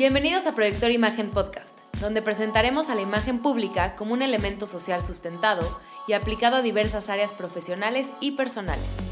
Bienvenidos 0.00 0.46
a 0.46 0.52
Proyector 0.52 0.90
Imagen 0.90 1.28
Podcast, 1.28 1.78
donde 2.00 2.22
presentaremos 2.22 2.88
a 2.88 2.94
la 2.94 3.02
imagen 3.02 3.40
pública 3.42 3.96
como 3.96 4.14
un 4.14 4.22
elemento 4.22 4.64
social 4.64 5.02
sustentado 5.02 5.78
y 6.06 6.14
aplicado 6.14 6.56
a 6.56 6.62
diversas 6.62 7.10
áreas 7.10 7.34
profesionales 7.34 8.10
y 8.18 8.30
personales. 8.30 9.06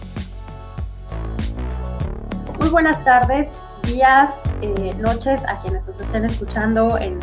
Muy 2.58 2.70
buenas 2.70 3.04
tardes, 3.04 3.48
días, 3.82 4.30
eh, 4.62 4.94
noches 4.94 5.42
a 5.46 5.60
quienes 5.60 5.86
nos 5.86 6.00
estén 6.00 6.24
escuchando 6.24 6.96
en, 6.96 7.18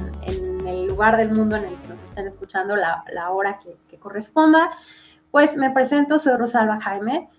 el 0.67 0.85
lugar 0.85 1.17
del 1.17 1.31
mundo 1.31 1.55
en 1.55 1.63
el 1.63 1.75
que 1.81 1.87
nos 1.87 2.03
estén 2.03 2.27
escuchando 2.27 2.75
la, 2.75 3.31
hora 3.31 3.57
que, 3.63 3.75
que, 3.89 3.97
corresponda. 3.97 4.69
Pues 5.31 5.57
me 5.57 5.71
presento, 5.71 6.19
soy 6.19 6.37
Rosalba 6.37 6.79
Jaime 6.81 7.31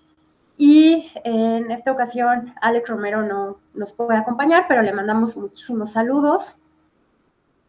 y 0.57 1.11
en 1.23 1.69
esta 1.69 1.91
ocasión 1.91 2.53
Alex 2.61 2.89
Romero 2.89 3.21
no 3.21 3.57
nos 3.75 3.93
puede 3.93 4.17
acompañar, 4.17 4.65
pero 4.67 4.81
le 4.81 4.91
mandamos 4.91 5.37
muchísimos 5.37 5.91
saludos 5.91 6.57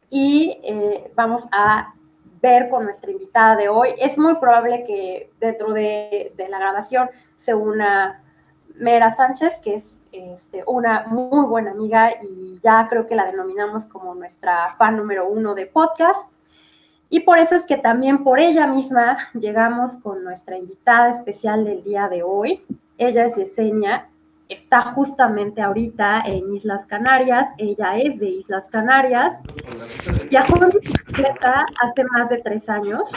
y 0.09 0.59
eh, 0.65 1.13
vamos 1.15 1.47
a 1.53 1.93
ver 2.41 2.71
con 2.71 2.85
nuestra 2.85 3.11
invitada 3.11 3.57
de 3.57 3.69
hoy. 3.69 3.91
Es 3.99 4.17
muy 4.17 4.37
probable 4.37 4.85
que 4.87 5.31
dentro 5.39 5.73
de, 5.73 6.33
la 6.49 6.59
grabación 6.59 7.11
se 7.37 7.55
una 7.55 8.23
Mera 8.75 9.11
Sánchez, 9.11 9.59
que 9.59 9.75
es 9.75 9.97
este, 10.13 10.65
una 10.67 11.05
muy 11.09 11.47
buena 11.47 11.73
amiga 11.73 12.13
y 12.23 12.59
ya 12.63 12.87
creo 12.89 13.07
que 13.07 13.17
la 13.17 13.27
denominamos 13.27 13.85
como 13.85 14.15
nuestra 14.15 14.75
fan 14.79 14.97
número 14.97 15.29
uno 15.29 15.55
de 15.55 15.67
podcast. 15.67 16.27
Y 17.11 17.21
por 17.21 17.39
eso 17.39 17.55
es 17.55 17.65
que 17.65 17.79
también 17.79 18.23
por 18.23 18.39
ella 18.39 18.67
misma 18.67 19.17
llegamos 19.33 19.97
con 20.03 20.25
nuestra 20.25 20.59
invitada 20.59 21.11
especial 21.11 21.65
del 21.65 21.83
día 21.83 22.09
de 22.09 22.23
hoy. 22.23 22.63
Ella 22.99 23.25
es 23.25 23.37
Yesenia, 23.37 24.09
está 24.49 24.93
justamente 24.93 25.63
ahorita 25.63 26.23
en 26.27 26.55
Islas 26.55 26.87
Canarias, 26.87 27.49
ella 27.57 27.97
es 27.97 28.19
de 28.19 28.29
Islas 28.29 28.69
Canarias, 28.69 29.39
viajó 30.31 30.63
en 30.65 30.71
bicicleta 30.71 31.67
hace 31.81 32.05
más 32.05 32.29
de 32.29 32.39
tres 32.39 32.69
años, 32.69 33.11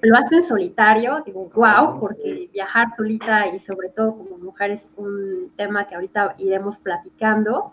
lo 0.00 0.16
hace 0.16 0.36
en 0.36 0.44
solitario, 0.44 1.22
digo, 1.26 1.50
wow, 1.54 1.98
porque 2.00 2.48
viajar 2.52 2.88
solita 2.96 3.48
y 3.48 3.58
sobre 3.58 3.88
todo 3.90 4.16
como 4.16 4.38
mujer 4.38 4.70
es 4.72 4.90
un 4.96 5.52
tema 5.56 5.86
que 5.86 5.96
ahorita 5.96 6.36
iremos 6.38 6.78
platicando, 6.78 7.72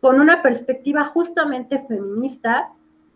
con 0.00 0.20
una 0.20 0.42
perspectiva 0.42 1.04
justamente 1.04 1.84
feminista 1.86 2.72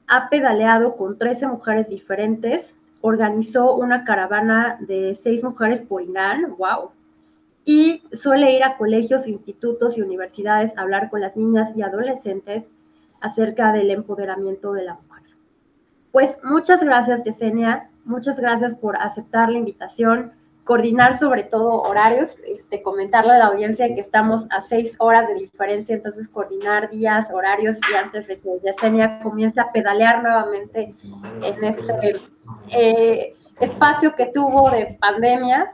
ha 0.07 0.29
pedaleado 0.29 0.97
con 0.97 1.19
13 1.19 1.47
mujeres 1.49 1.89
diferentes, 1.89 2.77
organizó 3.01 3.75
una 3.75 4.05
caravana 4.05 4.79
de 4.81 5.15
seis 5.15 5.43
mujeres 5.45 5.81
por 5.81 6.03
Irán, 6.03 6.57
wow, 6.57 6.91
y 7.65 8.03
suele 8.12 8.55
ir 8.55 8.62
a 8.62 8.77
colegios, 8.77 9.27
institutos 9.27 9.99
y 9.99 10.03
universidades 10.03 10.77
a 10.77 10.83
hablar 10.83 11.11
con 11.11 11.21
las 11.21 11.37
niñas 11.37 11.77
y 11.77 11.83
adolescentes 11.83 12.71
acerca 13.21 13.73
del 13.73 13.91
empoderamiento 13.91 14.73
de 14.73 14.84
la 14.84 14.95
mujer. 14.95 15.25
Pues 16.12 16.39
muchas 16.45 16.83
gracias, 16.83 17.25
Yesenia, 17.25 17.91
muchas 18.05 18.39
gracias 18.39 18.75
por 18.75 18.97
aceptar 18.97 19.51
la 19.51 19.59
invitación, 19.59 20.33
coordinar 20.67 21.17
sobre 21.17 21.45
todo 21.45 21.81
horarios, 21.83 22.36
este, 22.45 22.83
comentarle 22.83 23.34
a 23.34 23.39
la 23.39 23.47
audiencia 23.47 23.86
que 23.95 24.00
estamos 24.00 24.47
a 24.50 24.62
seis 24.62 24.97
horas 24.98 25.28
de 25.28 25.34
diferencia, 25.34 25.95
entonces 25.95 26.28
coordinar 26.28 26.91
días, 26.91 27.28
horarios 27.33 27.78
y 27.89 27.95
antes 27.95 28.27
de 28.27 28.41
que 28.41 28.59
Yesenia 28.64 29.20
comience 29.22 29.61
a 29.61 29.70
pedalear 29.70 30.25
nuevamente 30.25 30.92
en 31.41 31.64
este 31.64 32.20
eh, 32.69 33.34
espacio 33.61 34.17
que 34.17 34.27
tuvo 34.27 34.69
de 34.70 34.98
pandemia. 35.00 35.72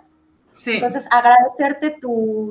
Sí. 0.50 0.74
Entonces, 0.74 1.08
agradecerte 1.10 1.96
tu, 1.98 2.50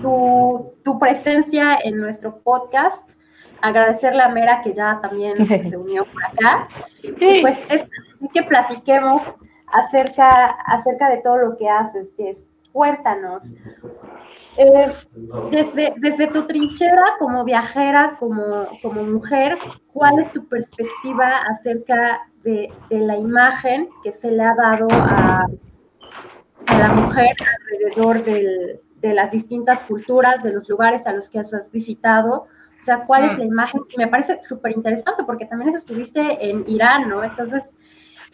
tu, 0.00 0.98
presencia 0.98 1.78
en 1.84 1.98
nuestro 1.98 2.38
podcast 2.38 3.10
agradecerle 3.60 4.22
a 4.22 4.28
Mera 4.28 4.62
que 4.62 4.72
ya 4.72 5.00
también 5.02 5.36
se 5.70 5.76
unió 5.76 6.06
por 6.06 6.24
acá. 6.24 6.68
Y 7.02 7.42
pues 7.42 7.58
es 7.68 7.84
que 8.32 8.42
platiquemos 8.44 9.22
acerca, 9.72 10.46
acerca 10.66 11.10
de 11.10 11.18
todo 11.18 11.38
lo 11.38 11.56
que 11.56 11.68
haces, 11.68 12.08
cuéntanos. 12.72 13.44
Eh, 14.56 14.92
desde, 15.50 15.94
desde 15.98 16.26
tu 16.28 16.46
trinchera 16.46 17.14
como 17.18 17.44
viajera, 17.44 18.16
como, 18.18 18.66
como 18.82 19.04
mujer, 19.04 19.56
¿cuál 19.92 20.18
es 20.18 20.32
tu 20.32 20.46
perspectiva 20.48 21.42
acerca 21.48 22.28
de, 22.42 22.72
la 22.90 23.16
imagen 23.16 23.88
que 24.02 24.12
se 24.12 24.30
le 24.30 24.42
ha 24.42 24.54
dado 24.54 24.88
a, 24.90 25.46
a 26.66 26.78
la 26.78 26.88
mujer 26.88 27.36
alrededor 27.60 28.24
de 28.24 29.14
las 29.14 29.30
distintas 29.30 29.82
culturas, 29.84 30.42
de 30.42 30.52
los 30.52 30.68
lugares 30.68 31.06
a 31.06 31.12
los 31.12 31.28
que 31.28 31.38
has 31.38 31.70
visitado? 31.70 32.46
O 32.80 32.84
sea, 32.84 33.04
¿cuál 33.04 33.24
es 33.24 33.36
mm. 33.36 33.38
la 33.38 33.44
imagen? 33.44 33.80
Me 33.96 34.08
parece 34.08 34.42
súper 34.42 34.72
interesante 34.72 35.22
porque 35.24 35.46
también 35.46 35.74
estuviste 35.74 36.20
en 36.48 36.64
Irán, 36.66 37.08
¿no? 37.08 37.22
Entonces, 37.22 37.64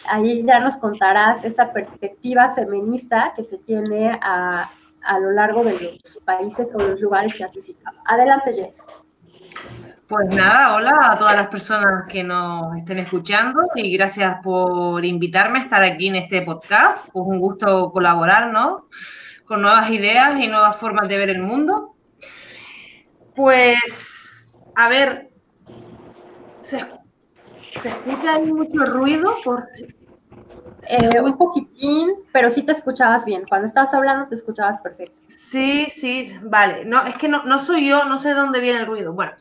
ahí 0.07 0.45
ya 0.45 0.61
nos 0.61 0.77
contarás 0.77 1.45
esa 1.45 1.73
perspectiva 1.73 2.55
feminista 2.55 3.33
que 3.37 3.45
se 3.45 3.59
tiene 3.59 4.19
a, 4.21 4.71
lo 5.21 5.33
largo 5.33 5.65
de 5.65 5.99
los 6.03 6.19
países 6.25 6.69
o 6.75 6.79
los 6.79 7.01
lugares 7.01 7.35
que 7.35 7.45
has 7.45 7.53
visitado. 7.53 7.97
Adelante, 8.07 8.53
Jess. 8.55 8.83
Pues 10.09 10.29
nada, 10.35 10.77
hola 10.77 11.13
a 11.13 11.19
todas 11.19 11.35
las 11.35 11.47
personas 11.47 12.05
que 12.09 12.23
nos 12.23 12.77
estén 12.77 12.99
escuchando 12.99 13.63
y 13.75 13.97
gracias 13.97 14.37
por 14.43 15.05
invitarme 15.05 15.61
a 15.61 15.63
estar 15.63 15.83
aquí 15.83 16.09
en 16.09 16.17
este 16.17 16.43
podcast. 16.43 17.09
Pues 17.13 17.25
un 17.27 17.41
gusto 17.41 17.91
colaborar, 17.91 18.53
¿no? 18.53 18.89
Con 19.47 19.63
nuevas 19.63 19.91
ideas 19.91 20.39
y 20.39 20.49
nuevas 20.49 20.77
formas 20.77 21.09
de 21.09 21.19
ver 21.19 21.31
el 21.31 21.43
mundo. 21.43 21.97
Pues, 23.35 24.53
a 24.77 24.89
ver, 24.89 25.31
se 26.61 26.85
¿Se 27.81 27.89
escucha 27.89 28.35
ahí 28.35 28.53
mucho 28.53 28.85
ruido? 28.85 29.35
Por... 29.45 29.65
Eh, 30.91 31.21
un 31.21 31.39
poquitín, 31.39 32.11
pero 32.33 32.51
sí 32.51 32.63
te 32.63 32.73
escuchabas 32.73 33.25
bien. 33.25 33.45
Cuando 33.49 33.67
estabas 33.67 33.95
hablando 33.95 34.29
te 34.29 34.35
escuchabas 34.35 34.81
perfecto. 34.81 35.19
Sí, 35.27 35.87
sí, 35.89 36.35
vale. 36.43 36.85
No, 36.85 37.05
es 37.05 37.17
que 37.17 37.29
no, 37.29 37.45
no 37.45 37.59
soy 37.59 37.89
yo, 37.89 38.05
no 38.05 38.19
sé 38.19 38.29
de 38.29 38.35
dónde 38.35 38.61
viene 38.61 38.81
el 38.81 38.87
ruido. 38.87 39.13
Bueno, 39.13 39.33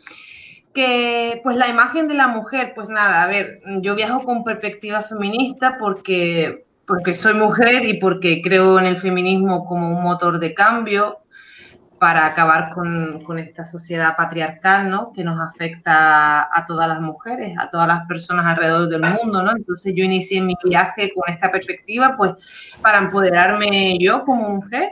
que 0.74 1.42
pues 1.44 1.58
la 1.58 1.68
imagen 1.68 2.08
de 2.08 2.16
la 2.16 2.28
mujer, 2.28 2.74
pues 2.76 2.90
nada, 2.90 3.24
a 3.24 3.28
ver, 3.28 3.60
yo 3.82 3.96
viajo 3.96 4.24
con 4.24 4.44
perspectiva 4.44 5.04
feminista 5.04 5.78
porque, 5.78 6.66
porque 6.88 7.14
soy 7.14 7.34
mujer 7.34 7.86
y 7.86 8.00
porque 8.00 8.42
creo 8.42 8.80
en 8.80 8.86
el 8.86 8.98
feminismo 8.98 9.66
como 9.66 9.90
un 9.90 10.04
motor 10.04 10.40
de 10.40 10.54
cambio 10.54 11.20
para 12.04 12.26
acabar 12.26 12.70
con, 12.70 13.40
esta 13.40 13.64
sociedad 13.64 14.18
patriarcal, 14.18 14.90
¿no? 14.90 15.14
Que 15.14 15.24
nos 15.24 15.40
afecta 15.40 16.50
a 16.54 16.66
todas 16.66 16.90
las 16.90 17.00
mujeres, 17.00 17.56
a 17.58 17.70
todas 17.70 17.88
las 17.88 18.06
personas 18.08 18.46
alrededor 18.46 18.90
del 18.90 19.04
mundo, 19.04 19.42
¿no? 19.42 19.52
Entonces 19.56 19.94
yo 19.96 20.04
inicié 20.04 20.42
mi 20.42 20.54
viaje 20.66 21.14
con 21.16 21.34
esta 21.34 21.50
perspectiva, 21.50 22.16
pues 22.18 22.76
para 22.82 22.98
empoderarme 22.98 23.98
yo 24.02 24.22
como 24.26 24.50
mujer. 24.50 24.90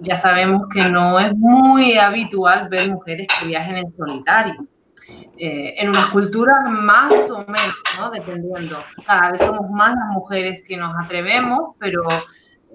Ya 0.00 0.14
sabemos 0.14 0.68
que 0.68 0.82
no 0.82 1.18
es 1.18 1.34
muy 1.34 1.96
habitual 1.96 2.68
ver 2.68 2.86
mujeres 2.86 3.28
que 3.40 3.46
viajen 3.46 3.78
en 3.78 3.96
solitario. 3.96 4.66
Eh, 5.38 5.72
en 5.78 5.88
una 5.88 6.10
cultura 6.10 6.60
más 6.68 7.30
o 7.30 7.46
menos, 7.46 7.76
¿no? 7.96 8.10
Dependiendo. 8.10 8.76
Cada 9.06 9.30
vez 9.30 9.40
somos 9.40 9.70
más 9.70 9.94
las 9.94 10.08
mujeres 10.08 10.62
que 10.68 10.76
nos 10.76 10.94
atrevemos, 11.02 11.76
pero 11.78 12.02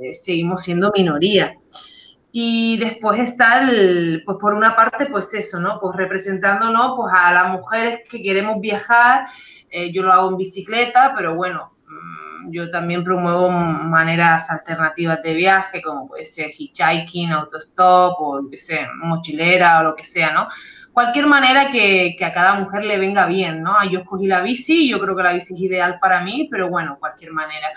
eh, 0.01 0.15
seguimos 0.15 0.63
siendo 0.63 0.91
minoría. 0.95 1.53
Y 2.31 2.77
después 2.77 3.19
está, 3.19 3.61
el, 3.61 4.21
pues 4.25 4.37
por 4.39 4.53
una 4.53 4.75
parte, 4.75 5.05
pues 5.07 5.33
eso, 5.33 5.59
¿no? 5.59 5.79
Pues 5.79 5.95
representándonos 5.95 6.93
pues 6.97 7.13
a 7.15 7.33
las 7.33 7.51
mujeres 7.51 8.01
que 8.09 8.21
queremos 8.21 8.59
viajar. 8.59 9.27
Eh, 9.69 9.91
yo 9.91 10.03
lo 10.03 10.11
hago 10.11 10.29
en 10.29 10.37
bicicleta, 10.37 11.13
pero 11.15 11.35
bueno, 11.35 11.71
mm, 11.87 12.51
yo 12.51 12.69
también 12.69 13.03
promuevo 13.03 13.49
maneras 13.49 14.49
alternativas 14.51 15.21
de 15.23 15.33
viaje, 15.33 15.81
como 15.81 16.07
puede 16.07 16.25
ser 16.25 16.51
hitchhiking, 16.57 17.31
autostop, 17.31 18.19
o 18.19 18.41
sea, 18.55 18.89
mochilera 19.01 19.79
o 19.79 19.83
lo 19.83 19.95
que 19.95 20.03
sea, 20.03 20.31
¿no? 20.31 20.47
Cualquier 20.91 21.27
manera 21.27 21.71
que, 21.71 22.15
que, 22.17 22.25
a 22.25 22.33
cada 22.33 22.55
mujer 22.55 22.83
le 22.85 22.97
venga 22.97 23.27
bien, 23.27 23.61
¿no? 23.61 23.73
Yo 23.89 23.99
escogí 23.99 24.27
la 24.27 24.41
bici, 24.41 24.89
yo 24.89 24.99
creo 24.99 25.15
que 25.15 25.23
la 25.23 25.33
bici 25.33 25.53
es 25.53 25.61
ideal 25.61 25.99
para 26.01 26.21
mí, 26.21 26.47
pero 26.51 26.69
bueno, 26.69 26.97
cualquier 26.99 27.31
manera. 27.31 27.67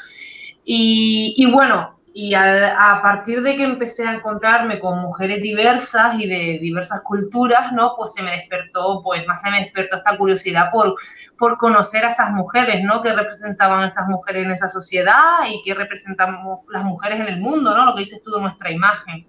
Y 0.64 1.50
bueno, 1.52 1.99
y 2.12 2.34
a, 2.34 2.98
partir 3.02 3.40
de 3.42 3.54
que 3.54 3.62
empecé 3.62 4.06
a 4.06 4.14
encontrarme 4.14 4.80
con 4.80 4.98
mujeres 5.00 5.40
diversas 5.42 6.16
y 6.18 6.26
de 6.26 6.58
diversas 6.60 7.02
culturas, 7.02 7.72
¿no? 7.72 7.94
Pues 7.96 8.14
se 8.14 8.22
me 8.22 8.32
despertó, 8.32 9.00
pues 9.02 9.24
más 9.26 9.40
se 9.40 9.50
me 9.50 9.60
despertó 9.60 9.96
esta 9.96 10.16
curiosidad 10.16 10.70
por, 10.72 10.96
por 11.38 11.56
conocer 11.56 12.04
a 12.04 12.08
esas 12.08 12.30
mujeres, 12.32 12.82
¿no? 12.82 13.00
Que 13.00 13.12
representaban 13.12 13.84
esas 13.84 14.08
mujeres 14.08 14.44
en 14.44 14.50
esa 14.50 14.68
sociedad 14.68 15.38
y 15.48 15.62
que 15.62 15.74
representamos 15.74 16.60
las 16.68 16.84
mujeres 16.84 17.20
en 17.20 17.26
el 17.26 17.40
mundo, 17.40 17.76
¿no? 17.76 17.84
Lo 17.84 17.94
que 17.94 18.00
dices 18.00 18.20
tú 18.24 18.32
de 18.32 18.40
nuestra 18.40 18.72
imagen. 18.72 19.24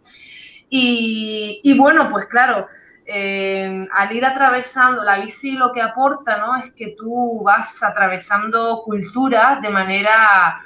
Y, 0.69 1.61
y 1.63 1.77
bueno, 1.77 2.09
pues 2.09 2.25
claro, 2.27 2.67
eh, 3.05 3.87
al 3.93 4.15
ir 4.15 4.25
atravesando 4.25 5.03
la 5.03 5.19
bici 5.19 5.51
lo 5.51 5.71
que 5.71 5.81
aporta, 5.81 6.37
¿no? 6.37 6.55
Es 6.55 6.71
que 6.71 6.95
tú 6.97 7.43
vas 7.43 7.83
atravesando 7.83 8.81
culturas 8.85 9.61
de 9.61 9.69
manera 9.69 10.59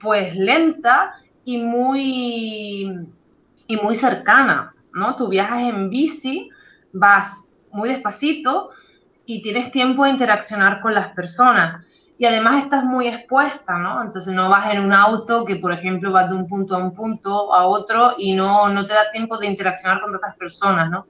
pues 0.00 0.34
lenta 0.34 1.14
y 1.50 1.58
muy, 1.58 3.08
y 3.66 3.76
muy 3.76 3.94
cercana, 3.96 4.72
¿no? 4.94 5.16
Tú 5.16 5.26
viajas 5.26 5.62
en 5.62 5.90
bici, 5.90 6.48
vas 6.92 7.48
muy 7.72 7.88
despacito 7.88 8.70
y 9.26 9.42
tienes 9.42 9.72
tiempo 9.72 10.04
de 10.04 10.10
interaccionar 10.10 10.80
con 10.80 10.94
las 10.94 11.08
personas 11.08 11.84
y 12.18 12.24
además 12.24 12.62
estás 12.62 12.84
muy 12.84 13.08
expuesta, 13.08 13.78
¿no? 13.78 14.00
Entonces 14.00 14.32
no 14.32 14.48
vas 14.48 14.72
en 14.72 14.84
un 14.84 14.92
auto 14.92 15.44
que, 15.44 15.56
por 15.56 15.72
ejemplo, 15.72 16.12
vas 16.12 16.30
de 16.30 16.36
un 16.36 16.46
punto 16.46 16.76
a 16.76 16.78
un 16.78 16.94
punto 16.94 17.52
a 17.52 17.66
otro 17.66 18.14
y 18.16 18.32
no, 18.32 18.68
no 18.68 18.86
te 18.86 18.94
da 18.94 19.10
tiempo 19.10 19.36
de 19.38 19.48
interaccionar 19.48 20.00
con 20.00 20.14
otras 20.14 20.36
personas, 20.36 20.88
¿no? 20.88 21.04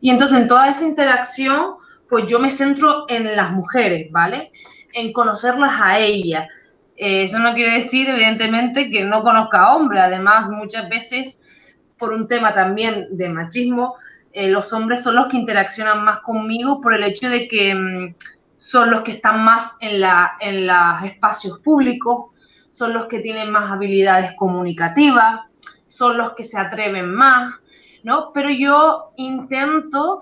Y 0.00 0.10
entonces 0.10 0.40
en 0.40 0.48
toda 0.48 0.68
esa 0.68 0.84
interacción, 0.84 1.76
pues 2.08 2.26
yo 2.26 2.40
me 2.40 2.50
centro 2.50 3.04
en 3.06 3.36
las 3.36 3.52
mujeres, 3.52 4.10
¿vale? 4.10 4.50
En 4.94 5.12
conocerlas 5.12 5.80
a 5.80 6.00
ellas. 6.00 6.48
Eh, 6.96 7.24
eso 7.24 7.38
no 7.38 7.54
quiere 7.54 7.72
decir, 7.72 8.08
evidentemente, 8.08 8.90
que 8.90 9.04
no 9.04 9.22
conozca 9.22 9.64
a 9.64 9.76
hombres. 9.76 10.02
Además, 10.02 10.48
muchas 10.48 10.88
veces, 10.88 11.74
por 11.98 12.12
un 12.12 12.26
tema 12.28 12.54
también 12.54 13.08
de 13.16 13.28
machismo, 13.28 13.96
eh, 14.32 14.48
los 14.48 14.72
hombres 14.72 15.02
son 15.02 15.16
los 15.16 15.26
que 15.28 15.36
interaccionan 15.36 16.04
más 16.04 16.20
conmigo 16.20 16.80
por 16.80 16.94
el 16.94 17.04
hecho 17.04 17.28
de 17.28 17.48
que... 17.48 17.74
Mm, 17.74 18.14
son 18.56 18.90
los 18.90 19.02
que 19.02 19.12
están 19.12 19.44
más 19.44 19.72
en, 19.80 20.00
la, 20.00 20.36
en 20.40 20.66
los 20.66 21.02
espacios 21.04 21.60
públicos, 21.60 22.32
son 22.68 22.94
los 22.94 23.06
que 23.06 23.20
tienen 23.20 23.50
más 23.50 23.70
habilidades 23.70 24.32
comunicativas, 24.36 25.40
son 25.86 26.18
los 26.18 26.34
que 26.34 26.44
se 26.44 26.58
atreven 26.58 27.14
más, 27.14 27.54
¿no? 28.02 28.32
Pero 28.32 28.50
yo 28.50 29.12
intento 29.16 30.20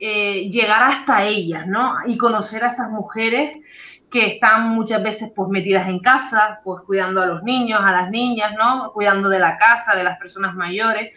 eh, 0.00 0.48
llegar 0.50 0.82
hasta 0.82 1.24
ellas, 1.24 1.66
¿no? 1.66 1.96
Y 2.06 2.16
conocer 2.16 2.64
a 2.64 2.68
esas 2.68 2.90
mujeres 2.90 4.02
que 4.10 4.26
están 4.26 4.70
muchas 4.70 5.02
veces 5.02 5.30
pues 5.36 5.48
metidas 5.50 5.88
en 5.88 6.00
casa, 6.00 6.60
pues 6.64 6.82
cuidando 6.82 7.22
a 7.22 7.26
los 7.26 7.42
niños, 7.44 7.80
a 7.82 7.92
las 7.92 8.10
niñas, 8.10 8.54
¿no? 8.58 8.90
Cuidando 8.92 9.28
de 9.28 9.38
la 9.38 9.56
casa, 9.58 9.94
de 9.94 10.02
las 10.02 10.18
personas 10.18 10.54
mayores 10.54 11.16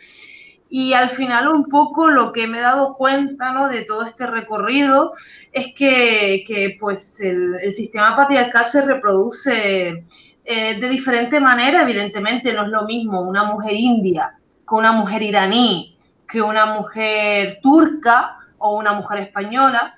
y 0.76 0.94
al 0.94 1.12
final 1.12 1.50
un 1.50 1.66
poco 1.66 2.10
lo 2.10 2.32
que 2.32 2.48
me 2.48 2.58
he 2.58 2.62
dado 2.62 2.96
cuenta 2.96 3.54
¿no? 3.54 3.70
de 3.70 3.84
todo 3.84 4.08
este 4.08 4.26
recorrido 4.26 5.14
es 5.52 5.68
que, 5.76 6.76
pues 6.80 7.22
el, 7.22 7.58
el, 7.62 7.72
sistema 7.76 8.16
patriarcal 8.16 8.66
se 8.66 8.82
reproduce 8.82 10.04
eh, 10.44 10.80
de 10.80 10.90
diferente 10.90 11.40
manera, 11.40 11.84
evidentemente 11.84 12.52
no 12.54 12.64
es 12.64 12.70
lo 12.70 12.86
mismo 12.86 13.22
una 13.22 13.44
mujer 13.44 13.74
india 13.76 14.34
que 14.68 14.74
una 14.74 14.94
mujer 14.94 15.22
iraní, 15.22 15.96
que 16.28 16.42
una 16.42 16.66
mujer 16.66 17.60
turca 17.62 18.38
o 18.64 18.78
una 18.78 18.94
mujer 18.94 19.20
española, 19.20 19.94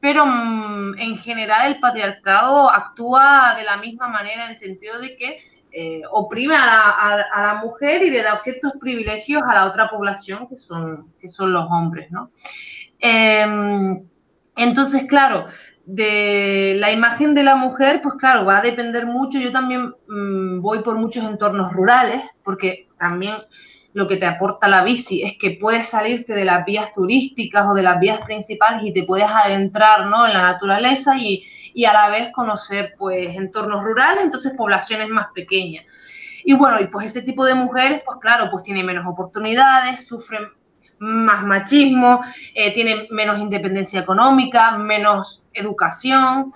pero 0.00 0.24
mmm, 0.26 0.98
en 0.98 1.16
general 1.18 1.68
el 1.68 1.80
patriarcado 1.80 2.70
actúa 2.72 3.54
de 3.58 3.64
la 3.64 3.76
misma 3.76 4.08
manera 4.08 4.44
en 4.44 4.50
el 4.50 4.56
sentido 4.56 4.98
de 4.98 5.16
que 5.16 5.36
eh, 5.72 6.02
oprime 6.10 6.56
a 6.56 7.26
la, 7.36 7.60
mujer 7.62 8.02
y 8.02 8.10
le 8.10 8.22
da 8.22 8.38
ciertos 8.38 8.72
privilegios 8.80 9.42
a 9.46 9.54
la 9.54 9.66
otra 9.66 9.88
población 9.88 10.48
que 10.48 10.56
son, 10.56 11.12
que 11.20 11.28
son 11.28 11.52
los 11.52 11.66
hombres, 11.70 12.10
¿no? 12.10 12.30
Eh, 12.98 13.46
entonces, 14.56 15.04
claro, 15.04 15.46
de 15.84 16.74
la 16.78 16.90
imagen 16.90 17.34
de 17.34 17.42
la 17.42 17.56
mujer, 17.56 18.00
pues 18.02 18.14
claro, 18.18 18.44
va 18.44 18.58
a 18.58 18.62
depender 18.62 19.06
mucho. 19.06 19.38
Yo 19.38 19.52
también 19.52 19.94
mmm, 20.08 20.60
voy 20.60 20.82
por 20.82 20.96
muchos 20.96 21.24
entornos 21.24 21.72
rurales, 21.72 22.22
porque 22.42 22.86
también 22.98 23.36
lo 23.92 24.06
que 24.06 24.16
te 24.16 24.26
aporta 24.26 24.68
la 24.68 24.84
bici 24.84 25.22
es 25.22 25.36
que 25.38 25.58
puedes 25.60 25.88
salirte 25.88 26.32
de 26.32 26.44
las 26.44 26.64
vías 26.64 26.92
turísticas 26.92 27.66
o 27.68 27.74
de 27.74 27.82
las 27.82 27.98
vías 27.98 28.20
principales 28.24 28.82
y 28.84 28.92
te 28.92 29.04
puedes 29.04 29.28
adentrar 29.28 30.06
¿no? 30.06 30.26
en 30.26 30.32
la 30.32 30.42
naturaleza 30.42 31.16
y, 31.18 31.44
y 31.74 31.84
a 31.84 31.92
la 31.92 32.08
vez 32.08 32.30
conocer 32.32 32.94
pues 32.96 33.36
entornos 33.36 33.82
rurales, 33.82 34.24
entonces 34.24 34.52
poblaciones 34.56 35.08
más 35.08 35.28
pequeñas. 35.34 35.84
Y 36.44 36.54
bueno, 36.54 36.80
y 36.80 36.86
pues 36.86 37.06
ese 37.06 37.22
tipo 37.22 37.44
de 37.44 37.54
mujeres, 37.54 38.02
pues 38.04 38.18
claro, 38.20 38.48
pues 38.50 38.62
tienen 38.62 38.86
menos 38.86 39.06
oportunidades, 39.06 40.06
sufren 40.06 40.48
más 40.98 41.44
machismo, 41.44 42.20
eh, 42.54 42.72
tienen 42.72 43.06
menos 43.10 43.38
independencia 43.38 44.00
económica, 44.00 44.76
menos 44.78 45.39
educación. 45.52 46.52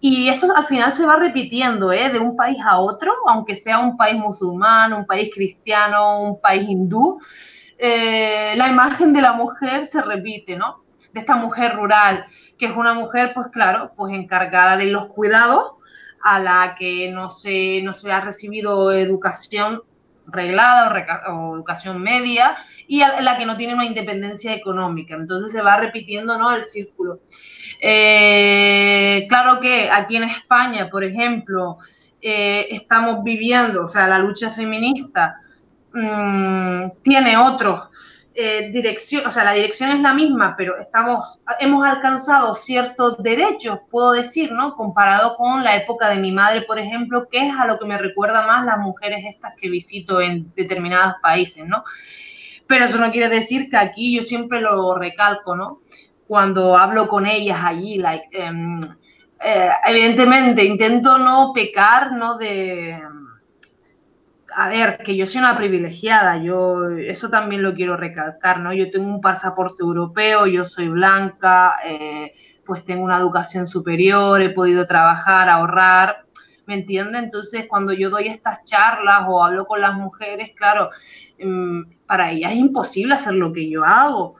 Y 0.00 0.28
eso 0.28 0.54
al 0.56 0.64
final 0.64 0.92
se 0.92 1.06
va 1.06 1.16
repitiendo, 1.16 1.92
¿eh? 1.92 2.10
De 2.10 2.18
un 2.18 2.36
país 2.36 2.58
a 2.64 2.78
otro, 2.78 3.12
aunque 3.28 3.54
sea 3.54 3.78
un 3.78 3.96
país 3.96 4.18
musulmán, 4.18 4.92
un 4.92 5.06
país 5.06 5.30
cristiano, 5.32 6.20
un 6.22 6.40
país 6.40 6.68
hindú, 6.68 7.18
eh, 7.78 8.54
la 8.56 8.68
imagen 8.68 9.12
de 9.12 9.22
la 9.22 9.32
mujer 9.32 9.86
se 9.86 10.02
repite, 10.02 10.56
¿no? 10.56 10.82
De 11.12 11.20
esta 11.20 11.36
mujer 11.36 11.74
rural, 11.74 12.24
que 12.58 12.66
es 12.66 12.76
una 12.76 12.94
mujer, 12.94 13.32
pues 13.34 13.48
claro, 13.52 13.92
pues 13.96 14.14
encargada 14.14 14.76
de 14.76 14.86
los 14.86 15.08
cuidados, 15.08 15.72
a 16.22 16.38
la 16.38 16.76
que 16.78 17.10
no 17.10 17.28
se, 17.28 17.82
no 17.82 17.92
se 17.92 18.12
ha 18.12 18.20
recibido 18.20 18.92
educación 18.92 19.82
reglada 20.26 20.88
o, 21.32 21.56
educación 21.56 22.00
media 22.00 22.56
y 22.86 23.02
a 23.02 23.20
la 23.20 23.36
que 23.36 23.46
no 23.46 23.56
tiene 23.56 23.74
una 23.74 23.84
independencia 23.84 24.54
económica. 24.54 25.14
Entonces 25.14 25.52
se 25.52 25.62
va 25.62 25.76
repitiendo 25.76 26.38
¿no? 26.38 26.54
el 26.54 26.64
círculo. 26.64 27.20
Eh, 27.84 29.26
claro 29.28 29.60
que 29.60 29.90
aquí 29.90 30.16
en 30.16 30.22
España, 30.22 30.88
por 30.88 31.02
ejemplo, 31.02 31.78
eh, 32.20 32.68
estamos 32.70 33.24
viviendo, 33.24 33.86
o 33.86 33.88
sea, 33.88 34.06
la 34.06 34.20
lucha 34.20 34.52
feminista 34.52 35.40
mmm, 35.92 36.90
tiene 37.02 37.36
otros 37.36 37.88
eh, 38.34 38.70
dirección, 38.72 39.26
o 39.26 39.30
sea, 39.30 39.42
la 39.42 39.52
dirección 39.52 39.90
es 39.90 40.00
la 40.00 40.14
misma, 40.14 40.54
pero 40.56 40.78
estamos, 40.78 41.42
hemos 41.58 41.84
alcanzado 41.84 42.54
ciertos 42.54 43.20
derechos, 43.22 43.80
puedo 43.90 44.12
decir, 44.12 44.52
¿no? 44.52 44.74
Comparado 44.76 45.34
con 45.36 45.64
la 45.64 45.76
época 45.76 46.08
de 46.08 46.16
mi 46.16 46.30
madre, 46.30 46.62
por 46.62 46.78
ejemplo, 46.78 47.28
que 47.28 47.48
es 47.48 47.54
a 47.54 47.66
lo 47.66 47.80
que 47.80 47.84
me 47.84 47.98
recuerda 47.98 48.46
más 48.46 48.64
las 48.64 48.78
mujeres 48.78 49.24
estas 49.28 49.54
que 49.60 49.68
visito 49.68 50.20
en 50.20 50.50
determinados 50.54 51.16
países, 51.20 51.66
¿no? 51.66 51.82
Pero 52.68 52.84
eso 52.84 52.98
no 52.98 53.10
quiere 53.10 53.28
decir 53.28 53.68
que 53.68 53.76
aquí 53.76 54.14
yo 54.14 54.22
siempre 54.22 54.60
lo 54.60 54.94
recalco, 54.94 55.56
¿no? 55.56 55.80
Cuando 56.32 56.78
hablo 56.78 57.08
con 57.08 57.26
ellas 57.26 57.58
allí, 57.62 57.98
like, 57.98 58.26
um, 58.48 58.80
eh, 59.38 59.68
evidentemente 59.84 60.64
intento 60.64 61.18
no 61.18 61.52
pecar, 61.52 62.12
¿no? 62.12 62.38
De 62.38 62.98
a 64.54 64.70
ver, 64.70 64.96
que 65.04 65.14
yo 65.14 65.26
soy 65.26 65.40
una 65.40 65.58
privilegiada, 65.58 66.38
yo 66.38 66.88
eso 66.88 67.28
también 67.28 67.62
lo 67.62 67.74
quiero 67.74 67.98
recalcar, 67.98 68.60
¿no? 68.60 68.72
Yo 68.72 68.90
tengo 68.90 69.08
un 69.08 69.20
pasaporte 69.20 69.82
europeo, 69.82 70.46
yo 70.46 70.64
soy 70.64 70.88
blanca, 70.88 71.76
eh, 71.84 72.32
pues 72.64 72.82
tengo 72.82 73.04
una 73.04 73.18
educación 73.18 73.66
superior, 73.66 74.40
he 74.40 74.48
podido 74.48 74.86
trabajar, 74.86 75.50
ahorrar, 75.50 76.24
¿me 76.64 76.72
entiende? 76.72 77.18
Entonces, 77.18 77.66
cuando 77.68 77.92
yo 77.92 78.08
doy 78.08 78.28
estas 78.28 78.64
charlas 78.64 79.26
o 79.28 79.44
hablo 79.44 79.66
con 79.66 79.82
las 79.82 79.92
mujeres, 79.96 80.52
claro, 80.56 80.88
mmm, 81.38 81.82
para 82.06 82.30
ellas 82.30 82.52
es 82.52 82.58
imposible 82.58 83.16
hacer 83.16 83.34
lo 83.34 83.52
que 83.52 83.68
yo 83.68 83.84
hago. 83.84 84.36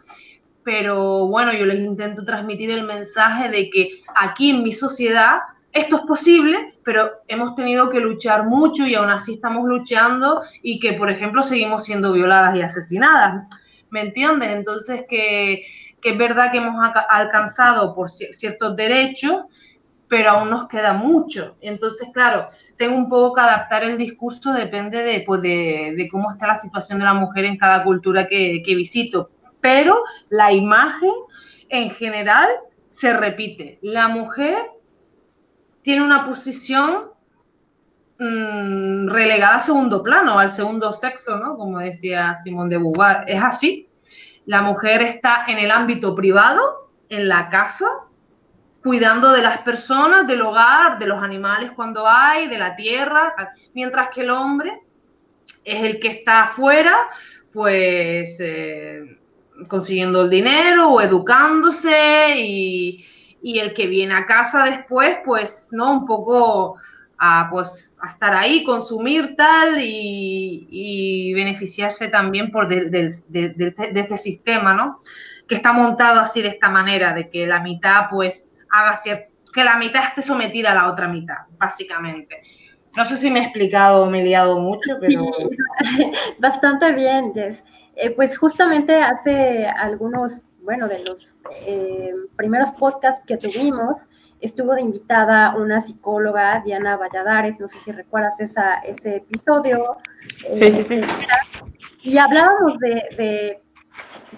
Pero 0.64 1.26
bueno, 1.26 1.52
yo 1.52 1.66
les 1.66 1.80
intento 1.80 2.24
transmitir 2.24 2.70
el 2.70 2.84
mensaje 2.84 3.48
de 3.48 3.70
que 3.70 3.90
aquí 4.14 4.50
en 4.50 4.62
mi 4.62 4.72
sociedad 4.72 5.38
esto 5.72 5.96
es 5.96 6.02
posible, 6.02 6.74
pero 6.84 7.10
hemos 7.28 7.54
tenido 7.54 7.88
que 7.88 7.98
luchar 7.98 8.46
mucho 8.46 8.86
y 8.86 8.94
aún 8.94 9.08
así 9.08 9.32
estamos 9.32 9.66
luchando 9.66 10.42
y 10.62 10.78
que, 10.78 10.92
por 10.92 11.10
ejemplo, 11.10 11.42
seguimos 11.42 11.84
siendo 11.84 12.12
violadas 12.12 12.54
y 12.54 12.60
asesinadas. 12.60 13.48
¿Me 13.88 14.02
entiendes? 14.02 14.50
Entonces, 14.50 15.04
que, 15.08 15.62
que 16.00 16.10
es 16.10 16.18
verdad 16.18 16.52
que 16.52 16.58
hemos 16.58 16.76
alcanzado 17.08 17.94
por 17.94 18.10
ciertos 18.10 18.76
derechos, 18.76 19.44
pero 20.08 20.32
aún 20.32 20.50
nos 20.50 20.68
queda 20.68 20.92
mucho. 20.92 21.56
Entonces, 21.62 22.10
claro, 22.12 22.44
tengo 22.76 22.94
un 22.94 23.08
poco 23.08 23.34
que 23.34 23.40
adaptar 23.40 23.82
el 23.82 23.96
discurso, 23.96 24.52
depende 24.52 25.02
de, 25.02 25.20
pues, 25.26 25.40
de, 25.40 25.94
de 25.96 26.08
cómo 26.10 26.30
está 26.30 26.48
la 26.48 26.56
situación 26.56 26.98
de 26.98 27.06
la 27.06 27.14
mujer 27.14 27.46
en 27.46 27.56
cada 27.56 27.82
cultura 27.82 28.26
que, 28.26 28.62
que 28.62 28.74
visito. 28.74 29.30
Pero 29.62 30.02
la 30.28 30.52
imagen 30.52 31.12
en 31.70 31.90
general 31.90 32.50
se 32.90 33.14
repite. 33.14 33.78
La 33.80 34.08
mujer 34.08 34.70
tiene 35.80 36.04
una 36.04 36.26
posición 36.26 37.10
mmm, 38.18 39.08
relegada 39.08 39.56
a 39.56 39.60
segundo 39.60 40.02
plano, 40.02 40.38
al 40.38 40.50
segundo 40.50 40.92
sexo, 40.92 41.38
¿no? 41.38 41.56
Como 41.56 41.78
decía 41.78 42.34
Simón 42.34 42.68
de 42.68 42.76
Beauvoir. 42.76 43.24
Es 43.26 43.42
así. 43.42 43.88
La 44.44 44.60
mujer 44.60 45.00
está 45.00 45.44
en 45.48 45.58
el 45.58 45.70
ámbito 45.70 46.14
privado, 46.14 46.90
en 47.08 47.28
la 47.28 47.48
casa, 47.48 47.86
cuidando 48.82 49.30
de 49.30 49.42
las 49.42 49.58
personas, 49.58 50.26
del 50.26 50.42
hogar, 50.42 50.98
de 50.98 51.06
los 51.06 51.22
animales 51.22 51.70
cuando 51.70 52.06
hay, 52.06 52.48
de 52.48 52.58
la 52.58 52.74
tierra, 52.74 53.34
mientras 53.74 54.08
que 54.08 54.22
el 54.22 54.30
hombre 54.30 54.82
es 55.64 55.84
el 55.84 56.00
que 56.00 56.08
está 56.08 56.44
afuera, 56.44 56.96
pues 57.52 58.40
eh, 58.40 59.20
consiguiendo 59.68 60.22
el 60.22 60.30
dinero 60.30 60.90
o 60.90 61.00
educándose 61.00 62.34
y, 62.36 63.04
y 63.42 63.58
el 63.58 63.74
que 63.74 63.86
viene 63.86 64.14
a 64.14 64.26
casa 64.26 64.64
después, 64.64 65.16
pues, 65.24 65.70
¿no? 65.72 65.92
Un 65.92 66.06
poco 66.06 66.76
a, 67.18 67.48
pues, 67.50 67.96
a 68.02 68.08
estar 68.08 68.34
ahí, 68.34 68.64
consumir 68.64 69.36
tal 69.36 69.74
y, 69.78 71.32
beneficiarse 71.34 72.08
también 72.08 72.50
por 72.50 72.68
de, 72.68 72.86
de, 72.86 73.10
de, 73.28 74.00
este 74.00 74.16
sistema, 74.16 74.74
¿no? 74.74 74.98
Que 75.48 75.54
está 75.54 75.72
montado 75.72 76.20
así 76.20 76.42
de 76.42 76.48
esta 76.48 76.68
manera, 76.68 77.14
de 77.14 77.30
que 77.30 77.46
la 77.46 77.60
mitad, 77.60 78.06
pues, 78.10 78.54
haga 78.70 78.96
cierto, 78.96 79.32
que 79.52 79.64
la 79.64 79.76
mitad 79.76 80.04
esté 80.04 80.22
sometida 80.22 80.72
a 80.72 80.74
la 80.74 80.90
otra 80.90 81.08
mitad, 81.08 81.46
básicamente. 81.58 82.42
No 82.96 83.04
sé 83.04 83.16
si 83.16 83.30
me 83.30 83.40
he 83.40 83.42
explicado, 83.44 84.10
me 84.10 84.20
he 84.20 84.24
liado 84.24 84.58
mucho, 84.58 84.96
pero... 85.00 85.24
Bastante 86.38 86.92
bien, 86.92 87.32
Jess. 87.32 87.62
Eh, 87.96 88.10
pues 88.10 88.38
justamente 88.38 88.96
hace 88.96 89.66
algunos 89.66 90.42
bueno, 90.62 90.88
de 90.88 91.00
los 91.00 91.36
eh, 91.66 92.14
primeros 92.36 92.70
podcasts 92.72 93.24
que 93.24 93.36
tuvimos, 93.36 93.96
estuvo 94.40 94.74
de 94.74 94.82
invitada 94.82 95.54
una 95.56 95.80
psicóloga, 95.80 96.60
Diana 96.64 96.96
Valladares, 96.96 97.58
no 97.60 97.68
sé 97.68 97.78
si 97.80 97.92
recuerdas 97.92 98.40
esa, 98.40 98.74
ese 98.78 99.16
episodio. 99.16 99.96
Sí, 100.52 100.72
sí, 100.72 100.84
sí. 100.84 101.00
Y 102.02 102.18
hablábamos 102.18 102.78
de, 102.78 103.60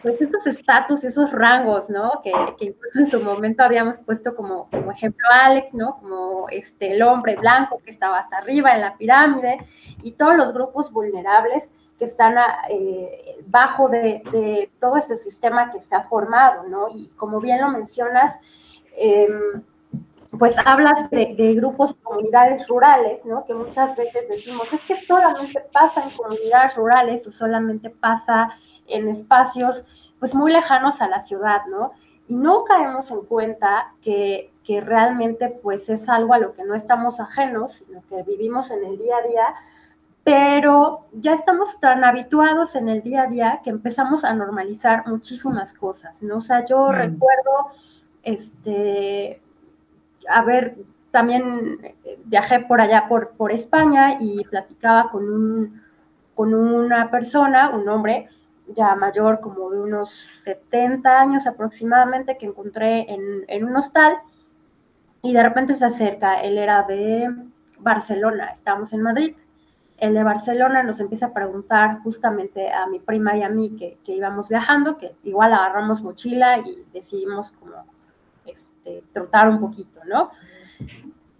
pues 0.02 0.20
esos 0.20 0.46
estatus, 0.46 1.04
esos 1.04 1.30
rangos, 1.30 1.88
¿no? 1.88 2.20
Que, 2.22 2.32
incluso 2.60 2.98
en 2.98 3.06
su 3.06 3.20
momento 3.20 3.62
habíamos 3.62 3.98
puesto 3.98 4.34
como, 4.34 4.68
como 4.70 4.92
ejemplo 4.92 5.26
a 5.32 5.46
Alex, 5.46 5.72
¿no? 5.72 5.96
Como 5.96 6.48
este, 6.50 6.92
el 6.92 7.02
hombre 7.02 7.36
blanco 7.36 7.80
que 7.84 7.90
estaba 7.90 8.18
hasta 8.18 8.38
arriba 8.38 8.74
en 8.74 8.82
la 8.82 8.96
pirámide 8.96 9.58
y 10.02 10.12
todos 10.12 10.36
los 10.36 10.52
grupos 10.52 10.92
vulnerables 10.92 11.70
que 11.98 12.04
están 12.04 12.36
eh, 12.68 13.36
bajo 13.46 13.88
de, 13.88 14.70
todo 14.80 14.96
ese 14.96 15.16
sistema 15.16 15.70
que 15.70 15.80
se 15.80 15.94
ha 15.94 16.02
formado, 16.02 16.64
¿no? 16.64 16.88
Y 16.88 17.08
como 17.16 17.40
bien 17.40 17.60
lo 17.60 17.68
mencionas, 17.68 18.38
em, 18.96 19.62
pues 20.38 20.56
hablas 20.64 21.08
de, 21.10 21.34
de, 21.36 21.54
grupos 21.54 21.94
comunidades 22.02 22.66
rurales, 22.66 23.24
¿no? 23.24 23.44
Que 23.44 23.54
muchas 23.54 23.96
veces 23.96 24.28
decimos, 24.28 24.72
es 24.72 24.80
que 24.82 24.96
solamente 24.96 25.60
pasa 25.72 26.02
en 26.02 26.10
comunidades 26.10 26.74
rurales 26.74 27.26
o 27.26 27.32
solamente 27.32 27.90
pasa 27.90 28.50
en 28.86 29.08
espacios 29.08 29.84
pues 30.18 30.34
muy 30.34 30.52
lejanos 30.52 31.00
a 31.00 31.08
la 31.08 31.20
ciudad, 31.20 31.66
¿no? 31.66 31.92
Y 32.26 32.34
no 32.34 32.64
caemos 32.64 33.10
en 33.10 33.20
cuenta 33.26 33.92
que, 34.00 34.52
que 34.64 34.80
realmente 34.80 35.50
pues 35.62 35.88
es 35.90 36.08
algo 36.08 36.32
a 36.34 36.38
lo 36.38 36.54
que 36.54 36.64
no 36.64 36.74
estamos 36.74 37.20
ajenos, 37.20 37.74
sino 37.74 38.02
que 38.08 38.22
vivimos 38.22 38.70
en 38.70 38.84
el 38.84 38.96
día 38.96 39.18
a 39.18 39.28
día, 39.28 39.54
pero 40.24 41.06
ya 41.12 41.34
estamos 41.34 41.78
tan 41.78 42.02
habituados 42.02 42.74
en 42.76 42.88
el 42.88 43.02
día 43.02 43.22
a 43.24 43.26
día 43.26 43.60
que 43.62 43.68
empezamos 43.68 44.24
a 44.24 44.32
normalizar 44.34 45.06
muchísimas 45.06 45.74
cosas, 45.74 46.22
¿no? 46.22 46.38
O 46.38 46.40
sea, 46.40 46.64
yo 46.64 46.88
mm. 46.88 46.92
recuerdo, 46.92 47.68
este, 48.22 49.42
a 50.26 50.42
ver, 50.42 50.78
también 51.10 51.78
viajé 52.24 52.60
por 52.60 52.80
allá, 52.80 53.06
por, 53.06 53.32
por 53.36 53.52
España, 53.52 54.16
y 54.18 54.42
platicaba 54.44 55.10
con, 55.10 55.28
un, 55.30 55.82
con 56.34 56.54
una 56.54 57.10
persona, 57.10 57.70
un 57.70 57.86
hombre 57.90 58.28
ya 58.68 58.94
mayor, 58.96 59.40
como 59.40 59.68
de 59.70 59.78
unos 59.78 60.10
70 60.44 61.20
años 61.20 61.46
aproximadamente, 61.46 62.38
que 62.38 62.46
encontré 62.46 63.12
en, 63.12 63.44
en 63.46 63.64
un 63.64 63.76
hostal, 63.76 64.16
y 65.20 65.34
de 65.34 65.42
repente 65.42 65.74
se 65.74 65.84
acerca, 65.84 66.40
él 66.40 66.56
era 66.56 66.82
de 66.84 67.30
Barcelona, 67.78 68.52
estábamos 68.54 68.92
en 68.94 69.02
Madrid, 69.02 69.36
el 69.98 70.14
de 70.14 70.22
Barcelona 70.22 70.82
nos 70.82 71.00
empieza 71.00 71.26
a 71.26 71.32
preguntar 71.32 72.00
justamente 72.02 72.72
a 72.72 72.86
mi 72.86 72.98
prima 72.98 73.36
y 73.36 73.42
a 73.42 73.48
mí 73.48 73.76
que, 73.76 73.98
íbamos 74.12 74.48
viajando, 74.48 74.98
que 74.98 75.14
igual 75.22 75.52
agarramos 75.52 76.02
mochila 76.02 76.58
y 76.58 76.84
decidimos 76.92 77.52
como 77.52 77.84
este, 78.44 79.02
trotar 79.12 79.48
un 79.48 79.60
poquito, 79.60 80.00
¿no? 80.04 80.30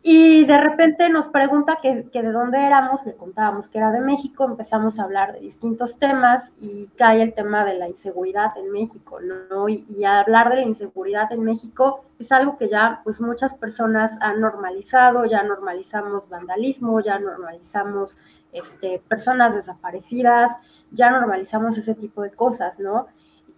Y 0.06 0.44
de 0.44 0.58
repente 0.58 1.08
nos 1.08 1.28
pregunta 1.28 1.78
que, 1.80 2.02
de 2.12 2.30
dónde 2.30 2.58
éramos, 2.58 3.06
le 3.06 3.14
contábamos 3.14 3.70
que 3.70 3.78
era 3.78 3.90
de 3.90 4.00
México, 4.00 4.44
empezamos 4.44 4.98
a 4.98 5.04
hablar 5.04 5.32
de 5.32 5.40
distintos 5.40 5.98
temas 5.98 6.52
y 6.60 6.88
cae 6.98 7.22
el 7.22 7.32
tema 7.32 7.64
de 7.64 7.78
la 7.78 7.88
inseguridad 7.88 8.52
en 8.58 8.70
México, 8.70 9.18
¿no? 9.22 9.66
Y, 9.70 9.86
y, 9.88 10.04
hablar 10.04 10.50
de 10.50 10.56
la 10.56 10.62
inseguridad 10.62 11.32
en 11.32 11.42
México 11.42 12.04
es 12.18 12.30
algo 12.32 12.58
que 12.58 12.68
ya 12.68 13.00
pues 13.02 13.18
muchas 13.18 13.54
personas 13.54 14.12
han 14.20 14.42
normalizado, 14.42 15.24
ya 15.24 15.42
normalizamos 15.42 16.28
vandalismo, 16.28 17.00
ya 17.00 17.18
normalizamos 17.18 18.14
este, 18.54 19.02
personas 19.08 19.54
desaparecidas, 19.54 20.56
ya 20.90 21.10
normalizamos 21.10 21.76
ese 21.76 21.94
tipo 21.94 22.22
de 22.22 22.30
cosas, 22.30 22.78
¿no? 22.78 23.08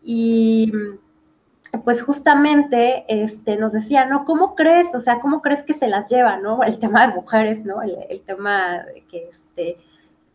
Y 0.02 0.72
pues 1.84 2.02
justamente 2.02 3.04
este, 3.08 3.56
nos 3.56 3.72
decía, 3.72 4.06
¿no? 4.06 4.24
¿Cómo 4.24 4.54
crees? 4.54 4.94
O 4.94 5.00
sea, 5.00 5.20
¿cómo 5.20 5.42
crees 5.42 5.62
que 5.62 5.74
se 5.74 5.88
las 5.88 6.10
lleva, 6.10 6.38
¿no? 6.38 6.62
El 6.62 6.78
tema 6.78 7.06
de 7.06 7.14
mujeres, 7.14 7.64
¿no? 7.64 7.82
El, 7.82 8.20
tema 8.22 8.84
de 8.84 9.04
que, 9.10 9.28
este, 9.28 9.78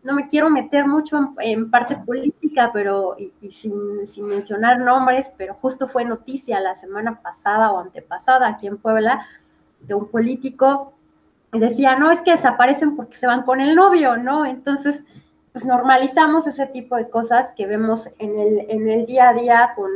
no 0.04 0.14
me 0.14 0.30
quiero 0.30 0.50
meter 0.50 0.88
mucho 0.88 1.34
en, 1.40 1.70
parte 1.72 1.96
política, 1.98 2.72
pero, 2.74 3.16
y, 3.18 3.32
sin, 3.52 4.08
sin, 4.14 4.26
mencionar 4.26 4.80
nombres, 4.80 5.32
pero 5.38 5.56
justo 5.56 5.88
fue 5.88 6.06
noticia 6.06 6.60
la 6.60 6.76
semana 6.76 7.22
pasada 7.22 7.72
o 7.72 7.80
antepasada 7.80 8.48
aquí 8.48 8.68
en 8.68 8.78
Puebla 8.78 9.26
de 9.80 9.96
un 9.96 10.08
político 10.08 10.94
y 10.94 11.01
decía, 11.60 11.98
no, 11.98 12.12
es 12.12 12.22
que 12.22 12.32
desaparecen 12.32 12.96
porque 12.96 13.18
se 13.18 13.28
van 13.28 13.44
con 13.44 13.60
el 13.60 13.76
novio, 13.76 14.18
¿no? 14.18 14.46
Entonces, 14.46 15.04
pues 15.52 15.66
normalizamos 15.66 16.48
ese 16.48 16.66
tipo 16.68 16.96
de 16.96 17.10
cosas 17.10 17.52
que 17.56 17.68
vemos 17.68 18.08
en 18.20 18.38
el, 18.38 18.66
en 18.70 18.90
el 18.90 19.06
día 19.06 19.30
a 19.30 19.34
día 19.34 19.74
con, 19.76 19.90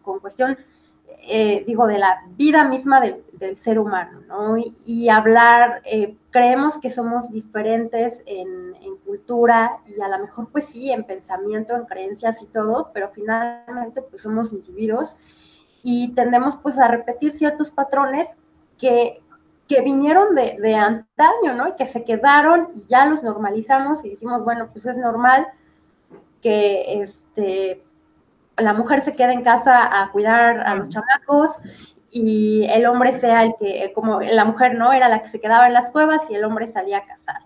con 0.00 0.20
cuestión, 0.20 0.56
eh, 1.28 1.64
digo, 1.66 1.86
de 1.86 1.98
la 1.98 2.22
vida 2.36 2.64
misma 2.64 3.00
del, 3.00 3.22
ser 3.56 3.80
humano, 3.80 4.20
¿no? 4.28 4.56
Y, 4.56 5.08
hablar, 5.08 5.82
eh, 5.84 6.16
creemos 6.30 6.78
que 6.78 6.90
somos 6.90 7.28
diferentes 7.32 8.22
en, 8.24 8.76
en, 8.80 8.96
cultura 8.98 9.78
y 9.84 10.00
a 10.00 10.06
lo 10.06 10.20
mejor, 10.20 10.48
pues 10.52 10.66
sí, 10.66 10.92
en 10.92 11.02
pensamiento, 11.02 11.74
en 11.74 11.86
creencias 11.86 12.40
y 12.40 12.46
todo, 12.46 12.92
pero 12.94 13.10
finalmente, 13.12 14.00
pues 14.00 14.22
somos 14.22 14.52
individuos 14.52 15.16
y 15.82 16.14
tendemos, 16.14 16.56
pues, 16.56 16.78
a 16.78 16.86
repetir 16.86 17.32
ciertos 17.32 17.72
patrones 17.72 18.28
que 18.78 19.20
que 19.68 19.80
vinieron 19.82 20.34
de, 20.34 20.58
de, 20.60 20.74
antaño, 20.74 21.54
¿no? 21.56 21.68
Y 21.68 21.76
que 21.76 21.86
se 21.86 22.04
quedaron 22.04 22.68
y 22.74 22.86
ya 22.88 23.06
los 23.06 23.22
normalizamos 23.22 24.04
y 24.04 24.10
decimos, 24.10 24.44
bueno, 24.44 24.68
pues 24.72 24.86
es 24.86 24.96
normal 24.96 25.46
que 26.42 27.02
este, 27.02 27.82
la 28.56 28.74
mujer 28.74 29.02
se 29.02 29.12
quede 29.12 29.32
en 29.32 29.42
casa 29.42 30.02
a 30.02 30.10
cuidar 30.10 30.60
a 30.60 30.74
los 30.74 30.88
chamacos 30.88 31.52
y 32.10 32.66
el 32.66 32.84
hombre 32.86 33.18
sea 33.18 33.44
el 33.44 33.54
que, 33.58 33.92
como 33.94 34.20
la 34.20 34.44
mujer 34.44 34.74
no 34.74 34.92
era 34.92 35.08
la 35.08 35.22
que 35.22 35.28
se 35.28 35.40
quedaba 35.40 35.66
en 35.66 35.72
las 35.72 35.90
cuevas 35.90 36.22
y 36.28 36.34
el 36.34 36.44
hombre 36.44 36.66
salía 36.66 36.98
a 36.98 37.06
cazar. 37.06 37.40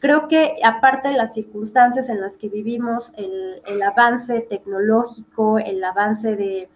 Creo 0.00 0.28
que 0.28 0.56
aparte 0.64 1.08
de 1.08 1.16
las 1.16 1.34
circunstancias 1.34 2.08
en 2.08 2.20
las 2.20 2.36
que 2.36 2.48
vivimos, 2.48 3.12
el, 3.16 3.62
el 3.66 3.82
avance 3.82 4.40
tecnológico, 4.40 5.58
el 5.58 5.82
avance 5.82 6.36
de, 6.36 6.68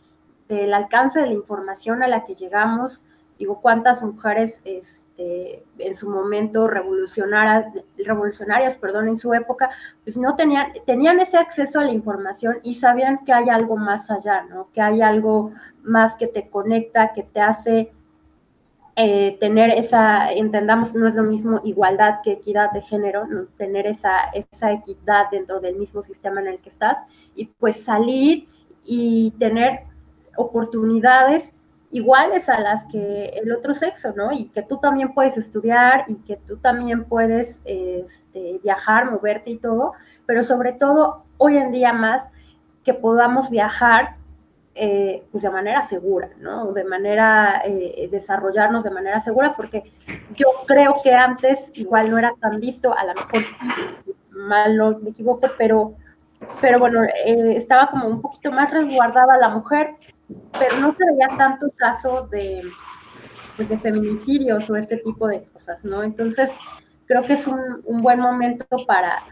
del 0.49 0.75
alcance 0.75 1.21
de 1.21 1.27
la 1.27 1.33
información 1.33 2.03
a 2.03 2.09
la 2.09 2.25
que 2.25 2.35
llegamos, 2.35 3.01
digo, 3.43 3.61
cuántas 3.61 4.01
mujeres 4.03 4.61
este, 4.65 5.65
en 5.79 5.97
su 5.97 6.09
momento 6.09 6.69
revolucionarias, 6.69 7.75
revolucionarias, 7.97 8.77
perdón, 8.77 9.09
en 9.09 9.19
su 9.19 9.35
época, 9.35 9.69
pues 10.05 10.17
no 10.17 10.37
tenían, 10.37 10.69
tenían 10.87 11.19
ese 11.19 11.39
acceso 11.39 11.81
a 11.81 11.85
la 11.85 11.91
información 11.91 12.61
y 12.63 12.77
sabían 12.77 13.25
que 13.25 13.33
hay 13.33 13.49
algo 13.49 13.77
más 13.77 14.13
allá, 14.13 14.43
¿no? 14.43 14.69
Que 14.73 14.81
hay 14.81 15.03
algo 15.03 15.51
más 15.83 16.15
que 16.15 16.29
te 16.29 16.49
conecta, 16.49 17.13
que 17.15 17.25
te 17.25 17.41
hace 17.41 17.93
eh, 18.95 19.37
tener 19.41 19.71
esa, 19.71 20.33
entendamos, 20.33 20.95
no 20.95 21.09
es 21.09 21.17
lo 21.17 21.25
mismo 21.25 21.61
igualdad 21.65 22.21
que 22.23 22.35
equidad 22.35 22.71
de 22.71 22.83
género, 22.83 23.27
tener 23.57 23.89
esa, 23.89 24.27
esa 24.35 24.71
equidad 24.71 25.31
dentro 25.33 25.59
del 25.59 25.75
mismo 25.75 26.05
sistema 26.05 26.41
en 26.43 26.47
el 26.47 26.61
que 26.61 26.69
estás 26.69 26.99
y 27.35 27.47
pues 27.47 27.83
salir 27.83 28.47
y 28.85 29.33
tener 29.41 29.81
oportunidades 30.37 31.53
iguales 31.93 32.49
a 32.49 32.59
las 32.59 32.85
que 32.87 33.27
el 33.37 33.53
otro 33.53 33.75
sexo, 33.75 34.13
¿no? 34.17 34.33
Y 34.33 34.49
que 34.49 34.63
tú 34.63 34.79
también 34.79 35.13
puedes 35.13 35.37
estudiar 35.37 36.05
y 36.09 36.17
que 36.17 36.37
tú 36.49 36.57
también 36.57 37.05
puedes 37.05 37.61
este, 37.65 38.59
viajar, 38.63 39.11
moverte 39.11 39.51
y 39.51 39.59
todo, 39.59 39.93
pero 40.27 40.43
sobre 40.43 40.73
todo 40.73 41.25
hoy 41.37 41.59
en 41.59 41.71
día 41.71 41.93
más 41.93 42.27
que 42.83 42.95
podamos 42.95 43.51
viajar 43.51 44.17
eh, 44.75 45.23
pues 45.31 45.43
de 45.43 45.51
manera 45.51 45.85
segura, 45.85 46.31
¿no? 46.39 46.73
De 46.73 46.85
manera, 46.85 47.61
eh, 47.67 48.09
desarrollarnos 48.11 48.85
de 48.85 48.91
manera 48.91 49.21
segura, 49.21 49.53
porque 49.55 49.93
yo 50.35 50.47
creo 50.67 50.97
que 51.05 51.13
antes 51.13 51.71
igual 51.75 52.11
no 52.11 52.17
era 52.17 52.33
tan 52.41 52.59
visto, 52.59 52.97
a 52.97 53.05
lo 53.05 53.15
mejor 53.15 53.45
mal 54.31 54.77
no 54.79 54.99
me 54.99 55.11
equivoco, 55.11 55.47
pero, 55.59 55.95
pero 56.63 56.79
bueno, 56.79 57.05
eh, 57.05 57.55
estaba 57.55 57.89
como 57.91 58.09
un 58.09 58.23
poquito 58.23 58.51
más 58.51 58.71
resguardada 58.71 59.37
la 59.37 59.51
mujer, 59.51 59.95
pero 60.59 60.79
no 60.81 60.95
se 60.95 61.05
veía 61.05 61.37
tanto 61.37 61.71
caso 61.77 62.29
de, 62.31 62.63
pues, 63.57 63.69
de 63.69 63.79
feminicidios 63.79 64.69
o 64.69 64.77
este 64.77 64.99
tipo 64.99 65.27
de 65.27 65.45
cosas, 65.45 65.85
¿no? 65.85 66.03
Entonces, 66.03 66.51
creo 67.07 67.27
que 67.27 67.35
es 67.35 67.47
un, 67.47 67.83
buen 68.03 68.21
momento 68.21 68.67
para, 68.87 69.23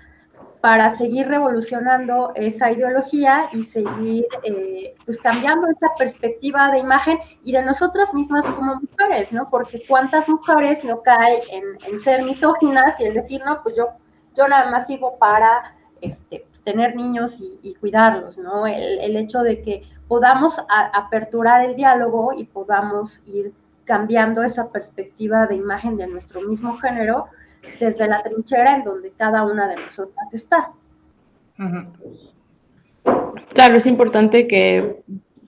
para 0.61 0.97
seguir 0.97 1.29
revolucionando 1.29 2.33
esa 2.35 2.71
ideología 2.71 3.49
y 3.53 3.65
seguir 3.65 4.27
eh, 4.45 4.95
pues 5.05 5.19
cambiando 5.19 5.67
esa 5.69 5.89
perspectiva 5.99 6.71
de 6.71 6.79
imagen 6.79 7.19
y 7.45 7.53
de 7.53 7.63
nosotras 7.63 8.13
mismas 8.15 8.45
como 8.45 8.77
mujeres, 8.77 9.33
¿no? 9.33 9.49
Porque 9.51 9.83
cuántas 9.89 10.29
mujeres 10.29 10.85
no 10.85 11.03
caen 11.03 11.41
en, 11.87 11.99
ser 12.01 12.25
misóginas 12.25 13.01
y 13.01 13.05
el 13.05 13.15
decir, 13.15 13.41
no, 13.45 13.63
pues 13.63 13.77
yo, 13.77 13.89
yo 14.37 14.47
nada 14.49 14.71
más 14.71 14.87
sirvo 14.87 15.19
para 15.19 15.75
este, 16.01 16.47
tener 16.65 16.95
niños 16.95 17.37
y, 17.39 17.75
cuidarlos, 17.77 18.39
¿no? 18.39 18.67
El, 18.67 19.17
hecho 19.17 19.41
de 19.41 19.63
que 19.63 19.83
podamos 20.11 20.61
aperturar 20.69 21.65
el 21.65 21.77
diálogo 21.77 22.33
y 22.37 22.43
podamos 22.43 23.23
ir 23.27 23.53
cambiando 23.85 24.43
esa 24.43 24.73
perspectiva 24.73 25.47
de 25.47 25.55
imagen 25.55 25.97
de 25.97 26.09
nuestro 26.09 26.41
mismo 26.41 26.79
género 26.79 27.27
desde 27.79 28.09
la 28.09 28.21
trinchera 28.21 28.75
en 28.75 28.83
donde 28.83 29.13
cada 29.13 29.45
una 29.45 29.69
de 29.69 29.77
nosotras 29.77 30.27
está. 30.33 30.73
Claro, 33.55 33.77
es 33.77 33.87
importante 33.87 34.49
que 34.49 35.01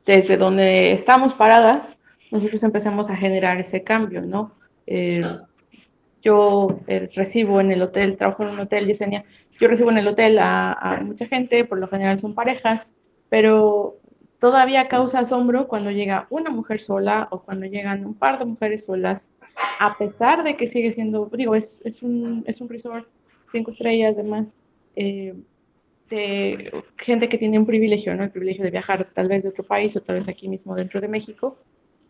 desde 0.07 0.37
donde 0.37 0.93
estamos 0.93 1.35
paradas, 1.35 1.99
nosotros 2.31 2.63
empezamos 2.63 3.11
a 3.11 3.17
generar 3.17 3.59
ese 3.59 3.83
cambio, 3.83 4.23
¿no? 4.23 4.53
Eh, 4.87 5.23
yo 6.23 6.79
eh, 6.87 7.11
recibo 7.17 7.61
en 7.61 7.73
el 7.73 7.83
hotel, 7.83 8.17
trabajo 8.17 8.45
en 8.45 8.51
un 8.51 8.61
hotel, 8.61 8.87
Yesenia, 8.87 9.25
yo 9.59 9.67
recibo 9.67 9.91
en 9.91 9.99
el 9.99 10.07
hotel 10.07 10.39
a, 10.41 11.01
mucha 11.03 11.27
gente, 11.27 11.65
por 11.65 11.79
lo 11.79 11.89
general 11.89 12.21
son 12.21 12.33
parejas, 12.37 12.93
pero 13.29 13.97
todavía 14.43 14.89
causa 14.89 15.21
asombro 15.21 15.69
cuando 15.69 15.93
llega 15.93 16.27
una 16.29 16.51
mujer 16.51 16.81
sola 16.81 17.29
o 17.31 17.43
cuando 17.43 17.65
llegan 17.67 18.05
un 18.05 18.15
par 18.15 18.41
de 18.41 18.45
mujeres 18.45 18.87
solas, 18.87 19.31
a 19.79 19.97
pesar 19.97 20.43
de 20.43 20.57
que 20.57 20.67
sigue 20.67 20.93
siendo, 20.93 21.31
digo, 21.33 21.55
es, 21.55 21.81
un, 22.03 22.43
es 22.49 22.61
un 22.61 22.69
resort, 22.69 23.07
cinco 23.53 23.71
estrellas, 23.71 24.15
además, 24.15 24.57
eh, 24.97 25.37
de 26.11 26.73
gente 26.97 27.29
que 27.29 27.39
tiene 27.39 27.57
un 27.57 27.67
privilegio, 27.67 28.17
¿no? 28.17 28.25
El 28.25 28.33
privilegio 28.33 28.65
de 28.65 28.73
viajar 28.73 29.09
tal 29.15 29.29
vez 29.29 29.45
de 29.45 29.51
otro 29.51 29.63
país 29.63 29.95
o 29.97 30.01
tal 30.01 30.17
vez 30.17 30.27
aquí 30.27 30.49
mismo 30.49 30.75
dentro 30.75 31.01
de 31.01 31.07
México, 31.07 31.57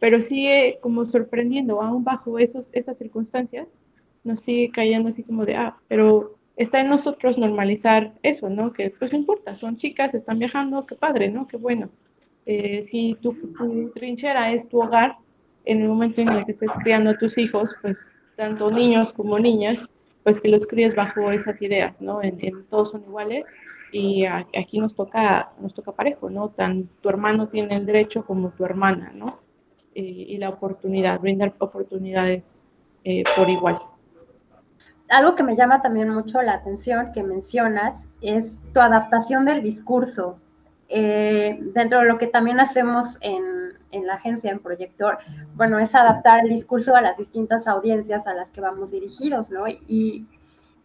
pero 0.01 0.23
sigue 0.23 0.79
como 0.81 1.05
sorprendiendo, 1.05 1.83
aún 1.83 2.03
bajo 2.03 2.39
esos, 2.39 2.73
esas 2.73 2.97
circunstancias, 2.97 3.83
nos 4.25 4.41
sigue 4.41 4.71
cayendo 4.71 5.11
así 5.11 5.23
como 5.23 5.45
de, 5.45 5.57
ah, 5.57 5.77
pero 5.87 6.39
está 6.57 6.81
en 6.81 6.89
nosotros 6.89 7.37
normalizar 7.37 8.15
eso, 8.23 8.49
¿no? 8.49 8.73
Que 8.73 8.89
pues 8.89 9.13
no 9.13 9.19
importa, 9.19 9.55
son 9.55 9.77
chicas, 9.77 10.15
están 10.15 10.39
viajando, 10.39 10.87
qué 10.87 10.95
padre, 10.95 11.29
¿no? 11.29 11.47
Qué 11.47 11.59
bueno. 11.59 11.91
Eh, 12.47 12.83
si 12.83 13.17
tu, 13.21 13.35
trinchera 13.95 14.53
es 14.53 14.69
tu 14.69 14.83
hogar, 14.83 15.17
en 15.65 15.83
el 15.83 15.89
momento 15.89 16.21
en 16.21 16.29
el 16.29 16.45
que 16.45 16.53
estés 16.53 16.71
criando 16.83 17.11
a 17.11 17.19
tus 17.19 17.39
hijos, 17.39 17.77
pues 17.83 18.15
tanto 18.37 18.71
niños 18.71 19.13
como 19.13 19.39
niñas, 19.39 19.89
pues 20.25 20.41
que 20.41 20.49
los 20.49 20.67
críes 20.67 20.95
bajo 20.95 21.31
esas 21.31 21.63
ideas, 21.63 22.01
¿no? 22.01 22.23
En, 22.23 22.65
todos 22.69 22.91
son 22.91 23.03
iguales 23.05 23.45
y 23.93 24.25
aquí 24.25 24.79
nos 24.81 24.95
toca, 24.95 25.53
nos 25.61 25.75
toca 25.75 25.93
parejo, 25.93 26.31
¿no? 26.31 26.49
Tan 26.49 26.89
tu 27.01 27.09
hermano 27.09 27.49
tiene 27.49 27.77
el 27.77 27.87
derecho 27.87 28.25
como 28.25 28.51
tu 28.51 28.65
hermana, 28.65 29.13
¿no? 29.15 29.41
Eh, 29.95 30.03
y 30.03 30.39
la 30.39 30.49
oportunidad, 30.49 31.21
brindar 31.21 31.55
oportunidades 31.59 32.67
eh, 33.05 33.23
por 33.37 33.49
igual 33.49 33.79
algo 35.13 35.35
que 35.35 35.43
me 35.43 35.57
llama 35.57 35.83
también 35.83 36.09
mucho 36.09 36.41
la 36.41 36.55
atención 36.55 37.13
que 37.13 37.23
mencionas 37.23 38.09
es 38.23 38.59
tu 38.73 38.81
adaptación 38.81 39.45
del 39.45 39.63
discurso. 39.63 40.39
Eh, 40.95 41.59
dentro 41.73 42.01
de 42.01 42.05
lo 42.05 42.19
que 42.19 42.27
también 42.27 42.61
hacemos 42.61 43.17
en, 43.21 44.07
la 44.07 44.15
agencia, 44.15 44.51
en 44.51 44.59
Proyector, 44.59 45.19
bueno, 45.55 45.79
es 45.79 45.95
adaptar 45.95 46.41
el 46.45 46.51
discurso 46.51 46.95
a 46.95 47.01
las 47.01 47.17
distintas 47.17 47.67
audiencias 47.67 48.27
a 48.27 48.35
las 48.35 48.51
que 48.51 48.61
vamos 48.61 48.91
dirigidos, 48.91 49.51
¿no? 49.51 49.69
Y, 49.69 50.27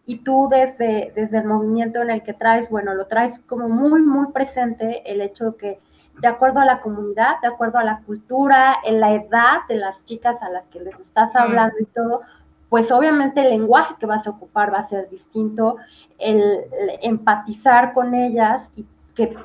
y 0.06 0.18
tú 0.18 0.48
desde, 0.50 1.12
desde 1.14 1.38
el 1.38 1.44
movimiento 1.44 2.00
en 2.00 2.10
el 2.10 2.22
que 2.22 2.32
traes, 2.32 2.70
bueno, 2.70 2.94
lo 2.94 3.06
traes 3.06 3.38
como 3.40 3.68
muy, 3.68 4.00
muy 4.00 4.32
presente 4.32 5.02
el 5.10 5.20
hecho 5.20 5.50
de 5.50 5.56
que 5.56 5.80
de 6.20 6.28
acuerdo 6.28 6.60
a 6.60 6.64
la 6.64 6.80
comunidad, 6.80 7.40
de 7.42 7.48
acuerdo 7.48 7.78
a 7.78 7.84
la 7.84 8.00
cultura, 8.00 8.76
en 8.84 9.00
la 9.00 9.12
edad 9.12 9.58
de 9.68 9.76
las 9.76 10.04
chicas 10.04 10.42
a 10.42 10.50
las 10.50 10.66
que 10.68 10.80
les 10.80 10.98
estás 10.98 11.34
hablando 11.36 11.76
y 11.80 11.84
todo, 11.84 12.22
pues 12.68 12.90
obviamente 12.90 13.40
el 13.40 13.50
lenguaje 13.50 13.94
que 13.98 14.06
vas 14.06 14.26
a 14.26 14.30
ocupar 14.30 14.72
va 14.72 14.78
a 14.78 14.84
ser 14.84 15.08
distinto, 15.08 15.76
el, 16.18 16.64
empatizar 17.02 17.92
con 17.92 18.14
ellas 18.14 18.70
y 18.76 18.84
que 19.14 19.36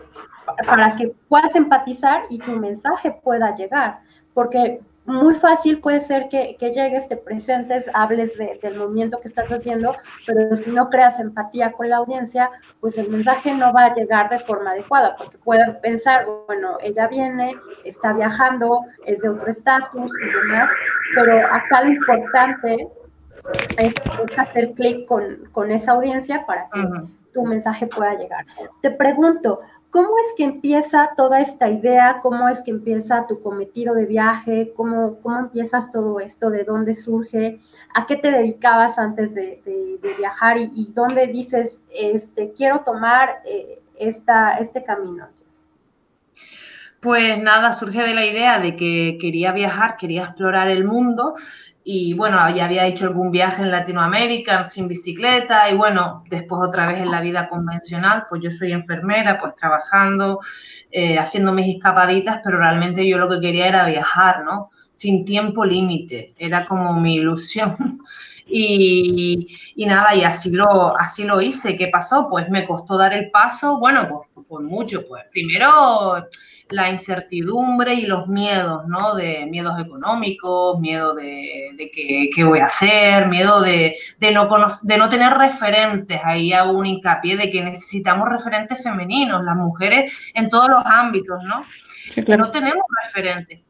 para 0.65 0.95
que 0.95 1.13
puedas 1.27 1.55
empatizar 1.55 2.23
y 2.29 2.39
tu 2.39 2.51
mensaje 2.51 3.11
pueda 3.23 3.55
llegar, 3.55 3.99
porque 4.33 4.81
muy 5.05 5.35
fácil 5.35 5.81
puede 5.81 6.01
ser 6.01 6.29
que, 6.29 6.55
llegues, 6.59 7.09
te 7.09 7.17
presentes, 7.17 7.89
hables 7.93 8.31
del 8.37 8.77
movimiento 8.77 9.19
que 9.19 9.27
estás 9.27 9.49
haciendo, 9.51 9.95
pero 10.25 10.55
si 10.55 10.71
no 10.71 10.89
creas 10.89 11.19
empatía 11.19 11.73
con 11.73 11.89
la 11.89 11.97
audiencia, 11.97 12.49
pues 12.79 12.97
el 12.97 13.09
mensaje 13.09 13.53
no 13.53 13.73
va 13.73 13.85
a 13.85 13.93
llegar 13.93 14.29
de 14.29 14.39
forma 14.39 14.71
adecuada, 14.71 15.17
porque 15.17 15.37
pueden 15.39 15.77
pensar, 15.81 16.25
bueno, 16.47 16.77
ella 16.81 17.07
viene, 17.07 17.55
está 17.83 18.13
viajando, 18.13 18.81
es 19.05 19.21
de 19.21 19.29
otro 19.29 19.47
estatus 19.47 20.11
y 20.21 20.29
demás, 20.29 20.69
pero 21.15 21.47
acá 21.47 21.83
lo 21.83 21.91
importante 21.91 22.87
es, 23.77 23.93
hacer 24.37 24.71
clic 24.73 25.05
con, 25.05 25.71
esa 25.71 25.91
audiencia 25.91 26.45
para 26.45 26.69
que 26.69 26.81
tu 27.33 27.45
mensaje 27.45 27.87
pueda 27.87 28.15
llegar. 28.15 28.45
Te 28.81 28.91
pregunto, 28.91 29.59
¿cómo 29.93 30.09
es 30.25 30.33
que 30.35 30.43
empieza 30.43 31.11
toda 31.15 31.39
esta 31.39 31.69
idea? 31.69 32.19
¿Cómo 32.23 32.49
es 32.49 32.63
que 32.63 32.71
empieza 32.71 33.27
tu 33.27 33.43
cometido 33.43 33.93
de 33.93 34.07
viaje? 34.07 34.73
¿Cómo, 34.75 35.19
cómo 35.21 35.39
empiezas 35.39 35.91
todo 35.91 36.19
esto? 36.19 36.49
¿De 36.49 36.63
dónde 36.63 36.95
surge? 36.95 37.59
¿A 37.93 38.07
qué 38.07 38.15
te 38.15 38.31
dedicabas 38.31 38.97
antes 38.97 39.35
de, 39.35 39.61
viajar? 40.17 40.57
¿Y, 40.57 40.91
dónde 40.93 41.27
dices, 41.27 41.83
este, 41.93 42.53
quiero 42.53 42.79
tomar 42.79 43.43
eh, 43.45 43.83
esta, 43.95 44.57
este 44.57 44.83
camino? 44.83 45.27
Pues 46.99 47.37
nada, 47.37 47.71
surge 47.73 48.01
de 48.01 48.15
la 48.15 48.25
idea 48.25 48.59
de 48.59 48.75
que 48.75 49.19
quería 49.21 49.51
viajar, 49.51 49.97
quería 49.97 50.23
explorar 50.23 50.69
el 50.69 50.85
mundo 50.85 51.35
y 51.85 52.13
bueno, 52.13 52.37
ya 52.55 52.65
había 52.65 52.87
hecho 52.87 53.05
algún 53.05 53.29
viaje 53.29 53.61
en 53.61 53.71
Latinoamérica 53.71 54.63
sin 54.63 54.87
bicicleta 54.87 55.69
y 55.69 55.75
bueno, 55.75 56.23
después 56.29 56.61
otra 56.65 56.87
vez 56.87 57.01
en 57.01 57.11
la 57.11 57.19
vida 57.19 57.49
convencional, 57.49 58.25
pues 58.29 58.41
yo 58.41 58.51
soy 58.51 58.71
enfermera, 58.71 59.37
pues 59.39 59.55
trabajando, 59.55 60.39
eh, 60.91 61.17
haciendo 61.17 61.51
mis 61.51 61.75
escapaditas, 61.75 62.39
pero 62.43 62.57
realmente 62.57 63.07
yo 63.07 63.17
lo 63.17 63.27
que 63.29 63.41
quería 63.41 63.67
era 63.67 63.85
viajar, 63.85 64.43
¿no? 64.45 64.69
Sin 64.89 65.25
tiempo 65.25 65.65
límite, 65.65 66.33
era 66.37 66.65
como 66.65 66.93
mi 66.99 67.15
ilusión. 67.15 67.75
y, 68.47 69.47
y, 69.75 69.85
nada, 69.85 70.15
y 70.15 70.23
así 70.23 70.51
lo, 70.51 70.97
así 70.97 71.25
lo 71.25 71.41
hice. 71.41 71.75
¿Qué 71.75 71.87
pasó? 71.87 72.29
Pues 72.29 72.49
me 72.49 72.65
costó 72.65 72.97
dar 72.97 73.13
el 73.13 73.29
paso, 73.31 73.79
bueno, 73.79 74.07
pues 74.33 74.47
por 74.47 74.63
mucho, 74.63 75.01
pues 75.07 75.25
primero 75.31 76.27
la 76.69 76.89
incertidumbre 76.89 77.93
y 77.93 78.05
los 78.05 78.27
miedos, 78.27 78.85
¿no? 78.87 79.15
De 79.15 79.45
miedos 79.45 79.79
económicos, 79.79 80.79
miedo 80.79 81.13
de, 81.13 81.71
de 81.77 81.91
qué 82.33 82.43
voy 82.43 82.59
a 82.59 82.65
hacer, 82.65 83.27
miedo 83.27 83.61
de, 83.61 83.95
no 84.33 84.47
de 84.83 84.97
no 84.97 85.09
tener 85.09 85.33
referentes. 85.33 86.19
Ahí 86.23 86.53
hago 86.53 86.71
un 86.71 86.85
hincapié 86.85 87.37
de 87.37 87.51
que 87.51 87.61
necesitamos 87.63 88.29
referentes 88.29 88.81
femeninos, 88.81 89.43
las 89.43 89.55
mujeres 89.55 90.31
en 90.33 90.49
todos 90.49 90.69
los 90.69 90.85
ámbitos, 90.85 91.39
¿no? 91.43 91.65
No 92.37 92.51
tenemos 92.51 92.83
referentes. 93.03 93.61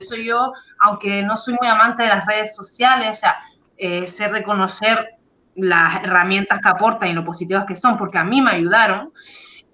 Eso 0.00 0.16
yo, 0.16 0.52
aunque 0.80 1.22
no 1.22 1.36
soy 1.36 1.56
muy 1.58 1.68
amante 1.68 2.02
de 2.02 2.08
las 2.08 2.26
redes 2.26 2.54
sociales, 2.54 3.16
o 3.16 3.20
sea, 3.20 3.36
eh, 3.78 4.06
sé 4.08 4.28
reconocer 4.28 5.16
las 5.54 6.04
herramientas 6.04 6.60
que 6.60 6.68
aportan 6.68 7.08
y 7.08 7.12
lo 7.14 7.24
positivas 7.24 7.64
que 7.64 7.74
son, 7.74 7.96
porque 7.96 8.18
a 8.18 8.24
mí 8.24 8.40
me 8.42 8.50
ayudaron. 8.50 9.12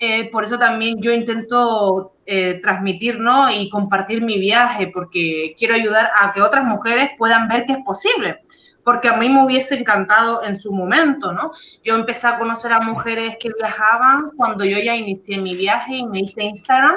Eh, 0.05 0.29
por 0.33 0.45
eso 0.45 0.59
también 0.59 1.01
yo 1.01 1.13
intento 1.13 2.15
eh, 2.27 2.59
transmitir 2.61 3.21
¿no? 3.21 3.49
y 3.53 3.71
compartir 3.71 4.21
mi 4.21 4.37
viaje, 4.37 4.89
porque 4.89 5.55
quiero 5.57 5.77
ayudar 5.77 6.09
a 6.21 6.33
que 6.33 6.43
otras 6.43 6.65
mujeres 6.65 7.11
puedan 7.17 7.47
ver 7.47 7.67
que 7.67 7.75
es 7.75 7.79
posible 7.85 8.41
porque 8.85 9.09
a 9.09 9.17
mí 9.17 9.29
me 9.29 9.45
hubiese 9.45 9.77
encantado 9.77 10.43
en 10.45 10.57
su 10.57 10.73
momento, 10.73 11.33
¿no? 11.33 11.53
Yo 11.83 11.95
empecé 11.95 12.27
a 12.27 12.39
conocer 12.39 12.73
a 12.73 12.81
mujeres 12.81 13.37
que 13.39 13.51
viajaban 13.57 14.31
cuando 14.37 14.65
yo 14.65 14.79
ya 14.79 14.95
inicié 14.95 15.39
mi 15.39 15.55
viaje 15.55 15.97
y 15.97 16.07
me 16.07 16.21
hice 16.21 16.43
Instagram 16.45 16.97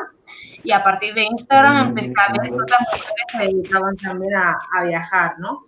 y 0.63 0.71
a 0.71 0.84
partir 0.84 1.13
de 1.13 1.24
Instagram 1.24 1.89
empecé 1.89 2.13
a 2.17 2.34
ver 2.34 2.50
que 2.50 2.56
otras 2.56 2.80
mujeres 2.91 3.26
se 3.32 3.38
dedicaban 3.38 3.95
también 3.98 4.34
a, 4.36 4.58
viajar, 4.86 5.36
¿no? 5.39 5.62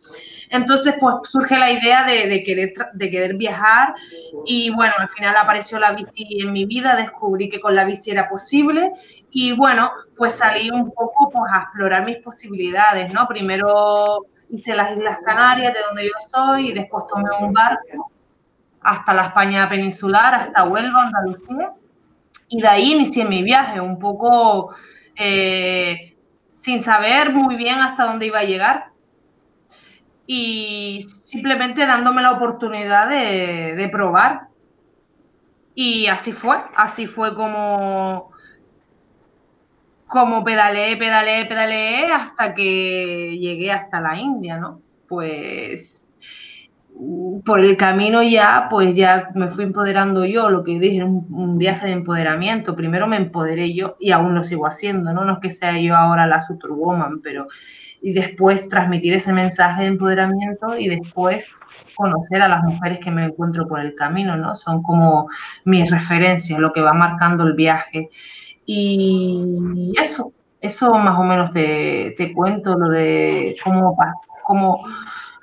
Entonces, 0.49 0.95
pues 0.99 1.15
surge 1.23 1.57
la 1.57 1.71
idea 1.71 2.03
de, 2.03 2.43
querer, 2.43 2.73
de 2.93 3.09
querer 3.09 3.35
viajar 3.35 3.93
y 4.45 4.69
bueno, 4.71 4.93
al 4.97 5.09
final 5.09 5.35
apareció 5.37 5.79
la 5.79 5.91
bici 5.91 6.41
en 6.41 6.51
mi 6.51 6.65
vida, 6.65 6.95
descubrí 6.95 7.49
que 7.49 7.59
con 7.59 7.75
la 7.75 7.85
bici 7.85 8.11
era 8.11 8.27
posible 8.27 8.91
y 9.31 9.53
bueno, 9.53 9.91
pues 10.15 10.35
salí 10.35 10.69
un 10.69 10.91
poco 10.91 11.29
pues 11.31 11.51
a 11.51 11.61
explorar 11.61 12.05
mis 12.05 12.17
posibilidades, 12.17 13.11
¿no? 13.13 13.27
Primero 13.27 14.25
hice 14.49 14.75
las 14.75 14.91
Islas 14.91 15.19
Canarias, 15.25 15.73
de 15.73 15.79
donde 15.87 16.05
yo 16.05 16.13
soy, 16.29 16.69
y 16.69 16.73
después 16.73 17.05
tomé 17.07 17.29
un 17.39 17.53
barco 17.53 18.11
hasta 18.81 19.13
la 19.13 19.23
España 19.23 19.67
peninsular, 19.67 20.33
hasta 20.35 20.63
Huelva, 20.63 21.03
Andalucía, 21.03 21.73
y 22.47 22.61
de 22.61 22.67
ahí 22.67 22.93
inicié 22.93 23.25
mi 23.25 23.43
viaje, 23.43 23.81
un 23.81 23.99
poco 23.99 24.73
eh, 25.15 26.15
sin 26.55 26.79
saber 26.79 27.33
muy 27.33 27.55
bien 27.55 27.79
hasta 27.79 28.05
dónde 28.05 28.27
iba 28.27 28.39
a 28.39 28.43
llegar, 28.43 28.91
y 30.25 31.01
simplemente 31.03 31.85
dándome 31.85 32.21
la 32.21 32.31
oportunidad 32.31 33.07
de, 33.07 33.75
de 33.75 33.89
probar. 33.89 34.47
Y 35.73 36.07
así 36.07 36.31
fue, 36.31 36.57
así 36.75 37.05
fue 37.07 37.35
como 37.35 38.31
como 40.07 40.43
pedaleé, 40.43 40.97
pedaleé, 40.97 41.45
pedaleé 41.45 42.11
hasta 42.11 42.53
que 42.53 43.37
llegué 43.39 43.71
hasta 43.71 44.01
la 44.01 44.17
India, 44.17 44.57
¿no? 44.57 44.81
Pues 45.07 46.03
por 47.45 47.59
el 47.59 47.77
camino 47.77 48.23
ya, 48.23 48.67
pues 48.69 48.95
ya 48.95 49.29
me 49.35 49.51
fui 49.51 49.65
empoderando 49.65 50.25
yo, 50.25 50.49
lo 50.49 50.63
que 50.63 50.79
dije, 50.79 51.03
un, 51.03 51.27
un 51.29 51.57
viaje 51.57 51.87
de 51.87 51.93
empoderamiento. 51.93 52.75
Primero 52.75 53.07
me 53.07 53.17
empoderé 53.17 53.73
yo 53.73 53.97
y 53.99 54.11
aún 54.11 54.33
lo 54.33 54.43
sigo 54.43 54.65
haciendo, 54.65 55.13
¿no? 55.13 55.23
No 55.23 55.33
es 55.33 55.39
que 55.39 55.51
sea 55.51 55.79
yo 55.79 55.95
ahora 55.95 56.25
la 56.25 56.41
superwoman, 56.41 57.21
pero 57.21 57.47
y 58.01 58.13
después 58.13 58.69
transmitir 58.69 59.13
ese 59.13 59.33
mensaje 59.33 59.81
de 59.81 59.87
empoderamiento 59.87 60.77
y 60.77 60.87
después 60.87 61.55
conocer 61.95 62.41
a 62.41 62.47
las 62.47 62.63
mujeres 62.63 62.99
que 62.99 63.11
me 63.11 63.25
encuentro 63.25 63.67
por 63.67 63.79
el 63.79 63.95
camino, 63.95 64.37
¿no? 64.37 64.55
Son 64.55 64.83
como 64.83 65.29
mis 65.65 65.89
referencias, 65.89 66.59
lo 66.59 66.71
que 66.71 66.81
va 66.81 66.93
marcando 66.93 67.43
el 67.43 67.53
viaje. 67.53 68.09
Y 68.69 69.93
eso, 69.97 70.33
Eso 70.59 70.93
más 70.93 71.17
o 71.17 71.23
menos 71.23 71.53
te, 71.53 72.13
te 72.17 72.33
cuento, 72.33 72.77
lo 72.77 72.89
de 72.89 73.55
cómo, 73.63 73.97
cómo... 74.43 74.85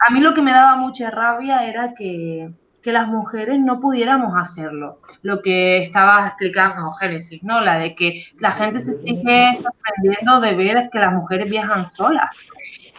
A 0.07 0.13
mí 0.13 0.21
lo 0.21 0.35
que 0.35 0.43
me 0.43 0.53
daba 0.53 0.77
mucha 0.77 1.11
rabia 1.11 1.67
era 1.67 1.95
que, 1.95 2.53
que 2.85 2.93
las 2.93 3.09
mujeres 3.09 3.59
no 3.59 3.81
pudiéramos 3.81 4.35
hacerlo. 4.37 4.99
Lo 5.23 5.41
que 5.41 5.79
estaba 5.79 6.27
explicando 6.27 6.93
Génesis, 6.93 7.43
¿no? 7.43 7.63
La 7.63 7.79
de 7.79 7.95
que 7.95 8.23
la 8.41 8.53
gente 8.53 8.79
se 8.81 8.93
sigue 8.99 9.53
sorprendiendo 9.57 10.41
de 10.41 10.55
ver 10.55 10.91
que 10.93 10.99
las 10.99 11.15
mujeres 11.15 11.49
viajan 11.49 11.87
solas. 11.87 12.29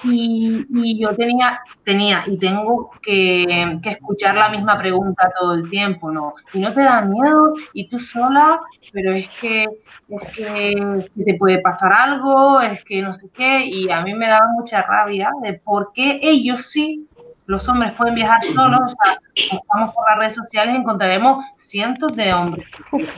Y, 0.04 1.00
yo 1.00 1.16
tenía, 1.16 1.60
tenía 1.84 2.24
y 2.26 2.38
tengo 2.38 2.92
que, 3.02 3.78
que, 3.84 3.90
escuchar 3.92 4.36
la 4.36 4.50
misma 4.50 4.78
pregunta 4.78 5.32
todo 5.40 5.54
el 5.54 5.70
tiempo, 5.70 6.12
¿no? 6.12 6.34
Y 6.54 6.60
no 6.60 6.74
te 6.74 6.82
da 6.82 7.02
miedo, 7.02 7.54
y 7.74 7.88
tú 7.88 8.00
sola, 8.00 8.60
pero 8.92 9.14
es 9.14 9.30
que, 9.30 9.66
es 10.10 10.28
que 10.28 11.10
te 11.24 11.34
puede 11.36 11.60
pasar 11.60 11.92
algo, 11.92 12.62
es 12.62 12.84
que 12.84 13.02
no 13.02 13.14
sé 13.14 13.28
qué, 13.34 13.66
y 13.66 13.90
a 13.90 14.02
mí 14.02 14.14
me 14.14 14.28
daba 14.28 14.48
mucha 14.56 14.82
rabia 14.84 15.32
de 15.42 15.54
por 15.54 15.92
qué 15.94 16.20
ellos 16.22 16.68
sí, 16.68 17.08
los 17.48 17.68
hombres 17.70 17.94
pueden 17.94 18.16
viajar 18.16 18.44
solos, 18.44 18.82
o 18.82 18.88
sea, 18.90 19.20
estamos 19.34 19.94
por 19.94 20.10
las 20.10 20.20
redes 20.20 20.36
sociales, 20.36 20.76
encontraremos 20.76 21.46
cientos 21.56 22.16
de 22.16 22.34
hombres 22.34 22.68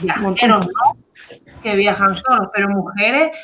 viajeros, 0.02 0.65
¿no? 0.67 0.97
Que 1.62 1.76
viajan 1.76 2.15
solos, 2.15 2.50
pero 2.54 2.69
mujeres 2.69 3.38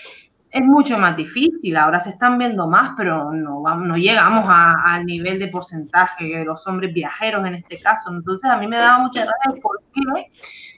es 0.53 0.63
mucho 0.63 0.99
más 0.99 1.17
difícil. 1.17 1.75
Ahora 1.75 1.99
se 1.99 2.11
están 2.11 2.37
viendo 2.37 2.67
más, 2.67 2.93
pero 2.95 3.33
no, 3.33 3.63
no 3.75 3.97
llegamos 3.97 4.45
al 4.47 5.03
nivel 5.03 5.39
de 5.39 5.47
porcentaje 5.47 6.25
de 6.25 6.45
los 6.45 6.67
hombres 6.67 6.93
viajeros 6.93 7.43
en 7.47 7.55
este 7.55 7.81
caso. 7.81 8.11
Entonces 8.13 8.47
a 8.49 8.57
mí 8.57 8.67
me 8.67 8.77
daba 8.77 8.99
mucha 8.99 9.21
rabia 9.21 9.59
porque 9.61 10.29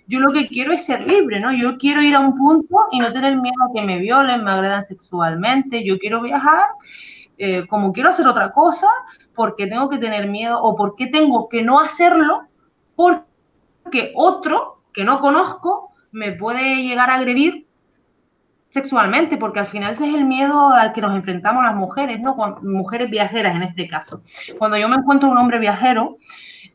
yo 0.08 0.22
lo 0.22 0.32
que 0.32 0.48
quiero 0.48 0.72
es 0.72 0.86
ser 0.86 1.06
libre, 1.06 1.42
¿no? 1.42 1.52
Yo 1.52 1.78
quiero 1.78 2.02
ir 2.02 2.16
a 2.16 2.22
un 2.22 2.38
punto 2.38 2.88
y 2.94 3.00
no 3.00 3.12
tener 3.12 3.36
miedo 3.36 3.56
a 3.70 3.74
que 3.74 3.82
me 3.82 4.00
violen, 4.00 4.46
me 4.46 4.52
agredan 4.52 4.82
sexualmente. 4.82 5.84
Yo 5.84 6.00
quiero 6.00 6.22
viajar 6.22 6.70
eh, 7.38 7.68
como 7.68 7.92
quiero 7.92 8.10
hacer 8.10 8.28
otra 8.28 8.54
cosa 8.54 8.88
porque 9.34 9.68
tengo 9.68 9.90
que 9.90 9.98
tener 9.98 10.30
miedo 10.30 10.58
o 10.62 10.74
porque 10.78 11.08
tengo 11.08 11.50
que 11.50 11.64
no 11.64 11.82
hacerlo 11.82 12.48
porque 12.96 14.14
otro 14.16 14.84
que 14.94 15.04
no 15.04 15.20
conozco 15.20 15.92
me 16.14 16.32
puede 16.32 16.78
llegar 16.78 17.10
a 17.10 17.16
agredir 17.16 17.65
sexualmente, 18.76 19.38
porque 19.38 19.62
al 19.62 19.68
final 19.68 19.94
ese 19.94 20.06
es 20.06 20.14
el 20.14 20.26
miedo 20.26 20.68
al 20.68 20.92
que 20.92 21.00
nos 21.00 21.16
enfrentamos 21.16 21.64
las 21.64 21.76
mujeres, 21.76 22.20
¿no? 22.20 22.36
mujeres 22.62 23.10
viajeras 23.10 23.56
en 23.56 23.64
este 23.64 23.88
caso. 23.88 24.22
Cuando 24.58 24.78
yo 24.78 24.90
me 24.90 24.98
encuentro 24.98 25.30
un 25.30 25.38
hombre 25.38 25.60
viajero, 25.60 26.18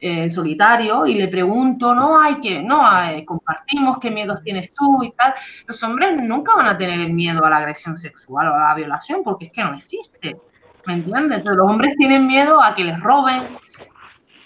eh, 0.00 0.30
solitario, 0.30 1.06
y 1.06 1.12
le 1.12 1.28
pregunto, 1.28 1.94
no, 1.94 2.18
hay 2.18 2.40
que, 2.40 2.62
no, 2.62 2.80
compartimos 3.26 3.98
qué 3.98 4.10
miedos 4.10 4.42
tienes 4.42 4.70
tú 4.72 5.02
y 5.02 5.10
tal, 5.12 5.34
los 5.66 5.82
hombres 5.82 6.16
nunca 6.22 6.54
van 6.56 6.68
a 6.68 6.78
tener 6.78 7.00
el 7.00 7.12
miedo 7.12 7.44
a 7.44 7.50
la 7.50 7.58
agresión 7.58 7.98
sexual 7.98 8.48
o 8.48 8.54
a 8.54 8.68
la 8.68 8.74
violación, 8.74 9.20
porque 9.22 9.46
es 9.46 9.52
que 9.52 9.62
no 9.62 9.74
existe. 9.74 10.36
¿Me 10.86 10.94
entiendes? 10.94 11.44
los 11.44 11.68
hombres 11.70 11.94
tienen 11.98 12.26
miedo 12.26 12.62
a 12.62 12.74
que 12.74 12.84
les 12.84 12.98
roben, 12.98 13.42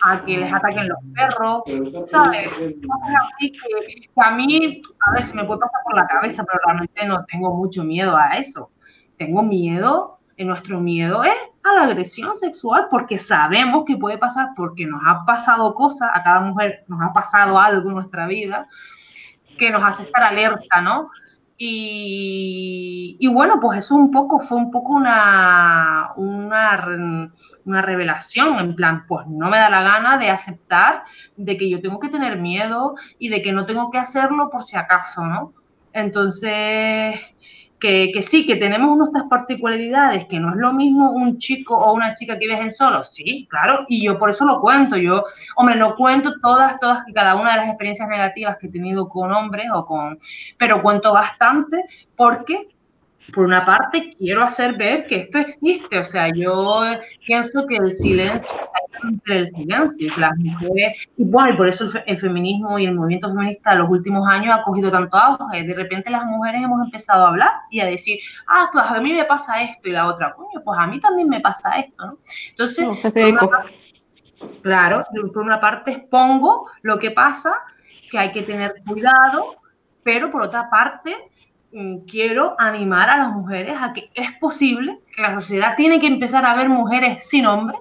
a 0.06 0.24
que 0.24 0.38
les 0.38 0.52
ataquen 0.52 0.88
los 0.88 0.98
perros, 1.14 1.62
¿sabes? 2.06 2.48
Así 2.52 3.52
que, 3.52 4.10
a 4.16 4.30
mí, 4.32 4.82
a 5.06 5.12
ver 5.12 5.22
si 5.22 5.34
me 5.34 5.44
puede 5.44 5.60
pasar 5.60 5.80
por 5.84 5.94
la 5.94 6.06
cabeza, 6.06 6.44
pero 6.44 6.60
realmente 6.64 7.06
no 7.06 7.24
tengo 7.24 7.54
mucho 7.54 7.84
miedo 7.84 8.16
a 8.16 8.36
eso. 8.36 8.70
Tengo 9.16 9.42
miedo, 9.42 10.18
y 10.36 10.44
nuestro 10.44 10.80
miedo 10.80 11.24
es 11.24 11.36
a 11.62 11.74
la 11.74 11.82
agresión 11.84 12.34
sexual, 12.34 12.88
porque 12.90 13.18
sabemos 13.18 13.84
que 13.86 13.96
puede 13.96 14.18
pasar, 14.18 14.48
porque 14.56 14.86
nos 14.86 15.00
ha 15.06 15.24
pasado 15.24 15.74
cosas, 15.74 16.10
a 16.12 16.22
cada 16.22 16.40
mujer 16.40 16.84
nos 16.88 17.00
ha 17.00 17.12
pasado 17.12 17.58
algo 17.58 17.88
en 17.88 17.94
nuestra 17.94 18.26
vida 18.26 18.66
que 19.58 19.70
nos 19.70 19.82
hace 19.84 20.02
estar 20.02 20.22
alerta, 20.22 20.80
¿no? 20.80 21.10
Y, 21.56 23.28
bueno, 23.32 23.60
pues 23.60 23.78
eso 23.78 23.94
un 23.94 24.10
poco 24.10 24.40
fue 24.40 24.58
un 24.58 24.70
poco 24.72 24.92
una, 24.94 26.12
una, 26.16 26.86
una, 27.64 27.82
revelación, 27.82 28.58
en 28.58 28.74
plan, 28.74 29.04
pues 29.06 29.26
no 29.28 29.48
me 29.48 29.58
da 29.58 29.70
la 29.70 29.82
gana 29.82 30.18
de 30.18 30.30
aceptar 30.30 31.04
de 31.36 31.56
que 31.56 31.70
yo 31.70 31.80
tengo 31.80 32.00
que 32.00 32.08
tener 32.08 32.38
miedo 32.38 32.96
y 33.18 33.28
de 33.28 33.40
que 33.40 33.52
no 33.52 33.66
tengo 33.66 33.90
que 33.90 33.98
hacerlo 33.98 34.50
por 34.50 34.64
si 34.64 34.76
acaso, 34.76 35.24
¿no? 35.26 35.54
Entonces, 35.92 37.20
que, 37.78 38.22
sí, 38.22 38.46
que 38.46 38.56
tenemos 38.56 38.96
nuestras 38.96 39.24
particularidades, 39.24 40.26
que 40.26 40.40
no 40.40 40.50
es 40.50 40.56
lo 40.56 40.72
mismo 40.72 41.10
un 41.10 41.38
chico 41.38 41.76
o 41.76 41.92
una 41.92 42.14
chica 42.14 42.38
que 42.38 42.46
viajen 42.46 42.70
solos, 42.70 43.12
sí, 43.12 43.46
claro, 43.50 43.84
y 43.88 44.02
yo 44.02 44.18
por 44.18 44.30
eso 44.30 44.46
lo 44.46 44.60
cuento, 44.60 44.96
yo, 44.96 45.22
hombre, 45.56 45.76
no 45.76 45.94
cuento 45.94 46.32
todas, 46.40 46.80
todas, 46.80 47.04
cada 47.14 47.34
una 47.34 47.52
de 47.52 47.56
las 47.58 47.68
experiencias 47.68 48.08
negativas 48.08 48.56
que 48.58 48.68
he 48.68 48.70
tenido 48.70 49.08
con 49.08 49.32
hombres 49.32 49.66
o 49.74 49.84
con, 49.84 50.18
pero 50.56 50.82
cuento 50.82 51.12
bastante 51.12 51.84
porque 52.16 52.73
por 53.32 53.44
una 53.44 53.64
parte, 53.64 54.14
quiero 54.18 54.42
hacer 54.42 54.76
ver 54.76 55.06
que 55.06 55.16
esto 55.16 55.38
existe. 55.38 55.98
O 55.98 56.04
sea, 56.04 56.30
yo 56.34 56.82
pienso 57.26 57.66
que 57.66 57.76
el 57.76 57.92
silencio 57.92 58.56
entre 59.08 59.38
el 59.38 59.46
silencio, 59.48 60.12
las 60.16 60.36
mujeres, 60.36 61.08
y 61.16 61.24
bueno, 61.24 61.50
y 61.50 61.56
por 61.56 61.68
eso 61.68 61.86
el, 62.06 62.18
feminismo 62.18 62.78
y 62.78 62.86
el 62.86 62.94
movimiento 62.94 63.28
feminista 63.28 63.72
en 63.72 63.80
los 63.80 63.90
últimos 63.90 64.26
años 64.28 64.56
ha 64.58 64.62
cogido 64.62 64.90
tanto 64.90 65.16
auge. 65.16 65.64
De 65.64 65.74
repente 65.74 66.10
las 66.10 66.24
mujeres 66.24 66.62
hemos 66.62 66.84
empezado 66.84 67.26
a 67.26 67.28
hablar 67.28 67.52
y 67.70 67.80
a 67.80 67.86
decir, 67.86 68.18
ah, 68.46 68.68
pues 68.72 68.84
a 68.86 69.00
mí 69.00 69.12
me 69.12 69.24
pasa 69.24 69.62
esto, 69.62 69.88
y 69.88 69.92
la 69.92 70.06
otra, 70.06 70.34
coño, 70.34 70.62
pues 70.64 70.78
a 70.78 70.86
mí 70.86 71.00
también 71.00 71.28
me 71.28 71.40
pasa 71.40 71.78
esto, 71.78 72.06
¿no? 72.06 72.18
Entonces, 72.50 72.86
claro, 74.62 75.04
por 75.32 75.42
una 75.42 75.60
parte 75.60 75.92
expongo 75.92 76.70
lo 76.82 76.98
que 76.98 77.10
pasa, 77.10 77.54
que 78.10 78.18
hay 78.18 78.32
que 78.32 78.42
tener 78.42 78.82
cuidado, 78.86 79.56
pero 80.02 80.30
por 80.30 80.42
otra 80.42 80.68
parte 80.70 81.14
quiero 82.06 82.54
animar 82.58 83.10
a 83.10 83.16
las 83.16 83.32
mujeres 83.32 83.76
a 83.80 83.92
que 83.92 84.10
es 84.14 84.32
posible, 84.40 85.00
que 85.14 85.22
la 85.22 85.34
sociedad 85.34 85.74
tiene 85.76 85.98
que 85.98 86.06
empezar 86.06 86.46
a 86.46 86.54
ver 86.54 86.68
mujeres 86.68 87.26
sin 87.28 87.46
hombre, 87.46 87.76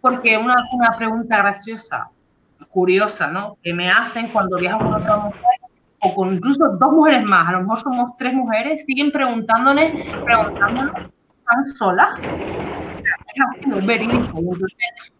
porque 0.00 0.36
una, 0.38 0.56
una 0.72 0.96
pregunta 0.96 1.38
graciosa, 1.38 2.10
curiosa, 2.70 3.28
¿no? 3.28 3.58
Que 3.62 3.74
me 3.74 3.90
hacen 3.90 4.28
cuando 4.28 4.56
viajo 4.56 4.78
con 4.78 4.94
otra 4.94 5.16
mujer, 5.16 5.42
o 6.00 6.14
con 6.14 6.34
incluso 6.34 6.76
dos 6.80 6.92
mujeres 6.92 7.22
más, 7.24 7.48
a 7.48 7.52
lo 7.52 7.60
mejor 7.60 7.80
somos 7.80 8.16
tres 8.16 8.32
mujeres, 8.32 8.84
siguen 8.86 9.12
preguntándonos, 9.12 9.90
preguntándonos, 10.24 10.94
¿están 11.38 11.68
solas? 11.68 12.18
Es 13.60 13.86
verídico, 13.86 14.40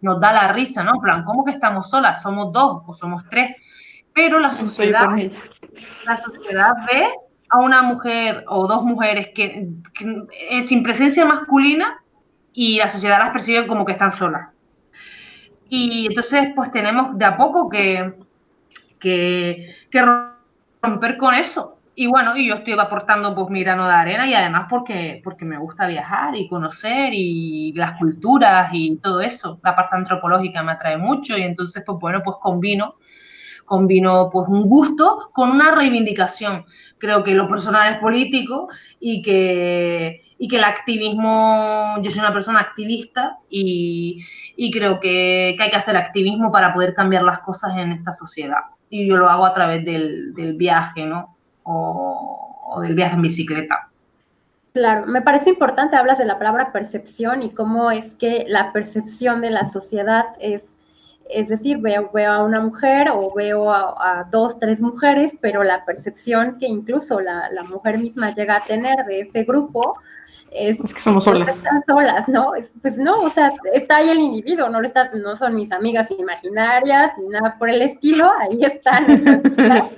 nos 0.01 0.21
da 0.21 0.33
la 0.33 0.49
risa, 0.53 0.83
¿no? 0.83 0.95
En 0.95 1.01
plan, 1.01 1.25
¿cómo 1.25 1.45
que 1.45 1.51
estamos 1.51 1.91
solas? 1.91 2.23
¿Somos 2.23 2.53
dos 2.53 2.83
o 2.87 2.95
somos 2.95 3.29
tres? 3.29 3.55
Pero 4.15 4.39
la 4.39 4.51
sociedad, 4.51 5.09
la 6.05 6.17
sociedad 6.17 6.73
ve 6.87 7.07
a 7.53 7.59
una 7.59 7.83
mujer 7.83 8.45
o 8.49 8.67
dos 8.67 8.83
mujeres 8.83 9.29
que, 9.35 9.69
eh, 10.51 10.63
sin 10.63 10.83
presencia 10.83 11.27
masculina 11.27 12.03
y 12.55 12.79
la 12.79 12.89
sociedad 12.89 13.19
las 13.19 13.31
percibe 13.31 13.67
como 13.67 13.85
que 13.85 13.93
están 13.93 14.11
solas. 14.11 14.49
Y 15.69 16.07
entonces, 16.07 16.49
pues 16.57 16.71
tenemos 16.71 17.19
de 17.19 17.25
a 17.27 17.37
poco 17.37 17.69
que, 17.69 18.15
que, 18.99 19.69
romper 20.81 21.19
con 21.19 21.35
eso. 21.35 21.77
Y 21.95 22.07
bueno, 22.07 22.35
y 22.39 22.49
yo 22.49 22.55
estoy 22.55 22.73
aportando 22.73 23.35
pues 23.35 23.51
mi 23.51 23.63
grano 23.63 23.87
de 23.87 23.93
arena 23.93 24.27
y 24.27 24.33
además 24.33 24.67
porque, 24.71 25.21
porque 25.23 25.45
me 25.45 25.59
gusta 25.59 25.87
viajar 25.87 26.35
y 26.35 26.49
conocer 26.49 27.13
y 27.13 27.75
las 27.75 27.99
culturas 27.99 28.71
y 28.73 28.97
todo 28.97 29.21
eso. 29.21 29.61
La 29.63 29.77
parte 29.77 29.97
antropológica 29.97 30.63
me 30.63 30.73
atrae 30.73 30.97
mucho 30.97 31.37
y 31.37 31.43
entonces, 31.43 31.85
pues 31.87 31.99
bueno, 32.01 32.23
pues 32.25 32.39
combino 32.41 32.97
combino 33.65 34.29
pues 34.31 34.49
un 34.49 34.69
gusto 34.69 35.31
con 35.33 35.51
una 35.51 35.75
reivindicación. 35.75 36.67
Creo 37.03 37.25
que 37.25 37.35
lo 37.35 37.49
personal 37.49 37.95
es 37.95 37.99
político 37.99 38.69
y 39.01 39.23
que, 39.23 40.21
y 40.39 40.47
que 40.47 40.57
el 40.57 40.63
activismo, 40.63 41.97
yo 42.01 42.09
soy 42.13 42.21
una 42.21 42.33
persona 42.33 42.61
activista 42.61 43.39
y, 43.51 44.25
y 44.57 44.71
creo 44.71 45.01
que, 45.01 45.57
que, 45.57 45.65
hay 45.65 45.71
que 45.71 45.77
hacer 45.77 45.97
activismo 45.97 46.53
para 46.53 46.73
poder 46.73 46.95
cambiar 46.95 47.25
las 47.25 47.41
cosas 47.41 47.73
en 47.77 47.91
esta 47.91 48.13
sociedad. 48.13 48.61
Y 48.89 49.09
yo 49.09 49.17
lo 49.17 49.29
hago 49.29 49.45
a 49.45 49.53
través 49.53 49.85
del, 49.85 50.33
del 50.33 50.53
viaje, 50.53 51.05
¿no? 51.05 51.37
O, 51.65 52.69
o 52.69 52.81
del 52.81 52.95
viaje 52.95 53.17
en 53.17 53.23
bicicleta. 53.23 53.89
Claro, 54.73 55.05
me 55.09 55.23
parece 55.23 55.51
importante, 55.51 55.97
hablas 55.97 56.19
de 56.19 56.25
la 56.25 56.39
palabra 56.39 56.71
percepción 56.71 57.43
y 57.43 57.51
cómo 57.51 57.91
es 57.91 58.15
que 58.15 58.45
la 58.47 58.73
percepción 58.73 59.41
de 59.41 59.51
la 59.51 59.65
sociedad 59.65 60.27
es 60.39 60.72
es 61.29 61.49
decir, 61.49 61.79
veo, 61.79 62.11
a 62.29 62.43
una 62.45 62.61
mujer 62.61 63.09
o 63.11 63.33
veo 63.35 63.71
a, 63.71 64.27
dos, 64.31 64.59
tres 64.59 64.81
mujeres, 64.81 65.33
pero 65.41 65.63
la 65.63 65.85
percepción 65.85 66.59
que 66.59 66.67
incluso 66.67 67.21
la, 67.21 67.49
mujer 67.69 67.99
misma 67.99 68.35
llega 68.35 68.57
a 68.57 68.65
tener 68.65 69.05
de 69.07 69.21
ese 69.21 69.45
grupo 69.45 69.99
es, 70.51 70.79
que 70.81 71.01
somos 71.01 71.25
solas. 71.25 71.57
Están 71.57 71.83
solas, 71.87 72.29
¿no? 72.29 72.53
pues 72.83 72.99
no, 72.99 73.23
o 73.23 73.31
sea, 73.31 73.55
está 73.73 73.97
ahí 73.97 74.11
el 74.11 74.19
individuo, 74.19 74.69
no, 74.69 74.83
está, 74.83 75.11
no 75.15 75.35
son 75.37 75.57
mis 75.57 75.73
amigas 75.73 76.11
imaginarias 76.11 77.13
ni 77.19 77.29
nada 77.29 77.57
por 77.59 77.71
el 77.71 77.81
estilo, 77.81 78.31
ahí 78.41 78.63
están. 78.63 79.43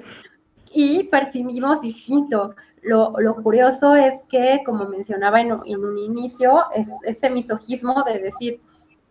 y 0.75 1.05
percibimos 1.05 1.81
distinto. 1.81 2.55
Lo, 2.83 3.15
curioso 3.43 3.97
es 3.97 4.21
que, 4.29 4.61
como 4.65 4.87
mencionaba 4.87 5.41
en, 5.41 5.53
un 5.53 5.99
inicio, 5.99 6.65
es 6.75 6.87
ese 7.05 7.31
misojismo 7.31 8.03
de 8.03 8.19
decir, 8.19 8.61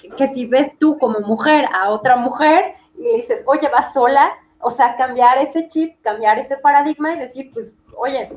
que 0.10 0.28
si 0.30 0.46
ves 0.46 0.78
tú 0.78 0.98
como 0.98 1.20
mujer 1.20 1.66
a 1.74 1.89
otra 1.89 2.16
mujer 2.16 2.76
y 2.98 3.22
dices, 3.22 3.44
oye, 3.46 3.70
vas 3.70 3.94
sola, 3.94 4.34
o 4.60 4.72
sea, 4.72 4.96
cambiar 4.96 5.38
ese 5.39 5.68
chip, 5.68 6.02
cambiar 6.02 6.39
ese 6.39 6.58
paradigma 6.58 7.13
y 7.13 7.20
decir, 7.20 7.52
pues, 7.54 7.74
oye, 7.98 8.32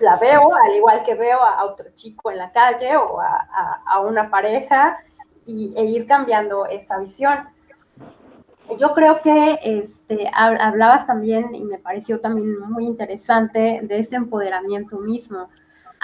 la 0.00 0.16
veo, 0.16 0.54
al 0.54 0.74
igual 0.74 1.02
que 1.04 1.14
veo 1.14 1.40
a 1.40 1.64
otro 1.64 1.86
chico 1.94 2.30
en 2.30 2.38
la 2.38 2.50
calle 2.50 2.96
o 2.96 3.20
a, 3.20 4.00
una 4.00 4.30
pareja 4.30 4.98
y, 5.46 5.72
e 5.76 5.84
ir 5.84 6.06
cambiando 6.06 6.66
esa 6.66 6.98
visión. 6.98 7.48
Yo 8.78 8.94
creo 8.94 9.20
que 9.20 9.58
este, 9.62 10.30
hablabas 10.32 11.06
también, 11.06 11.54
y 11.54 11.64
me 11.64 11.78
pareció 11.78 12.20
también 12.20 12.58
muy 12.60 12.86
interesante, 12.86 13.80
de 13.82 13.98
ese 13.98 14.16
empoderamiento 14.16 14.98
mismo. 14.98 15.48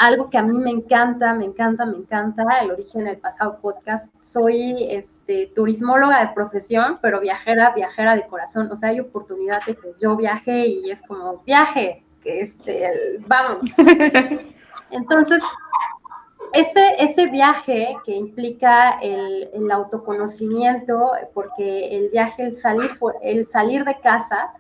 Algo 0.01 0.31
que 0.31 0.39
a 0.39 0.43
mí 0.43 0.57
me 0.57 0.71
encanta, 0.71 1.35
me 1.35 1.45
encanta, 1.45 1.85
me 1.85 1.99
encanta, 1.99 2.65
lo 2.65 2.75
dije 2.75 2.99
en 2.99 3.07
el 3.07 3.19
pasado 3.19 3.59
podcast, 3.61 4.11
soy 4.23 4.87
este, 4.89 5.53
turismóloga 5.55 6.27
de 6.27 6.33
profesión, 6.33 6.99
pero 7.03 7.21
viajera, 7.21 7.75
viajera 7.75 8.17
de 8.17 8.27
corazón. 8.27 8.73
O 8.73 8.77
sea, 8.77 8.89
hay 8.89 9.01
oportunidad 9.01 9.63
de 9.67 9.75
que 9.75 9.93
yo 10.01 10.17
viaje 10.17 10.69
y 10.69 10.91
es 10.91 11.03
como, 11.03 11.43
viaje, 11.45 12.03
que 12.23 12.41
este, 12.41 12.89
vamos. 13.27 13.61
Entonces, 14.91 15.45
ese, 16.55 16.95
ese 16.99 17.27
viaje 17.27 17.95
que 18.07 18.17
implica 18.17 18.93
el, 19.03 19.51
el, 19.53 19.71
autoconocimiento, 19.71 21.11
porque 21.35 21.95
el 21.95 22.09
viaje, 22.09 22.45
el 22.45 22.57
salir, 22.57 22.93
el 23.21 23.49
salir 23.49 23.85
de 23.85 24.01
casa, 24.01 24.55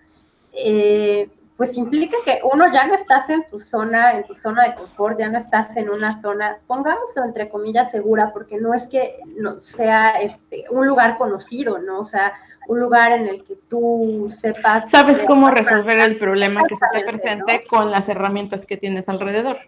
eh, 0.53 1.31
pues 1.61 1.77
implica 1.77 2.17
que 2.25 2.41
uno 2.51 2.73
ya 2.73 2.87
no 2.87 2.95
estás 2.95 3.29
en 3.29 3.47
tu 3.51 3.61
zona, 3.61 4.13
en 4.13 4.25
tu 4.25 4.35
zona 4.35 4.65
de 4.65 4.75
confort, 4.77 5.19
ya 5.19 5.29
no 5.29 5.37
estás 5.37 5.77
en 5.77 5.91
una 5.91 6.19
zona, 6.19 6.57
pongámoslo 6.67 7.23
entre 7.23 7.51
comillas 7.51 7.91
segura, 7.91 8.33
porque 8.33 8.57
no 8.57 8.73
es 8.73 8.89
que 8.89 9.19
no 9.37 9.61
sea 9.61 10.13
este 10.23 10.65
un 10.71 10.89
lugar 10.89 11.19
conocido, 11.19 11.77
¿no? 11.77 12.01
O 12.01 12.05
sea, 12.07 12.33
un 12.67 12.81
lugar 12.81 13.13
en 13.13 13.27
el 13.27 13.45
que 13.45 13.57
tú 13.69 14.29
sepas. 14.31 14.89
Sabes 14.89 15.23
cómo 15.27 15.51
resolver 15.51 15.99
el 15.99 16.19
problema 16.19 16.63
que 16.67 16.77
se 16.77 16.87
te 16.95 17.05
presente 17.05 17.67
con 17.69 17.91
las 17.91 18.09
herramientas 18.09 18.65
que 18.65 18.79
tienes 18.79 19.11
alrededor. 19.11 19.59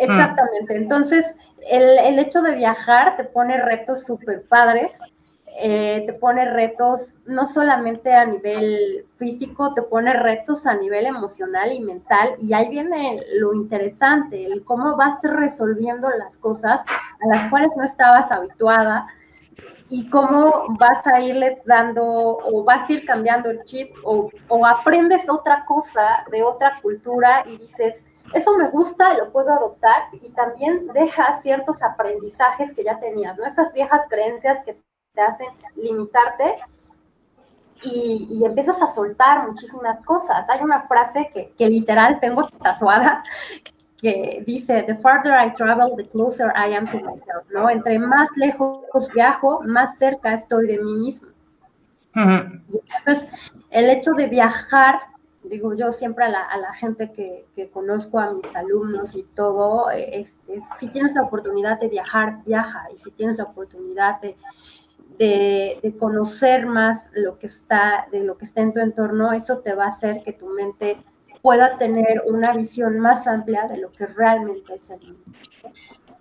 Exactamente. 0.00 0.76
Entonces, 0.76 1.26
el, 1.70 1.98
el 1.98 2.18
hecho 2.20 2.40
de 2.40 2.54
viajar 2.54 3.18
te 3.18 3.24
pone 3.24 3.62
retos 3.62 4.02
súper 4.02 4.44
padres 4.48 4.98
eh, 5.60 6.04
te 6.06 6.12
pone 6.12 6.44
retos 6.44 7.18
no 7.26 7.48
solamente 7.48 8.14
a 8.14 8.24
nivel 8.24 9.06
físico, 9.16 9.74
te 9.74 9.82
pone 9.82 10.12
retos 10.12 10.66
a 10.66 10.74
nivel 10.74 11.06
emocional 11.06 11.72
y 11.72 11.80
mental. 11.80 12.36
Y 12.38 12.52
ahí 12.52 12.68
viene 12.68 13.20
lo 13.38 13.54
interesante, 13.54 14.46
el 14.46 14.62
cómo 14.64 14.96
vas 14.96 15.18
resolviendo 15.22 16.08
las 16.10 16.38
cosas 16.38 16.82
a 17.20 17.26
las 17.26 17.50
cuales 17.50 17.70
no 17.76 17.82
estabas 17.82 18.30
habituada 18.30 19.08
y 19.88 20.08
cómo 20.10 20.76
vas 20.78 21.04
a 21.06 21.20
irles 21.20 21.58
dando 21.64 22.04
o 22.04 22.62
vas 22.62 22.88
a 22.88 22.92
ir 22.92 23.04
cambiando 23.04 23.50
el 23.50 23.64
chip 23.64 23.96
o, 24.04 24.30
aprendes 24.64 25.28
otra 25.28 25.64
cosa 25.64 26.24
de 26.30 26.44
otra 26.44 26.78
cultura 26.82 27.44
y 27.46 27.56
dices, 27.56 28.06
eso 28.32 28.56
me 28.56 28.68
gusta, 28.68 29.14
lo 29.14 29.32
puedo 29.32 29.50
adoptar 29.50 30.02
y 30.12 30.30
también 30.30 30.86
deja 30.92 31.40
ciertos 31.40 31.82
aprendizajes 31.82 32.74
que 32.74 32.84
ya 32.84 33.00
tenías. 33.00 33.36
Esas 33.40 33.72
viejas 33.72 34.06
creencias 34.08 34.62
que 34.64 34.76
te 35.18 35.22
hacen 35.24 35.48
limitarte 35.74 36.54
y, 37.82 38.40
empiezas 38.44 38.80
a 38.80 38.86
soltar 38.94 39.48
muchísimas 39.48 40.00
cosas. 40.04 40.48
Hay 40.48 40.62
una 40.62 40.82
frase 40.82 41.28
que, 41.34 41.52
que 41.58 41.68
literal 41.68 42.20
tengo 42.20 42.46
tatuada 42.62 43.24
que 44.00 44.44
dice, 44.46 44.84
the 44.84 44.94
farther 44.94 45.32
I 45.32 45.52
travel, 45.54 45.96
the 45.96 46.06
closer 46.08 46.52
I 46.54 46.72
am 46.72 46.86
to 46.86 46.98
myself, 46.98 47.50
¿no? 47.50 47.68
Entre 47.68 47.98
más 47.98 48.28
lejos 48.36 49.08
viajo, 49.12 49.60
más 49.64 49.98
cerca 49.98 50.34
estoy 50.34 50.68
de 50.68 50.78
mí 50.78 50.94
mismo. 50.94 51.30
y 52.14 52.80
entonces, 52.98 53.28
el 53.70 53.90
hecho 53.90 54.12
de 54.12 54.28
viajar, 54.28 55.00
digo 55.42 55.74
yo 55.74 55.90
siempre 55.90 56.26
a 56.26 56.28
la, 56.28 56.42
a 56.42 56.58
la 56.58 56.72
gente 56.74 57.10
que, 57.10 57.46
que, 57.56 57.70
conozco, 57.70 58.20
a 58.20 58.32
mis 58.34 58.54
alumnos 58.54 59.16
y 59.16 59.24
todo, 59.24 59.90
este, 59.90 60.60
si 60.78 60.88
tienes 60.88 61.14
la 61.14 61.22
oportunidad 61.22 61.80
de 61.80 61.88
viajar, 61.88 62.38
viaja, 62.46 62.86
y 62.94 62.98
si 62.98 63.10
tienes 63.10 63.36
la 63.36 63.44
oportunidad 63.44 64.20
de, 64.20 64.36
de, 65.18 65.96
conocer 65.98 66.66
más 66.66 67.10
lo 67.12 67.38
que 67.38 67.48
está, 67.48 68.06
de 68.12 68.20
lo 68.20 68.38
que 68.38 68.44
está 68.44 68.60
en 68.60 68.72
tu 68.72 68.80
entorno, 68.80 69.32
eso 69.32 69.58
te 69.58 69.74
va 69.74 69.86
a 69.86 69.88
hacer 69.88 70.22
que 70.22 70.32
tu 70.32 70.46
mente 70.46 70.98
pueda 71.42 71.78
tener 71.78 72.22
una 72.26 72.54
visión 72.54 72.98
más 72.98 73.26
amplia 73.26 73.66
de 73.68 73.78
lo 73.78 73.92
que 73.92 74.06
realmente 74.06 74.74
es 74.74 74.90
el 74.90 75.00
mundo. 75.00 75.38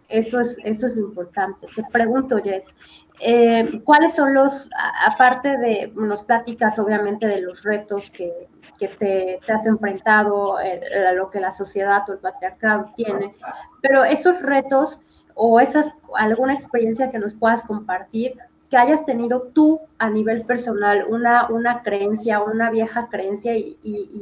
Eso 0.09 0.39
es, 0.39 0.57
eso 0.63 0.87
es 0.87 0.95
lo 0.95 1.07
importante. 1.07 1.67
Te 1.75 1.83
pregunto, 1.91 2.41
Jess, 2.41 2.73
eh, 3.19 3.81
¿cuáles 3.83 4.15
son 4.15 4.33
los, 4.33 4.69
aparte 5.05 5.57
de, 5.57 5.91
nos 5.95 6.23
pláticas 6.23 6.79
obviamente 6.79 7.27
de 7.27 7.41
los 7.41 7.63
retos 7.63 8.09
que, 8.11 8.47
que 8.79 8.87
te, 8.87 9.39
te, 9.45 9.53
has 9.53 9.65
enfrentado, 9.65 10.57
a 10.57 11.11
lo 11.13 11.29
que 11.29 11.39
la 11.39 11.51
sociedad 11.51 12.07
o 12.07 12.13
el 12.13 12.19
patriarcado 12.19 12.91
tiene, 12.95 13.35
pero 13.81 14.03
esos 14.03 14.41
retos 14.41 15.01
o 15.33 15.59
esas, 15.59 15.93
alguna 16.15 16.53
experiencia 16.53 17.11
que 17.11 17.19
nos 17.19 17.33
puedas 17.33 17.63
compartir, 17.63 18.37
que 18.69 18.77
hayas 18.77 19.05
tenido 19.05 19.51
tú 19.53 19.79
a 19.97 20.09
nivel 20.09 20.43
personal 20.43 21.05
una, 21.07 21.47
una 21.49 21.83
creencia, 21.83 22.41
una 22.41 22.69
vieja 22.69 23.07
creencia 23.09 23.55
y, 23.55 23.77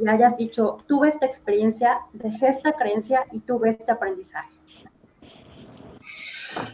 hayas 0.08 0.36
dicho, 0.36 0.78
tuve 0.86 1.08
esta 1.08 1.26
experiencia, 1.26 1.98
dejé 2.12 2.48
esta 2.48 2.72
creencia 2.72 3.24
y 3.32 3.40
tuve 3.40 3.70
este 3.70 3.90
aprendizaje. 3.90 4.54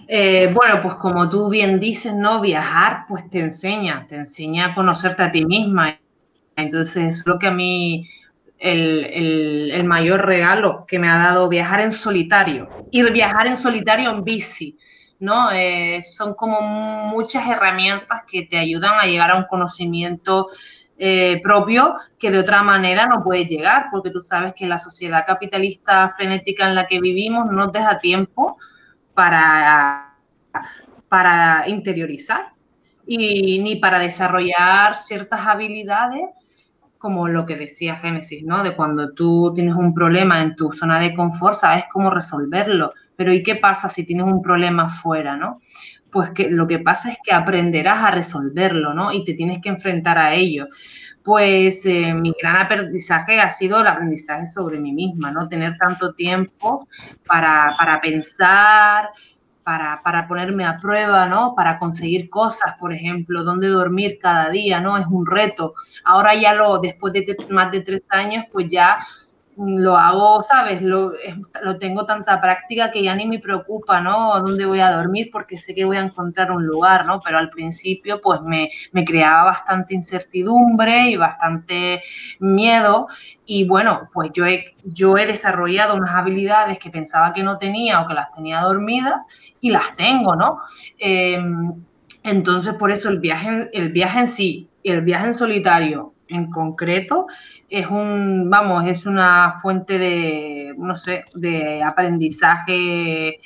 Eh, 0.07 0.53
bueno, 0.55 0.81
pues 0.83 0.95
como 0.95 1.29
tú 1.29 1.49
bien 1.49 1.81
dices, 1.81 2.15
¿no? 2.15 2.41
Viajar 2.41 3.05
pues 3.09 3.29
te 3.31 3.41
enseña, 3.41 4.07
te 4.07 4.17
enseña 4.17 4.67
a 4.67 4.75
conocerte 4.75 5.23
a 5.23 5.31
ti 5.33 5.45
misma. 5.45 5.99
Entonces, 6.57 7.25
creo 7.25 7.39
que 7.39 7.49
a 7.49 7.53
mí 7.53 8.07
el, 8.59 9.71
el 9.73 9.85
mayor 9.85 10.25
regalo 10.27 10.85
que 10.87 10.99
me 10.99 11.09
ha 11.09 11.17
dado 11.17 11.49
viajar 11.49 11.81
en 11.81 11.91
solitario, 11.91 12.69
ir 12.93 13.11
viajar 13.13 13.47
en 13.47 13.57
solitario 13.57 14.11
en 14.11 14.23
bici, 14.23 14.77
¿no? 15.23 15.53
Eh, 15.53 16.03
son 16.03 16.35
como 16.35 16.61
muchas 16.61 17.49
herramientas 17.49 18.23
que 18.27 18.43
te 18.43 18.59
ayudan 18.59 18.99
a 18.99 19.05
llegar 19.05 19.31
a 19.31 19.37
un 19.37 19.45
conocimiento 19.45 20.49
eh, 20.99 21.41
propio 21.43 21.95
que 22.19 22.33
de 22.33 22.41
otra 22.41 22.65
manera 22.65 23.07
no 23.07 23.23
puedes 23.23 23.47
llegar, 23.47 23.87
porque 23.93 24.11
tú 24.11 24.21
sabes 24.21 24.53
que 24.53 24.67
la 24.67 24.79
sociedad 24.79 25.25
capitalista 25.25 26.11
frenética 26.11 26.69
en 26.69 26.75
la 26.75 26.89
que 26.89 27.01
vivimos 27.01 27.51
no 27.53 27.69
deja 27.69 28.01
tiempo 28.01 28.57
para, 29.15 30.17
para 31.09 31.69
interiorizar 31.69 32.53
y 33.07 33.61
ni 33.63 33.77
para 33.77 34.01
desarrollar 34.01 34.97
ciertas 34.97 35.47
habilidades 35.47 36.31
como 37.03 37.27
lo 37.27 37.45
que 37.45 37.57
decía 37.57 37.97
Génesis, 37.97 38.45
¿no? 38.45 38.63
De 38.63 38.77
cuando 38.77 39.13
tú 39.13 39.51
tienes 39.57 39.75
un 39.75 39.93
problema 39.93 40.41
en 40.41 40.55
tu 40.55 40.73
zona 40.73 41.01
de 41.01 41.13
confort, 41.15 41.57
sabes 41.57 41.85
cómo 41.93 42.11
resolverlo, 42.11 42.93
pero 43.17 43.33
¿y 43.33 43.43
qué 43.43 43.57
pasa 43.57 43.89
si 43.89 44.07
tienes 44.07 44.27
un 44.27 44.41
problema 44.41 44.89
fuera, 44.89 45.37
¿no? 45.37 45.59
Pues 46.13 46.31
que 46.31 46.49
lo 46.49 46.69
que 46.69 46.79
pasa 46.79 47.11
es 47.11 47.19
que 47.25 47.35
aprenderás 47.35 48.05
a 48.05 48.13
resolverlo, 48.13 48.95
¿no? 48.95 49.13
Y 49.13 49.25
te 49.25 49.35
tienes 49.35 49.61
que 49.61 49.71
enfrentar 49.71 50.17
a 50.17 50.33
ello. 50.33 50.69
Pues 51.25 51.85
eh, 51.87 52.15
mi 52.15 52.33
gran 52.41 52.55
aprendizaje 52.55 53.41
ha 53.41 53.51
sido 53.51 53.81
el 53.81 53.87
aprendizaje 53.89 54.47
sobre 54.47 54.79
mí 54.79 54.93
misma, 54.93 55.33
¿no? 55.33 55.49
Tener 55.49 55.77
tanto 55.79 56.15
tiempo 56.15 56.87
para, 57.27 57.75
para 57.77 58.01
pensar, 58.01 59.09
para, 59.65 60.03
para, 60.03 60.27
ponerme 60.29 60.65
a 60.65 60.79
prueba, 60.79 61.27
¿no? 61.27 61.55
Para 61.55 61.79
conseguir 61.79 62.29
cosas, 62.31 62.75
por 62.79 62.93
ejemplo, 62.93 63.45
dónde 63.45 63.69
dormir 63.69 64.19
cada 64.21 64.51
día, 64.51 64.81
¿no? 64.81 64.97
Es 64.97 65.07
un 65.07 65.27
reto. 65.27 65.75
Ahora 66.05 66.35
ya 66.35 66.55
lo, 66.55 66.79
después 66.79 67.13
de 67.13 67.37
más 67.51 67.71
de 67.71 67.81
tres 67.81 68.03
años, 68.11 68.45
pues 68.53 68.69
ya 68.69 68.99
lo 69.57 69.97
hago, 69.97 70.43
¿sabes? 70.43 70.83
Lo, 70.83 71.13
lo, 71.63 71.79
tengo 71.79 72.07
tanta 72.07 72.41
práctica 72.41 72.91
que 72.91 73.03
ya 73.03 73.15
ni 73.15 73.27
me 73.27 73.39
preocupa, 73.39 74.01
¿no? 74.01 74.41
¿Dónde 74.41 74.65
voy 74.65 74.81
a 74.81 74.93
dormir? 74.93 75.29
Porque 75.31 75.59
sé 75.59 75.75
que 75.75 75.85
voy 75.85 75.99
a 75.99 76.03
encontrar 76.03 76.51
un 76.51 76.65
lugar, 76.65 77.05
¿no? 77.05 77.21
Pero 77.21 77.39
al 77.39 77.51
principio, 77.51 78.21
pues 78.21 78.41
me, 78.43 78.69
me 78.93 79.05
creaba 79.05 79.45
bastante 79.45 79.95
incertidumbre 79.95 81.11
y 81.11 81.17
bastante 81.17 82.01
miedo. 82.41 83.09
Y 83.45 83.67
bueno, 83.67 84.09
pues 84.13 84.31
yo 84.33 84.47
he, 84.47 84.75
yo 84.85 85.19
he 85.19 85.27
desarrollado 85.27 85.95
unas 85.95 86.15
habilidades 86.15 86.79
que 86.79 86.91
pensaba 86.91 87.33
que 87.33 87.43
no 87.43 87.59
tenía 87.59 88.01
o 88.01 88.09
que 88.09 88.15
las 88.15 88.33
tenía 88.33 88.61
dormidas 88.61 89.21
y 89.61 89.71
las 89.71 89.95
tengo, 89.97 90.35
¿no? 90.35 90.61
Em, 90.99 91.75
entonces, 92.23 92.75
por 92.75 92.91
eso 92.91 93.11
el 93.11 93.19
viaje, 93.19 93.69
el 93.73 93.93
viaje 93.93 94.21
en 94.21 94.29
sí 94.29 94.69
y 94.83 94.91
el 94.91 95.03
viaje 95.03 95.27
en 95.27 95.35
solitario 95.35 96.15
en 96.33 96.51
concreto 96.51 97.27
es 97.69 97.87
un, 97.89 98.49
vamos, 98.51 98.85
es 98.87 99.07
una 99.07 99.55
fuente 99.61 99.99
de, 99.99 100.75
no 100.77 100.97
sé, 100.97 101.25
de 101.35 101.83
aprendizaje 101.83 103.39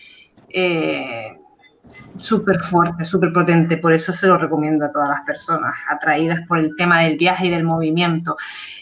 eh, 0.48 1.38
súper 2.16 2.58
fuerte, 2.60 3.04
súper 3.04 3.32
potente. 3.32 3.76
Por 3.76 3.92
eso 3.92 4.12
se 4.12 4.26
lo 4.26 4.38
recomiendo 4.38 4.86
a 4.86 4.90
todas 4.90 5.08
las 5.08 5.20
personas 5.22 5.74
atraídas 5.88 6.40
por 6.48 6.58
el 6.58 6.74
tema 6.76 7.02
del 7.02 7.16
viaje 7.16 7.46
y 7.46 7.50
del 7.50 7.64
movimiento. 7.64 8.36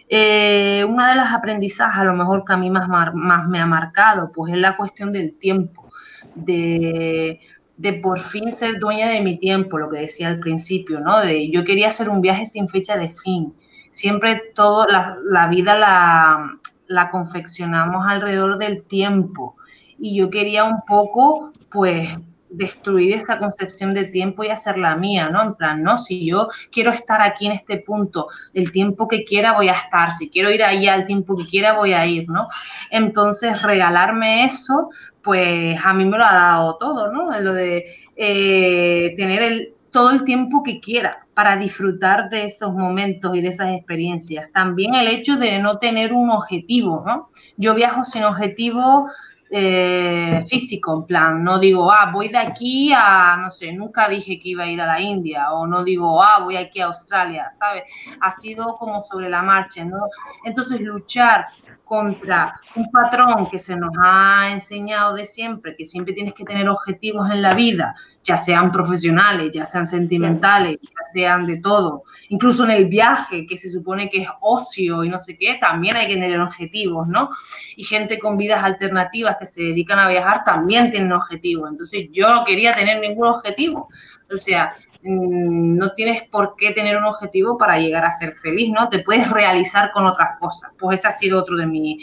Eh, 0.08 0.84
una 0.88 1.10
de 1.10 1.16
las 1.16 1.32
aprendizajes, 1.32 2.00
a 2.00 2.04
lo 2.04 2.14
mejor 2.14 2.44
que 2.44 2.52
a 2.52 2.56
mí 2.56 2.70
más, 2.70 2.88
más 2.88 3.48
me 3.48 3.60
ha 3.60 3.66
marcado, 3.66 4.30
pues 4.32 4.52
es 4.52 4.58
la 4.58 4.76
cuestión 4.76 5.12
del 5.12 5.34
tiempo, 5.38 5.90
de 6.34 7.40
de 7.76 7.94
por 7.94 8.20
fin 8.20 8.52
ser 8.52 8.78
dueña 8.78 9.08
de 9.08 9.20
mi 9.20 9.38
tiempo, 9.38 9.78
lo 9.78 9.90
que 9.90 9.98
decía 9.98 10.28
al 10.28 10.38
principio, 10.38 11.00
¿no? 11.00 11.20
De 11.20 11.50
yo 11.50 11.64
quería 11.64 11.88
hacer 11.88 12.08
un 12.08 12.20
viaje 12.20 12.46
sin 12.46 12.68
fecha 12.68 12.96
de 12.96 13.08
fin, 13.08 13.54
siempre 13.94 14.42
todo, 14.54 14.86
la, 14.88 15.46
vida 15.46 15.78
la, 15.78 16.58
la 16.88 17.10
confeccionamos 17.10 18.04
alrededor 18.06 18.58
del 18.58 18.82
tiempo. 18.82 19.56
Y 19.98 20.16
yo 20.16 20.30
quería 20.30 20.64
un 20.64 20.82
poco, 20.84 21.52
pues, 21.70 22.08
destruir 22.50 23.14
esa 23.14 23.38
concepción 23.38 23.94
de 23.94 24.04
tiempo 24.04 24.42
y 24.42 24.48
hacerla 24.48 24.96
mía, 24.96 25.28
¿no? 25.28 25.42
En 25.42 25.54
plan, 25.54 25.82
no, 25.82 25.96
si 25.96 26.26
yo 26.26 26.48
quiero 26.72 26.90
estar 26.90 27.20
aquí 27.22 27.46
en 27.46 27.52
este 27.52 27.78
punto, 27.78 28.26
el 28.52 28.72
tiempo 28.72 29.06
que 29.06 29.24
quiera 29.24 29.52
voy 29.52 29.68
a 29.68 29.74
estar, 29.74 30.12
si 30.12 30.28
quiero 30.28 30.50
ir 30.50 30.62
allá 30.62 30.96
el 30.96 31.06
tiempo 31.06 31.36
que 31.36 31.46
quiera 31.46 31.72
voy 31.74 31.92
a 31.92 32.04
ir, 32.06 32.28
¿no? 32.28 32.48
Entonces, 32.90 33.62
regalarme 33.62 34.44
eso, 34.44 34.90
pues 35.22 35.78
a 35.84 35.94
mí 35.94 36.04
me 36.04 36.18
lo 36.18 36.24
ha 36.24 36.34
dado 36.34 36.76
todo, 36.78 37.12
¿no? 37.12 37.30
Lo 37.40 37.54
de 37.54 37.84
eh, 38.16 39.14
tener 39.16 39.42
el, 39.42 39.73
todo 39.94 40.10
el 40.10 40.24
tiempo 40.24 40.64
que 40.64 40.80
quiera 40.80 41.24
para 41.34 41.56
disfrutar 41.56 42.28
de 42.28 42.46
esos 42.46 42.74
momentos 42.74 43.30
y 43.36 43.40
de 43.40 43.46
esas 43.46 43.68
experiencias. 43.68 44.50
También 44.50 44.92
el 44.96 45.06
hecho 45.06 45.36
de 45.36 45.60
no 45.60 45.78
tener 45.78 46.12
un 46.12 46.30
objetivo, 46.30 47.04
¿no? 47.06 47.28
Yo 47.56 47.76
viajo 47.76 48.02
sin 48.02 48.24
objetivo 48.24 49.08
eh, 49.50 50.42
físico, 50.48 50.94
en 50.94 51.04
plan, 51.04 51.44
no 51.44 51.60
digo, 51.60 51.92
ah, 51.92 52.10
voy 52.12 52.26
de 52.26 52.38
aquí 52.38 52.92
a, 52.92 53.36
no 53.40 53.52
sé, 53.52 53.72
nunca 53.72 54.08
dije 54.08 54.40
que 54.40 54.48
iba 54.48 54.64
a 54.64 54.66
ir 54.66 54.80
a 54.80 54.86
la 54.86 55.00
India, 55.00 55.52
o 55.52 55.64
no 55.64 55.84
digo, 55.84 56.20
ah, 56.20 56.40
voy 56.42 56.56
aquí 56.56 56.80
a 56.80 56.86
Australia, 56.86 57.48
¿sabes? 57.52 57.84
Ha 58.20 58.32
sido 58.32 58.76
como 58.78 59.00
sobre 59.00 59.30
la 59.30 59.42
marcha, 59.42 59.84
¿no? 59.84 60.08
Entonces, 60.44 60.80
luchar 60.80 61.46
contra 61.84 62.58
un 62.76 62.90
patrón 62.90 63.48
que 63.50 63.58
se 63.58 63.76
nos 63.76 63.90
ha 64.02 64.50
enseñado 64.50 65.14
de 65.14 65.26
siempre, 65.26 65.76
que 65.76 65.84
siempre 65.84 66.14
tienes 66.14 66.34
que 66.34 66.44
tener 66.44 66.68
objetivos 66.68 67.30
en 67.30 67.42
la 67.42 67.54
vida, 67.54 67.94
ya 68.22 68.36
sean 68.36 68.72
profesionales, 68.72 69.50
ya 69.52 69.64
sean 69.64 69.86
sentimentales, 69.86 70.78
ya 70.82 71.12
sean 71.12 71.46
de 71.46 71.58
todo, 71.58 72.02
incluso 72.30 72.64
en 72.64 72.70
el 72.70 72.86
viaje, 72.86 73.46
que 73.46 73.58
se 73.58 73.68
supone 73.68 74.08
que 74.08 74.22
es 74.22 74.28
ocio 74.40 75.04
y 75.04 75.08
no 75.08 75.18
sé 75.18 75.36
qué, 75.36 75.58
también 75.60 75.96
hay 75.96 76.08
que 76.08 76.14
tener 76.14 76.40
objetivos, 76.40 77.06
¿no? 77.06 77.30
Y 77.76 77.84
gente 77.84 78.18
con 78.18 78.38
vidas 78.38 78.64
alternativas 78.64 79.36
que 79.38 79.46
se 79.46 79.62
dedican 79.62 79.98
a 79.98 80.08
viajar 80.08 80.42
también 80.44 80.90
tienen 80.90 81.12
objetivos, 81.12 81.68
entonces 81.70 82.08
yo 82.10 82.34
no 82.34 82.44
quería 82.44 82.74
tener 82.74 83.00
ningún 83.00 83.26
objetivo, 83.26 83.88
o 84.32 84.38
sea, 84.38 84.72
no 85.06 85.90
tienes 85.90 86.22
por 86.22 86.54
qué 86.56 86.70
tener 86.70 86.96
un 86.96 87.04
objetivo 87.04 87.58
para 87.58 87.78
llegar 87.78 88.06
a 88.06 88.10
ser 88.10 88.34
feliz, 88.34 88.70
¿no? 88.72 88.88
Te 88.88 89.00
puedes 89.00 89.30
realizar 89.30 89.92
con 89.92 90.06
otras 90.06 90.38
cosas. 90.40 90.72
Pues 90.78 91.00
ese 91.00 91.08
ha 91.08 91.12
sido 91.12 91.40
otro 91.40 91.56
de, 91.56 91.66
mi, 91.66 91.98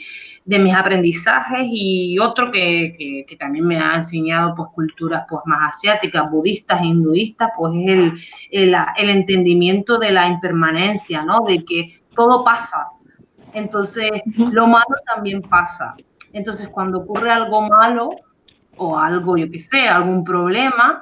de 0.45 0.59
mis 0.59 0.75
aprendizajes 0.75 1.65
y 1.71 2.19
otro 2.19 2.51
que, 2.51 3.25
también 3.39 3.65
me 3.65 3.79
ha 3.79 3.95
enseñado 3.95 4.53
pues 4.55 4.69
culturas 4.75 5.25
pues 5.27 5.41
más 5.45 5.75
asiáticas, 5.75 6.29
budistas, 6.29 6.83
hinduistas, 6.83 7.49
pues 7.57 7.73
es 7.75 8.13
el, 8.51 8.75
el, 8.97 9.09
entendimiento 9.09 9.97
de 9.97 10.11
la 10.11 10.27
impermanencia, 10.27 11.23
¿no? 11.23 11.39
De 11.47 11.65
que 11.65 11.87
todo 12.13 12.43
pasa. 12.43 12.87
Entonces, 13.53 14.11
lo 14.37 14.67
malo 14.67 14.95
también 15.07 15.41
pasa. 15.41 15.95
Entonces, 16.33 16.69
cuando 16.69 16.99
ocurre 16.99 17.31
algo 17.31 17.61
malo 17.63 18.11
o 18.77 18.97
algo, 18.97 19.37
yo 19.37 19.49
qué 19.49 19.57
sé, 19.57 19.87
algún 19.87 20.23
problema, 20.23 21.01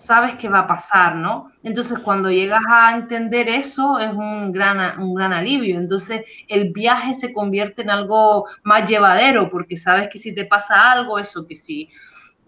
sabes 0.00 0.34
qué 0.36 0.48
va 0.48 0.60
a 0.60 0.66
pasar, 0.66 1.14
¿no? 1.16 1.52
Entonces, 1.62 1.98
cuando 1.98 2.30
llegas 2.30 2.62
a 2.68 2.96
entender 2.96 3.48
eso, 3.48 3.98
es 3.98 4.12
un 4.12 4.50
gran, 4.50 4.98
un 5.00 5.14
gran 5.14 5.32
alivio. 5.32 5.78
Entonces, 5.78 6.22
el 6.48 6.72
viaje 6.72 7.14
se 7.14 7.32
convierte 7.32 7.82
en 7.82 7.90
algo 7.90 8.46
más 8.64 8.88
llevadero, 8.88 9.50
porque 9.50 9.76
sabes 9.76 10.08
que 10.08 10.18
si 10.18 10.34
te 10.34 10.46
pasa 10.46 10.90
algo, 10.92 11.18
eso 11.18 11.46
que 11.46 11.54
si 11.54 11.90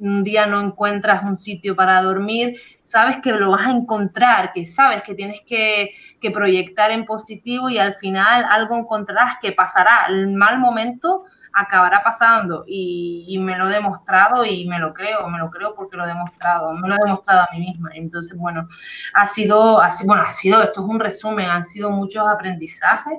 un 0.03 0.25
día 0.25 0.47
no 0.47 0.61
encuentras 0.61 1.23
un 1.23 1.37
sitio 1.37 1.77
para 1.77 2.03
dormir, 2.03 2.57
sabes 2.81 3.19
que 3.23 3.31
lo 3.31 3.53
vas 3.53 3.69
a 3.69 3.71
encontrar, 3.71 4.53
que 4.53 4.67
sabes 4.67 5.03
que 5.03 5.15
tienes 5.15 5.41
que, 5.47 5.91
proyectar 6.33 6.91
en 6.91 7.05
positivo 7.05 7.69
y 7.69 7.79
al 7.79 7.95
final 7.95 8.45
algo 8.49 8.77
encontrarás 8.77 9.37
que 9.41 9.53
pasará. 9.53 10.07
El 10.09 10.33
mal 10.33 10.59
momento 10.59 11.25
acabará 11.53 12.03
pasando 12.03 12.65
y, 12.67 13.39
me 13.41 13.57
lo 13.57 13.69
he 13.69 13.73
demostrado 13.73 14.45
y 14.45 14.67
me 14.67 14.79
lo 14.79 14.93
creo, 14.93 15.29
me 15.29 15.39
lo 15.39 15.51
creo 15.51 15.75
porque 15.75 15.97
lo 15.97 16.05
he 16.05 16.09
demostrado, 16.09 16.73
me 16.75 16.89
lo 16.89 16.95
he 16.95 16.99
demostrado 17.05 17.43
a 17.43 17.49
mí 17.53 17.61
misma. 17.61 17.91
Entonces, 17.95 18.37
bueno, 18.37 18.67
ha 19.15 19.27
sido, 19.27 19.81
bueno, 20.05 20.23
ha 20.23 20.33
sido, 20.33 20.63
esto 20.63 20.83
es 20.83 20.89
un 20.89 21.01
resumen, 21.01 21.49
han 21.49 21.63
sido 21.65 21.91
muchos 21.91 22.27
aprendizajes, 22.29 23.15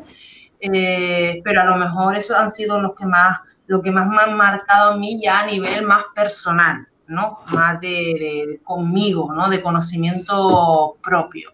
eh, 0.60 1.42
pero 1.44 1.62
a 1.62 1.66
lo 1.66 1.76
mejor 1.76 2.18
esos 2.18 2.38
han 2.38 2.50
sido 2.50 2.82
los 2.82 2.96
que 2.96 3.06
más, 3.06 3.40
lo 3.68 3.82
que 3.82 3.92
más 3.92 4.08
me 4.08 4.18
han 4.18 4.38
marcado 4.38 4.94
a 4.94 4.98
mí 4.98 5.22
ya 5.22 5.42
a 5.42 5.46
nivel 5.46 5.86
más 5.86 6.06
personal, 6.14 6.88
¿no? 7.08 7.40
Más 7.54 7.80
de 7.80 8.60
conmigo, 8.64 9.32
¿no? 9.34 9.50
De 9.50 9.62
conocimiento 9.62 10.98
propio. 11.02 11.52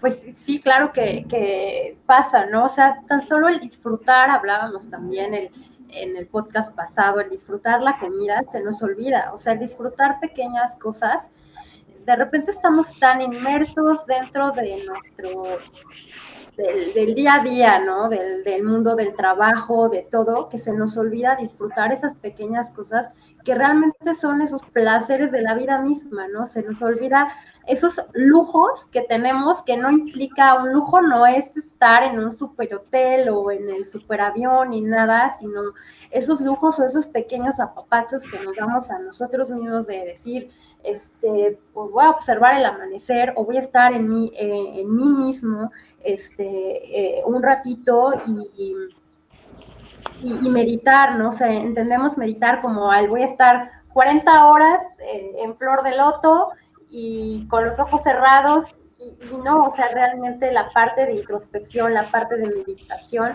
Pues 0.00 0.26
sí, 0.34 0.60
claro 0.60 0.92
que, 0.92 1.98
pasa, 2.06 2.46
¿no? 2.46 2.64
O 2.64 2.68
sea, 2.70 3.02
tan 3.06 3.22
solo 3.26 3.48
el 3.48 3.60
disfrutar, 3.60 4.30
hablábamos 4.30 4.88
también 4.88 5.34
en 5.90 6.16
el 6.16 6.26
podcast 6.26 6.74
pasado, 6.74 7.20
el 7.20 7.28
disfrutar 7.28 7.82
la 7.82 7.98
comida 7.98 8.42
se 8.50 8.62
nos 8.62 8.82
olvida, 8.82 9.30
o 9.34 9.38
sea, 9.38 9.52
el 9.52 9.58
disfrutar 9.58 10.18
pequeñas 10.20 10.76
cosas, 10.76 11.30
de 12.06 12.16
repente 12.16 12.52
estamos 12.52 12.98
tan 12.98 13.20
inmersos 13.20 14.06
dentro 14.06 14.52
de 14.52 14.84
nuestro, 14.84 15.58
del, 16.94 17.14
día 17.14 17.34
a 17.34 17.42
día, 17.42 17.80
¿no? 17.80 18.08
Del, 18.08 18.44
del 18.44 18.62
mundo 18.62 18.94
del 18.96 19.14
trabajo, 19.14 19.88
de 19.88 20.06
todo, 20.10 20.48
que 20.48 20.58
se 20.58 20.72
nos 20.72 20.96
olvida 20.96 21.36
disfrutar 21.36 21.92
esas 21.92 22.16
pequeñas 22.16 22.70
cosas 22.70 23.10
que 23.44 23.54
realmente 23.54 24.14
son 24.14 24.42
esos 24.42 24.62
placeres 24.66 25.32
de 25.32 25.42
la 25.42 25.54
vida 25.54 25.80
misma, 25.80 26.28
¿no? 26.28 26.46
Se 26.46 26.62
nos 26.62 26.82
olvida 26.82 27.28
esos 27.66 28.00
lujos 28.12 28.86
que 28.86 29.02
tenemos, 29.02 29.62
que 29.62 29.76
no 29.76 29.90
implica 29.90 30.54
un 30.54 30.72
lujo, 30.72 31.00
no 31.00 31.26
es 31.26 31.56
estar 31.56 32.02
en 32.02 32.18
un 32.18 32.32
super 32.32 32.74
hotel 32.74 33.28
o 33.28 33.50
en 33.50 33.68
el 33.70 33.86
superavión 33.86 34.70
ni 34.70 34.80
nada, 34.80 35.30
sino 35.38 35.62
esos 36.10 36.40
lujos 36.40 36.78
o 36.78 36.84
esos 36.84 37.06
pequeños 37.06 37.60
apapachos 37.60 38.22
que 38.30 38.40
nos 38.40 38.56
damos 38.56 38.90
a 38.90 38.98
nosotros 38.98 39.50
mismos 39.50 39.86
de 39.86 40.04
decir, 40.04 40.50
este, 40.82 41.58
pues 41.72 41.90
voy 41.90 42.04
a 42.04 42.10
observar 42.10 42.58
el 42.58 42.64
amanecer 42.64 43.32
o 43.36 43.44
voy 43.44 43.58
a 43.58 43.60
estar 43.60 43.92
en 43.92 44.08
mí, 44.08 44.32
eh, 44.34 44.80
en 44.80 44.94
mí 44.94 45.08
mismo, 45.08 45.70
este, 46.02 47.18
eh, 47.18 47.22
un 47.24 47.42
ratito 47.42 48.12
y, 48.56 48.74
meditar, 50.22 51.16
¿no? 51.16 51.28
O 51.28 51.32
sea, 51.32 51.52
entendemos 51.52 52.18
meditar 52.18 52.60
como 52.60 52.90
al 52.90 53.08
voy 53.08 53.22
a 53.22 53.26
estar 53.26 53.70
40 53.92 54.46
horas 54.46 54.82
en, 54.98 55.56
flor 55.56 55.82
de 55.82 55.96
loto 55.96 56.50
y 56.90 57.46
con 57.48 57.64
los 57.64 57.78
ojos 57.78 58.02
cerrados 58.02 58.78
y, 58.98 59.36
no, 59.44 59.64
o 59.64 59.72
sea, 59.72 59.88
realmente 59.88 60.52
la 60.52 60.70
parte 60.70 61.06
de 61.06 61.14
introspección, 61.14 61.94
la 61.94 62.10
parte 62.10 62.36
de 62.36 62.48
meditación, 62.48 63.32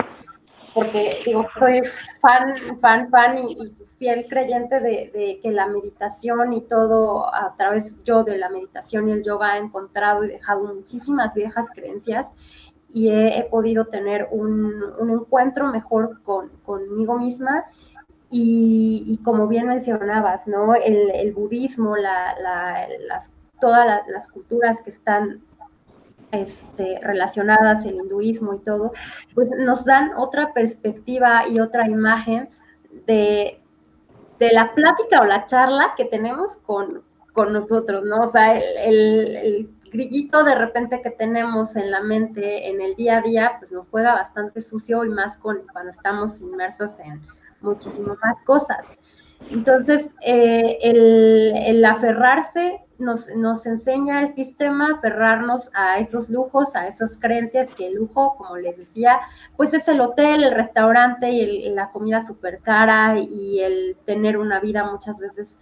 porque 0.73 1.21
digo, 1.25 1.47
soy 1.57 1.81
fan, 2.21 2.79
fan, 2.79 3.09
fan 3.09 3.37
y, 3.37 3.73
fiel 3.97 4.27
creyente 4.27 4.81
de, 4.81 5.09
de, 5.13 5.39
que 5.41 5.51
la 5.51 5.67
meditación 5.67 6.51
y 6.51 6.61
todo 6.61 7.33
a 7.33 7.55
través 7.55 8.03
yo 8.03 8.25
de 8.25 8.37
la 8.37 8.49
meditación 8.49 9.07
y 9.07 9.13
el 9.13 9.23
yoga 9.23 9.55
he 9.55 9.61
encontrado 9.61 10.25
y 10.25 10.27
dejado 10.27 10.65
muchísimas 10.65 11.33
viejas 11.33 11.67
creencias 11.73 12.29
y 12.95 13.09
he, 13.09 13.43
podido 13.51 13.87
tener 13.87 14.29
un, 14.31 14.81
encuentro 15.11 15.67
mejor 15.67 16.21
con, 16.23 16.47
conmigo 16.65 17.19
misma. 17.19 17.65
Y, 18.31 19.19
como 19.25 19.49
bien 19.49 19.67
mencionabas, 19.67 20.47
¿no? 20.47 20.75
El, 20.75 21.33
budismo, 21.33 21.97
las, 21.97 23.29
todas 23.59 24.07
las, 24.07 24.27
culturas 24.29 24.79
que 24.81 24.91
están 24.91 25.41
este, 26.31 27.01
relacionadas, 27.01 27.83
el 27.83 27.95
hinduismo 27.95 28.53
y 28.53 28.59
todo, 28.59 28.93
pues 29.33 29.49
nos 29.57 29.83
dan 29.83 30.11
otra 30.15 30.53
perspectiva 30.53 31.49
y 31.49 31.59
otra 31.59 31.89
imagen 31.89 32.47
de, 33.05 33.59
de 34.39 34.53
la 34.53 34.73
plática 34.73 35.19
o 35.19 35.25
la 35.25 35.45
charla 35.47 35.95
que 35.97 36.05
tenemos 36.05 36.55
con, 36.65 37.03
con 37.33 37.51
nosotros, 37.51 38.05
¿no? 38.05 38.21
O 38.21 38.27
sea, 38.29 38.57
el, 38.57 39.69
grillito 39.95 40.43
de 40.43 40.55
repente 40.55 41.01
que 41.01 41.09
tenemos 41.09 41.75
en 41.75 41.91
la 41.91 42.01
mente 42.01 42.69
en 42.69 42.81
el 42.81 42.95
día 42.95 43.17
a 43.17 43.21
día, 43.21 43.55
pues 43.59 43.71
nos 43.71 43.87
juega 43.87 44.13
bastante 44.13 44.61
sucio 44.61 45.03
y 45.05 45.09
más 45.09 45.37
con, 45.37 45.59
cuando 45.71 45.91
estamos 45.91 46.39
inmersos 46.39 46.99
en 46.99 47.21
muchísimas 47.61 48.17
más 48.23 48.41
cosas. 48.43 48.85
Entonces, 49.49 50.09
eh, 50.21 50.77
el, 50.81 51.85
aferrarse 51.85 52.79
nos, 52.97 53.27
nos, 53.35 53.65
enseña 53.65 54.21
el 54.21 54.33
sistema 54.33 54.93
aferrarnos 54.93 55.69
a 55.73 55.99
esos 55.99 56.29
lujos, 56.29 56.75
a 56.75 56.87
esas 56.87 57.17
creencias 57.17 57.73
que 57.73 57.87
el 57.87 57.95
lujo, 57.95 58.35
como 58.37 58.55
les 58.57 58.77
decía, 58.77 59.19
pues 59.57 59.73
es 59.73 59.87
el 59.87 59.99
hotel, 59.99 60.43
el 60.43 60.55
restaurante 60.55 61.29
y 61.29 61.69
la 61.69 61.91
comida 61.91 62.21
súper 62.21 62.59
cara 62.59 63.17
y 63.19 63.59
el 63.59 63.97
tener 64.05 64.37
una 64.37 64.59
vida 64.61 64.89
muchas 64.89 65.19
veces 65.19 65.57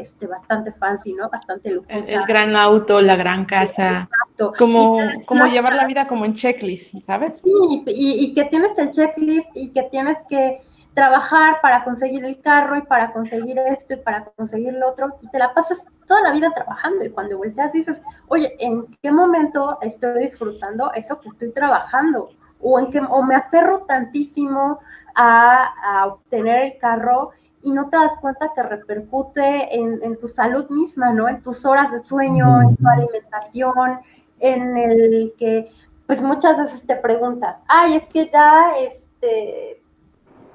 este, 0.00 0.26
bastante 0.26 0.72
fancy, 0.72 1.12
¿no? 1.12 1.28
Bastante 1.28 1.70
lujosa. 1.70 1.94
El, 1.94 2.24
gran 2.26 2.56
auto, 2.56 3.00
la 3.00 3.16
gran 3.16 3.44
casa. 3.44 4.08
Exacto. 4.10 4.52
Como, 4.58 4.98
como 5.26 5.46
llevar 5.46 5.74
la 5.74 5.86
vida 5.86 6.06
como 6.06 6.24
en 6.24 6.34
checklist, 6.34 6.94
¿sabes? 7.06 7.40
Sí, 7.42 7.84
y, 7.86 8.34
que 8.34 8.44
tienes 8.46 8.76
el 8.78 8.90
checklist 8.90 9.48
y 9.54 9.72
que 9.72 9.84
tienes 9.84 10.18
que 10.28 10.60
trabajar 10.94 11.60
para 11.62 11.84
conseguir 11.84 12.24
el 12.24 12.40
carro 12.40 12.76
y 12.76 12.82
para 12.82 13.12
conseguir 13.12 13.58
esto 13.58 13.94
y 13.94 13.98
para 13.98 14.24
conseguir 14.24 14.74
lo 14.74 14.90
otro, 14.90 15.18
y 15.20 15.28
te 15.28 15.38
la 15.38 15.54
pasas 15.54 15.78
toda 16.08 16.22
la 16.22 16.32
vida 16.32 16.50
trabajando 16.52 17.04
y 17.04 17.10
cuando 17.10 17.38
volteas 17.38 17.72
dices, 17.72 18.00
oye, 18.28 18.56
¿en 18.58 18.86
qué 19.00 19.12
momento 19.12 19.78
estoy 19.82 20.24
disfrutando 20.24 20.92
eso 20.94 21.20
que 21.20 21.28
estoy 21.28 21.52
trabajando? 21.52 22.30
o 22.60 22.78
en 22.78 22.90
que 22.90 23.00
o 23.00 23.22
me 23.22 23.34
aferro 23.34 23.80
tantísimo 23.80 24.80
a, 25.14 26.06
obtener 26.06 26.62
el 26.62 26.78
carro 26.78 27.30
y 27.62 27.72
no 27.72 27.88
te 27.90 27.96
das 27.96 28.12
cuenta 28.20 28.52
que 28.54 28.62
repercute 28.62 29.76
en, 29.76 30.00
en, 30.02 30.18
tu 30.18 30.28
salud 30.28 30.68
misma, 30.70 31.12
¿no? 31.12 31.28
En 31.28 31.42
tus 31.42 31.64
horas 31.64 31.92
de 31.92 32.00
sueño, 32.00 32.62
en 32.62 32.76
tu 32.76 32.88
alimentación, 32.88 34.00
en 34.38 34.76
el 34.76 35.34
que, 35.38 35.70
pues 36.06 36.22
muchas 36.22 36.56
veces 36.56 36.86
te 36.86 36.96
preguntas, 36.96 37.60
ay, 37.68 37.96
es 37.96 38.06
que 38.08 38.30
ya, 38.30 38.72
este, 38.78 39.82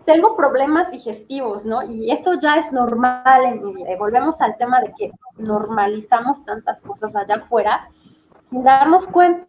tengo 0.06 0.36
problemas 0.36 0.92
digestivos, 0.92 1.66
¿no? 1.66 1.84
Y 1.84 2.12
eso 2.12 2.36
ya 2.36 2.58
es 2.58 2.72
normal 2.72 3.46
en 3.46 3.64
mi 3.64 3.74
vida. 3.74 3.92
Y 3.92 3.98
volvemos 3.98 4.40
al 4.40 4.56
tema 4.58 4.82
de 4.82 4.94
que 4.98 5.12
normalizamos 5.38 6.44
tantas 6.46 6.80
cosas 6.82 7.16
allá 7.16 7.36
afuera 7.36 7.90
sin 8.50 8.64
darnos 8.64 9.08
cuenta 9.08 9.48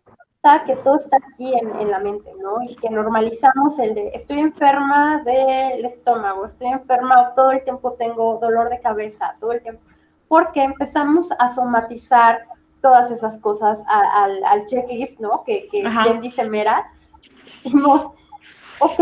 que 0.66 0.76
todo 0.76 0.96
está 0.96 1.16
aquí 1.16 1.52
en, 1.54 1.90
la 1.90 1.98
mente, 1.98 2.32
¿no? 2.40 2.62
Y 2.62 2.76
que 2.76 2.88
normalizamos 2.90 3.78
el 3.78 3.94
de 3.94 4.10
estoy 4.14 4.38
enferma 4.38 5.22
del 5.24 5.84
estómago, 5.84 6.46
estoy 6.46 6.68
enferma, 6.68 7.32
todo 7.34 7.50
el 7.50 7.64
tiempo 7.64 7.92
tengo 7.94 8.38
dolor 8.38 8.68
de 8.68 8.80
cabeza, 8.80 9.36
todo 9.40 9.52
el 9.52 9.62
tiempo, 9.62 9.82
porque 10.28 10.62
empezamos 10.62 11.32
a 11.38 11.52
somatizar 11.52 12.46
todas 12.80 13.10
esas 13.10 13.38
cosas 13.40 13.82
al, 13.88 14.66
checklist, 14.66 15.18
¿no? 15.18 15.42
Que, 15.44 15.68
que 15.68 15.82
bien 15.82 16.20
dice 16.20 16.44
Mera, 16.44 16.92
decimos, 17.56 18.02
ok, 18.78 19.00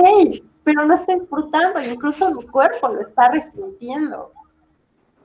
pero 0.62 0.86
no 0.86 0.95
estoy 0.95 1.20
disfrutando, 1.20 1.80
incluso 1.82 2.30
mi 2.30 2.47
cuerpo 2.47 2.88
lo 2.88 3.03
está 3.03 3.28
resintiendo. 3.28 4.32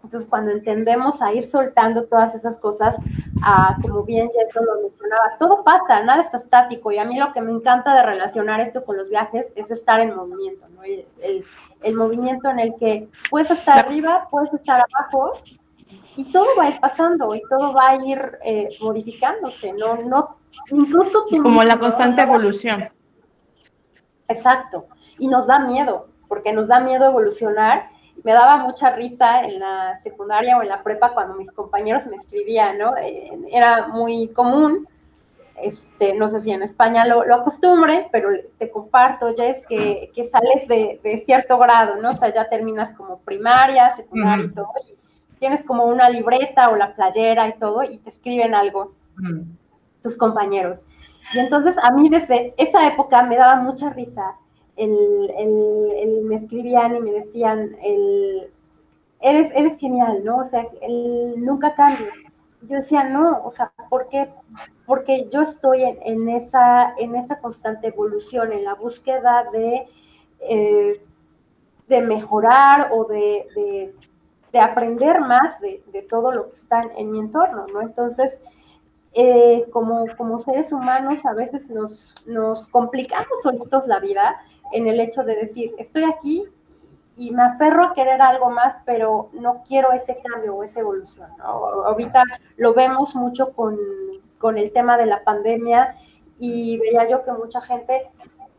Entonces, 0.04 0.30
cuando 0.30 0.52
entendemos 0.52 1.22
a 1.22 1.34
ir 1.34 1.46
soltando 1.46 2.06
todas 2.06 2.34
esas 2.34 2.58
cosas, 2.58 2.96
como 3.82 4.04
bien 4.04 4.30
Jetro 4.32 4.64
lo 4.64 4.82
mencionaba, 4.82 5.38
todo 5.40 5.64
pasa, 5.64 6.04
nada 6.04 6.24
está 6.24 6.38
estático. 6.38 6.92
Y 6.92 6.98
a 6.98 7.06
mí 7.06 7.18
lo 7.18 7.32
que 7.34 7.42
me 7.42 7.52
encanta 7.52 7.96
de 7.96 8.04
relacionar 8.04 8.60
esto 8.62 8.84
con 8.86 8.98
los 8.98 9.10
viajes 9.10 9.52
es 9.56 9.70
estar 9.72 10.00
en 10.00 10.16
movimiento, 10.16 10.68
¿no? 10.70 10.84
el, 10.84 11.06
el, 11.82 11.96
movimiento 11.96 12.50
en 12.50 12.60
el 12.60 12.76
que 12.80 13.08
puedes 13.30 13.52
estar 13.52 13.80
arriba, 13.80 14.28
puedes 14.32 14.54
estar 14.54 14.82
abajo, 14.82 15.34
y 16.16 16.26
todo 16.32 16.48
va 16.58 16.66
a 16.66 16.70
ir 16.70 16.80
pasando 16.80 17.34
y 17.34 17.42
todo 17.50 17.74
va 17.74 17.90
a 17.90 17.96
ir 18.06 18.40
eh, 18.44 18.70
modificándose, 18.82 19.72
¿no? 19.74 19.96
no 20.04 20.38
incluso 20.72 21.26
Como 21.42 21.64
la 21.64 21.80
constante 21.80 22.22
evolución. 22.22 22.90
Exacto. 24.28 24.88
Y 25.18 25.28
nos 25.28 25.48
da 25.48 25.60
miedo, 25.60 26.10
porque 26.28 26.52
nos 26.52 26.68
da 26.68 26.82
miedo 26.82 27.06
evolucionar 27.06 27.90
me 28.24 28.34
daba 28.34 28.58
mucha 28.58 28.92
risa 28.92 29.44
en 29.44 29.60
la 29.60 30.00
secundaria 30.00 30.58
o 30.58 30.62
en 30.62 30.70
la 30.70 30.84
prepa 30.84 31.14
cuando 31.14 31.36
mis 31.36 31.52
compañeros 31.52 32.06
me 32.08 32.18
escribían, 32.18 32.78
¿no? 32.78 32.98
Eh, 32.98 33.32
era 33.52 33.88
muy 33.88 34.30
común, 34.30 34.88
este, 35.62 36.14
no 36.14 36.30
sé 36.30 36.40
si 36.40 36.52
en 36.52 36.64
España 36.64 37.06
lo, 37.06 37.26
lo 37.26 37.36
acostumbre, 37.36 38.08
pero 38.12 38.30
te 38.58 38.72
comparto, 38.72 39.36
ya 39.36 39.46
es 39.46 39.66
que, 39.68 40.12
que 40.16 40.26
sales 40.26 40.68
de, 40.68 41.00
de, 41.04 41.18
cierto 41.20 41.58
grado, 41.58 41.98
¿no? 41.98 42.10
O 42.10 42.14
sea, 42.14 42.34
ya 42.34 42.50
terminas 42.50 42.96
como 42.96 43.20
primaria, 43.20 43.96
secundaria 43.96 44.46
y 44.46 44.54
todo, 44.54 44.70
y 44.88 44.96
tienes 45.40 45.64
como 45.64 45.86
una 45.86 46.10
libreta 46.10 46.70
o 46.70 46.76
la 46.76 46.96
playera 46.96 47.48
y 47.48 47.60
todo, 47.60 47.84
y 47.84 47.98
te 48.00 48.10
escriben 48.10 48.56
algo 48.56 48.94
tus 50.02 50.16
compañeros. 50.16 50.80
Y 51.34 51.40
entonces 51.40 51.78
a 51.82 51.92
mí 51.92 52.10
desde 52.10 52.54
esa 52.58 52.88
época 52.88 53.24
me 53.24 53.36
daba 53.36 53.56
mucha 53.56 53.90
risa 53.90 54.36
el, 54.80 56.22
me 56.24 56.36
escribían 56.36 56.96
y 56.96 57.02
me 57.02 57.12
decían, 57.12 57.76
el, 57.84 58.52
eres, 59.20 59.52
eres 59.56 59.78
genial, 59.78 60.24
¿no? 60.24 60.38
O 60.40 60.50
sea, 60.50 60.66
el, 60.82 61.34
nunca 61.38 61.76
cambies. 61.76 62.10
Yo 62.62 62.78
decía, 62.78 63.04
no, 63.06 63.42
o 63.44 63.52
sea, 63.52 63.72
¿por 63.90 64.10
qué? 64.10 64.30
Porque 64.86 65.30
yo 65.30 65.42
estoy 65.42 65.84
en, 65.84 66.30
esa, 66.30 66.94
en 66.98 67.16
esa 67.16 67.40
constante 67.40 67.88
evolución, 67.88 68.52
en 68.52 68.66
la 68.66 68.76
búsqueda 68.76 69.46
de, 69.52 69.88
eh, 70.42 71.02
de 71.88 72.02
mejorar 72.02 72.90
o 72.92 73.06
de, 73.06 73.94
aprender 74.60 75.22
más 75.22 75.62
de, 75.62 76.06
todo 76.10 76.32
lo 76.32 76.50
que 76.50 76.56
está 76.56 76.82
en 76.98 77.12
mi 77.12 77.20
entorno, 77.20 77.66
¿no? 77.68 77.82
Entonces, 77.82 78.40
eh, 79.14 79.66
como, 79.72 80.06
como 80.18 80.40
seres 80.40 80.72
humanos 80.72 81.26
a 81.26 81.34
veces 81.34 81.70
nos, 81.70 82.16
nos 82.28 82.68
complicamos 82.68 83.42
solitos 83.42 83.88
la 83.88 84.00
vida 84.00 84.40
en 84.72 84.88
el 84.88 85.00
hecho 85.00 85.24
de 85.24 85.36
decir, 85.36 85.74
estoy 85.78 86.04
aquí 86.04 86.46
y 87.18 87.32
me 87.32 87.44
aferro 87.44 87.84
a 87.84 87.94
querer 87.94 88.22
algo 88.22 88.50
más, 88.50 88.78
pero 88.86 89.30
no 89.34 89.62
quiero 89.68 89.92
ese 89.92 90.22
cambio 90.24 90.56
o 90.56 90.64
esa 90.64 90.80
evolución. 90.80 91.30
Ahorita 91.42 92.24
lo 92.56 92.74
vemos 92.74 93.14
mucho 93.14 93.52
con, 93.54 93.78
el 94.56 94.72
tema 94.72 94.98
de 94.98 95.06
la 95.06 95.24
pandemia 95.24 95.98
y 96.40 96.78
veía 96.78 97.10
yo 97.10 97.26
que 97.26 97.32
mucha 97.34 97.60
gente 97.60 98.10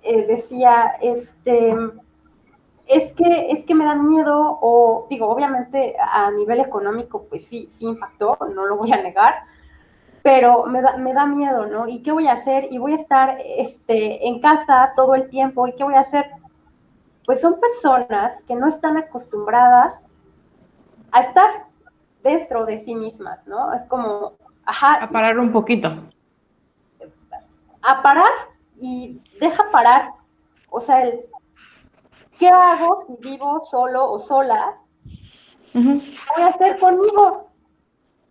eh, 0.03 0.27
decía, 0.27 0.97
este, 1.01 1.75
es 2.87 3.13
que, 3.13 3.51
es 3.51 3.65
que 3.65 3.75
me 3.75 3.87
da 3.87 3.95
miedo, 3.95 4.59
o 4.61 5.07
digo, 5.09 5.29
obviamente 5.29 5.97
a 5.99 6.31
nivel 6.31 6.61
económico, 6.61 7.25
pues 7.31 7.47
sí, 7.47 7.69
sí 7.71 7.87
impactó, 7.87 8.37
no 8.55 8.67
lo 8.67 8.77
voy 8.77 8.93
a 8.93 9.03
negar, 9.03 9.35
pero 10.23 10.67
me 10.67 10.83
da, 10.83 10.97
me 10.97 11.13
da 11.13 11.27
miedo, 11.27 11.67
¿no? 11.67 11.89
¿Y 11.89 12.03
qué 12.03 12.13
voy 12.13 12.27
a 12.29 12.33
hacer? 12.33 12.69
Y 12.71 12.79
voy 12.79 12.93
a 12.93 12.97
estar 12.97 13.39
este, 13.45 14.29
en 14.29 14.41
casa 14.41 14.93
todo 14.97 15.15
el 15.15 15.29
tiempo, 15.31 15.67
¿y 15.67 15.75
qué 15.75 15.85
voy 15.85 15.95
a 15.95 16.01
hacer? 16.01 16.31
Pues 17.25 17.41
son 17.41 17.59
personas 17.61 18.43
que 18.43 18.55
no 18.55 18.69
están 18.69 18.97
acostumbradas 18.97 19.95
a 21.13 21.23
estar 21.23 21.67
dentro 22.23 22.67
de 22.67 22.81
sí 22.81 22.95
mismas, 22.95 23.47
¿no? 23.47 23.73
Es 23.73 23.83
como, 23.85 24.35
ajá. 24.65 25.05
A 25.05 25.11
parar 25.11 25.39
un 25.39 25.53
poquito. 25.53 25.89
A 27.83 28.03
parar 28.03 28.33
y 28.81 29.21
deja 29.41 29.71
parar. 29.71 30.11
O 30.69 30.81
sea, 30.81 31.03
el, 31.03 31.21
¿qué 32.39 32.49
hago 32.49 33.05
si 33.07 33.31
vivo 33.31 33.65
solo 33.65 34.11
o 34.11 34.19
sola? 34.19 34.77
¿Qué 35.73 35.81
voy 35.81 36.45
a 36.45 36.49
hacer 36.49 36.79
conmigo? 36.79 37.50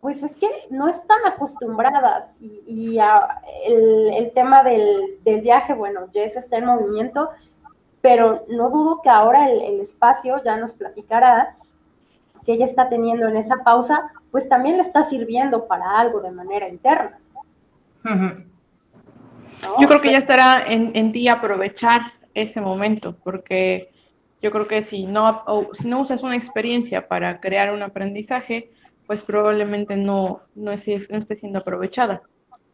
Pues 0.02 0.24
es 0.24 0.34
que 0.36 0.48
no 0.70 0.88
están 0.88 1.20
acostumbradas 1.26 2.26
y, 2.40 2.98
el, 3.66 4.32
tema 4.34 4.64
del, 4.64 5.20
viaje, 5.42 5.74
bueno, 5.74 6.08
Jess 6.14 6.38
está 6.38 6.58
en 6.58 6.66
movimiento, 6.66 7.30
pero 8.02 8.46
no 8.50 8.70
dudo 8.70 9.02
que 9.02 9.10
ahora 9.10 9.50
el, 9.50 9.82
espacio 9.82 10.42
ya 10.44 10.56
nos 10.56 10.72
platicará 10.74 11.58
que 12.46 12.54
ella 12.54 12.66
está 12.66 12.88
teniendo 12.88 13.28
en 13.28 13.36
esa 13.36 13.58
pausa, 13.64 14.12
pues 14.32 14.48
también 14.48 14.78
le 14.78 14.84
está 14.84 15.04
sirviendo 15.04 15.68
para 15.68 16.00
algo 16.00 16.22
de 16.22 16.32
manera 16.32 16.70
interna. 16.70 17.20
Yo 19.80 19.88
creo 19.88 20.02
que 20.02 20.12
ya 20.12 20.20
estará 20.20 20.64
en, 20.66 20.92
en, 20.96 21.12
ti 21.12 21.28
aprovechar 21.28 22.14
ese 22.34 22.62
momento, 22.62 23.18
porque 23.22 23.92
yo 24.42 24.52
creo 24.52 24.68
que 24.70 24.82
si 24.82 25.06
no, 25.06 25.44
si 25.74 25.90
no 25.90 26.00
usas 26.00 26.24
una 26.24 26.38
experiencia 26.38 27.10
para 27.10 27.42
crear 27.42 27.74
un 27.74 27.84
aprendizaje, 27.84 28.72
pues 29.10 29.24
probablemente 29.24 29.96
no, 29.98 30.42
no, 30.54 30.72
esté 30.72 31.36
siendo 31.36 31.58
aprovechada. 31.58 32.22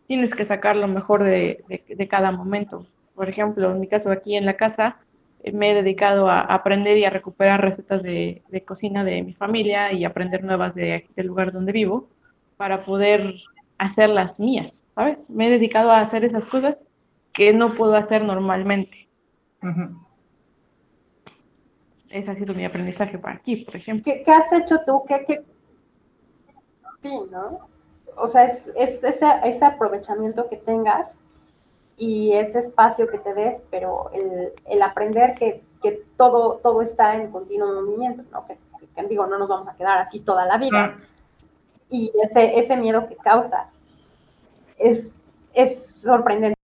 Tienes 0.05 0.35
que 0.35 0.43
sacar 0.43 0.75
lo 0.75 0.89
mejor 0.89 1.23
de, 1.23 1.63
cada 2.09 2.33
momento. 2.33 2.85
Por 3.13 3.29
ejemplo, 3.29 3.71
en 3.71 3.79
mi 3.79 3.87
caso 3.87 4.11
aquí 4.11 4.35
en 4.35 4.45
la 4.45 4.57
casa, 4.57 4.97
eh, 5.43 5.53
me 5.53 5.71
he 5.71 5.75
dedicado 5.75 6.29
a 6.29 6.41
aprender 6.41 6.97
y 6.97 7.05
a 7.05 7.09
recuperar 7.09 7.61
recetas 7.61 8.03
de, 8.03 8.43
cocina 8.67 9.05
de 9.05 9.23
mi 9.23 9.33
familia 9.33 9.93
y 9.93 10.03
aprender 10.03 10.43
nuevas 10.43 10.75
de, 10.75 11.07
del 11.15 11.27
lugar 11.27 11.53
donde 11.53 11.71
vivo 11.71 12.09
para 12.57 12.83
poder 12.83 13.35
hacerlas 13.77 14.37
mías, 14.37 14.83
¿sabes? 14.93 15.29
Me 15.29 15.47
he 15.47 15.51
dedicado 15.51 15.91
a 15.91 16.01
hacer 16.01 16.25
esas 16.25 16.47
cosas 16.47 16.85
que 17.31 17.53
no 17.53 17.75
puedo 17.75 17.95
hacer 17.95 18.25
normalmente. 18.25 19.07
Ese 22.09 22.29
ha 22.29 22.35
sido 22.35 22.53
mi 22.53 22.65
aprendizaje 22.65 23.17
para 23.17 23.37
aquí, 23.37 23.55
por 23.55 23.77
ejemplo. 23.77 24.03
¿Qué, 24.25 24.29
has 24.29 24.51
hecho 24.51 24.79
tú? 24.85 25.01
¿Qué, 25.07 25.23
qué, 25.25 25.54
Sí, 27.05 27.11
¿no? 27.29 27.59
O 28.17 28.27
sea, 28.27 28.45
es, 28.45 29.03
ese, 29.03 29.65
aprovechamiento 29.65 30.49
que 30.49 30.57
tengas 30.57 31.15
y 31.97 32.31
ese 32.31 32.59
espacio 32.59 33.07
que 33.07 33.19
te 33.19 33.35
des, 33.35 33.61
pero 33.69 34.09
el, 34.11 34.81
aprender 34.81 35.35
que, 35.35 35.61
todo, 36.17 36.55
todo 36.63 36.81
está 36.81 37.15
en 37.15 37.29
continuo 37.29 37.79
movimiento, 37.79 38.23
¿no? 38.31 38.47
Que, 38.47 38.57
digo, 39.07 39.27
no 39.27 39.37
nos 39.37 39.47
vamos 39.47 39.67
a 39.67 39.75
quedar 39.75 39.99
así 39.99 40.19
toda 40.19 40.47
la 40.47 40.57
vida. 40.57 40.97
Y 41.91 42.11
ese, 42.23 42.57
ese 42.57 42.75
miedo 42.75 43.07
que 43.07 43.17
causa 43.17 43.67
es, 44.79 45.13
es 45.53 45.85
sorprendente. 46.01 46.55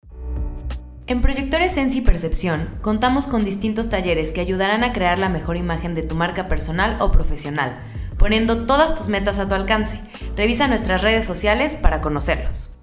En 1.06 1.20
Proyectores 1.20 1.72
Sensi 1.72 2.00
Percepción 2.00 2.78
contamos 2.80 3.26
con 3.26 3.44
distintos 3.44 3.90
talleres 3.90 4.32
que 4.32 4.40
ayudarán 4.40 4.84
a 4.84 4.94
crear 4.94 5.18
la 5.18 5.28
mejor 5.28 5.58
imagen 5.58 5.94
de 5.94 6.02
tu 6.02 6.14
marca 6.14 6.48
personal 6.48 6.96
o 7.02 7.12
profesional 7.12 7.78
poniendo 8.20 8.66
todas 8.66 8.94
tus 8.94 9.08
metas 9.08 9.40
a 9.40 9.48
tu 9.48 9.54
alcance. 9.54 9.98
Revisa 10.36 10.68
nuestras 10.68 11.02
redes 11.02 11.24
sociales 11.24 11.74
para 11.74 12.02
conocerlos. 12.02 12.76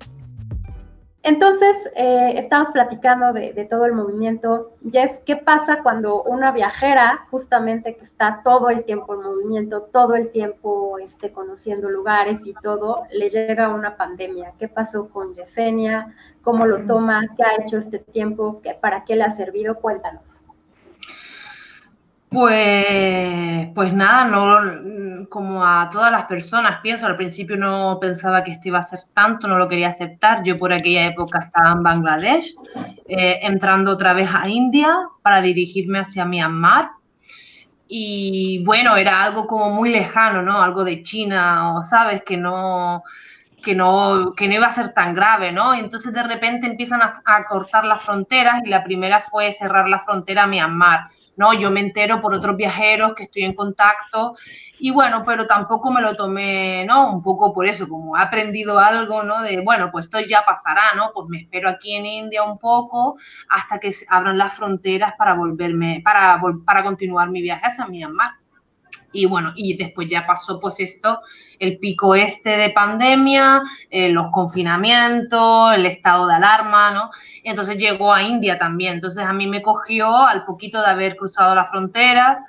Entonces, 1.21 1.75
eh, 1.95 2.35
estamos 2.37 2.69
platicando 2.69 3.33
de, 3.33 3.67
todo 3.69 3.85
el 3.85 3.91
movimiento. 3.91 4.71
Jess, 4.91 5.19
¿qué 5.25 5.35
pasa 5.35 5.83
cuando 5.83 6.23
una 6.23 6.51
viajera, 6.51 7.27
justamente 7.29 7.97
que 7.97 8.05
está 8.05 8.41
todo 8.43 8.69
el 8.69 8.85
tiempo 8.85 9.13
en 9.13 9.23
movimiento, 9.23 9.81
todo 9.91 10.15
el 10.15 10.31
tiempo 10.31 10.97
este, 10.99 11.33
conociendo 11.33 11.89
lugares 11.89 12.39
y 12.45 12.53
todo, 12.53 13.03
le 13.11 13.29
llega 13.29 13.67
una 13.67 13.97
pandemia? 13.97 14.53
¿Qué 14.57 14.69
pasó 14.69 15.09
con 15.09 15.35
Yesenia? 15.35 16.15
¿Cómo 16.41 16.65
lo 16.65 16.87
toma? 16.87 17.27
¿Qué 17.35 17.43
ha 17.43 17.61
hecho 17.61 17.77
este 17.77 17.99
tiempo? 17.99 18.61
¿Para 18.79 19.03
qué 19.03 19.17
le 19.17 19.25
ha 19.25 19.31
servido? 19.31 19.75
Cuéntanos. 19.75 20.41
Pues, 22.29 23.69
pues 23.73 23.93
nada, 23.93 24.25
no, 24.25 25.27
como 25.29 25.65
a 25.65 25.89
todas 25.89 26.11
las 26.11 26.25
personas 26.25 26.81
pienso, 26.81 27.05
al 27.05 27.15
principio 27.15 27.55
no 27.55 27.99
pensaba 28.01 28.43
que 28.43 28.51
esto 28.51 28.67
iba 28.67 28.79
a 28.79 28.83
ser 28.83 28.99
tanto, 29.13 29.47
no 29.47 29.57
lo 29.57 29.69
quería 29.69 29.89
aceptar. 29.89 30.43
Yo 30.43 30.59
por 30.59 30.73
aquella 30.73 31.07
época 31.07 31.39
estaba 31.39 31.71
en 31.71 31.83
Bangladesh, 31.83 32.53
eh, 33.07 33.39
entrando 33.43 33.91
otra 33.91 34.13
vez 34.13 34.29
a 34.33 34.47
India 34.49 34.93
para 35.21 35.41
dirigirme 35.41 35.99
hacia 35.99 36.25
Myanmar. 36.25 36.91
Y 37.87 38.61
bueno, 38.65 38.97
era 38.97 39.23
algo 39.23 39.47
como 39.47 39.69
muy 39.69 39.89
lejano, 39.89 40.41
¿no? 40.41 40.61
Algo 40.61 40.83
de 40.83 41.03
China, 41.03 41.77
o 41.77 41.81
sabes, 41.81 42.21
que 42.23 42.35
no, 42.35 43.03
que 43.63 43.73
no, 43.73 44.33
que 44.35 44.49
no 44.49 44.55
iba 44.55 44.67
a 44.67 44.71
ser 44.71 44.93
tan 44.93 45.13
grave, 45.13 45.53
¿no? 45.53 45.73
Entonces 45.73 46.11
de 46.11 46.23
repente 46.23 46.67
empiezan 46.67 47.01
a, 47.01 47.21
a 47.23 47.45
cortar 47.45 47.85
las 47.85 48.01
fronteras 48.01 48.61
y 48.65 48.69
la 48.69 48.83
primera 48.83 49.21
fue 49.21 49.53
cerrar 49.53 49.87
la 49.87 49.99
frontera 49.99 50.43
a 50.43 50.47
Myanmar 50.47 51.05
¿no? 51.37 51.53
Yo 51.53 51.71
me 51.71 51.79
entero 51.79 52.19
por 52.19 52.33
otros 52.33 52.57
viajeros 52.57 53.13
que 53.15 53.23
estoy 53.23 53.43
en 53.43 53.53
contacto 53.53 54.35
y 54.79 54.91
bueno, 54.91 55.23
pero 55.25 55.47
tampoco 55.47 55.91
me 55.91 56.01
lo 56.01 56.15
tomé, 56.15 56.85
¿no? 56.85 57.11
Un 57.11 57.23
poco 57.23 57.53
por 57.53 57.65
eso, 57.65 57.87
como 57.87 58.17
he 58.17 58.21
aprendido 58.21 58.79
algo, 58.79 59.23
¿no? 59.23 59.41
De, 59.41 59.61
bueno, 59.61 59.89
pues 59.91 60.05
esto 60.05 60.19
ya 60.19 60.43
pasará, 60.45 60.93
¿no? 60.95 61.11
Pues 61.13 61.27
me 61.29 61.39
espero 61.41 61.69
aquí 61.69 61.95
en 61.95 62.05
India 62.05 62.43
un 62.43 62.57
poco 62.57 63.17
hasta 63.49 63.79
que 63.79 63.91
abran 64.09 64.37
las 64.37 64.55
fronteras 64.55 65.13
para 65.17 65.35
volverme, 65.35 66.01
para, 66.03 66.41
para 66.65 66.83
continuar 66.83 67.29
mi 67.29 67.41
viaje 67.41 67.65
hacia 67.65 67.85
Myanmar. 67.85 68.31
Y 69.11 69.25
bueno, 69.25 69.53
y 69.55 69.77
después 69.77 70.07
ya 70.09 70.25
pasó 70.25 70.59
pues 70.59 70.79
esto, 70.79 71.21
el 71.59 71.77
pico 71.79 72.13
este 72.13 72.57
de 72.57 72.69
pandemia, 72.71 73.61
eh, 73.89 74.09
los 74.09 74.27
confinamientos, 74.31 75.73
el 75.73 75.85
estado 75.85 76.27
de 76.27 76.35
alarma, 76.35 76.91
¿no? 76.91 77.09
entonces 77.43 77.77
llegó 77.77 78.13
a 78.13 78.23
India 78.23 78.57
también. 78.57 78.95
Entonces 78.95 79.23
a 79.23 79.33
mí 79.33 79.47
me 79.47 79.61
cogió 79.61 80.27
al 80.27 80.45
poquito 80.45 80.81
de 80.81 80.87
haber 80.87 81.15
cruzado 81.15 81.55
la 81.55 81.65
frontera. 81.65 82.43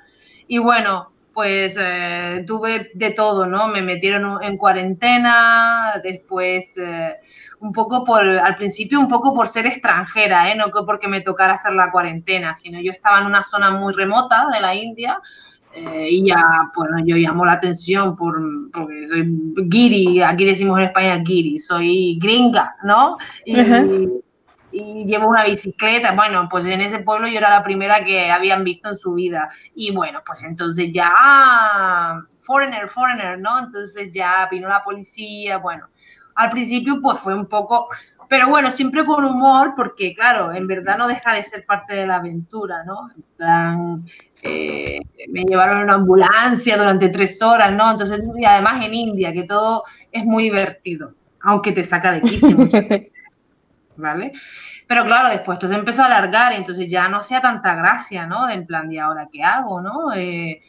Y 0.47 0.57
bueno, 0.57 1.11
pues 1.33 1.77
eh, 1.79 2.43
tuve 2.45 2.91
de 2.93 3.11
todo, 3.11 3.45
¿no? 3.45 3.69
Me 3.69 3.81
metieron 3.81 4.43
en 4.43 4.57
cuarentena, 4.57 5.93
después 6.03 6.77
eh, 6.77 7.15
un 7.61 7.71
poco 7.71 8.03
por, 8.03 8.27
al 8.27 8.57
principio 8.57 8.99
un 8.99 9.07
poco 9.07 9.33
por 9.33 9.47
ser 9.47 9.65
extranjera, 9.65 10.51
¿eh? 10.51 10.55
No 10.55 10.65
porque 10.85 11.07
me 11.07 11.21
tocara 11.21 11.53
hacer 11.53 11.73
la 11.73 11.91
cuarentena, 11.91 12.55
sino 12.55 12.81
yo 12.81 12.91
estaba 12.91 13.19
en 13.19 13.25
una 13.25 13.41
zona 13.41 13.71
muy 13.71 13.93
remota 13.93 14.47
de 14.51 14.59
la 14.59 14.75
India 14.75 15.17
eh, 15.79 16.07
y 16.11 16.27
ya, 16.27 16.71
bueno, 16.75 16.97
yo 17.05 17.15
llamo 17.15 17.45
la 17.45 17.53
atención 17.53 18.15
por, 18.15 18.35
porque 18.71 19.05
soy 19.05 19.23
guiri, 19.67 20.21
aquí 20.21 20.45
decimos 20.45 20.77
en 20.79 20.85
España 20.85 21.17
guiri, 21.17 21.57
soy 21.57 22.19
gringa, 22.21 22.75
¿no? 22.83 23.17
Y, 23.45 23.57
y, 24.71 25.05
llevo 25.05 25.29
una 25.29 25.45
bicicleta, 25.45 26.11
bueno, 26.11 26.47
pues 26.49 26.65
en 26.65 26.81
ese 26.81 26.99
pueblo 26.99 27.27
yo 27.27 27.37
era 27.37 27.49
la 27.49 27.63
primera 27.63 28.03
que 28.03 28.29
habían 28.29 28.63
visto 28.63 28.89
en 28.89 28.95
su 28.95 29.13
vida. 29.13 29.47
Y 29.73 29.91
bueno, 29.95 30.21
pues 30.25 30.43
entonces 30.43 30.91
ya, 30.91 31.11
ah, 31.17 32.21
foreigner, 32.37 32.87
foreigner, 32.89 33.39
¿no? 33.39 33.59
Entonces 33.59 34.09
ya 34.11 34.47
vino 34.51 34.67
la 34.67 34.83
policía, 34.83 35.57
bueno, 35.57 35.87
al 36.35 36.49
principio 36.49 36.99
pues 37.01 37.19
fue 37.19 37.35
un 37.35 37.45
poco, 37.45 37.87
pero 38.27 38.47
bueno, 38.47 38.71
siempre 38.71 39.05
con 39.05 39.25
humor, 39.25 39.73
porque 39.75 40.13
claro, 40.13 40.53
en 40.53 40.67
verdad 40.67 40.97
no 40.97 41.07
deja 41.07 41.33
de 41.33 41.43
ser 41.43 41.65
parte 41.65 41.95
de 41.95 42.07
la 42.07 42.17
aventura, 42.17 42.83
¿no? 42.85 43.09
En 43.15 43.23
plan, 43.37 44.05
eh, 44.41 44.99
me 45.27 45.43
llevaron 45.43 45.79
en 45.79 45.83
una 45.83 45.95
ambulancia 45.95 46.77
durante 46.77 47.09
tres 47.09 47.41
horas, 47.41 47.71
¿no? 47.73 47.91
Entonces, 47.91 48.21
y 48.37 48.45
además 48.45 48.83
en 48.83 48.93
India, 48.93 49.33
que 49.33 49.43
todo 49.43 49.83
es 50.11 50.23
muy 50.23 50.43
divertido, 50.43 51.13
aunque 51.41 51.71
te 51.71 51.83
saca 51.83 52.13
de 52.13 52.21
quicio, 52.21 52.57
¿vale? 53.97 54.31
Pero 54.87 55.05
claro, 55.05 55.29
después 55.29 55.59
todo 55.59 55.69
se 55.69 55.77
empezó 55.77 56.03
a 56.03 56.05
alargar, 56.05 56.53
entonces 56.53 56.87
ya 56.87 57.09
no 57.09 57.17
hacía 57.17 57.41
tanta 57.41 57.75
gracia, 57.75 58.25
¿no? 58.25 58.47
De 58.47 58.53
en 58.53 58.65
plan, 58.65 58.91
¿y 58.91 58.97
ahora 58.97 59.27
qué 59.31 59.43
hago, 59.43 59.81
no? 59.81 60.13
Eh, 60.13 60.61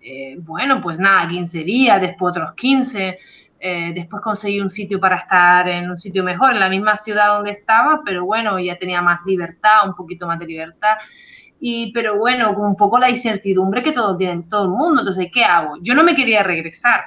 eh, 0.00 0.36
bueno, 0.38 0.80
pues 0.80 1.00
nada, 1.00 1.28
15 1.28 1.64
días, 1.64 2.00
después 2.00 2.30
otros 2.30 2.54
15. 2.54 3.18
después 3.92 4.22
conseguí 4.22 4.60
un 4.60 4.68
sitio 4.68 5.00
para 5.00 5.16
estar 5.16 5.68
en 5.68 5.90
un 5.90 5.98
sitio 5.98 6.22
mejor, 6.22 6.52
en 6.52 6.60
la 6.60 6.68
misma 6.68 6.94
ciudad 6.94 7.34
donde 7.34 7.50
estaba, 7.50 8.02
pero 8.04 8.24
bueno, 8.24 8.60
ya 8.60 8.78
tenía 8.78 9.02
más 9.02 9.20
libertad, 9.26 9.80
un 9.84 9.94
poquito 9.96 10.28
más 10.28 10.38
de 10.38 10.46
libertad. 10.46 10.96
Y, 11.58 11.92
pero 11.92 12.18
bueno, 12.18 12.54
con 12.54 12.66
un 12.66 12.76
poco 12.76 12.98
la 12.98 13.10
incertidumbre 13.10 13.82
que 13.82 13.92
todo 13.92 14.16
tiene 14.16 14.44
todo 14.48 14.64
el 14.64 14.70
mundo. 14.70 15.00
Entonces, 15.00 15.28
¿qué 15.32 15.44
hago? 15.44 15.76
Yo 15.80 15.94
no 15.94 16.04
me 16.04 16.14
quería 16.14 16.42
regresar. 16.42 17.04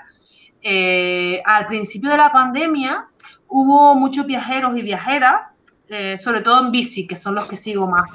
Eh, 0.61 1.41
al 1.45 1.67
principio 1.67 2.09
de 2.09 2.17
la 2.17 2.31
pandemia 2.31 3.07
hubo 3.47 3.95
muchos 3.95 4.25
viajeros 4.25 4.77
y 4.77 4.81
viajeras, 4.81 5.41
eh, 5.87 6.17
sobre 6.17 6.41
todo 6.41 6.65
en 6.65 6.71
bici, 6.71 7.07
que 7.07 7.15
son 7.15 7.35
los 7.35 7.47
que 7.47 7.57
sigo 7.57 7.87
más, 7.87 8.09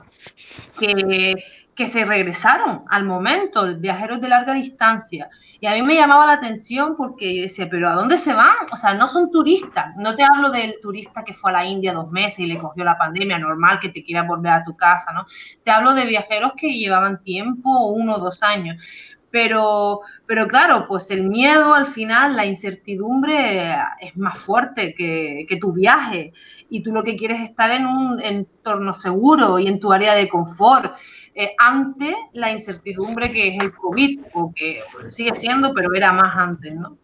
que 0.78 1.35
que 1.75 1.87
se 1.87 2.05
regresaron 2.05 2.85
al 2.89 3.05
momento, 3.05 3.75
viajeros 3.77 4.20
de 4.20 4.29
larga 4.29 4.53
distancia. 4.53 5.29
Y 5.61 5.66
a 5.66 5.72
mí 5.72 5.83
me 5.83 5.95
llamaba 5.95 6.27
la 6.27 6.35
atención 6.35 6.97
porque 6.97 7.35
yo 7.35 7.43
decía, 7.43 7.68
pero 7.68 7.89
¿a 7.89 7.95
dónde 7.95 8.16
se 8.16 8.33
van? 8.33 8.55
O 8.72 8.77
sea, 8.77 8.95
no 8.95 9.07
son 9.07 9.31
turistas. 9.31 9.97
No 9.97 10.14
te 10.14 10.22
hablo 10.22 10.51
del 10.51 10.77
turista 10.81 11.25
que 11.25 11.33
fue 11.33 11.51
a 11.51 11.55
la 11.55 11.64
India 11.64 11.93
dos 11.93 12.11
meses 12.11 12.41
y 12.41 12.47
le 12.47 12.59
cogió 12.59 12.85
la 12.85 12.97
pandemia, 12.97 13.39
normal 13.39 13.81
que 13.81 13.89
te 13.89 14.05
quiera 14.05 14.22
volver 14.22 14.53
a 14.53 14.64
tu 14.64 14.77
casa, 14.77 15.12
¿no? 15.12 15.27
Te 15.64 15.70
hablo 15.70 15.95
de 15.95 16.07
viajeros 16.07 16.53
que 16.57 16.72
llevaban 16.72 17.22
tiempo, 17.22 17.89
uno 17.89 18.16
o 18.16 18.18
dos 18.18 18.43
años. 18.43 18.81
Pero, 19.31 20.01
pero 20.27 20.47
claro, 20.47 20.87
pues 20.87 21.11
el 21.11 21.25
miedo 21.25 21.75
al 21.75 21.87
final, 21.87 22.37
la 22.37 22.47
incertidumbre 22.47 23.75
es 23.99 24.16
más 24.16 24.39
fuerte 24.39 24.95
que, 24.95 25.45
que, 25.49 25.57
tu 25.57 25.72
viaje 25.72 26.33
y 26.70 26.85
tú 26.85 26.93
lo 26.93 27.03
que 27.03 27.16
quieres 27.16 27.41
es 27.41 27.51
estar 27.51 27.72
en 27.72 27.85
un 27.85 28.22
entorno 28.22 28.93
seguro 28.93 29.59
y 29.59 29.66
en 29.66 29.81
tu 29.81 29.93
área 29.93 30.14
de 30.14 30.29
confort. 30.29 30.95
Eh, 31.37 31.53
ante 31.59 32.14
la 32.35 32.53
incertidumbre 32.53 33.32
que 33.32 33.49
es 33.49 33.61
el 33.61 33.74
COVID, 33.74 34.20
o 34.35 34.53
que 34.55 34.80
sigue 35.09 35.35
siendo, 35.35 35.74
pero 35.74 35.93
era 35.93 36.12
más 36.12 36.37
antes, 36.37 36.72
¿no? 36.76 36.97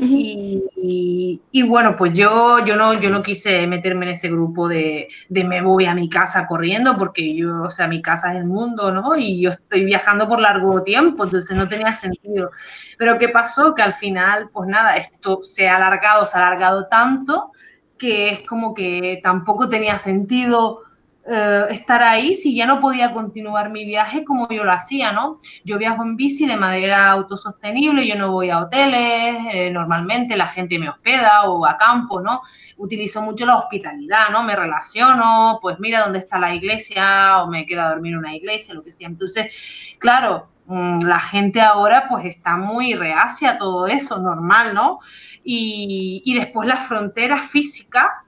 y, 0.00 1.40
y, 1.52 1.62
bueno, 1.62 1.94
pues 1.94 2.12
yo, 2.12 2.58
yo, 2.64 2.74
no, 2.74 2.94
yo 2.94 3.08
no 3.08 3.22
quise 3.22 3.68
meterme 3.68 4.06
en 4.06 4.12
ese 4.12 4.30
grupo 4.30 4.66
de, 4.66 5.06
de, 5.28 5.44
me 5.44 5.62
voy 5.62 5.84
a 5.84 5.94
mi 5.94 6.08
casa 6.08 6.48
corriendo, 6.48 6.98
porque 6.98 7.36
yo, 7.36 7.62
o 7.62 7.70
sea, 7.70 7.86
mi 7.86 8.02
casa 8.02 8.32
es 8.32 8.38
el 8.38 8.46
mundo, 8.46 8.90
¿no? 8.90 9.16
Y 9.16 9.40
yo 9.42 9.50
estoy 9.50 9.84
viajando 9.84 10.26
por 10.26 10.40
largo 10.40 10.82
tiempo, 10.82 11.22
entonces 11.22 11.56
no 11.56 11.68
tenía 11.68 11.92
sentido. 11.92 12.50
Pero 12.98 13.16
¿qué 13.16 13.28
pasó? 13.28 13.76
Que 13.76 13.82
al 13.82 13.92
final, 13.92 14.50
pues 14.52 14.68
nada, 14.68 14.96
esto 14.96 15.38
se 15.40 15.68
ha 15.68 15.76
alargado, 15.76 16.26
se 16.26 16.36
ha 16.36 16.48
alargado 16.48 16.88
tanto 16.88 17.52
que 17.96 18.30
es 18.30 18.40
como 18.40 18.74
que 18.74 19.20
tampoco 19.22 19.68
tenía 19.68 19.98
sentido 19.98 20.82
eh, 21.30 21.66
estar 21.70 22.02
ahí 22.02 22.34
si 22.34 22.54
ya 22.54 22.64
no 22.64 22.80
podía 22.80 23.12
continuar 23.12 23.70
mi 23.70 23.84
viaje 23.84 24.24
como 24.24 24.48
yo 24.48 24.64
lo 24.64 24.72
hacía, 24.72 25.12
¿no? 25.12 25.36
Yo 25.62 25.76
viajo 25.76 26.02
en 26.02 26.16
bici 26.16 26.46
de 26.46 26.56
manera 26.56 27.10
autosostenible, 27.10 28.06
yo 28.06 28.16
no 28.16 28.32
voy 28.32 28.48
a 28.48 28.60
hoteles, 28.60 29.36
eh, 29.52 29.70
normalmente 29.70 30.36
la 30.36 30.46
gente 30.46 30.78
me 30.78 30.88
hospeda 30.88 31.44
o 31.44 31.66
a 31.66 31.76
campo, 31.76 32.22
¿no? 32.22 32.40
Utilizo 32.78 33.20
mucho 33.20 33.44
la 33.44 33.58
hospitalidad, 33.58 34.30
¿no? 34.30 34.42
Me 34.42 34.56
relaciono, 34.56 35.58
pues 35.60 35.78
mira 35.78 36.00
dónde 36.00 36.20
está 36.20 36.38
la 36.38 36.54
iglesia 36.54 37.42
o 37.42 37.48
me 37.48 37.66
quedo 37.66 37.82
a 37.82 37.90
dormir 37.90 38.12
en 38.14 38.20
una 38.20 38.34
iglesia, 38.34 38.72
lo 38.72 38.82
que 38.82 38.90
sea. 38.90 39.08
Entonces, 39.08 39.96
claro, 39.98 40.48
mm, 40.66 41.00
la 41.04 41.20
gente 41.20 41.60
ahora 41.60 42.06
pues 42.08 42.24
está 42.24 42.56
muy 42.56 42.94
reacia 42.94 43.50
a 43.50 43.56
todo 43.58 43.86
eso, 43.86 44.18
normal, 44.18 44.72
¿no? 44.74 44.98
Y, 45.44 46.22
y 46.24 46.34
después 46.38 46.66
la 46.66 46.76
frontera 46.76 47.36
física 47.36 48.24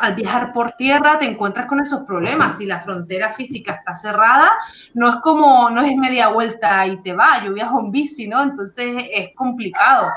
al 0.00 0.14
viajar 0.14 0.52
por 0.52 0.72
tierra 0.72 1.18
te 1.18 1.26
encuentras 1.26 1.66
con 1.66 1.80
esos 1.80 2.02
problemas. 2.02 2.58
Si 2.58 2.66
la 2.66 2.80
frontera 2.80 3.30
física 3.30 3.74
está 3.74 3.94
cerrada, 3.94 4.50
no 4.94 5.08
es 5.08 5.16
como, 5.16 5.70
no 5.70 5.82
es 5.82 5.96
media 5.96 6.28
vuelta 6.28 6.86
y 6.86 6.96
te 7.02 7.12
va. 7.12 7.44
Yo 7.44 7.52
viajo 7.52 7.80
en 7.80 7.90
bici, 7.90 8.26
¿no? 8.26 8.42
Entonces 8.42 9.04
es 9.12 9.28
complicado. 9.34 10.08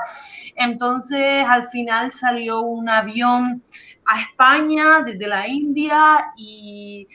Entonces 0.56 1.46
al 1.46 1.64
final 1.64 2.10
salió 2.12 2.62
un 2.62 2.88
avión 2.88 3.62
a 4.06 4.20
España 4.20 5.02
desde 5.04 5.26
la 5.26 5.48
India 5.48 6.32
y 6.36 7.06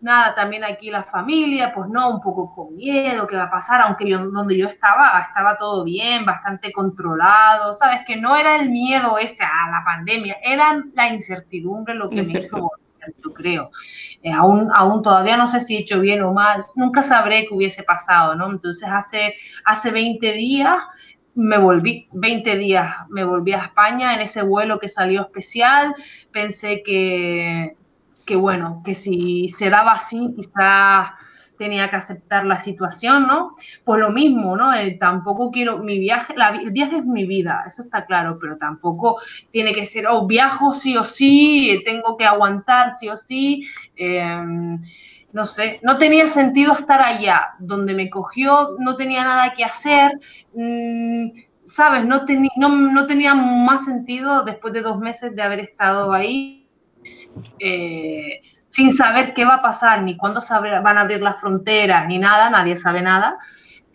nada, 0.00 0.34
también 0.34 0.64
aquí 0.64 0.90
la 0.90 1.02
familia, 1.02 1.72
pues 1.74 1.88
no, 1.88 2.14
un 2.14 2.20
poco 2.20 2.54
con 2.54 2.74
miedo, 2.74 3.26
qué 3.26 3.36
va 3.36 3.44
a 3.44 3.50
pasar, 3.50 3.80
aunque 3.82 4.08
yo, 4.08 4.30
donde 4.30 4.56
yo 4.56 4.66
estaba, 4.66 5.18
estaba 5.20 5.56
todo 5.56 5.84
bien, 5.84 6.24
bastante 6.24 6.72
controlado, 6.72 7.74
sabes, 7.74 8.00
que 8.06 8.16
no 8.16 8.36
era 8.36 8.56
el 8.56 8.70
miedo 8.70 9.18
ese 9.18 9.44
a 9.44 9.70
la 9.70 9.84
pandemia, 9.84 10.38
era 10.42 10.82
la 10.94 11.08
incertidumbre 11.08 11.94
lo 11.94 12.08
que 12.08 12.22
me 12.22 12.38
hizo 12.38 12.58
volver, 12.58 13.14
yo 13.22 13.32
creo. 13.34 13.70
Eh, 14.22 14.32
aún, 14.32 14.68
aún 14.74 15.02
todavía 15.02 15.36
no 15.36 15.46
sé 15.46 15.60
si 15.60 15.76
he 15.76 15.80
hecho 15.80 16.00
bien 16.00 16.22
o 16.22 16.32
mal, 16.32 16.62
nunca 16.76 17.02
sabré 17.02 17.46
qué 17.46 17.54
hubiese 17.54 17.82
pasado, 17.82 18.34
¿no? 18.34 18.50
Entonces 18.50 18.88
hace, 18.90 19.34
hace 19.64 19.90
20 19.90 20.32
días 20.32 20.82
me 21.34 21.58
volví 21.58 22.08
20 22.12 22.56
días, 22.56 22.92
me 23.08 23.24
volví 23.24 23.52
a 23.52 23.58
España 23.58 24.14
en 24.14 24.20
ese 24.20 24.42
vuelo 24.42 24.78
que 24.78 24.88
salió 24.88 25.22
especial, 25.22 25.94
pensé 26.32 26.82
que, 26.82 27.76
que 28.24 28.36
bueno, 28.36 28.82
que 28.84 28.94
si 28.94 29.48
se 29.48 29.70
daba 29.70 29.92
así, 29.92 30.32
quizás 30.36 31.10
tenía 31.60 31.90
que 31.90 31.96
aceptar 31.96 32.46
la 32.46 32.58
situación, 32.58 33.26
¿no? 33.26 33.54
Pues 33.84 34.00
lo 34.00 34.10
mismo, 34.10 34.56
¿no? 34.56 34.72
Eh, 34.72 34.96
tampoco 34.98 35.50
quiero, 35.50 35.76
mi 35.78 35.98
viaje, 35.98 36.34
el 36.34 36.70
viaje 36.70 36.96
es 36.96 37.04
mi 37.04 37.26
vida, 37.26 37.64
eso 37.66 37.82
está 37.82 38.06
claro, 38.06 38.38
pero 38.40 38.56
tampoco 38.56 39.20
tiene 39.50 39.74
que 39.74 39.84
ser, 39.84 40.06
oh, 40.06 40.26
viajo 40.26 40.72
sí 40.72 40.96
o 40.96 41.04
sí, 41.04 41.82
tengo 41.84 42.16
que 42.16 42.24
aguantar 42.24 42.92
sí 42.94 43.10
o 43.10 43.16
sí. 43.18 43.60
Em, 43.94 44.80
no 45.32 45.44
sé, 45.44 45.80
no 45.82 45.98
tenía 45.98 46.26
sentido 46.28 46.72
estar 46.72 47.00
allá, 47.02 47.50
donde 47.58 47.94
me 47.94 48.10
cogió, 48.10 48.76
no 48.78 48.96
tenía 48.96 49.22
nada 49.22 49.52
que 49.54 49.64
hacer, 49.64 50.12
mm, 50.54 51.28
¿sabes? 51.64 52.04
No, 52.06 52.24
no, 52.68 53.06
tenía 53.06 53.34
más 53.34 53.84
sentido 53.84 54.44
después 54.44 54.72
de 54.72 54.80
dos 54.80 54.98
meses 54.98 55.34
de 55.36 55.42
haber 55.42 55.60
estado 55.60 56.12
ahí. 56.12 56.59
Eh, 57.58 58.40
sin 58.66 58.94
saber 58.94 59.34
qué 59.34 59.44
va 59.44 59.54
a 59.54 59.62
pasar, 59.62 60.02
ni 60.02 60.16
cuándo 60.16 60.40
van 60.82 60.96
a 60.96 61.00
abrir 61.00 61.20
las 61.20 61.40
fronteras, 61.40 62.06
ni 62.06 62.18
nada, 62.18 62.50
nadie 62.50 62.76
sabe 62.76 63.02
nada, 63.02 63.36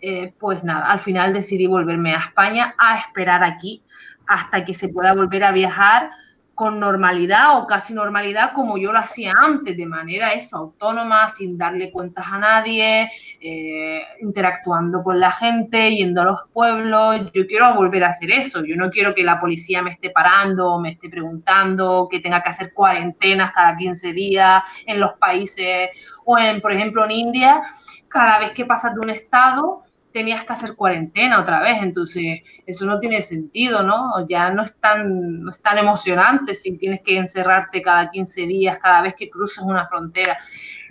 eh, 0.00 0.34
pues 0.38 0.64
nada, 0.64 0.90
al 0.90 1.00
final 1.00 1.32
decidí 1.32 1.66
volverme 1.66 2.14
a 2.14 2.18
España 2.18 2.74
a 2.78 2.98
esperar 2.98 3.42
aquí 3.42 3.82
hasta 4.28 4.64
que 4.64 4.74
se 4.74 4.88
pueda 4.88 5.14
volver 5.14 5.44
a 5.44 5.52
viajar 5.52 6.10
con 6.56 6.80
normalidad 6.80 7.58
o 7.58 7.66
casi 7.66 7.92
normalidad 7.92 8.52
como 8.54 8.78
yo 8.78 8.90
lo 8.90 8.98
hacía 8.98 9.34
antes, 9.38 9.76
de 9.76 9.84
manera 9.84 10.32
eso, 10.32 10.56
autónoma, 10.56 11.28
sin 11.28 11.58
darle 11.58 11.92
cuentas 11.92 12.24
a 12.32 12.38
nadie, 12.38 13.10
eh, 13.40 14.02
interactuando 14.22 15.02
con 15.04 15.20
la 15.20 15.30
gente, 15.30 15.94
yendo 15.94 16.22
a 16.22 16.24
los 16.24 16.40
pueblos. 16.54 17.30
Yo 17.34 17.46
quiero 17.46 17.74
volver 17.74 18.04
a 18.04 18.08
hacer 18.08 18.30
eso. 18.30 18.64
Yo 18.64 18.74
no 18.74 18.88
quiero 18.88 19.14
que 19.14 19.22
la 19.22 19.38
policía 19.38 19.82
me 19.82 19.92
esté 19.92 20.08
parando, 20.08 20.80
me 20.80 20.92
esté 20.92 21.10
preguntando, 21.10 22.08
que 22.10 22.20
tenga 22.20 22.42
que 22.42 22.48
hacer 22.48 22.72
cuarentenas 22.72 23.52
cada 23.52 23.76
15 23.76 24.14
días 24.14 24.62
en 24.86 24.98
los 24.98 25.12
países 25.20 25.90
o 26.24 26.38
en, 26.38 26.62
por 26.62 26.72
ejemplo, 26.72 27.04
en 27.04 27.10
India, 27.10 27.60
cada 28.08 28.38
vez 28.38 28.52
que 28.52 28.64
pasas 28.64 28.94
de 28.94 29.00
un 29.00 29.10
estado 29.10 29.82
tenías 30.16 30.44
que 30.44 30.52
hacer 30.54 30.76
cuarentena 30.76 31.38
otra 31.42 31.60
vez, 31.60 31.76
entonces 31.82 32.40
eso 32.64 32.86
no 32.86 32.98
tiene 32.98 33.20
sentido, 33.20 33.82
¿no? 33.82 34.26
Ya 34.26 34.48
no 34.48 34.62
es 34.62 34.74
tan, 34.76 35.42
no 35.42 35.50
es 35.50 35.60
tan 35.60 35.76
emocionante 35.76 36.54
si 36.54 36.78
tienes 36.78 37.02
que 37.02 37.18
encerrarte 37.18 37.82
cada 37.82 38.10
15 38.10 38.46
días, 38.46 38.78
cada 38.78 39.02
vez 39.02 39.14
que 39.14 39.28
cruzas 39.28 39.62
una 39.62 39.86
frontera, 39.86 40.38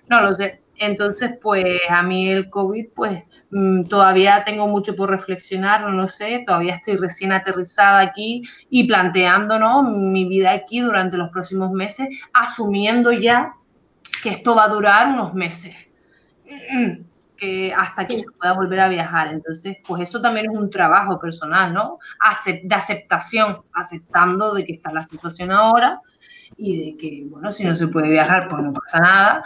no 0.09 0.21
lo 0.21 0.35
sé. 0.35 0.61
Entonces, 0.77 1.39
pues 1.41 1.65
a 1.89 2.03
mí 2.03 2.29
el 2.29 2.51
COVID, 2.51 2.89
pues 2.93 3.23
mm, 3.49 3.85
todavía 3.85 4.43
tengo 4.45 4.67
mucho 4.67 4.95
por 4.95 5.09
reflexionar, 5.09 5.81
no 5.81 5.89
lo 5.89 6.07
sé, 6.07 6.43
todavía 6.45 6.75
estoy 6.75 6.97
recién 6.97 7.31
aterrizada 7.31 8.01
aquí 8.01 8.43
y 8.69 8.83
planteando. 8.83 9.57
Mi 9.81 10.25
vida 10.25 10.51
aquí 10.51 10.81
durante 10.81 11.17
los 11.17 11.31
próximos 11.31 11.71
meses, 11.71 12.09
asumiendo 12.31 13.11
ya 13.11 13.53
que 14.21 14.29
esto 14.29 14.53
va 14.53 14.65
a 14.65 14.69
durar 14.69 15.07
unos 15.07 15.33
meses. 15.33 15.75
Que 17.37 17.73
hasta 17.73 18.07
que 18.07 18.17
se 18.17 18.25
pueda 18.39 18.53
volver 18.53 18.79
a 18.79 18.89
viajar. 18.89 19.27
Entonces, 19.27 19.77
pues 19.87 20.03
eso 20.03 20.21
también 20.21 20.49
es 20.51 20.57
un 20.57 20.69
trabajo 20.69 21.19
personal, 21.19 21.73
¿no? 21.73 21.99
de 22.45 22.75
aceptación, 22.75 23.61
aceptando 23.73 24.53
de 24.53 24.65
que 24.65 24.73
está 24.73 24.91
la 24.91 25.03
situación 25.03 25.51
ahora 25.51 25.99
y 26.57 26.91
de 26.91 26.97
que, 26.97 27.23
bueno, 27.27 27.51
si 27.51 27.63
no 27.63 27.75
se 27.75 27.87
puede 27.87 28.09
viajar, 28.09 28.47
pues 28.47 28.63
no 28.63 28.73
pasa 28.73 28.99
nada. 28.99 29.43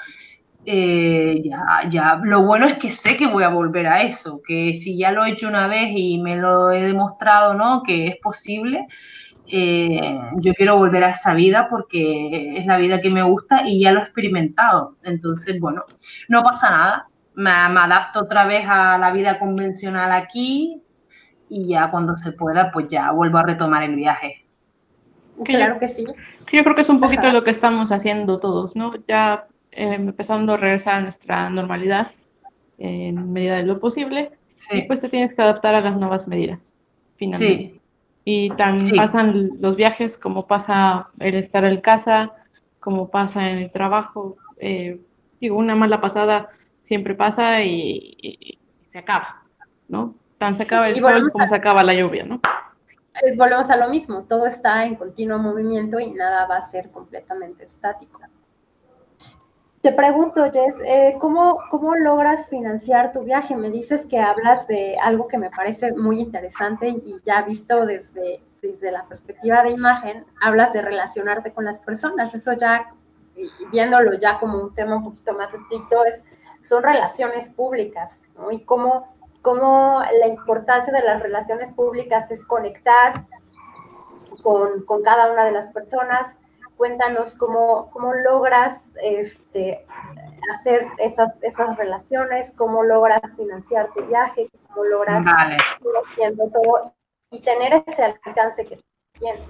Eh, 0.66 1.42
ya, 1.44 1.90
ya, 1.90 2.20
lo 2.24 2.44
bueno 2.44 2.68
es 2.68 2.76
que 2.78 2.92
sé 2.92 3.16
que 3.16 3.28
voy 3.28 3.44
a 3.44 3.50
volver 3.50 3.88
a 3.88 4.04
eso, 4.04 4.42
que 4.46 4.76
si 4.76 4.98
ya 4.98 5.12
lo 5.12 5.24
he 5.24 5.32
hecho 5.32 5.48
una 5.48 5.68
vez 5.68 5.90
y 5.96 6.20
me 6.20 6.36
lo 6.36 6.72
he 6.72 6.82
demostrado, 6.82 7.54
¿no? 7.54 7.82
Que 7.82 8.08
es 8.08 8.18
posible, 8.18 8.86
eh, 9.52 10.20
yo 10.36 10.54
quiero 10.54 10.78
volver 10.78 11.04
a 11.06 11.10
esa 11.10 11.34
vida 11.34 11.68
porque 11.70 12.58
es 12.58 12.66
la 12.66 12.78
vida 12.78 13.02
que 13.02 13.10
me 13.10 13.24
gusta 13.24 13.68
y 13.68 13.82
ya 13.82 13.92
lo 13.92 14.02
he 14.02 14.04
experimentado. 14.04 14.96
Entonces, 15.04 15.60
bueno, 15.60 15.86
no 16.28 16.44
pasa 16.44 16.70
nada 16.70 17.09
me, 17.40 17.50
adapto 17.50 18.20
otra 18.22 18.46
vez 18.46 18.66
a 18.68 18.98
la 18.98 19.12
vida 19.12 19.40
convencional 19.40 20.12
aquí 20.12 20.82
y 21.50 21.68
ya 21.68 21.90
cuando 21.90 22.18
se 22.18 22.34
pueda, 22.34 22.72
pues 22.72 22.88
ya 22.88 23.12
vuelvo 23.12 23.38
a 23.38 23.44
retomar 23.44 23.84
el 23.84 23.96
viaje. 23.96 24.46
Claro 25.46 25.80
que 25.80 25.88
sí. 25.88 26.06
Yo 26.52 26.64
creo 26.64 26.76
que 26.76 26.82
es 26.82 26.90
un 26.90 27.00
poquito 27.00 27.30
lo 27.30 27.44
que 27.44 27.52
estamos 27.52 27.92
haciendo 27.92 28.40
todos, 28.40 28.76
¿no? 28.76 28.94
Ya 29.08 29.48
eh, 29.72 29.94
empezando 29.94 30.54
a 30.54 30.58
regresar 30.58 30.96
a 30.96 31.02
nuestra 31.02 31.50
normalidad 31.50 32.12
en 32.78 33.32
medida 33.32 33.56
de 33.56 33.64
lo 33.64 33.80
posible. 33.80 34.32
Y 34.72 34.82
pues 34.82 35.00
te 35.00 35.08
tienes 35.08 35.34
que 35.34 35.42
adaptar 35.42 35.74
a 35.76 35.82
las 35.82 35.96
nuevas 35.96 36.28
medidas, 36.28 36.76
finalmente. 37.16 37.74
Sí. 37.74 37.82
Y 38.26 38.50
tan 38.52 38.78
pasan 38.98 39.52
los 39.62 39.78
viajes 39.78 40.18
como 40.18 40.46
pasa 40.46 41.08
el 41.20 41.36
estar 41.36 41.64
en 41.64 41.80
casa, 41.80 42.34
como 42.82 43.10
pasa 43.10 43.50
en 43.50 43.60
el 43.60 43.72
trabajo. 43.72 44.36
Eh, 44.60 45.00
digo, 45.40 45.56
una 45.56 45.76
mala 45.76 46.02
pasada 46.02 46.50
siempre 46.90 47.14
pasa 47.14 47.62
y, 47.62 48.58
se 48.92 48.98
acaba, 48.98 49.44
¿no? 49.88 50.16
Tan 50.40 50.56
se 50.56 50.64
acaba 50.64 50.90
el 50.90 51.00
sol 51.00 51.32
como 51.32 51.48
se 51.48 51.56
acaba 51.56 51.84
la 51.84 51.94
lluvia, 51.94 52.26
¿no? 52.26 52.42
Eh, 53.22 53.36
volvemos 53.38 53.70
a 53.70 53.78
lo 53.78 53.90
mismo, 53.90 54.24
todo 54.24 54.48
está 54.48 54.86
en 54.86 54.96
continuo 54.96 55.38
movimiento 55.38 56.00
y 56.00 56.10
nada 56.10 56.48
va 56.48 56.58
a 56.58 56.70
ser 56.72 56.90
completamente 56.90 57.64
estático. 57.66 58.20
Te 59.84 59.92
pregunto, 59.92 60.52
Jess, 60.52 60.76
eh, 60.84 61.16
¿cómo, 61.20 61.60
¿cómo 61.70 61.96
logras 61.96 62.48
financiar 62.48 63.14
tu 63.14 63.24
viaje? 63.24 63.56
Me 63.56 63.70
dices 63.70 64.08
que 64.08 64.20
hablas 64.20 64.68
de 64.68 64.98
algo 64.98 65.28
que 65.28 65.38
me 65.38 65.52
parece 65.52 65.92
muy 65.94 66.20
interesante 66.20 66.90
y 66.90 67.22
ya 67.24 67.44
visto 67.44 67.86
desde, 67.86 68.42
desde 68.64 68.92
la 68.92 69.06
perspectiva 69.06 69.62
de 69.62 69.70
imagen, 69.70 70.26
hablas 70.42 70.74
de 70.74 70.82
relacionarte 70.82 71.54
con 71.54 71.66
las 71.66 71.80
personas. 71.80 72.34
Eso 72.34 72.54
ya, 72.54 72.92
viéndolo 73.72 74.16
ya 74.16 74.40
como 74.40 74.60
un 74.60 74.74
tema 74.74 74.96
un 74.98 75.04
poquito 75.04 75.34
más 75.34 75.54
estricto, 75.54 76.04
es 76.06 76.24
son 76.70 76.84
relaciones 76.84 77.50
públicas, 77.50 78.22
¿no? 78.38 78.52
Y 78.52 78.64
cómo, 78.64 79.12
cómo 79.42 80.04
la 80.20 80.28
importancia 80.28 80.94
de 80.94 81.02
las 81.02 81.22
relaciones 81.22 81.74
públicas 81.74 82.30
es 82.30 82.46
conectar 82.46 83.26
con, 84.44 84.86
con 84.86 85.02
cada 85.02 85.32
una 85.32 85.46
de 85.46 85.52
las 85.52 85.70
personas. 85.74 86.38
Cuéntanos 86.78 87.36
cómo, 87.36 87.90
cómo 87.92 88.14
logras 88.14 88.82
este, 89.02 89.86
hacer 90.56 90.88
esas, 91.00 91.34
esas 91.42 91.76
relaciones, 91.76 92.54
cómo 92.56 92.84
logras 92.84 93.22
financiar 93.36 93.90
tu 93.94 94.06
viaje, 94.06 94.48
cómo 94.68 94.86
logras 94.86 95.26
haciendo 95.26 96.50
todo 96.50 96.94
y 97.32 97.42
tener 97.42 97.84
ese 97.86 98.04
alcance 98.04 98.66
que 98.66 98.80
tienes. 99.20 99.42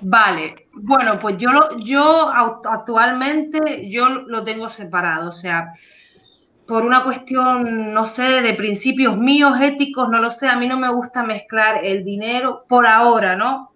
Vale, 0.00 0.68
bueno, 0.72 1.18
pues 1.20 1.36
yo, 1.38 1.50
yo 1.78 2.30
actualmente 2.64 3.88
yo 3.88 4.08
lo 4.08 4.44
tengo 4.44 4.68
separado, 4.68 5.28
o 5.28 5.32
sea, 5.32 5.70
por 6.72 6.86
una 6.86 7.04
cuestión, 7.04 7.92
no 7.92 8.06
sé, 8.06 8.40
de 8.40 8.54
principios 8.54 9.18
míos, 9.18 9.60
éticos, 9.60 10.08
no 10.08 10.18
lo 10.20 10.30
sé, 10.30 10.48
a 10.48 10.56
mí 10.56 10.66
no 10.66 10.78
me 10.78 10.90
gusta 10.90 11.22
mezclar 11.22 11.84
el 11.84 12.02
dinero 12.02 12.64
por 12.66 12.86
ahora, 12.86 13.36
¿no? 13.36 13.74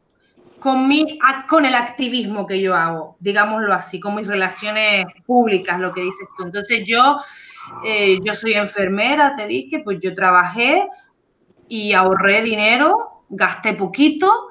Con, 0.60 0.88
mi, 0.88 1.18
con 1.46 1.66
el 1.66 1.74
activismo 1.74 2.46
que 2.46 2.58
yo 2.58 2.74
hago, 2.74 3.18
digámoslo 3.20 3.74
así, 3.74 4.00
con 4.00 4.14
mis 4.14 4.26
relaciones 4.26 5.04
públicas, 5.26 5.78
lo 5.78 5.92
que 5.92 6.00
dices 6.00 6.26
tú. 6.38 6.44
Entonces 6.44 6.84
yo, 6.86 7.18
eh, 7.84 8.18
yo 8.24 8.32
soy 8.32 8.54
enfermera, 8.54 9.34
te 9.36 9.46
dije, 9.46 9.80
pues 9.80 9.98
yo 10.00 10.14
trabajé 10.14 10.88
y 11.68 11.92
ahorré 11.92 12.40
dinero, 12.40 13.24
gasté 13.28 13.74
poquito, 13.74 14.48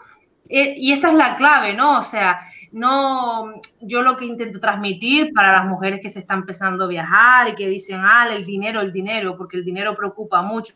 eh, 0.50 0.76
y 0.78 0.92
esa 0.92 1.10
es 1.10 1.16
la 1.16 1.36
clave, 1.36 1.74
¿no? 1.74 1.98
O 1.98 2.04
sea, 2.04 2.38
no, 2.76 3.54
yo 3.80 4.02
lo 4.02 4.18
que 4.18 4.26
intento 4.26 4.60
transmitir 4.60 5.32
para 5.34 5.54
las 5.54 5.66
mujeres 5.66 6.02
que 6.02 6.10
se 6.10 6.20
están 6.20 6.40
empezando 6.40 6.84
a 6.84 6.88
viajar 6.88 7.48
y 7.48 7.56
que 7.56 7.70
dicen, 7.70 8.02
ah, 8.04 8.28
el 8.30 8.44
dinero, 8.44 8.82
el 8.82 8.92
dinero, 8.92 9.34
porque 9.38 9.56
el 9.56 9.64
dinero 9.64 9.96
preocupa 9.96 10.42
mucho, 10.42 10.74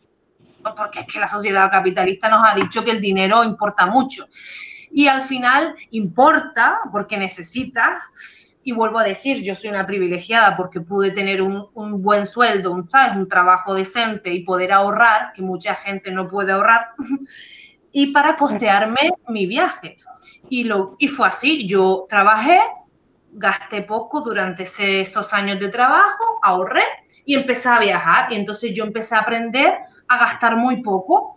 porque 0.74 1.00
es 1.00 1.04
que 1.04 1.20
la 1.20 1.28
sociedad 1.28 1.70
capitalista 1.70 2.30
nos 2.30 2.40
ha 2.42 2.54
dicho 2.54 2.82
que 2.82 2.92
el 2.92 3.02
dinero 3.02 3.44
importa 3.44 3.84
mucho. 3.84 4.26
Y 4.90 5.08
al 5.08 5.22
final 5.22 5.74
importa 5.90 6.80
porque 6.90 7.18
necesitas, 7.18 8.02
y 8.64 8.72
vuelvo 8.72 8.98
a 8.98 9.04
decir, 9.04 9.42
yo 9.42 9.54
soy 9.54 9.68
una 9.68 9.86
privilegiada 9.86 10.56
porque 10.56 10.80
pude 10.80 11.10
tener 11.10 11.42
un, 11.42 11.68
buen 12.02 12.24
sueldo, 12.24 12.72
un, 12.72 12.88
¿sabes? 12.88 13.14
un 13.14 13.28
trabajo 13.28 13.74
decente 13.74 14.32
y 14.32 14.42
poder 14.42 14.72
ahorrar, 14.72 15.34
que 15.34 15.42
mucha 15.42 15.74
gente 15.74 16.10
no 16.10 16.28
puede 16.28 16.52
ahorrar, 16.52 16.92
y 17.92 18.08
para 18.08 18.36
costearme 18.36 19.12
mi 19.28 19.46
viaje. 19.46 19.98
Y, 20.48 20.64
lo, 20.64 20.96
y 20.98 21.08
fue 21.08 21.26
así, 21.28 21.66
yo 21.66 22.06
trabajé, 22.08 22.60
gasté 23.32 23.82
poco 23.82 24.20
durante 24.20 24.64
esos 24.64 25.32
años 25.32 25.60
de 25.60 25.68
trabajo, 25.68 26.38
ahorré 26.42 26.82
y 27.24 27.34
empecé 27.34 27.68
a 27.68 27.78
viajar. 27.78 28.32
Y 28.32 28.36
entonces 28.36 28.72
yo 28.74 28.84
empecé 28.84 29.14
a 29.14 29.20
aprender 29.20 29.78
a 30.08 30.18
gastar 30.18 30.56
muy 30.56 30.82
poco, 30.82 31.36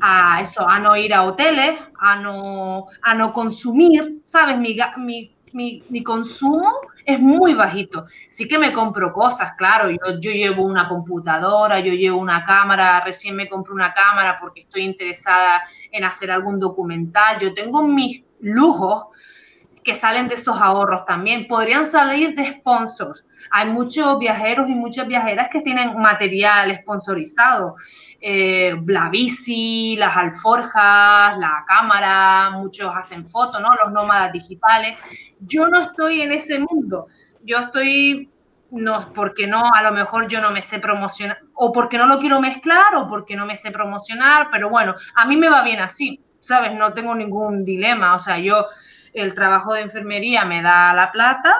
a 0.00 0.40
eso, 0.40 0.68
a 0.68 0.78
no 0.78 0.96
ir 0.96 1.12
a 1.14 1.24
hoteles, 1.24 1.78
a 1.98 2.16
no, 2.16 2.86
a 3.02 3.14
no 3.14 3.32
consumir, 3.32 4.20
¿sabes? 4.22 4.56
Mi, 4.58 4.76
mi, 4.96 5.34
mi, 5.52 5.82
mi 5.88 6.02
consumo 6.02 6.72
es 7.08 7.18
muy 7.18 7.54
bajito. 7.54 8.04
Sí 8.28 8.46
que 8.46 8.58
me 8.58 8.70
compro 8.70 9.14
cosas, 9.14 9.52
claro, 9.56 9.90
yo, 9.90 10.20
yo 10.20 10.30
llevo 10.30 10.62
una 10.62 10.86
computadora, 10.86 11.80
yo 11.80 11.94
llevo 11.94 12.18
una 12.18 12.44
cámara, 12.44 13.00
recién 13.00 13.34
me 13.34 13.48
compré 13.48 13.72
una 13.72 13.94
cámara 13.94 14.36
porque 14.38 14.60
estoy 14.60 14.82
interesada 14.82 15.62
en 15.90 16.04
hacer 16.04 16.30
algún 16.30 16.60
documental, 16.60 17.38
yo 17.38 17.54
tengo 17.54 17.82
mis 17.82 18.22
lujos 18.40 19.06
que 19.88 19.94
salen 19.94 20.28
de 20.28 20.34
esos 20.34 20.60
ahorros 20.60 21.06
también. 21.06 21.48
Podrían 21.48 21.86
salir 21.86 22.34
de 22.34 22.46
sponsors. 22.58 23.24
Hay 23.50 23.70
muchos 23.70 24.18
viajeros 24.18 24.68
y 24.68 24.74
muchas 24.74 25.06
viajeras 25.06 25.48
que 25.50 25.62
tienen 25.62 25.96
material 25.98 26.78
sponsorizado. 26.82 27.74
Eh, 28.20 28.74
la 28.86 29.08
bici, 29.08 29.96
las 29.96 30.14
alforjas, 30.14 31.38
la 31.38 31.64
cámara, 31.66 32.50
muchos 32.50 32.94
hacen 32.94 33.24
fotos, 33.24 33.62
¿no? 33.62 33.70
Los 33.82 33.90
nómadas 33.90 34.30
digitales. 34.30 34.98
Yo 35.40 35.66
no 35.68 35.80
estoy 35.80 36.20
en 36.20 36.32
ese 36.32 36.58
mundo. 36.58 37.06
Yo 37.42 37.56
estoy 37.56 38.30
no, 38.70 38.98
porque 39.14 39.46
no, 39.46 39.70
a 39.74 39.82
lo 39.82 39.92
mejor 39.92 40.28
yo 40.28 40.42
no 40.42 40.50
me 40.50 40.60
sé 40.60 40.80
promocionar, 40.80 41.38
o 41.54 41.72
porque 41.72 41.96
no 41.96 42.04
lo 42.04 42.18
quiero 42.18 42.42
mezclar, 42.42 42.94
o 42.96 43.08
porque 43.08 43.36
no 43.36 43.46
me 43.46 43.56
sé 43.56 43.70
promocionar, 43.70 44.48
pero 44.52 44.68
bueno, 44.68 44.94
a 45.14 45.24
mí 45.24 45.38
me 45.38 45.48
va 45.48 45.62
bien 45.62 45.80
así, 45.80 46.22
¿sabes? 46.38 46.74
No 46.74 46.92
tengo 46.92 47.14
ningún 47.14 47.64
dilema, 47.64 48.14
o 48.14 48.18
sea, 48.18 48.38
yo 48.38 48.66
el 49.14 49.34
trabajo 49.34 49.74
de 49.74 49.82
enfermería 49.82 50.44
me 50.44 50.62
da 50.62 50.94
la 50.94 51.10
plata 51.10 51.54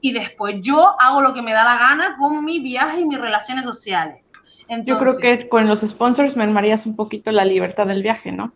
y 0.00 0.12
después 0.12 0.56
yo 0.60 0.94
hago 1.00 1.20
lo 1.20 1.34
que 1.34 1.42
me 1.42 1.52
da 1.52 1.64
la 1.64 1.78
gana 1.78 2.16
con 2.18 2.44
mi 2.44 2.60
viaje 2.60 3.00
y 3.00 3.04
mis 3.04 3.20
relaciones 3.20 3.64
sociales. 3.64 4.22
yo 4.84 4.98
creo 4.98 5.16
que 5.18 5.48
con 5.48 5.66
los 5.66 5.80
sponsors 5.80 6.36
me 6.36 6.44
armarías 6.44 6.86
un 6.86 6.96
poquito 6.96 7.30
la 7.32 7.44
libertad 7.44 7.86
del 7.86 8.02
viaje, 8.02 8.32
¿no? 8.32 8.52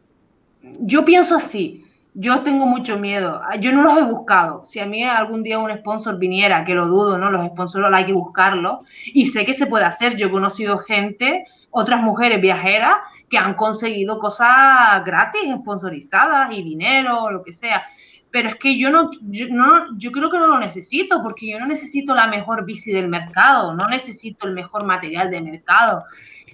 Yo 0.62 1.04
pienso 1.04 1.36
así. 1.36 1.84
Yo 2.14 2.40
tengo 2.42 2.66
mucho 2.66 2.98
miedo. 2.98 3.40
Yo 3.60 3.72
no 3.72 3.82
los 3.82 3.96
he 3.96 4.02
buscado. 4.02 4.64
Si 4.64 4.80
a 4.80 4.86
mí 4.86 5.04
algún 5.04 5.44
día 5.44 5.60
un 5.60 5.70
sponsor 5.78 6.18
viniera, 6.18 6.64
que 6.64 6.74
lo 6.74 6.88
dudo, 6.88 7.18
¿no? 7.18 7.30
Los 7.30 7.46
sponsors 7.46 7.86
hay 7.92 8.04
que 8.04 8.12
buscarlo. 8.12 8.82
Y 9.06 9.26
sé 9.26 9.46
que 9.46 9.54
se 9.54 9.66
puede 9.66 9.84
hacer. 9.84 10.16
Yo 10.16 10.26
he 10.26 10.30
conocido 10.30 10.76
gente, 10.78 11.44
otras 11.70 12.02
mujeres 12.02 12.40
viajeras, 12.40 12.96
que 13.28 13.38
han 13.38 13.54
conseguido 13.54 14.18
cosas 14.18 15.04
gratis, 15.04 15.54
sponsorizadas 15.60 16.48
y 16.50 16.64
dinero, 16.64 17.30
lo 17.30 17.44
que 17.44 17.52
sea 17.52 17.82
pero 18.30 18.48
es 18.48 18.54
que 18.54 18.78
yo 18.78 18.90
no, 18.90 19.10
yo 19.22 19.46
no, 19.50 19.96
yo 19.96 20.12
creo 20.12 20.30
que 20.30 20.38
no 20.38 20.46
lo 20.46 20.58
necesito, 20.58 21.20
porque 21.22 21.50
yo 21.50 21.58
no 21.58 21.66
necesito 21.66 22.14
la 22.14 22.26
mejor 22.28 22.64
bici 22.64 22.92
del 22.92 23.08
mercado, 23.08 23.74
no 23.74 23.88
necesito 23.88 24.46
el 24.46 24.54
mejor 24.54 24.84
material 24.84 25.30
de 25.30 25.40
mercado. 25.40 26.04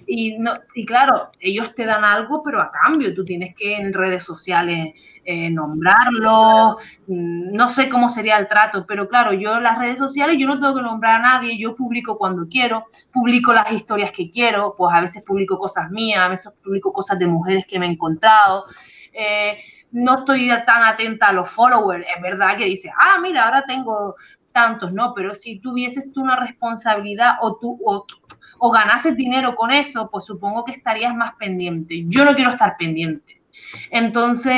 Y, 0.05 0.37
no, 0.37 0.53
y 0.73 0.85
claro, 0.85 1.31
ellos 1.39 1.75
te 1.75 1.85
dan 1.85 2.03
algo, 2.03 2.41
pero 2.41 2.61
a 2.61 2.71
cambio 2.71 3.13
tú 3.13 3.25
tienes 3.25 3.53
que 3.55 3.75
en 3.75 3.93
redes 3.93 4.23
sociales 4.23 4.93
eh, 5.25 5.49
nombrarlo, 5.49 6.77
mm, 7.07 7.53
no 7.53 7.67
sé 7.67 7.89
cómo 7.89 8.07
sería 8.07 8.37
el 8.37 8.47
trato, 8.47 8.85
pero 8.87 9.07
claro, 9.07 9.33
yo 9.33 9.57
en 9.57 9.63
las 9.63 9.77
redes 9.77 9.99
sociales 9.99 10.37
yo 10.39 10.47
no 10.47 10.59
tengo 10.59 10.75
que 10.75 10.81
nombrar 10.81 11.19
a 11.19 11.23
nadie, 11.23 11.57
yo 11.57 11.75
publico 11.75 12.17
cuando 12.17 12.47
quiero, 12.47 12.85
publico 13.11 13.53
las 13.53 13.71
historias 13.71 14.11
que 14.11 14.29
quiero, 14.29 14.73
pues 14.77 14.95
a 14.95 15.01
veces 15.01 15.23
publico 15.23 15.59
cosas 15.59 15.91
mías, 15.91 16.21
a 16.21 16.29
veces 16.29 16.53
publico 16.63 16.93
cosas 16.93 17.19
de 17.19 17.27
mujeres 17.27 17.65
que 17.67 17.77
me 17.77 17.87
he 17.87 17.91
encontrado. 17.91 18.63
Eh, 19.11 19.57
no 19.91 20.19
estoy 20.19 20.49
tan 20.65 20.83
atenta 20.83 21.29
a 21.29 21.33
los 21.33 21.49
followers. 21.49 22.05
Es 22.15 22.21
verdad 22.21 22.57
que 22.57 22.65
dice, 22.65 22.91
ah, 22.99 23.17
mira, 23.21 23.45
ahora 23.45 23.63
tengo 23.65 24.15
tantos, 24.51 24.91
¿no? 24.91 25.13
Pero 25.15 25.35
si 25.35 25.59
tuvieses 25.59 26.11
tú 26.11 26.21
una 26.21 26.35
responsabilidad 26.35 27.35
o 27.41 27.57
tú 27.57 27.79
o, 27.85 28.71
ganases 28.71 29.15
dinero 29.15 29.55
con 29.55 29.71
eso, 29.71 30.09
pues 30.11 30.25
supongo 30.25 30.65
que 30.65 30.71
estarías 30.71 31.13
más 31.15 31.35
pendiente. 31.35 32.03
Yo 32.07 32.25
no 32.25 32.33
quiero 32.33 32.49
estar 32.49 32.75
pendiente. 32.77 33.39
Entonces, 33.91 34.55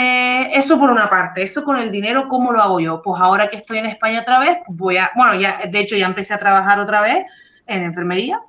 eso 0.52 0.80
por 0.80 0.90
una 0.90 1.10
parte, 1.10 1.42
eso 1.42 1.64
con 1.64 1.78
el 1.78 1.92
dinero, 1.92 2.28
¿cómo 2.28 2.52
lo 2.52 2.62
hago 2.62 2.80
yo? 2.80 3.02
Pues 3.02 3.22
ahora 3.22 3.50
que 3.50 3.58
estoy 3.58 3.78
en 3.78 3.86
España 3.86 4.22
otra 4.22 4.40
vez, 4.40 4.58
voy 4.68 4.98
a, 4.98 5.12
bueno, 5.16 5.36
ya, 5.40 5.60
de 5.70 5.80
hecho 5.80 5.96
ya 5.96 6.06
empecé 6.06 6.34
a 6.34 6.40
trabajar 6.40 6.80
otra 6.80 7.02
vez 7.02 7.26
en 7.66 7.84
enfermería 7.84 8.42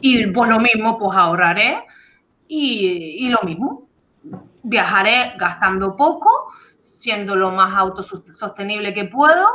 y 0.00 0.26
pues 0.28 0.48
lo 0.48 0.60
mismo, 0.60 0.98
pues 0.98 1.16
ahorraré 1.16 1.82
y 2.46 3.28
lo 3.28 3.40
mismo, 3.42 3.87
viajaré 4.68 5.34
gastando 5.36 5.96
poco, 5.96 6.52
siendo 6.78 7.34
lo 7.34 7.50
más 7.50 7.74
autosostenible 7.74 8.92
que 8.94 9.04
puedo 9.04 9.48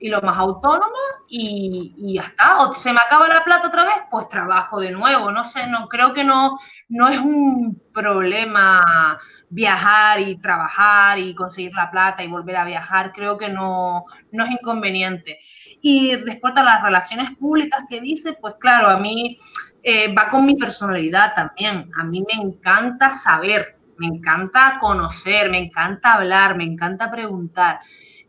y 0.00 0.08
lo 0.08 0.22
más 0.22 0.38
autónoma 0.38 0.98
y, 1.28 1.94
y, 1.98 2.14
ya 2.14 2.22
está. 2.22 2.56
O 2.58 2.72
se 2.72 2.92
me 2.92 3.00
acaba 3.00 3.28
la 3.28 3.44
plata 3.44 3.68
otra 3.68 3.84
vez, 3.84 3.94
pues 4.10 4.28
trabajo 4.28 4.80
de 4.80 4.90
nuevo. 4.90 5.30
No 5.30 5.44
sé, 5.44 5.66
no 5.66 5.88
creo 5.88 6.14
que 6.14 6.24
no, 6.24 6.58
no 6.88 7.08
es 7.08 7.18
un 7.18 7.80
problema 7.92 9.18
viajar 9.50 10.20
y 10.20 10.38
trabajar 10.38 11.18
y 11.18 11.34
conseguir 11.34 11.72
la 11.74 11.90
plata 11.90 12.24
y 12.24 12.28
volver 12.28 12.56
a 12.56 12.64
viajar. 12.64 13.12
Creo 13.12 13.36
que 13.36 13.50
no, 13.50 14.04
no 14.32 14.44
es 14.44 14.50
inconveniente. 14.50 15.38
Y 15.82 16.16
respecto 16.16 16.60
a 16.60 16.64
las 16.64 16.82
relaciones 16.82 17.36
públicas 17.36 17.84
que 17.88 18.00
dice, 18.00 18.32
pues 18.32 18.54
claro, 18.58 18.88
a 18.88 18.96
mí 18.96 19.36
eh, 19.82 20.12
va 20.14 20.30
con 20.30 20.46
mi 20.46 20.56
personalidad 20.56 21.34
también. 21.34 21.90
A 21.98 22.04
mí 22.04 22.24
me 22.26 22.42
encanta 22.42 23.10
saber 23.10 23.79
me 24.00 24.06
encanta 24.06 24.78
conocer, 24.80 25.50
me 25.50 25.58
encanta 25.58 26.14
hablar, 26.14 26.56
me 26.56 26.64
encanta 26.64 27.10
preguntar. 27.10 27.80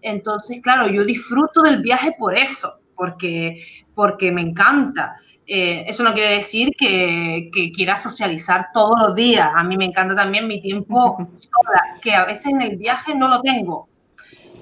Entonces, 0.01 0.59
claro, 0.61 0.87
yo 0.87 1.05
disfruto 1.05 1.61
del 1.61 1.81
viaje 1.81 2.13
por 2.19 2.37
eso, 2.37 2.81
porque, 2.93 3.55
porque 3.95 4.33
me 4.33 4.41
encanta. 4.41 5.15
Eh, 5.47 5.85
eso 5.87 6.03
no 6.03 6.13
quiere 6.13 6.31
decir 6.31 6.71
que, 6.77 7.49
que, 7.53 7.71
quiera 7.71 7.95
socializar 7.95 8.67
todos 8.73 8.99
los 8.99 9.15
días. 9.15 9.49
A 9.55 9.63
mí 9.63 9.77
me 9.77 9.85
encanta 9.85 10.13
también 10.13 10.45
mi 10.45 10.59
tiempo 10.59 11.17
sola, 11.35 11.99
que 12.01 12.13
a 12.13 12.25
veces 12.25 12.47
en 12.47 12.61
el 12.61 12.75
viaje 12.75 13.15
no 13.15 13.29
lo 13.29 13.39
tengo. 13.41 13.87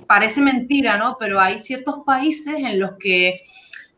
Parece 0.05 0.41
mentira, 0.41 0.97
¿no? 0.97 1.17
Pero 1.19 1.39
hay 1.39 1.57
ciertos 1.57 2.01
países 2.05 2.53
en 2.53 2.79
los 2.79 2.91
que 2.99 3.39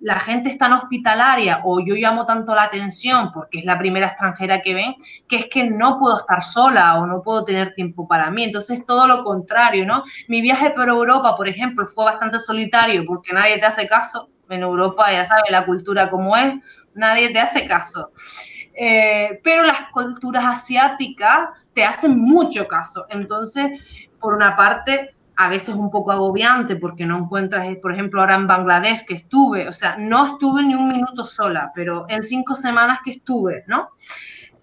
la 0.02 0.20
gente 0.20 0.50
es 0.50 0.58
tan 0.58 0.74
hospitalaria 0.74 1.62
o 1.64 1.80
yo 1.80 1.94
llamo 1.96 2.26
tanto 2.26 2.56
la 2.56 2.64
atención 2.64 3.32
porque 3.32 3.60
es 3.60 3.66
la 3.66 3.78
primera 3.78 4.08
extranjera 4.08 4.62
que 4.62 4.74
ven, 4.74 4.96
que 5.28 5.36
es 5.36 5.46
que 5.46 5.64
no 5.64 6.00
puedo 6.00 6.18
estar 6.18 6.44
sola 6.44 6.96
o 6.96 7.06
no 7.06 7.22
puedo 7.22 7.46
tener 7.46 7.72
tiempo 7.74 8.08
para 8.08 8.32
mí. 8.32 8.44
Entonces, 8.44 8.86
todo 8.86 9.08
lo 9.08 9.24
contrario, 9.24 9.86
¿no? 9.86 10.04
Mi 10.28 10.42
viaje 10.42 10.72
por 10.72 10.90
Europa, 10.90 11.36
por 11.36 11.48
ejemplo, 11.48 11.86
fue 11.86 12.06
bastante 12.06 12.40
solitario 12.40 13.06
porque 13.06 13.34
nadie 13.34 13.60
te 13.60 13.66
hace 13.68 13.88
caso. 13.88 14.30
En 14.50 14.64
Europa, 14.64 15.12
ya 15.12 15.24
sabes, 15.24 15.50
la 15.50 15.66
cultura 15.66 16.10
como 16.10 16.36
es, 16.36 16.56
nadie 16.96 17.32
te 17.32 17.40
hace 17.40 17.68
caso. 17.68 18.12
Eh, 18.74 19.40
pero 19.44 19.64
las 19.64 19.90
culturas 19.92 20.46
asiáticas 20.46 21.70
te 21.74 21.86
hacen 21.86 22.20
mucho 22.20 22.68
caso. 22.68 23.06
Entonces, 23.10 24.10
por 24.20 24.34
una 24.34 24.56
parte, 24.56 25.16
a 25.46 25.50
veces 25.50 25.76
un 25.76 25.90
poco 25.90 26.12
agobiante 26.12 26.76
porque 26.76 27.06
no 27.06 27.18
encuentras, 27.18 27.68
eh, 27.68 27.80
por 27.82 27.92
ejemplo, 27.92 28.22
ahora 28.22 28.36
en 28.36 28.48
Bangladesh 28.48 29.06
que 29.06 29.16
estuve, 29.16 29.68
o 29.68 29.74
sea, 29.74 29.98
no 29.98 30.26
estuve 30.26 30.64
ni 30.64 30.76
un 30.76 30.88
minuto 30.88 31.24
sola, 31.24 31.72
pero 31.74 32.06
en 32.10 32.22
cinco 32.22 32.54
semanas 32.54 33.00
que 33.04 33.12
estuve, 33.12 33.64
¿no? 33.68 33.90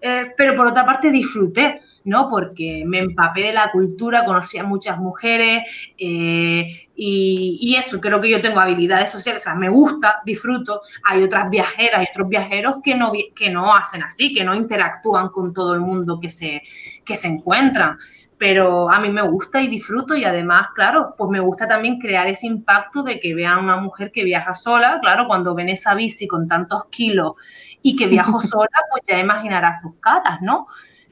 Eh, 0.01 0.31
pero 0.37 0.55
por 0.55 0.67
otra 0.67 0.85
parte 0.85 1.11
disfruté, 1.11 1.81
¿no? 2.05 2.29
Porque 2.29 2.83
me 2.85 2.99
empapé 2.99 3.43
de 3.43 3.53
la 3.53 3.71
cultura, 3.71 4.23
conocí 4.23 4.57
a 4.57 4.63
muchas 4.63 4.97
mujeres 4.99 5.91
eh, 5.97 6.65
y, 6.95 7.57
y, 7.61 7.75
eso, 7.75 7.99
creo 7.99 8.21
que 8.21 8.29
yo 8.29 8.41
tengo 8.41 8.61
habilidades 8.61 9.11
sociales, 9.11 9.41
o 9.41 9.43
sea, 9.43 9.55
me 9.55 9.67
gusta, 9.67 10.21
disfruto. 10.25 10.79
Hay 11.03 11.23
otras 11.23 11.49
viajeras 11.49 12.03
y 12.03 12.11
otros 12.11 12.29
viajeros 12.29 12.75
que 12.81 12.95
no, 12.95 13.11
que 13.35 13.49
no 13.49 13.75
hacen 13.75 14.01
así, 14.01 14.33
que 14.33 14.45
no 14.45 14.55
interactúan 14.55 15.27
con 15.27 15.53
todo 15.53 15.73
el 15.73 15.81
mundo 15.81 16.19
que 16.21 16.29
se, 16.29 16.61
que 17.03 17.17
se 17.17 17.27
encuentran 17.27 17.97
pero 18.39 18.89
a 18.89 19.01
mí 19.01 19.09
me 19.09 19.21
gusta 19.21 19.61
y 19.61 19.67
disfruto 19.67 20.15
y 20.15 20.23
además, 20.23 20.69
claro, 20.73 21.13
pues 21.17 21.29
me 21.29 21.41
gusta 21.41 21.67
también 21.67 21.99
crear 21.99 22.25
ese 22.25 22.47
impacto 22.47 23.03
de 23.03 23.19
que 23.19 23.35
vean 23.35 23.65
una 23.65 23.75
mujer 23.75 24.13
que 24.13 24.23
viaja 24.23 24.53
sola, 24.53 24.97
claro, 25.01 25.27
cuando 25.27 25.53
ven 25.53 25.67
esa 25.67 25.93
bici 25.93 26.25
con 26.25 26.47
tantos 26.47 26.85
kilos 26.85 27.33
y 27.81 27.97
que 27.97 28.07
viajo 28.07 28.39
sola, 28.39 28.69
pues 28.89 29.03
ya 29.05 29.19
imaginará 29.19 29.73
sus 29.73 29.95
caras, 29.99 30.41
¿no? 30.41 30.67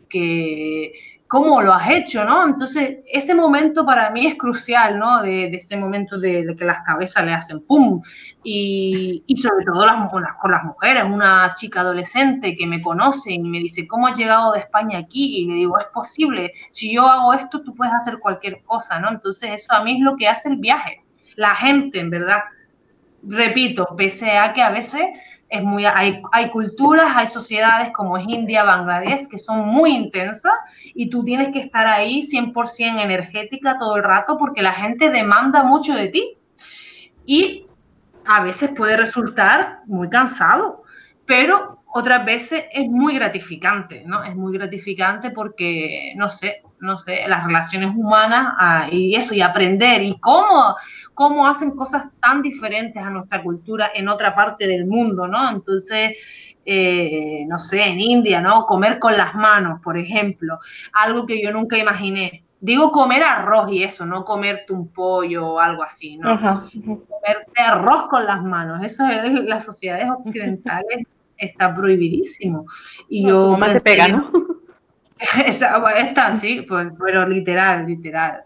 Que, 0.08 0.94
cómo 1.28 1.62
lo 1.62 1.74
has 1.74 1.90
hecho, 1.90 2.24
¿no? 2.24 2.46
Entonces, 2.46 3.00
ese 3.12 3.36
momento 3.36 3.86
para 3.86 4.10
mí 4.10 4.28
es 4.28 4.36
crucial, 4.36 4.98
¿no? 4.98 5.22
De, 5.22 5.48
ese 5.48 5.76
momento 5.78 6.18
de, 6.18 6.56
que 6.58 6.66
las 6.66 6.80
cabezas 6.82 7.26
le 7.26 7.34
hacen 7.34 7.60
pum. 7.62 8.02
Y, 8.44 9.24
sobre 9.36 9.66
todo 9.66 9.86
las, 9.86 10.10
con, 10.10 10.22
las, 10.22 10.34
con 10.34 10.52
las 10.52 10.64
mujeres, 10.64 11.04
una 11.04 11.54
chica 11.56 11.82
adolescente 11.82 12.56
que 12.56 12.66
me 12.66 12.82
conoce 12.82 13.34
y 13.34 13.40
me 13.40 13.60
dice, 13.60 13.88
¿cómo 13.88 14.08
has 14.08 14.18
llegado 14.18 14.54
de 14.54 14.60
España 14.60 15.00
aquí? 15.00 15.40
Y 15.40 15.48
le 15.48 15.54
digo, 15.56 15.78
es 15.80 15.88
posible, 15.94 16.52
si 16.70 16.94
yo 16.94 17.06
hago 17.06 17.34
esto, 17.34 17.62
tú 17.62 17.76
puedes 17.76 17.94
hacer 17.94 18.20
cualquier 18.20 18.64
cosa, 18.64 19.00
¿no? 19.00 19.10
Entonces, 19.10 19.52
eso 19.52 19.74
a 19.74 19.84
mí 19.84 19.98
es 19.98 20.00
lo 20.00 20.16
que 20.16 20.28
hace 20.28 20.50
el 20.50 20.58
viaje. 20.58 21.02
La 21.36 21.54
gente, 21.54 22.00
en 22.00 22.10
verdad, 22.10 22.40
repito, 23.24 23.88
pese 23.96 24.38
a 24.38 24.54
que 24.54 24.62
a 24.62 24.70
veces 24.70 25.02
es 25.50 25.64
muy, 25.64 25.86
hay, 25.86 26.22
hay, 26.32 26.50
culturas, 26.50 27.12
hay 27.16 27.28
sociedades 27.28 27.92
como 27.92 28.18
es 28.18 28.26
India, 28.28 28.64
Bangladesh, 28.64 29.28
que 29.28 29.38
son 29.38 29.68
muy 29.68 29.92
intensas 29.92 30.54
y 30.94 31.10
tú 31.10 31.24
tienes 31.24 31.50
que 31.50 31.60
estar 31.60 31.88
ahí 31.88 32.22
100% 32.22 33.02
energética 33.02 33.78
todo 33.78 33.96
el 33.96 34.04
rato 34.04 34.38
porque 34.38 34.62
la 34.62 34.74
gente 34.74 35.10
demanda 35.10 35.64
mucho 35.64 35.96
de 35.96 36.08
ti. 36.10 36.38
Y 37.26 37.66
a 38.26 38.44
veces 38.44 38.72
puede 38.72 38.98
resultar 38.98 39.80
muy 39.86 40.10
cansado, 40.10 40.84
pero 41.26 41.82
otras 41.94 42.26
veces 42.26 42.66
es 42.72 42.90
muy 42.90 43.16
gratificante, 43.16 44.04
¿no? 44.06 44.24
Es 44.24 44.36
muy 44.36 44.54
gratificante 44.58 45.32
porque, 45.32 46.14
no 46.16 46.30
sé, 46.30 46.62
no 46.80 46.98
sé, 46.98 47.28
las 47.28 47.46
relaciones 47.46 47.90
humanas 47.96 48.54
ah, 48.58 48.88
y 48.92 49.16
eso, 49.16 49.34
y 49.34 49.42
aprender, 49.42 50.02
y 50.02 50.20
cómo, 50.20 50.76
cómo 51.14 51.48
hacen 51.48 51.72
cosas 51.72 52.08
tan 52.22 52.42
diferentes 52.42 53.02
a 53.02 53.10
nuestra 53.10 53.42
cultura 53.42 53.92
en 53.94 54.08
otra 54.08 54.36
parte 54.36 54.68
del 54.68 54.86
mundo, 54.86 55.28
¿no? 55.28 55.50
Entonces, 55.50 56.56
eh, 56.66 57.46
no 57.48 57.58
sé, 57.58 57.84
en 57.84 58.00
India, 58.00 58.42
¿no? 58.42 58.66
Comer 58.66 59.00
con 59.00 59.16
las 59.16 59.36
manos, 59.36 59.82
por 59.82 59.98
ejemplo, 59.98 60.60
algo 60.94 61.26
que 61.26 61.42
yo 61.42 61.52
nunca 61.52 61.78
imaginé. 61.78 62.44
Digo 62.60 62.92
comer 62.92 63.24
arroz 63.24 63.72
y 63.72 63.84
eso, 63.84 64.06
no 64.06 64.26
comerte 64.26 64.74
un 64.74 64.88
pollo 64.92 65.48
o 65.48 65.60
algo 65.60 65.84
así, 65.84 66.18
¿no? 66.18 66.40
Comerte 66.40 67.62
arroz 67.62 68.08
con 68.10 68.26
las 68.26 68.44
manos, 68.44 68.82
eso 68.84 69.08
en 69.08 69.48
las 69.48 69.64
sociedades 69.64 70.10
occidentales 70.10 71.06
está 71.38 71.74
prohibidísimo. 71.74 72.66
Y 73.10 73.28
yo... 73.28 73.56
Más 73.58 73.74
te 73.74 73.80
pega, 73.80 74.08
¿no? 74.08 74.32
Esta, 75.46 76.32
sí, 76.32 76.66
pues, 76.68 76.90
pero 77.04 77.28
literal, 77.28 77.86
literal. 77.86 78.44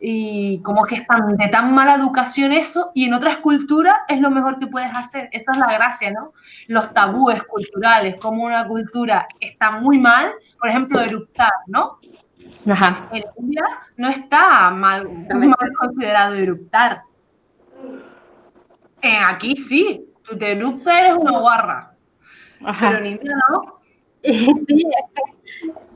Y 0.00 0.60
como 0.62 0.84
que 0.84 0.94
es 0.94 1.02
de 1.36 1.48
tan 1.48 1.74
mala 1.74 1.96
educación 1.96 2.52
eso, 2.52 2.92
y 2.94 3.06
en 3.06 3.14
otras 3.14 3.38
culturas 3.38 3.96
es 4.06 4.20
lo 4.20 4.30
mejor 4.30 4.58
que 4.60 4.68
puedes 4.68 4.90
hacer. 4.94 5.28
Esa 5.32 5.52
es 5.52 5.58
la 5.58 5.72
gracia, 5.72 6.12
¿no? 6.12 6.32
Los 6.68 6.92
tabúes 6.94 7.42
culturales, 7.42 8.16
como 8.20 8.44
una 8.44 8.66
cultura 8.66 9.26
está 9.40 9.72
muy 9.72 9.98
mal, 9.98 10.32
por 10.60 10.68
ejemplo, 10.68 11.00
eruptar, 11.00 11.52
¿no? 11.66 11.98
Ajá. 12.70 13.08
En 13.12 13.24
India 13.38 13.64
no 13.96 14.08
está 14.08 14.70
mal, 14.70 15.08
mal 15.28 15.72
considerado 15.78 16.34
eruptar. 16.34 17.02
En 19.02 19.24
aquí 19.24 19.56
sí, 19.56 20.04
tú 20.22 20.36
te 20.36 20.52
eruptas 20.52 20.98
eres 20.98 21.14
una 21.14 21.38
guarra. 21.38 21.94
Pero 22.80 22.98
en 22.98 23.06
India 23.06 23.34
no. 23.50 23.78
Sí, 24.68 24.84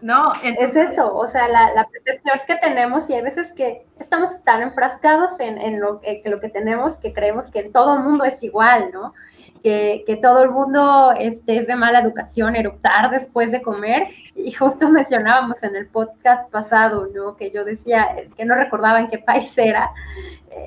no, 0.01 0.33
es 0.43 0.75
eso, 0.75 1.15
o 1.15 1.29
sea, 1.29 1.49
la, 1.49 1.89
percepción 1.91 2.41
que 2.47 2.57
tenemos 2.57 3.09
y 3.09 3.15
hay 3.15 3.23
veces 3.23 3.53
que 3.53 3.87
estamos 4.01 4.43
tan 4.43 4.63
enfrascados 4.63 5.39
en, 5.39 5.81
lo, 5.81 6.01
lo, 6.25 6.41
que 6.41 6.49
tenemos 6.49 6.97
que 6.97 7.13
creemos 7.13 7.49
que 7.51 7.65
todo 7.65 7.97
el 7.97 8.03
mundo 8.03 8.25
es 8.25 8.43
igual, 8.43 8.91
¿no? 8.93 9.15
Que, 9.63 10.19
todo 10.21 10.43
el 10.43 10.51
mundo 10.51 11.13
este, 11.17 11.59
es 11.59 11.67
de 11.69 11.77
mala 11.77 12.01
educación, 12.01 12.57
eructar 12.57 13.11
después 13.11 13.53
de 13.53 13.63
comer. 13.63 14.09
Y 14.35 14.51
justo 14.51 14.89
mencionábamos 14.91 15.63
en 15.63 15.77
el 15.77 15.87
podcast 15.87 16.51
pasado, 16.51 17.09
¿no? 17.15 17.37
Que 17.37 17.53
yo 17.53 17.65
decía 17.65 18.09
que 18.37 18.45
no 18.45 18.57
recordaba 18.57 19.01
en 19.01 19.09
qué 19.09 19.19
país 19.19 19.57
era 19.57 19.93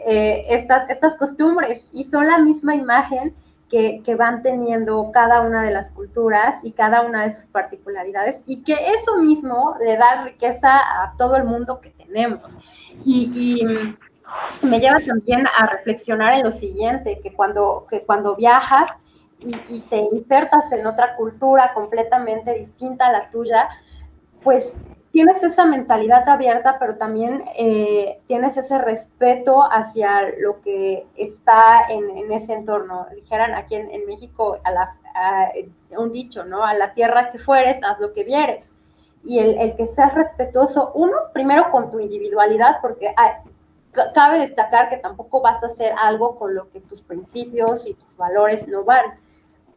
eh, 0.07 0.45
estas, 0.49 0.89
estas 0.89 1.15
costumbres 1.15 1.87
y 1.91 2.05
son 2.05 2.27
la 2.27 2.37
misma 2.37 2.75
imagen 2.75 3.35
que, 3.69 4.15
van 4.17 4.41
teniendo 4.41 5.11
cada 5.11 5.41
una 5.41 5.63
de 5.63 5.71
las 5.71 5.89
culturas 5.91 6.59
y 6.63 6.71
cada 6.71 7.01
una 7.01 7.23
de 7.23 7.33
sus 7.33 7.45
particularidades 7.45 8.43
y 8.45 8.63
que 8.63 8.73
eso 8.73 9.17
mismo 9.17 9.75
le 9.83 9.97
da 9.97 10.23
riqueza 10.23 10.77
a 10.77 11.15
todo 11.17 11.35
el 11.35 11.45
mundo 11.45 11.81
que 11.81 11.89
tenemos. 11.91 12.57
Y, 13.03 13.63
me 14.63 14.79
lleva 14.79 14.99
también 14.99 15.45
a 15.45 15.67
reflexionar 15.67 16.33
en 16.33 16.43
lo 16.43 16.51
siguiente, 16.51 17.19
que 17.21 17.33
cuando, 17.33 17.85
que 17.89 18.01
cuando 18.01 18.35
viajas 18.35 18.89
y, 19.69 19.81
te 19.81 19.97
insertas 19.97 20.71
en 20.71 20.85
otra 20.87 21.15
cultura 21.15 21.73
completamente 21.73 22.53
distinta 22.55 23.07
a 23.07 23.11
la 23.11 23.29
tuya, 23.29 23.69
pues 24.43 24.73
tienes 25.15 25.41
esa 25.43 25.63
mentalidad 25.63 26.27
abierta, 26.27 26.75
pero 26.77 26.97
también 26.97 27.45
eh, 27.57 28.19
tienes 28.27 28.57
ese 28.57 28.77
respeto 28.77 29.63
hacia 29.63 30.23
lo 30.39 30.59
que 30.59 31.07
está 31.15 31.87
en, 31.87 32.29
ese 32.33 32.51
entorno. 32.51 33.07
Dijeran 33.15 33.53
aquí 33.53 33.75
en, 33.75 34.05
México 34.07 34.59
a 34.65 34.71
la, 34.71 34.97
un 35.97 36.11
dicho, 36.11 36.43
¿no? 36.43 36.65
A 36.65 36.73
la 36.73 36.93
tierra 36.93 37.31
que 37.31 37.39
fueres, 37.39 37.81
haz 37.81 37.97
lo 38.01 38.11
que 38.11 38.25
vieres. 38.25 38.69
Y 39.23 39.39
el, 39.39 39.77
que 39.77 39.87
seas 39.87 40.13
respetuoso, 40.13 40.91
uno, 40.95 41.15
primero 41.31 41.71
con 41.71 41.91
tu 41.91 42.01
individualidad, 42.01 42.81
porque 42.81 43.15
cabe 44.13 44.39
destacar 44.39 44.89
que 44.89 44.97
tampoco 44.97 45.39
vas 45.39 45.63
a 45.63 45.67
hacer 45.67 45.93
algo 45.97 46.35
con 46.35 46.53
lo 46.53 46.69
que 46.71 46.81
tus 46.81 47.01
principios 47.01 47.87
y 47.87 47.93
tus 47.93 48.17
valores 48.17 48.67
no 48.67 48.83
van, 48.83 49.05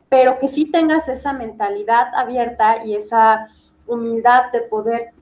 pero 0.08 0.40
que 0.40 0.48
sí 0.48 0.68
tengas 0.68 1.06
esa 1.06 1.32
mentalidad 1.32 2.12
abierta 2.16 2.84
y 2.84 2.96
esa 2.96 3.50
humildad 3.86 4.50
de 4.50 4.62
poder 4.62 5.12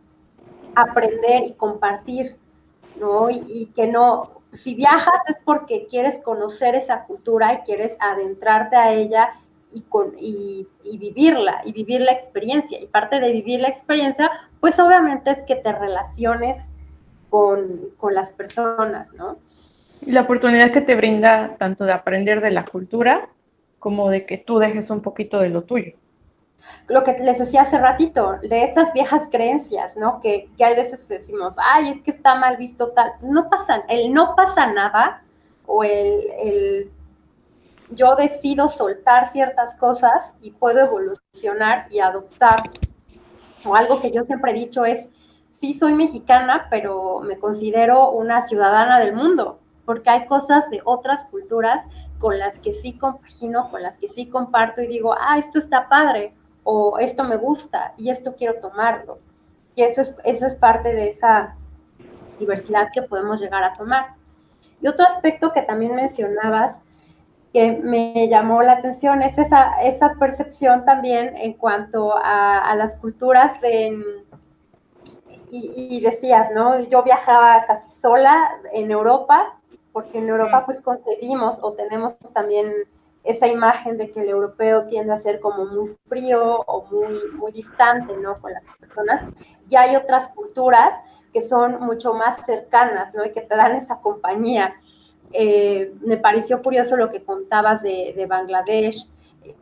aprender 0.77 1.45
y 1.45 1.55
compartir, 1.55 2.37
¿no? 3.01 3.29
Y, 3.31 3.73
que 3.75 3.89
no, 3.89 4.43
si 4.53 4.75
viajas 4.75 5.15
es 5.29 5.37
porque 5.45 5.87
quieres 5.91 6.19
conocer 6.23 6.75
esa 6.75 7.05
cultura 7.05 7.55
y 7.55 7.59
quieres 7.59 7.97
adentrarte 7.99 8.77
a 8.77 8.93
ella 8.93 9.31
y, 9.73 9.81
con, 9.83 10.15
y, 10.19 10.69
vivirla, 10.85 11.63
y 11.65 11.73
vivir 11.73 12.03
la 12.03 12.13
experiencia. 12.13 12.81
Y 12.81 12.87
parte 12.87 13.19
de 13.19 13.33
vivir 13.33 13.61
la 13.61 13.69
experiencia, 13.69 14.31
pues 14.61 14.79
obviamente 14.79 15.31
es 15.31 15.43
que 15.45 15.57
te 15.57 15.73
relaciones 15.73 16.69
con, 17.31 17.91
con 17.97 18.15
las 18.15 18.31
personas, 18.31 19.13
¿no? 19.15 19.39
Y 20.03 20.13
la 20.13 20.23
oportunidad 20.23 20.71
que 20.71 20.83
te 20.83 20.95
brinda 20.95 21.57
tanto 21.59 21.85
de 21.85 21.93
aprender 21.93 22.41
de 22.41 22.51
la 22.51 22.67
cultura 22.67 23.29
como 23.79 24.11
de 24.11 24.27
que 24.27 24.37
tú 24.37 24.59
dejes 24.59 24.91
un 24.91 25.01
poquito 25.01 25.41
de 25.41 25.49
lo 25.49 25.65
tuyo 25.65 25.95
lo 26.89 27.03
que 27.05 27.13
les 27.13 27.39
decía 27.39 27.63
hace 27.63 27.79
ratito, 27.79 28.39
de 28.43 28.65
esas 28.65 28.93
viejas 28.93 29.29
creencias, 29.31 29.97
¿no? 29.97 30.21
Que, 30.21 30.49
que 30.57 30.65
a 30.65 30.71
veces 30.71 31.07
decimos, 31.09 31.57
ay, 31.59 31.91
es 31.91 32.03
que 32.03 32.11
está 32.11 32.37
mal 32.37 32.57
visto 32.57 32.91
tal. 32.91 33.13
No 33.23 33.49
pasa, 33.49 33.83
el 33.89 34.13
no 34.13 34.35
pasa 34.37 34.73
nada 34.73 35.23
o 35.67 35.83
el, 35.83 36.31
el 36.39 36.91
yo 37.91 38.17
decido 38.17 38.69
soltar 38.69 39.31
ciertas 39.33 39.75
cosas 39.77 40.33
y 40.41 40.53
puedo 40.53 40.81
evolucionar 40.81 41.87
y 41.91 42.01
adoptar. 42.01 42.63
O 43.65 43.75
algo 43.75 44.01
que 44.01 44.13
yo 44.13 44.25
siempre 44.25 44.53
he 44.53 44.55
dicho 44.55 44.85
es, 44.85 45.07
sí 45.61 45.75
soy 45.75 45.95
mexicana, 45.95 46.67
pero 46.71 47.21
me 47.21 47.39
considero 47.39 48.11
una 48.11 48.47
ciudadana 48.47 49.01
del 49.01 49.15
mundo, 49.15 49.59
porque 49.85 50.11
hay 50.11 50.27
cosas 50.27 50.69
de 50.71 50.81
otras 50.85 51.25
culturas 51.31 51.85
con 52.19 52.39
las 52.39 52.59
que 52.61 52.75
sí 52.75 52.97
compagino, 52.97 53.71
con 53.71 53.83
las 53.83 53.99
que 53.99 54.09
sí 54.09 54.29
comparto 54.29 54.81
y 54.81 54.87
digo, 54.87 55.15
ah, 55.19 55.39
esto 55.39 55.59
está 55.59 55.89
padre, 55.89 56.33
o 56.67 56.99
esto 56.99 57.23
me 57.25 57.37
gusta 57.37 57.95
y 57.97 58.11
esto 58.11 58.35
quiero 58.37 58.61
tomarlo. 58.61 59.19
Y 59.77 59.83
eso 59.83 60.03
es, 60.03 60.15
eso 60.25 60.47
es 60.47 60.57
parte 60.57 60.93
de 60.93 61.09
esa 61.09 61.55
diversidad 62.39 62.91
que 62.93 63.03
podemos 63.03 63.41
llegar 63.41 63.63
a 63.63 63.73
tomar. 63.73 64.15
Y 64.83 64.89
otro 64.89 65.07
aspecto 65.07 65.53
que 65.53 65.63
también 65.63 65.95
mencionabas 65.95 66.81
que 67.53 67.73
me 67.73 68.29
llamó 68.29 68.63
la 68.63 68.73
atención 68.73 69.23
es 69.23 69.39
esa, 69.39 69.81
esa 69.83 70.15
percepción 70.19 70.85
también 70.85 71.37
en 71.37 71.55
cuanto 71.55 72.15
a, 72.17 72.75
las 72.77 72.97
culturas 72.97 73.61
de, 73.61 73.97
y, 75.51 75.97
y, 75.97 76.01
decías, 76.01 76.51
¿no? 76.53 76.81
Yo 76.81 77.03
viajaba 77.05 77.65
casi 77.67 77.91
sola 77.93 78.51
en 78.73 78.91
Europa, 78.91 79.59
porque 79.93 80.19
en 80.19 80.29
Europa 80.29 80.65
pues 80.67 80.81
concebimos 80.83 81.59
o 81.63 81.73
tenemos 81.73 82.19
también 82.35 82.71
esa 83.27 83.49
imagen 83.49 83.99
de 83.99 84.11
que 84.11 84.21
el 84.21 84.29
europeo 84.29 84.87
tiende 84.87 85.13
a 85.13 85.19
ser 85.19 85.41
como 85.41 85.67
muy 85.67 85.97
frío 86.09 86.61
o 86.67 86.87
muy, 86.91 87.19
muy 87.35 87.53
distante, 87.53 88.17
¿no? 88.17 88.39
Con 88.39 88.53
las 88.53 88.63
personas. 88.79 89.23
Y 89.69 89.77
hay 89.77 89.97
otras 89.97 90.29
culturas 90.29 90.95
que 91.33 91.43
son 91.43 91.81
mucho 91.81 92.15
más 92.15 92.45
cercanas, 92.47 93.13
¿no? 93.15 93.25
Y 93.25 93.33
que 93.33 93.41
te 93.41 93.57
dan 93.57 93.75
esa 93.75 94.01
compañía. 94.01 94.75
Eh, 95.33 95.93
me 96.03 96.17
pareció 96.17 96.63
curioso 96.63 96.97
lo 96.97 97.11
que 97.11 97.23
contabas 97.25 97.83
de, 97.83 98.27
Bangladesh, 98.29 99.09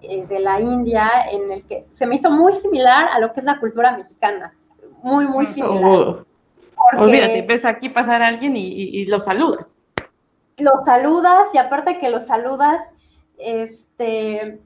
eh, 0.02 0.26
de 0.26 0.38
la 0.40 0.60
India, 0.60 1.10
en 1.32 1.50
el 1.50 1.64
que 1.64 1.86
se 1.94 2.06
me 2.06 2.16
hizo 2.16 2.30
muy 2.30 2.54
similar 2.54 3.08
a 3.12 3.18
lo 3.18 3.32
que 3.32 3.40
es 3.40 3.46
la 3.46 3.58
cultura 3.58 3.96
mexicana. 3.96 4.54
Muy, 5.02 5.26
muy 5.26 5.46
similar. 5.46 5.84
Oh. 5.84 6.24
Olvídate, 6.98 7.42
ves 7.42 7.64
aquí 7.64 7.88
pasar 7.88 8.22
a 8.22 8.28
alguien 8.28 8.56
y, 8.56 8.66
y 8.66 9.06
lo 9.06 9.18
saludas. 9.20 9.66
Lo 10.58 10.70
saludas 10.84 11.48
y 11.54 11.58
aparte 11.58 11.98
que 11.98 12.10
lo 12.10 12.20
saludas, 12.20 12.84
este, 13.38 14.60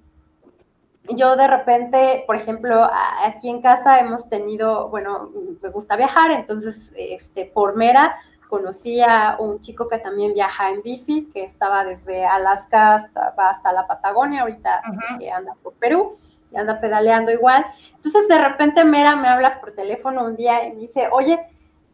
yo 1.11 1.37
de 1.37 1.47
repente, 1.47 2.25
por 2.27 2.37
ejemplo, 2.37 2.89
aquí 3.23 3.49
en 3.49 3.63
casa 3.63 4.01
hemos 4.01 4.29
tenido, 4.29 4.89
bueno, 4.89 5.31
me 5.63 5.69
gusta 5.71 5.97
viajar, 5.97 6.31
entonces, 6.33 6.77
este, 6.97 7.47
por 7.47 7.77
Mera 7.77 8.17
conocí 8.49 9.01
a 9.01 9.37
un 9.39 9.61
chico 9.61 9.89
que 9.89 9.99
también 9.99 10.35
viaja 10.35 10.71
en 10.71 10.83
bici, 10.83 11.31
que 11.33 11.45
estaba 11.45 11.85
desde 11.85 12.27
Alaska 12.27 12.95
hasta, 12.95 13.35
hasta 13.37 13.73
la 13.73 13.87
Patagonia, 13.87 14.43
ahorita 14.43 14.83
que 15.19 15.31
anda 15.31 15.55
por 15.63 15.75
Perú 15.75 16.17
y 16.51 16.57
anda 16.57 16.81
pedaleando 16.81 17.31
igual. 17.31 17.67
Entonces, 17.95 18.27
de 18.27 18.39
repente 18.39 18.85
Mera 18.85 19.17
me 19.17 19.29
habla 19.29 19.61
por 19.61 19.73
teléfono 19.73 20.25
un 20.25 20.37
día 20.37 20.67
y 20.67 20.73
me 20.73 20.81
dice, 20.81 21.09
oye, 21.13 21.39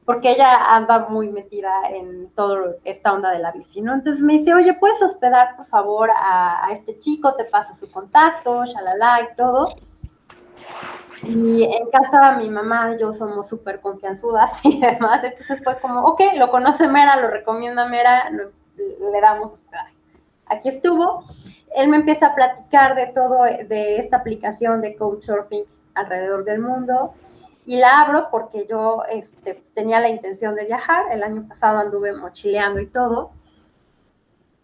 porque 0.04 0.32
ella 0.32 0.74
anda 0.74 1.06
muy 1.08 1.30
metida 1.30 1.70
en 1.88 2.28
toda 2.34 2.74
esta 2.84 3.12
onda 3.12 3.30
de 3.30 3.38
la 3.38 3.52
bici, 3.52 3.80
¿no? 3.80 3.94
Entonces 3.94 4.22
me 4.22 4.34
dice, 4.34 4.54
oye, 4.54 4.74
¿puedes 4.74 5.00
hospedar, 5.00 5.56
por 5.56 5.66
favor, 5.66 6.10
a, 6.14 6.68
este 6.72 6.98
chico? 6.98 7.34
Te 7.34 7.44
paso 7.44 7.74
su 7.74 7.90
contacto, 7.90 8.64
shalala 8.66 9.22
y 9.22 9.36
todo. 9.36 9.74
Y 11.22 11.62
en 11.62 11.90
casa 11.90 12.36
mi 12.36 12.50
mamá 12.50 12.96
yo 12.98 13.14
somos 13.14 13.48
súper 13.48 13.80
confianzudas 13.80 14.52
y 14.64 14.78
demás, 14.78 15.24
entonces 15.24 15.62
fue 15.64 15.80
como, 15.80 16.02
ok, 16.04 16.20
lo 16.36 16.50
conoce 16.50 16.86
Mera, 16.86 17.16
lo 17.16 17.28
recomienda 17.28 17.86
Mera, 17.86 18.30
le 18.30 19.20
damos 19.20 19.52
hospedaje. 19.52 19.94
Aquí 20.46 20.68
estuvo, 20.68 21.24
él 21.74 21.88
me 21.88 21.96
empieza 21.96 22.26
a 22.26 22.34
platicar 22.34 22.94
de 22.94 23.06
todo, 23.06 23.44
de 23.44 23.98
esta 23.98 24.18
aplicación 24.18 24.82
de 24.82 24.96
Couchsurfing 24.96 25.64
alrededor 25.94 26.44
del 26.44 26.60
mundo, 26.60 27.14
y 27.66 27.76
la 27.76 28.02
abro 28.02 28.28
porque 28.30 28.66
yo 28.68 29.04
este, 29.10 29.62
tenía 29.74 30.00
la 30.00 30.08
intención 30.08 30.54
de 30.54 30.66
viajar. 30.66 31.06
El 31.10 31.22
año 31.22 31.46
pasado 31.48 31.78
anduve 31.78 32.12
mochileando 32.12 32.80
y 32.80 32.86
todo. 32.86 33.30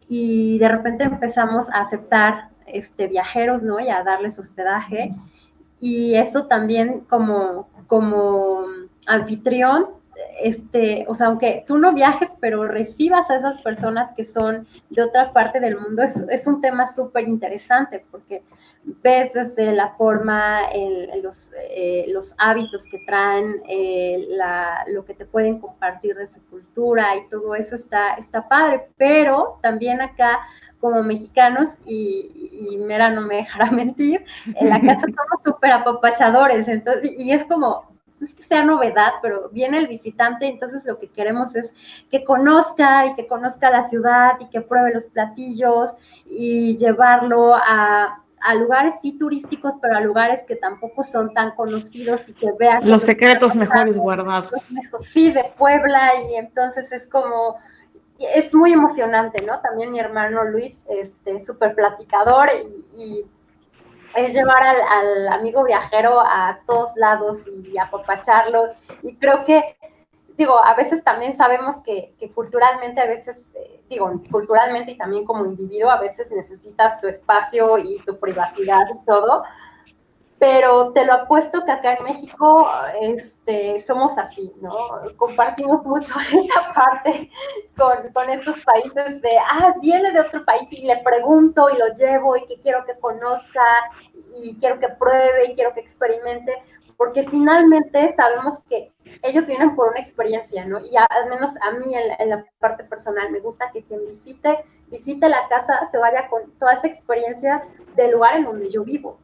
Y 0.09 0.59
de 0.59 0.69
repente 0.69 1.05
empezamos 1.05 1.71
a 1.71 1.81
aceptar 1.81 2.51
este, 2.67 3.07
viajeros, 3.07 3.63
¿no? 3.63 3.81
Y 3.81 3.89
a 3.89 4.03
darles 4.03 4.39
hospedaje. 4.39 5.15
Y 5.81 6.15
eso 6.15 6.47
también 6.47 7.01
como, 7.09 7.69
como 7.87 8.65
anfitrión, 9.07 9.87
este, 10.43 11.05
o 11.09 11.15
sea, 11.15 11.27
aunque 11.27 11.65
tú 11.67 11.79
no 11.79 11.93
viajes, 11.93 12.31
pero 12.41 12.67
recibas 12.67 13.31
a 13.31 13.37
esas 13.37 13.61
personas 13.63 14.13
que 14.17 14.25
son 14.25 14.67
de 14.91 15.03
otra 15.03 15.33
parte 15.33 15.61
del 15.61 15.79
mundo, 15.79 16.03
es, 16.03 16.17
es 16.29 16.47
un 16.47 16.61
tema 16.61 16.93
súper 16.93 17.29
interesante 17.29 18.05
porque 18.11 18.43
ves 18.85 19.33
desde 19.33 19.73
la 19.73 19.91
forma, 19.91 20.63
los, 21.23 21.51
eh, 21.71 22.07
los, 22.09 22.35
hábitos 22.39 22.83
que 22.91 22.99
traen, 23.07 23.63
eh, 23.69 24.27
la, 24.31 24.85
lo 24.89 25.05
que 25.05 25.15
te 25.15 25.27
pueden 25.27 25.59
compartir 25.59 26.17
de 26.17 26.27
su 26.27 26.41
cultura 26.47 27.17
y 27.17 27.29
todo 27.29 27.55
eso 27.55 27.77
está, 27.77 28.15
está 28.15 28.49
padre, 28.49 28.89
pero 28.97 29.59
también 29.63 30.01
acá 30.01 30.41
como 30.81 31.03
mexicanos, 31.03 31.71
y, 31.85 32.51
y 32.53 32.79
Mera 32.79 33.11
no 33.11 33.21
me 33.23 33.37
dejará 33.37 33.71
mentir, 33.71 34.25
en 34.47 34.69
la 34.69 34.81
casa 34.81 35.01
somos 35.01 35.43
súper 35.45 35.73
apapachadores, 35.73 36.67
entonces, 36.69 37.11
y 37.19 37.33
es 37.33 37.45
como, 37.45 37.90
no 38.21 38.27
es 38.27 38.35
que 38.35 38.45
sea 38.45 38.65
novedad, 38.65 39.15
pero 39.23 39.49
viene 39.51 39.79
el 39.79 39.89
visitante, 39.89 40.47
entonces 40.47 40.85
lo 40.85 40.99
que 40.99 41.09
queremos 41.09 41.57
es 41.57 41.73
que 42.11 42.23
conozca 42.23 43.07
y 43.07 43.15
que 43.15 43.27
conozca 43.27 43.71
la 43.71 43.89
ciudad 43.89 44.33
y 44.41 44.47
que 44.51 44.61
pruebe 44.61 44.95
los 44.95 45.05
platillos 45.07 45.91
y 46.27 46.77
llevarlo 46.77 47.55
a, 47.55 48.23
a 48.41 48.55
lugares 48.55 48.97
sí 49.03 49.19
turísticos, 49.19 49.75
pero 49.81 49.97
a 49.97 50.01
lugares 50.01 50.43
que 50.47 50.57
tampoco 50.57 51.05
son 51.05 51.33
tan 51.35 51.53
conocidos 51.53 52.21
y 52.27 52.33
que 52.33 52.51
vean... 52.59 52.89
Los 52.89 53.05
secretos 53.05 53.55
mejores 53.55 53.99
guardados. 53.99 54.51
Sí, 55.13 55.33
de 55.33 55.53
Puebla 55.57 56.11
y 56.31 56.37
entonces 56.37 56.91
es 56.93 57.07
como, 57.07 57.59
es 58.19 58.53
muy 58.55 58.73
emocionante, 58.73 59.43
¿no? 59.45 59.61
También 59.61 59.93
mi 59.93 60.01
hermano 60.01 60.45
Luis, 60.45 60.83
este, 60.89 61.45
súper 61.45 61.75
platicador 61.75 62.49
y, 62.97 63.25
es 64.15 64.33
llevar 64.33 64.63
al, 64.63 64.81
al, 64.81 65.29
amigo 65.29 65.65
viajero 65.65 66.21
a 66.21 66.61
todos 66.67 66.93
lados 66.97 67.39
y 67.47 67.79
apapacharlo. 67.79 68.69
Y 69.03 69.17
creo 69.17 69.45
que, 69.45 69.77
digo, 70.37 70.63
a 70.65 70.75
veces 70.75 71.03
también 71.05 71.37
sabemos 71.37 71.77
que, 71.85 72.15
que 72.19 72.31
culturalmente 72.33 73.01
a 73.01 73.07
veces... 73.07 73.49
Eh, 73.55 73.81
digo, 73.91 74.09
culturalmente 74.31 74.93
y 74.93 74.97
también 74.97 75.25
como 75.25 75.45
individuo, 75.45 75.91
a 75.91 76.01
veces 76.01 76.31
necesitas 76.31 77.01
tu 77.01 77.09
espacio 77.09 77.77
y 77.79 77.99
tu 78.07 78.19
privacidad 78.19 78.87
y 78.89 79.05
todo, 79.05 79.43
pero 80.41 80.93
te 80.95 81.05
lo 81.05 81.13
apuesto 81.13 81.63
que 81.67 81.71
acá 81.71 81.93
en 81.93 82.05
México 82.05 82.67
este, 83.03 83.85
somos 83.87 84.17
así, 84.17 84.51
¿no? 84.63 84.73
Compartimos 85.17 85.85
mucho 85.85 86.15
esa 86.33 86.73
parte 86.73 87.31
con, 87.77 88.11
con, 88.15 88.31
estos 88.31 88.57
países 88.65 89.21
de, 89.21 89.37
ah, 89.39 89.75
viene 89.83 90.11
de 90.13 90.21
otro 90.21 90.43
país 90.47 90.67
y 90.71 90.87
le 90.87 90.97
pregunto 91.03 91.69
y 91.69 91.77
lo 91.77 91.95
llevo 91.95 92.39
y 92.39 92.47
que 92.47 92.59
quiero 92.59 92.87
que 92.87 92.99
conozca 92.99 93.63
y 94.35 94.57
quiero 94.57 94.81
que 94.81 94.89
pruebe 94.89 95.51
y 95.51 95.55
quiero 95.55 95.75
que 95.75 95.81
experimente, 95.81 96.55
porque 96.97 97.29
finalmente 97.29 98.15
sabemos 98.17 98.61
que 98.71 98.95
ellos 99.23 99.47
vienen 99.47 99.77
por 99.77 99.91
una 99.91 100.01
experiencia, 100.01 100.65
¿no? 100.65 100.81
Y 100.81 100.97
al 100.97 101.29
menos 101.29 101.53
a 101.61 101.73
mí 101.73 101.95
en, 101.95 102.31
la 102.31 102.47
parte 102.59 102.85
personal 102.85 103.31
me 103.31 103.41
gusta 103.41 103.71
que 103.73 103.83
quien 103.85 104.07
visite, 104.07 104.65
visite 104.89 105.29
la 105.29 105.47
casa, 105.49 105.87
se 105.91 105.99
vaya 105.99 106.29
con 106.29 106.51
toda 106.53 106.73
esa 106.75 106.87
experiencia 106.87 107.63
del 107.95 108.13
lugar 108.13 108.37
en 108.37 108.45
donde 108.45 108.71
yo 108.71 108.85
vivo. 108.85 109.19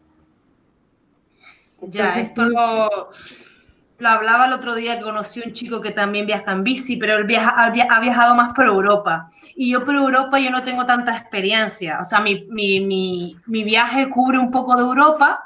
Ya, 1.89 2.19
esto 2.21 2.45
lo, 2.45 3.11
hablaba 4.05 4.47
el 4.47 4.53
otro 4.53 4.75
día 4.75 4.99
que 4.99 5.05
conocí 5.05 5.43
a 5.43 5.47
un 5.47 5.53
chico 5.53 5.81
que 5.81 5.91
también 5.91 6.27
viaja 6.27 6.53
en 6.53 6.65
bici, 6.65 6.97
pero 6.97 7.17
él 7.17 7.25
viaja, 7.25 7.51
ha 7.51 8.01
viajado 8.01 8.35
más 8.35 8.53
por 8.55 8.67
Europa. 8.67 9.27
Y 9.55 9.71
yo 9.73 9.85
por 9.85 9.95
Europa 9.95 10.39
yo 10.39 10.51
no 10.51 10.63
tengo 10.63 10.85
tanta 10.87 11.17
experiencia. 11.17 11.99
O 12.01 12.05
sea, 12.05 12.21
mi, 12.21 12.47
mi, 12.51 12.81
mi, 12.81 13.37
mi 13.47 13.65
viaje 13.65 14.09
cubre 14.11 14.39
un 14.39 14.51
poco 14.51 14.75
de 14.75 14.83
Europa, 14.83 15.45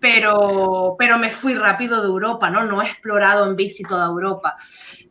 pero, 0.00 0.96
pero 0.98 1.16
me 1.18 1.30
fui 1.30 1.54
rápido 1.54 2.02
de 2.02 2.08
Europa, 2.08 2.50
¿no? 2.50 2.62
No 2.64 2.82
he 2.82 2.84
explorado 2.84 3.48
en 3.48 3.56
bici 3.56 3.82
toda 3.84 4.06
Europa. 4.06 4.54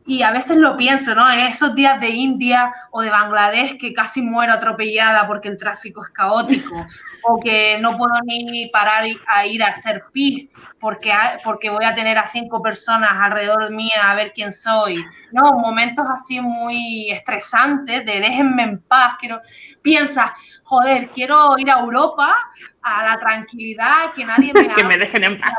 Y 0.06 0.22
a 0.22 0.30
veces 0.30 0.58
lo 0.58 0.76
pienso, 0.76 1.16
¿no? 1.16 1.28
En 1.30 1.40
esos 1.40 1.74
días 1.74 2.00
de 2.00 2.10
India 2.10 2.72
o 2.92 3.02
de 3.02 3.10
Bangladesh 3.10 3.76
que 3.76 3.92
casi 3.92 4.22
muero 4.22 4.52
atropellada 4.52 5.26
porque 5.26 5.48
el 5.48 5.56
tráfico 5.56 6.04
es 6.04 6.10
caótico, 6.10 6.86
o 7.26 7.40
que 7.40 7.78
no 7.80 7.96
puedo 7.96 8.12
ni 8.24 8.68
parar 8.68 9.04
a 9.28 9.46
ir 9.46 9.62
a 9.62 9.68
hacer 9.68 10.04
pis 10.12 10.48
porque, 10.78 11.12
porque 11.42 11.70
voy 11.70 11.84
a 11.84 11.94
tener 11.94 12.18
a 12.18 12.26
cinco 12.26 12.60
personas 12.60 13.12
alrededor 13.12 13.70
mía 13.70 14.10
a 14.10 14.14
ver 14.14 14.32
quién 14.34 14.52
soy. 14.52 15.02
No, 15.32 15.52
momentos 15.54 16.06
así 16.10 16.40
muy 16.40 17.10
estresantes 17.10 18.04
de 18.04 18.20
déjenme 18.20 18.64
en 18.64 18.82
paz. 18.82 19.14
Quiero, 19.18 19.40
piensas, 19.80 20.30
joder, 20.62 21.08
quiero 21.10 21.56
ir 21.58 21.70
a 21.70 21.80
Europa 21.80 22.36
a 22.82 23.04
la 23.04 23.18
tranquilidad, 23.18 24.12
que 24.14 24.26
nadie 24.26 24.52
me 24.52 24.68
que 24.74 24.84
me 24.84 24.98
dejen 24.98 25.24
en 25.24 25.40
paz. 25.40 25.52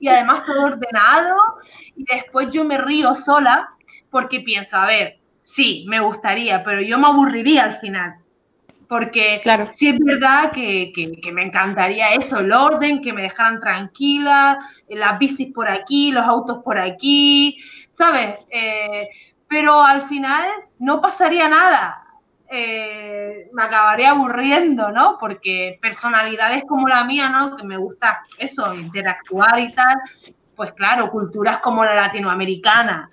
y 0.00 0.08
además 0.08 0.44
todo 0.44 0.62
ordenado 0.62 1.36
y 1.94 2.04
después 2.04 2.48
yo 2.50 2.64
me 2.64 2.78
río 2.78 3.14
sola 3.14 3.68
porque 4.10 4.40
pienso, 4.40 4.78
a 4.78 4.86
ver, 4.86 5.18
sí, 5.42 5.84
me 5.86 6.00
gustaría, 6.00 6.62
pero 6.62 6.80
yo 6.80 6.98
me 6.98 7.08
aburriría 7.08 7.64
al 7.64 7.72
final. 7.72 8.16
Porque 8.88 9.38
claro. 9.42 9.68
sí 9.70 9.88
es 9.88 9.98
verdad 9.98 10.50
que, 10.50 10.92
que, 10.94 11.32
me 11.32 11.44
encantaría 11.44 12.14
eso, 12.14 12.38
el 12.38 12.52
orden, 12.52 13.02
que 13.02 13.12
me 13.12 13.22
dejaran 13.22 13.60
tranquila, 13.60 14.58
las 14.88 15.18
bicis 15.18 15.52
por 15.52 15.68
aquí, 15.68 16.10
los 16.10 16.24
autos 16.24 16.58
por 16.64 16.78
aquí, 16.78 17.58
¿sabes? 17.92 18.36
Eh, 18.50 19.08
pero 19.46 19.82
al 19.82 20.02
final 20.02 20.48
no 20.78 21.02
pasaría 21.02 21.48
nada 21.48 22.08
eh, 22.50 23.50
me 23.52 23.62
acabaré 23.62 24.06
aburriendo, 24.06 24.90
¿no? 24.90 25.16
Porque 25.20 25.78
personalidades 25.82 26.64
como 26.66 26.88
la 26.88 27.04
mía, 27.04 27.28
¿no? 27.28 27.56
Que 27.56 27.64
me 27.64 27.76
gusta 27.76 28.22
eso, 28.38 28.74
interactuar 28.74 29.58
y 29.60 29.72
tal, 29.74 29.96
pues 30.56 30.72
claro, 30.72 31.10
culturas 31.10 31.58
como 31.58 31.84
la 31.84 31.94
latinoamericana, 31.94 33.10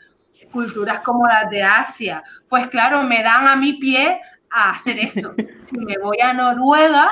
culturas 0.51 1.01
como 1.01 1.27
las 1.27 1.49
de 1.49 1.63
Asia, 1.63 2.23
pues 2.47 2.67
claro, 2.67 3.03
me 3.03 3.21
dan 3.21 3.47
a 3.47 3.57
mi 3.57 3.73
pie 3.73 4.21
a 4.55 4.69
hacer 4.71 4.97
eso. 4.99 5.33
Si 5.63 5.77
me 5.77 5.97
voy 5.97 6.17
a 6.21 6.33
Noruega, 6.33 7.11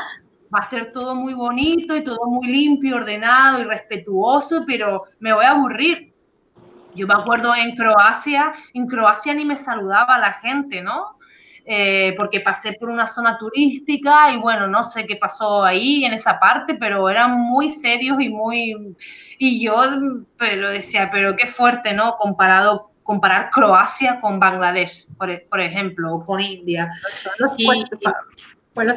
va 0.53 0.59
a 0.59 0.63
ser 0.63 0.91
todo 0.91 1.13
muy 1.13 1.33
bonito 1.33 1.95
y 1.95 2.03
todo 2.03 2.25
muy 2.27 2.47
limpio, 2.47 2.95
ordenado 2.95 3.61
y 3.61 3.65
respetuoso, 3.65 4.63
pero 4.65 5.01
me 5.19 5.33
voy 5.33 5.43
a 5.43 5.51
aburrir. 5.51 6.13
Yo 6.95 7.05
me 7.05 7.15
acuerdo 7.15 7.53
en 7.55 7.75
Croacia, 7.75 8.53
en 8.73 8.87
Croacia 8.87 9.33
ni 9.33 9.43
me 9.43 9.57
saludaba 9.57 10.17
la 10.19 10.31
gente, 10.31 10.81
¿no? 10.81 11.17
Eh, 11.65 12.13
porque 12.15 12.39
pasé 12.39 12.73
por 12.73 12.89
una 12.89 13.07
zona 13.07 13.37
turística 13.37 14.31
y 14.31 14.37
bueno, 14.37 14.67
no 14.67 14.83
sé 14.83 15.05
qué 15.05 15.15
pasó 15.15 15.63
ahí 15.63 16.05
en 16.05 16.13
esa 16.13 16.39
parte, 16.39 16.75
pero 16.75 17.09
eran 17.09 17.39
muy 17.39 17.69
serios 17.69 18.21
y 18.21 18.29
muy... 18.29 18.95
Y 19.37 19.61
yo 19.61 19.75
pero 20.37 20.69
decía, 20.69 21.09
pero 21.11 21.35
qué 21.35 21.47
fuerte, 21.47 21.93
¿no? 21.93 22.15
Comparado 22.17 22.92
comparar 23.03 23.51
Croacia 23.51 24.19
con 24.19 24.39
Bangladesh, 24.39 25.15
por, 25.17 25.29
e, 25.29 25.45
por 25.49 25.59
ejemplo, 25.59 26.15
o 26.15 26.23
con 26.23 26.39
India. 26.39 26.89
Son 26.93 27.33
los, 27.39 27.53
y, 27.57 27.67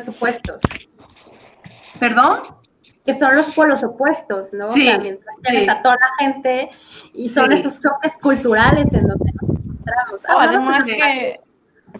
opuestos. 0.08 0.60
¿Perdón? 1.98 2.38
Que 3.04 3.14
son 3.14 3.36
los 3.36 3.54
polos 3.54 3.82
opuestos, 3.84 4.52
¿no? 4.52 4.70
Sí, 4.70 4.90
mientras 5.00 5.36
tienes 5.42 5.68
a 5.68 5.82
toda 5.82 5.94
la 5.94 6.24
gente 6.24 6.70
y 7.14 7.28
son 7.28 7.52
esos 7.52 7.74
choques 7.80 8.12
culturales 8.20 8.86
en 8.92 9.06
donde 9.06 9.32
nos 9.40 9.50
encontramos. 9.50 10.20
además 10.28 10.82
que 10.84 11.40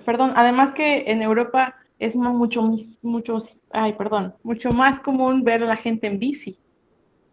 perdón, 0.04 0.32
además 0.36 0.72
que 0.72 1.04
en 1.06 1.22
Europa 1.22 1.74
es 1.98 2.16
mucho, 2.16 2.62
mucho, 3.02 3.38
ay, 3.72 3.94
perdón, 3.94 4.34
mucho 4.42 4.70
más 4.70 5.00
común 5.00 5.42
ver 5.44 5.62
a 5.62 5.66
la 5.66 5.76
gente 5.76 6.06
en 6.06 6.18
bici. 6.18 6.58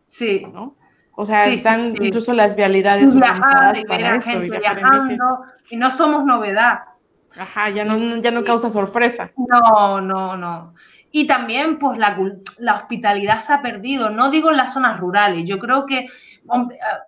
Sí. 0.07 0.43
¿no? 0.51 0.76
O 1.16 1.26
sea, 1.26 1.45
están 1.47 1.95
incluso 2.01 2.34
las 2.34 2.55
vialidades 2.55 3.14
Viajar 3.14 3.78
y 3.78 3.84
ver 3.86 4.05
a 4.05 4.22
gente 4.22 4.57
viajando, 4.57 5.43
y 5.70 5.78
no 5.78 5.89
somos 5.89 6.26
novedad. 6.26 6.80
Ajá, 7.38 7.70
ya 7.70 7.84
no, 7.84 8.18
ya 8.18 8.32
no 8.32 8.43
causa 8.43 8.70
sorpresa. 8.70 9.32
No, 9.38 10.01
no, 10.01 10.38
no. 10.38 10.74
Y 11.11 11.28
también, 11.28 11.78
pues, 11.78 11.99
la, 11.99 12.18
la, 12.57 12.74
hospitalidad 12.76 13.39
se 13.39 13.53
ha 13.53 13.61
perdido. 13.61 14.09
No 14.09 14.32
digo 14.32 14.49
en 14.49 14.57
las 14.57 14.74
zonas 14.74 14.99
rurales. 14.99 15.47
Yo 15.47 15.59
creo 15.59 15.86
que 15.86 16.07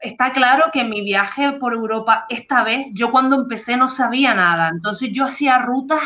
está 0.02 0.32
claro 0.32 0.66
que 0.72 0.84
mi 0.84 1.02
viaje 1.02 1.54
por 1.54 1.74
Europa, 1.74 2.26
esta 2.30 2.64
vez, 2.64 2.88
yo 2.94 3.12
cuando 3.12 3.36
empecé 3.36 3.76
no 3.78 3.88
sabía 3.90 4.34
nada. 4.34 4.70
Entonces, 4.70 5.12
yo 5.12 5.26
hacía 5.26 5.60
rutas 5.60 6.02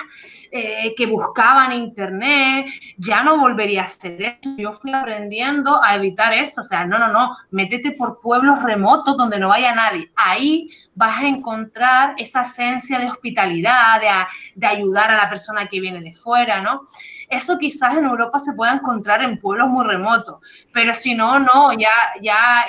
eh, 0.52 0.96
que 0.98 1.06
buscaba 1.06 1.66
en 1.66 1.74
internet. 1.74 2.68
Ya 2.98 3.24
no 3.24 3.38
volvería 3.38 3.82
a 3.82 3.86
hacer 3.86 4.22
eso. 4.22 4.56
Yo 4.58 4.74
fui 4.74 4.92
aprendiendo 4.94 5.82
a 5.84 5.96
evitar 5.96 6.34
eso. 6.34 6.62
O 6.62 6.64
sea, 6.64 6.86
no, 6.86 6.98
no, 6.98 7.10
no. 7.10 7.38
Métete 7.52 7.92
por 7.92 8.20
pueblos 8.20 8.64
remotos 8.64 9.16
donde 9.16 9.40
no 9.40 9.50
vaya 9.50 9.76
nadie. 9.76 10.12
Ahí 10.16 10.68
vas 10.96 11.22
a 11.22 11.28
encontrar 11.28 12.16
esa 12.18 12.42
esencia 12.42 13.00
de 13.00 13.10
hospitalidad, 13.10 14.02
de, 14.02 14.08
de 14.56 14.68
ayudar 14.68 15.12
a 15.12 15.18
la 15.18 15.30
persona 15.30 15.68
que 15.68 15.80
viene 15.80 16.02
de 16.02 16.14
fuera, 16.14 16.62
¿no? 16.62 16.82
Eso 17.30 17.60
quizás 17.60 17.96
en 17.96 18.06
Europa 18.06 18.40
se 18.40 18.54
pueda 18.54 18.74
encontrar 18.74 19.22
en 19.22 19.38
pueblos 19.38 19.70
muy 19.70 19.86
remotos, 19.86 20.40
pero 20.74 20.94
si 20.96 21.14
no, 21.14 21.38
no, 21.40 21.74
ya, 21.74 21.92
ya 22.24 22.66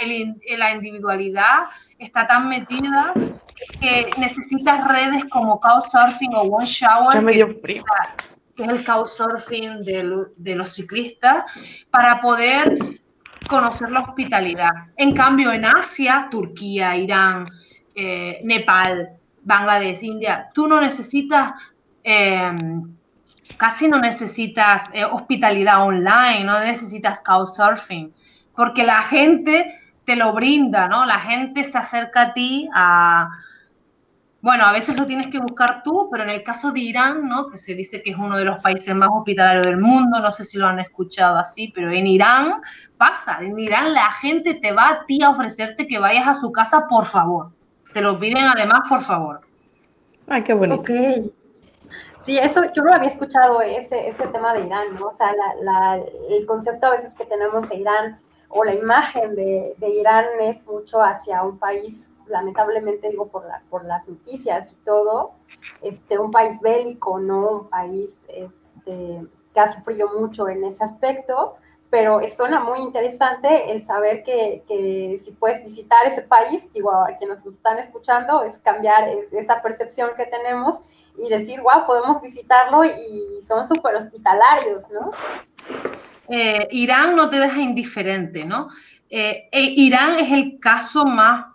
la 0.57 0.73
individualidad 0.73 1.69
está 1.99 2.27
tan 2.27 2.49
metida 2.49 3.13
que 3.81 4.11
necesitas 4.19 4.87
redes 4.89 5.25
como 5.27 5.61
Couchsurfing 5.61 6.35
o 6.35 6.43
One 6.43 6.65
Shower, 6.65 7.25
que, 7.25 8.63
es 8.65 8.69
el 8.69 8.85
Couchsurfing 8.85 9.85
de, 9.85 10.27
de 10.37 10.55
los 10.55 10.71
ciclistas, 10.71 11.45
para 11.91 12.21
poder 12.21 12.79
conocer 13.49 13.91
la 13.91 14.01
hospitalidad. 14.01 14.71
En 14.97 15.15
cambio, 15.15 15.53
en 15.53 15.65
Asia, 15.65 16.29
Turquía, 16.31 16.97
Irán, 16.97 17.49
eh, 17.95 18.41
Nepal, 18.45 19.11
Bangladesh, 19.43 20.03
India, 20.03 20.51
tú 20.55 20.69
no 20.69 20.81
necesitas, 20.81 21.53
em, 22.03 22.95
casi 23.57 23.89
no 23.89 23.99
necesitas 23.99 24.91
eh, 24.93 25.05
hospitalidad 25.05 25.85
online, 25.85 26.45
no 26.45 26.61
necesitas 26.61 27.23
couchsurfing, 27.23 28.13
porque 28.55 28.85
la 28.85 29.03
gente 29.03 29.80
te 30.05 30.17
lo 30.17 30.33
brinda, 30.33 30.89
¿no? 30.89 31.05
La 31.05 31.19
gente 31.19 31.65
se 31.65 31.79
acerca 31.79 32.23
a 32.23 32.33
ti 32.33 32.69
a, 32.75 33.31
bueno, 34.43 34.65
a 34.65 34.73
veces 34.73 34.99
lo 34.99 35.07
tienes 35.07 35.29
que 35.29 35.39
buscar 35.39 35.83
tú, 35.83 36.09
pero 36.11 36.25
en 36.25 36.31
el 36.31 36.43
caso 36.43 36.73
de 36.73 36.81
Irán, 36.81 37.29
¿no? 37.29 37.49
que 37.49 37.59
se 37.59 37.75
dice 37.75 38.03
que 38.03 38.13
es 38.13 38.17
uno 38.17 38.37
de 38.39 38.45
los 38.47 38.59
países 38.61 38.95
más 38.95 39.11
hospitalarios 39.13 39.67
del 39.67 39.77
mundo, 39.77 40.19
no 40.19 40.31
sé 40.31 40.45
si 40.45 40.57
lo 40.57 40.67
han 40.67 40.81
escuchado 40.81 41.37
así, 41.37 41.71
pero 41.75 41.93
en 41.93 42.07
Irán 42.07 42.63
pasa, 42.97 43.39
en 43.41 43.59
Irán 43.59 43.93
la 43.93 44.13
gente 44.13 44.55
te 44.55 44.73
va 44.73 44.89
a 44.89 45.07
ti 45.07 45.23
a 45.23 45.31
ofrecerte 45.31 45.87
que 45.87 45.99
vayas 45.99 46.27
a 46.27 46.35
su 46.35 46.51
casa, 46.53 46.87
por 46.89 47.05
favor. 47.05 47.51
Te 47.93 48.01
lo 48.01 48.19
piden 48.19 48.45
además, 48.45 48.81
por 48.89 49.03
favor. 49.03 49.41
Ay, 50.29 50.43
qué 50.45 50.55
bonito. 50.55 50.81
Ok. 50.81 50.91
Sí, 52.25 52.39
eso 52.39 52.63
yo 52.75 52.83
no 52.83 52.95
había 52.95 53.09
escuchado 53.09 53.61
ese, 53.61 54.09
ese 54.09 54.27
tema 54.29 54.55
de 54.55 54.67
Irán, 54.67 54.95
¿no? 54.95 55.09
O 55.09 55.15
sea, 55.15 55.33
el 56.31 56.47
concepto 56.47 56.87
a 56.87 56.91
veces 56.91 57.15
que 57.15 57.25
tenemos 57.25 57.69
de 57.69 57.77
Irán 57.77 58.21
o 58.51 58.65
la 58.65 58.75
imagen 58.75 59.35
de, 59.35 59.75
de 59.79 59.89
Irán 59.89 60.27
es 60.41 60.65
mucho 60.67 61.03
hacia 61.03 61.43
un 61.43 61.59
país 61.59 62.11
lamentablemente 62.31 63.11
digo 63.11 63.29
por, 63.29 63.47
la, 63.47 63.63
por 63.69 63.85
las 63.85 64.07
noticias 64.09 64.71
y 64.73 64.75
todo, 64.85 65.33
este, 65.83 66.19
un 66.19 66.31
país 66.31 66.59
bélico, 66.61 67.19
¿no? 67.21 67.49
Un 67.49 67.69
país 67.69 68.25
este, 68.29 69.27
que 69.53 69.61
ha 69.61 69.69
sufrido 69.69 70.09
mucho 70.19 70.49
en 70.49 70.65
ese 70.65 70.83
aspecto, 70.85 71.57
pero 71.91 72.21
suena 72.29 72.61
muy 72.61 72.81
interesante 72.81 73.73
el 73.73 73.85
saber 73.85 74.23
que, 74.23 74.63
que, 74.69 75.21
si 75.25 75.33
puedes 75.33 75.65
visitar 75.65 76.07
ese 76.07 76.23
país, 76.23 76.73
digo, 76.73 76.93
a 76.93 77.17
quienes 77.19 77.45
nos 77.45 77.55
están 77.55 77.79
escuchando, 77.79 78.45
es 78.45 78.57
cambiar 78.59 79.09
esa 79.33 79.61
percepción 79.61 80.11
que 80.17 80.27
tenemos 80.27 80.83
y 81.19 81.29
decir, 81.29 81.61
wow, 81.61 81.87
podemos 81.87 82.23
visitarlo 82.23 82.85
y 82.85 83.43
son 83.43 83.67
súper 83.67 83.97
hospitalarios, 83.97 84.85
¿no? 84.91 85.11
Eh, 86.31 86.69
Irán 86.71 87.17
no 87.17 87.29
te 87.29 87.41
deja 87.41 87.61
indiferente, 87.61 88.45
¿no? 88.45 88.69
Eh, 89.11 89.49
eh, 89.51 89.75
Irán 89.77 90.21
es 90.21 90.31
el 90.31 90.61
caso 90.61 91.05
más 91.05 91.47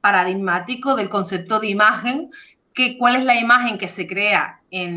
paradigmático 0.00 0.94
del 0.94 1.08
concepto 1.08 1.58
de 1.58 1.68
imagen, 1.68 2.30
que 2.72 2.96
cuál 2.96 3.16
es 3.16 3.24
la 3.24 3.34
imagen 3.34 3.78
que 3.78 3.88
se 3.88 4.06
crea 4.06 4.60
en, 4.70 4.96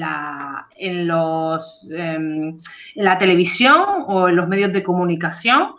la, 0.00 0.68
en, 0.76 1.06
los, 1.06 1.88
em, 1.90 2.48
en 2.48 3.04
la 3.04 3.16
televisión 3.16 4.04
o 4.08 4.28
en 4.28 4.36
los 4.36 4.48
medios 4.48 4.72
de 4.72 4.82
comunicación 4.82 5.74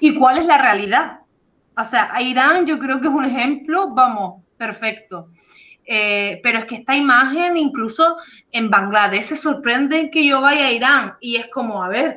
y 0.00 0.14
cuál 0.14 0.38
es 0.38 0.46
la 0.46 0.58
realidad. 0.58 1.20
O 1.76 1.84
sea, 1.84 2.20
Irán 2.20 2.66
yo 2.66 2.78
creo 2.78 3.00
que 3.00 3.08
es 3.08 3.14
un 3.14 3.26
ejemplo, 3.26 3.90
vamos, 3.90 4.42
perfecto. 4.56 5.28
Eh, 5.94 6.40
pero 6.42 6.58
es 6.58 6.64
que 6.64 6.76
esta 6.76 6.96
imagen, 6.96 7.58
incluso 7.58 8.16
en 8.50 8.70
Bangladesh, 8.70 9.24
se 9.24 9.36
sorprende 9.36 10.10
que 10.10 10.26
yo 10.26 10.40
vaya 10.40 10.68
a 10.68 10.72
Irán 10.72 11.14
y 11.20 11.36
es 11.36 11.48
como, 11.48 11.82
a 11.82 11.88
ver, 11.90 12.16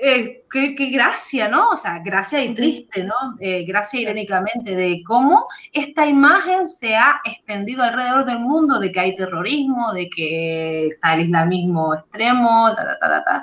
eh, 0.00 0.46
qué, 0.50 0.74
gracia, 0.90 1.48
¿no? 1.48 1.68
O 1.68 1.76
sea, 1.76 1.98
gracia 1.98 2.42
y 2.42 2.54
triste, 2.54 3.04
¿no? 3.04 3.14
Eh, 3.40 3.64
gracia 3.64 4.00
irónicamente 4.00 4.74
de 4.74 5.02
cómo 5.06 5.48
esta 5.70 6.06
imagen 6.06 6.66
se 6.66 6.96
ha 6.96 7.20
extendido 7.26 7.82
alrededor 7.82 8.24
del 8.24 8.38
mundo, 8.38 8.78
de 8.78 8.90
que 8.90 9.00
hay 9.00 9.14
terrorismo, 9.14 9.92
de 9.92 10.08
que 10.08 10.86
está 10.86 11.12
el 11.12 11.26
islamismo 11.26 11.92
extremo, 11.92 12.70
ta, 12.74 12.96
ta, 12.98 12.98
ta, 12.98 13.22
ta, 13.22 13.42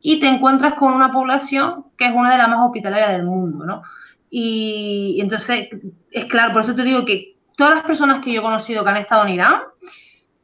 y 0.00 0.20
te 0.20 0.28
encuentras 0.28 0.74
con 0.74 0.92
una 0.92 1.10
población 1.10 1.86
que 1.98 2.06
es 2.06 2.14
una 2.14 2.30
de 2.30 2.38
las 2.38 2.48
más 2.48 2.60
hospitalarias 2.64 3.10
del 3.10 3.24
mundo, 3.24 3.66
¿no? 3.66 3.82
Y, 4.30 5.18
entonces, 5.20 5.68
es 6.12 6.24
claro, 6.26 6.52
por 6.52 6.62
eso 6.62 6.76
te 6.76 6.84
digo 6.84 7.04
que 7.04 7.33
todas 7.56 7.74
las 7.74 7.84
personas 7.84 8.22
que 8.24 8.32
yo 8.32 8.40
he 8.40 8.44
conocido 8.44 8.84
que 8.84 8.90
han 8.90 8.96
estado 8.96 9.26
en 9.26 9.34
Irán 9.34 9.60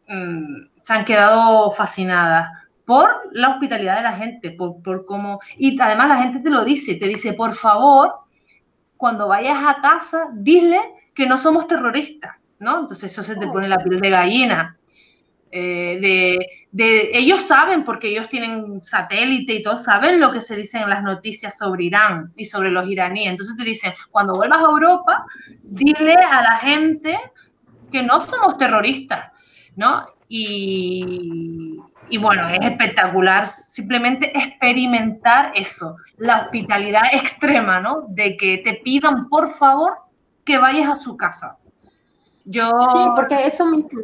mm, 0.09 0.83
se 0.83 0.93
han 0.93 1.05
quedado 1.05 1.71
fascinadas 1.73 2.51
por 2.85 3.09
la 3.33 3.51
hospitalidad 3.51 3.97
de 3.97 4.03
la 4.03 4.13
gente, 4.13 4.51
por, 4.51 4.83
por 4.83 5.05
cómo... 5.05 5.39
Y 5.57 5.81
además 5.81 6.09
la 6.09 6.17
gente 6.17 6.41
te 6.41 6.51
lo 6.51 6.65
dice, 6.65 6.97
te 6.97 7.07
dice, 7.07 7.35
por 7.35 7.55
favor, 7.55 8.15
cuando 8.97 9.29
vayas 9.29 9.59
a 9.65 9.81
casa, 9.81 10.29
dile 10.33 10.81
que 11.15 11.27
no 11.27 11.39
somos 11.39 11.69
terroristas, 11.69 12.33
¿no? 12.59 12.81
Entonces 12.81 13.13
eso 13.13 13.23
se 13.23 13.37
te 13.37 13.47
pone 13.47 13.69
la 13.69 13.79
piel 13.79 14.01
de 14.01 14.11
gallina. 14.11 14.77
Eh, 15.53 15.99
de, 16.01 16.47
de, 16.71 17.11
ellos 17.13 17.43
saben, 17.43 17.83
porque 17.83 18.09
ellos 18.09 18.29
tienen 18.29 18.81
satélite 18.83 19.55
y 19.55 19.63
todo, 19.63 19.77
saben 19.77 20.21
lo 20.21 20.31
que 20.31 20.41
se 20.41 20.55
dice 20.55 20.79
en 20.79 20.89
las 20.89 21.03
noticias 21.03 21.59
sobre 21.59 21.85
Irán 21.85 22.33
y 22.37 22.45
sobre 22.45 22.71
los 22.71 22.89
iraníes. 22.89 23.31
Entonces 23.31 23.57
te 23.57 23.65
dicen, 23.65 23.93
cuando 24.11 24.35
vuelvas 24.35 24.61
a 24.61 24.71
Europa, 24.71 25.27
dile 25.63 26.15
a 26.15 26.43
la 26.43 26.57
gente 26.59 27.19
que 27.91 28.03
no 28.03 28.21
somos 28.21 28.59
terroristas, 28.59 29.33
¿no? 29.75 30.07
Y, 30.29 31.81
y 32.09 32.19
bueno, 32.19 32.49
es 32.49 32.65
espectacular 32.65 33.49
simplemente 33.49 34.31
experimentar 34.39 35.51
eso, 35.57 35.97
la 36.19 36.43
hospitalidad 36.43 37.03
extrema, 37.13 37.81
¿no? 37.81 38.05
De 38.09 38.37
que 38.37 38.59
te 38.59 38.75
pidan 38.75 39.29
por 39.29 39.51
favor 39.51 39.95
que 40.45 40.59
vayas 40.59 40.89
a 40.89 40.97
su 40.97 41.17
casa. 41.17 41.59
Yo... 42.45 42.71
Sí, 42.93 42.99
porque 43.17 43.47
eso 43.47 43.67
mismo, 43.67 44.01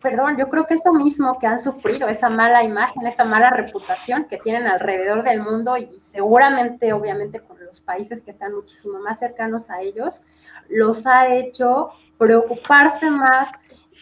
perdón, 0.00 0.36
yo 0.36 0.48
creo 0.48 0.66
que 0.66 0.74
eso 0.74 0.92
mismo 0.92 1.38
que 1.38 1.46
han 1.46 1.60
sufrido, 1.60 2.08
esa 2.08 2.28
mala 2.28 2.64
imagen, 2.64 3.06
esa 3.06 3.24
mala 3.24 3.50
reputación 3.50 4.24
que 4.24 4.38
tienen 4.38 4.66
alrededor 4.66 5.22
del 5.22 5.42
mundo 5.42 5.76
y 5.76 6.00
seguramente, 6.00 6.92
obviamente, 6.92 7.40
con 7.40 7.58
los 7.64 7.80
países 7.80 8.22
que 8.22 8.30
están 8.30 8.54
muchísimo 8.54 8.98
más 9.00 9.18
cercanos 9.18 9.70
a 9.70 9.80
ellos, 9.80 10.22
los 10.68 11.06
ha 11.06 11.28
hecho 11.28 11.90
preocuparse 12.18 13.10
más 13.10 13.50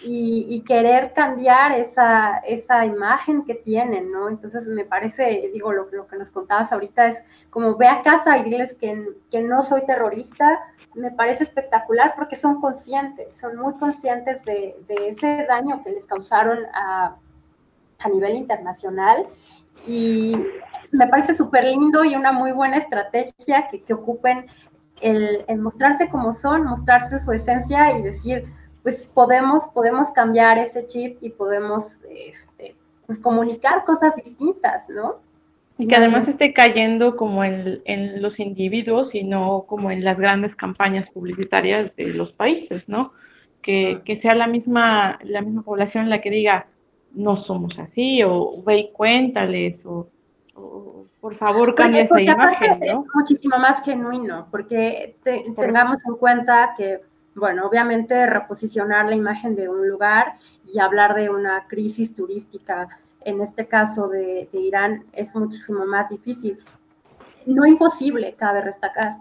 y, 0.05 0.63
querer 0.67 1.13
cambiar 1.13 1.73
esa, 1.73 2.39
esa 2.39 2.87
imagen 2.87 3.45
que 3.45 3.55
tienen, 3.55 4.13
¿no? 4.13 4.29
Entonces 4.29 4.67
me 4.67 4.85
parece, 4.85 5.51
digo, 5.53 5.73
lo, 5.73 5.89
lo, 5.91 6.07
que 6.07 6.17
nos 6.17 6.31
contabas 6.31 6.73
ahorita 6.73 7.09
es 7.09 7.25
como 7.51 7.77
ve 7.77 7.89
a 7.89 8.03
casa 8.03 8.39
y 8.39 8.45
diles 8.45 8.77
que, 8.77 9.13
que 9.31 9.41
no 9.41 9.63
soy 9.63 9.85
terrorista, 9.87 10.61
me 10.99 11.11
parece 11.11 11.45
espectacular 11.45 12.15
porque 12.17 12.37
son 12.37 12.61
conscientes, 12.61 13.37
son 13.39 13.57
muy 13.57 13.75
conscientes 13.75 14.45
de, 14.45 14.77
ese 15.09 15.47
daño 15.49 15.83
que 15.83 15.91
les 15.91 16.07
causaron 16.07 16.59
a, 16.75 17.17
nivel 18.13 18.37
internacional 18.37 19.27
y 19.87 20.37
me 20.93 21.09
parece 21.09 21.35
súper 21.35 21.65
lindo 21.65 22.05
y 22.05 22.15
una 22.15 22.31
muy 22.31 22.53
buena 22.53 22.77
estrategia 22.77 23.69
que, 23.69 23.93
ocupen 23.93 24.47
el, 25.01 25.45
el, 25.49 25.59
mostrarse 25.59 26.09
como 26.09 26.33
son, 26.33 26.65
mostrarse 26.65 27.19
su 27.21 27.33
esencia 27.33 27.99
y 27.99 28.03
decir, 28.03 28.45
pues 28.83 29.07
podemos, 29.07 29.67
podemos 29.75 30.11
cambiar 30.13 30.59
ese 30.59 30.87
chip 30.87 31.19
y 31.21 31.31
podemos 31.31 31.99
este, 32.09 32.77
pues 33.07 33.19
comunicar 33.19 33.85
cosas 33.85 34.15
distintas, 34.17 34.89
¿no? 34.89 35.17
Y 35.79 35.87
que 35.87 35.97
además 35.97 36.29
esté 36.29 36.53
cayendo 36.53 37.17
como 37.17 37.45
en, 37.45 37.81
en, 37.85 38.21
los 38.21 38.41
individuos 38.41 39.15
y 39.15 39.23
no 39.23 39.65
como 39.69 39.91
en 39.91 40.05
las 40.05 40.21
grandes 40.21 40.57
campañas 40.57 41.11
publicitarias 41.11 41.95
de 41.97 42.09
los 42.09 42.33
países, 42.33 42.89
¿no? 42.89 43.13
Que, 43.63 44.01
que 44.05 44.17
sea 44.17 44.35
la 44.35 44.49
misma, 44.49 45.19
la 45.23 45.41
misma 45.41 45.63
población 45.63 46.11
la 46.11 46.21
que 46.21 46.31
diga, 46.31 46.67
no 47.15 47.37
somos 47.37 47.79
así, 47.79 48.23
o 48.25 48.63
ve 48.65 48.79
y 48.79 48.93
cuéntales, 48.93 49.87
o, 49.87 50.09
por 51.21 51.37
favor 51.37 51.75
cambia 51.75 52.03
esa 52.03 52.21
imagen, 52.21 52.81
¿no? 52.81 53.03
Es 53.03 53.15
muchísimo 53.15 53.59
más 53.59 53.83
genuino, 53.85 54.49
porque 54.51 55.17
tengamos 55.23 55.99
en 56.07 56.17
cuenta 56.17 56.75
que 56.77 57.01
bueno, 57.39 57.67
obviamente 57.67 58.27
reposicionar 58.27 59.07
la 59.07 59.15
imagen 59.15 59.55
de 59.55 59.69
un 59.69 59.89
lugar 59.89 60.35
y 60.67 60.81
hablar 60.81 61.15
de 61.15 61.31
una 61.31 61.67
crisis 61.69 62.15
turística, 62.15 62.89
en 63.29 63.41
este 63.41 63.67
caso 63.67 64.09
de, 64.09 64.49
Irán, 64.53 65.05
es 65.13 65.35
muchísimo 65.35 65.85
más 65.87 66.09
difícil. 66.09 66.59
No 67.47 67.67
imposible, 67.67 68.35
cabe 68.35 68.63
destacar, 68.63 69.19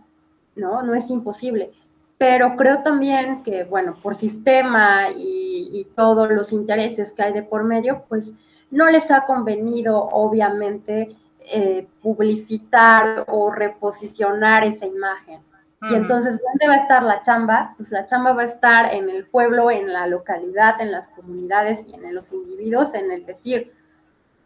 ¿no? 0.55 0.81
No 0.81 0.93
es 0.95 1.09
imposible. 1.09 1.71
Pero 2.17 2.55
creo 2.55 2.81
también 2.83 3.43
que, 3.43 3.63
bueno, 3.63 3.95
por 4.01 4.15
sistema 4.15 5.09
y, 5.15 5.87
todos 5.95 6.29
los 6.29 6.51
intereses 6.51 7.11
que 7.11 7.23
hay 7.23 7.33
de 7.33 7.43
por 7.43 7.63
medio, 7.63 8.03
pues 8.07 8.31
no 8.69 8.89
les 8.89 9.09
ha 9.09 9.25
convenido, 9.25 9.97
obviamente, 10.11 11.15
eh, 11.39 11.87
publicitar 12.01 13.25
o 13.27 13.51
reposicionar 13.51 14.63
esa 14.63 14.85
imagen. 14.85 15.41
Y 15.89 15.95
entonces, 15.95 16.39
¿dónde 16.41 16.67
va 16.67 16.73
a 16.73 16.83
estar 16.83 17.03
la 17.03 17.21
chamba? 17.21 17.75
Pues 17.77 17.91
la 17.91 18.07
chamba 18.07 18.33
va 18.33 18.41
a 18.41 18.45
estar 18.45 18.93
en 18.93 19.09
el 19.09 19.27
pueblo, 19.27 19.69
en 19.69 19.93
la 19.93 20.07
localidad, 20.07 20.81
en 20.81 20.91
las 20.91 21.07
comunidades 21.09 21.85
y 21.87 21.93
en 21.93 22.15
los 22.15 22.31
individuos, 22.33 22.95
en 22.95 23.11
el 23.11 23.25
decir, 23.25 23.71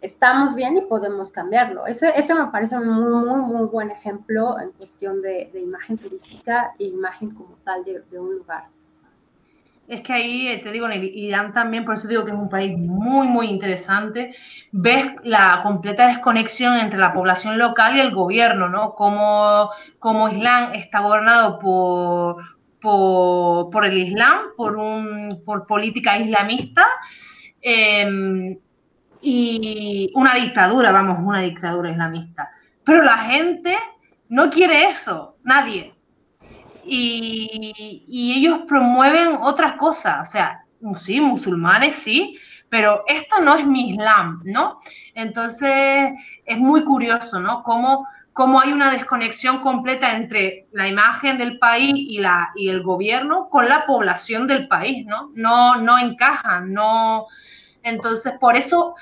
estamos 0.02 0.56
bien 0.56 0.78
y 0.78 0.82
podemos 0.82 1.32
cambiarlo. 1.32 1.86
Ese, 1.86 2.12
ese 2.16 2.34
me 2.34 2.48
parece 2.48 2.76
un 2.76 2.90
muy, 2.90 3.26
muy, 3.26 3.42
muy 3.42 3.68
buen 3.68 3.92
ejemplo 3.92 4.60
en 4.60 4.72
cuestión 4.72 5.22
de, 5.22 5.50
de 5.54 5.62
imagen 5.62 5.98
turística 5.98 6.74
e 6.80 6.86
imagen 6.86 7.32
como 7.32 7.56
tal 7.64 7.86
de, 7.86 8.02
de, 8.10 8.20
un 8.20 8.38
lugar. 8.38 8.66
Es 9.88 10.02
que 10.02 10.14
ahí, 10.14 10.48
eh, 10.48 10.58
te 10.64 10.72
digo, 10.72 10.90
en 10.90 11.04
Irán 11.04 11.54
también, 11.54 11.86
por 11.86 11.96
eso 11.96 12.08
digo 12.08 12.26
que 12.26 12.32
es 12.32 12.38
un 12.38 12.50
país 12.50 12.76
muy, 12.78 13.28
muy 13.28 13.48
interesante, 13.48 14.34
ves 14.72 15.06
la 15.24 15.60
completa 15.64 16.08
desconexión 16.08 16.78
entre 16.78 17.00
la 17.00 17.14
población 17.14 17.60
local 17.60 17.96
y 17.96 18.00
el 18.00 18.12
gobierno, 18.12 18.70
¿no? 18.70 18.96
Como, 18.96 19.70
como 20.00 20.30
Islam 20.30 20.74
está 20.74 21.02
gobernado 21.02 21.60
por, 21.60 22.38
por, 22.82 23.70
por 23.70 23.86
el 23.86 23.98
Islam, 23.98 24.40
por, 24.56 24.78
un, 24.78 25.44
por 25.46 25.68
política 25.68 26.18
islamista. 26.18 26.86
Eh, 27.62 28.58
y 29.22 30.12
una 30.16 30.36
dictadura, 30.36 30.92
vamos, 30.92 31.20
una 31.24 31.42
dictadura 31.42 31.92
islamista. 31.92 32.50
Pero 32.84 33.04
la 33.04 33.18
gente 33.18 33.78
no 34.30 34.50
quiere 34.50 34.90
eso, 34.90 35.38
nadie. 35.44 35.94
Y, 36.84 38.04
y 38.08 38.34
ellos 38.40 38.62
promueven 38.68 39.38
otra 39.42 39.78
cosa, 39.78 40.22
o 40.22 40.26
sea, 40.26 40.66
sí, 40.96 41.22
musulmanes, 41.22 41.96
sí, 41.96 42.38
pero 42.70 43.04
esto 43.08 43.42
no 43.42 43.56
es 43.56 43.66
mi 43.66 43.90
Islam, 43.92 44.42
¿no? 44.46 44.78
Entonces, 45.14 46.12
es 46.46 46.58
muy 46.58 46.84
curioso, 46.84 47.40
¿no? 47.40 47.64
Cómo, 47.64 48.08
cómo 48.34 48.62
hay 48.62 48.72
una 48.72 48.92
desconexión 48.92 49.60
completa 49.60 50.16
entre 50.16 50.68
la 50.72 50.88
imagen 50.88 51.38
del 51.38 51.60
país 51.60 51.94
y, 51.96 52.20
la, 52.20 52.52
y 52.56 52.70
el 52.70 52.82
gobierno 52.82 53.50
con 53.50 53.68
la 53.68 53.86
población 53.86 54.48
del 54.48 54.68
país, 54.68 55.06
¿no? 55.06 55.32
No, 55.36 55.76
no 55.76 56.00
encajan, 56.00 56.74
no, 56.74 57.28
entonces, 57.84 58.34
por 58.40 58.56
eso 58.56 58.96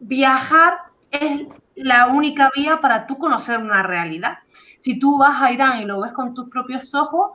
viajar 0.00 0.74
es 1.10 1.42
la 1.76 2.08
única 2.08 2.50
vía 2.54 2.80
para 2.80 3.06
tú 3.06 3.18
conocer 3.18 3.58
una 3.58 3.82
realidad. 3.82 4.38
Si 4.78 4.98
tú 4.98 5.18
vas 5.18 5.40
a 5.40 5.52
Irán 5.52 5.80
y 5.80 5.84
lo 5.84 6.00
ves 6.00 6.12
con 6.12 6.34
tus 6.34 6.48
propios 6.48 6.94
ojos, 6.94 7.32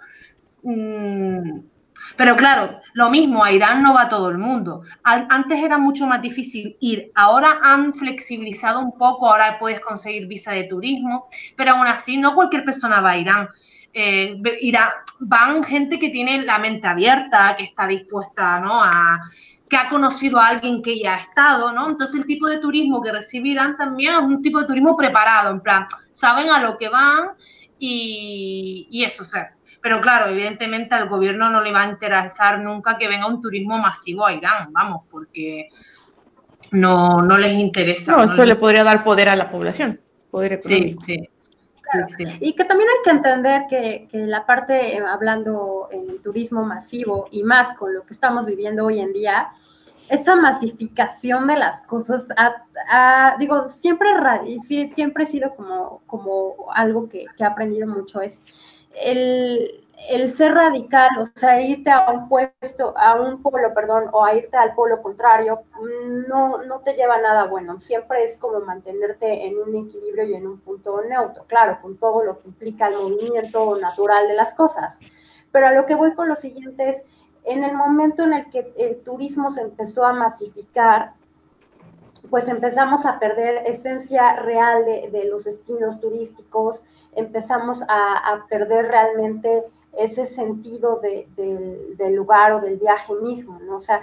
mmm, 0.64 1.60
pero 2.16 2.36
claro, 2.36 2.80
lo 2.94 3.10
mismo, 3.10 3.44
a 3.44 3.52
Irán 3.52 3.84
no 3.84 3.94
va 3.94 4.10
todo 4.10 4.30
el 4.30 4.38
mundo. 4.38 4.82
Antes 5.04 5.62
era 5.62 5.78
mucho 5.78 6.06
más 6.08 6.22
difícil 6.22 6.78
ir, 6.80 7.12
ahora 7.16 7.60
han 7.62 7.94
flexibilizado 7.94 8.80
un 8.80 8.98
poco, 8.98 9.30
ahora 9.30 9.58
puedes 9.60 9.80
conseguir 9.80 10.28
visa 10.28 10.52
de 10.52 10.64
turismo, 10.66 11.26
pero 11.56 11.72
aún 11.72 11.88
así 11.88 12.18
no 12.18 12.36
cualquier 12.36 12.64
persona 12.64 13.02
va 13.02 13.12
a 13.12 13.18
Irán. 13.18 13.50
Eh, 13.94 14.40
van 15.20 15.64
gente 15.64 15.98
que 15.98 16.10
tiene 16.10 16.44
la 16.44 16.60
mente 16.60 16.88
abierta, 16.88 17.56
que 17.58 17.64
está 17.64 17.88
dispuesta 17.88 18.60
¿no? 18.60 18.84
a 18.84 19.20
que 19.70 19.78
ha 19.78 19.88
conocido 19.90 20.40
a 20.40 20.48
alguien 20.48 20.82
que 20.82 21.00
ya 21.00 21.16
ha 21.16 21.20
estado, 21.20 21.72
¿no? 21.72 21.88
Entonces 21.90 22.20
el 22.20 22.26
tipo 22.26 22.48
de 22.48 22.58
turismo 22.58 23.02
que 23.02 23.12
recibirán 23.12 23.78
también 23.78 24.16
es 24.16 24.22
un 24.22 24.42
tipo 24.42 24.60
de 24.60 24.66
turismo 24.66 24.98
preparado, 24.98 25.52
en 25.52 25.62
plan, 25.62 25.86
saben 26.12 26.50
a 26.50 26.60
lo 26.60 26.78
que 26.78 26.90
van 26.90 27.30
y, 27.78 28.88
y 28.90 29.04
eso, 29.04 29.22
o 29.22 29.26
sea, 29.26 29.54
pero 29.82 30.02
claro, 30.02 30.32
evidentemente 30.32 30.96
al 30.96 31.08
gobierno 31.08 31.50
no 31.50 31.62
le 31.62 31.72
va 31.72 31.84
a 31.84 31.90
interesar 31.90 32.60
nunca 32.60 32.98
que 32.98 33.08
venga 33.08 33.28
un 33.28 33.40
turismo 33.40 33.78
masivo 33.78 34.26
a 34.26 34.34
Irán, 34.34 34.74
vamos, 34.74 35.04
porque 35.10 35.70
no, 36.72 37.22
no 37.22 37.38
les 37.38 37.54
interesa. 37.54 38.18
No, 38.18 38.24
esto 38.24 38.46
le 38.46 38.56
podría 38.56 38.84
dar 38.84 39.04
poder 39.04 39.30
a 39.30 39.36
la 39.36 39.52
población, 39.52 40.00
poder 40.32 40.54
económico. 40.54 41.04
Sí, 41.06 41.16
sí. 41.18 41.30
Claro. 41.92 42.08
Sí, 42.08 42.26
sí. 42.26 42.38
Y 42.40 42.54
que 42.54 42.66
también 42.66 42.90
hay 42.90 43.04
que 43.04 43.10
entender 43.10 43.64
que, 43.70 44.08
que, 44.12 44.18
la 44.20 44.46
parte, 44.46 44.96
eh, 44.96 45.04
hablando 45.06 45.90
en 45.92 46.10
el 46.10 46.22
turismo 46.22 46.64
masivo 46.64 47.28
y 47.32 47.44
más 47.44 47.76
con 47.78 47.94
lo 47.94 48.04
que 48.06 48.14
estamos 48.14 48.46
viviendo 48.46 48.86
hoy 48.86 49.00
en 49.00 49.14
día, 49.14 49.50
esa 50.10 50.36
masificación 50.36 51.48
de 51.48 51.58
las 51.58 51.82
cosas, 51.82 52.24
ha, 52.90 53.36
digo, 53.38 53.70
siempre, 53.70 54.10
siempre 54.90 55.24
he 55.24 55.28
sido 55.28 55.56
como, 55.56 56.02
como 56.08 56.56
algo 56.74 57.08
que, 57.08 57.26
que 57.38 57.44
he 57.44 57.46
aprendido 57.46 57.88
mucho, 57.88 58.22
es 58.22 58.42
el, 59.00 59.84
el, 60.08 60.32
ser 60.32 60.54
radical, 60.54 61.10
o 61.20 61.26
sea, 61.36 61.62
irte 61.62 61.90
a 61.90 62.10
un 62.10 62.30
puesto, 62.30 62.98
a 62.98 63.20
un 63.20 63.42
polo, 63.42 63.74
perdón, 63.74 64.06
o 64.12 64.24
a 64.24 64.34
irte 64.36 64.58
al 64.58 64.74
polo 64.74 65.02
contrario, 65.02 65.64
no, 66.28 66.64
no 66.64 66.80
te 66.80 66.94
lleva 66.94 67.16
a 67.16 67.22
nada 67.22 67.46
bueno. 67.46 67.82
Siempre 67.82 68.24
es 68.24 68.38
como 68.38 68.60
mantenerte 68.62 69.46
en 69.48 69.58
un 69.58 69.76
equilibrio 69.76 70.26
y 70.26 70.36
en 70.36 70.48
un 70.48 70.60
punto 70.60 71.02
neutro, 71.02 71.44
claro, 71.48 71.80
con 71.82 71.98
todo 71.98 72.24
lo 72.24 72.40
que 72.40 72.48
implica 72.48 72.88
el 72.88 72.96
movimiento 72.96 73.78
natural 73.78 74.28
de 74.28 74.36
las 74.36 74.54
cosas. 74.54 74.98
Pero 75.52 75.68
a 75.68 75.74
lo 75.74 75.86
que 75.86 75.96
voy 75.96 76.14
con 76.14 76.30
lo 76.30 76.36
siguiente 76.36 76.90
es, 76.90 77.02
en 77.44 77.64
el 77.64 77.76
momento 77.76 78.24
en 78.24 78.34
el 78.34 78.50
que 78.50 78.74
el 78.78 79.02
turismo 79.02 79.52
se 79.52 79.62
empezó 79.62 80.06
a 80.06 80.14
masificar, 80.14 81.14
pues 82.30 82.48
empezamos 82.48 83.06
a 83.06 83.18
perder 83.18 83.64
esencia 83.66 84.36
real 84.36 84.86
de, 84.86 85.26
los 85.26 85.46
destinos 85.46 86.00
turísticos, 86.00 86.84
empezamos 87.16 87.82
a 87.88 88.46
perder 88.50 88.88
realmente 88.88 89.64
ese 89.98 90.26
sentido 90.26 91.00
de, 91.00 91.28
de, 91.36 91.96
del 91.96 92.16
lugar 92.16 92.54
o 92.54 92.62
del 92.62 92.78
viaje 92.78 93.14
mismo, 93.16 93.60
¿no? 93.60 93.78
O 93.78 93.80
sea, 93.80 94.02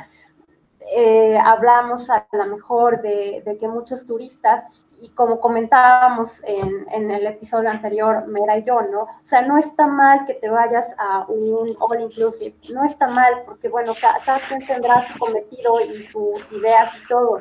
eh, 0.94 1.36
hablamos 1.38 2.08
a 2.10 2.26
lo 2.32 2.46
mejor 2.46 3.02
de, 3.02 3.42
de, 3.44 3.58
que 3.58 3.66
muchos 3.66 4.06
turistas, 4.06 4.64
y 5.00 5.10
como 5.10 5.40
comentábamos 5.40 6.40
en, 6.44 6.86
en, 6.90 7.10
el 7.10 7.26
episodio 7.26 7.68
anterior, 7.70 8.26
Mera 8.28 8.58
y 8.58 8.62
yo, 8.62 8.80
¿no? 8.82 9.02
O 9.02 9.08
sea, 9.24 9.42
no 9.42 9.58
está 9.58 9.86
mal 9.86 10.24
que 10.26 10.34
te 10.34 10.48
vayas 10.48 10.94
a 10.98 11.26
un 11.28 11.76
all 11.80 12.00
inclusive, 12.00 12.54
no 12.72 12.84
está 12.84 13.08
mal, 13.08 13.42
porque 13.44 13.68
bueno, 13.68 13.94
cada, 14.00 14.24
cada 14.24 14.46
quien 14.46 14.64
tendrá 14.66 15.06
su 15.12 15.18
cometido 15.18 15.80
y 15.80 16.02
sus 16.04 16.52
ideas 16.52 16.90
y 16.94 17.08
todo, 17.08 17.40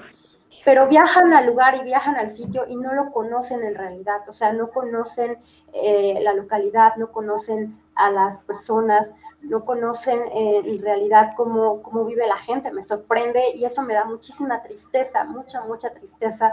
pero 0.66 0.88
viajan 0.88 1.32
al 1.32 1.46
lugar 1.46 1.76
y 1.76 1.84
viajan 1.84 2.16
al 2.16 2.32
sitio 2.32 2.66
y 2.68 2.76
no 2.76 2.94
lo 2.94 3.12
conocen 3.12 3.64
en 3.64 3.76
realidad, 3.76 4.28
o 4.28 4.34
sea, 4.34 4.52
no 4.52 4.72
conocen 4.72 5.38
eh, 5.72 6.18
la 6.22 6.34
localidad, 6.34 6.96
no 6.98 7.12
conocen 7.12 7.80
a 7.96 8.12
las 8.12 8.38
personas, 8.40 9.14
no 9.42 9.64
conocen 9.64 10.20
eh, 10.34 10.62
en 10.66 10.82
realidad 10.82 11.34
cómo, 11.36 11.82
cómo 11.82 12.06
vive 12.06 12.28
la 12.28 12.38
gente, 12.38 12.72
me 12.72 12.84
sorprende 12.84 13.52
y 13.56 13.66
eso 13.66 13.82
me 13.82 13.94
da 13.94 14.06
muchísima 14.06 14.62
tristeza, 14.62 15.24
mucha, 15.24 15.62
mucha 15.62 15.92
tristeza 15.92 16.52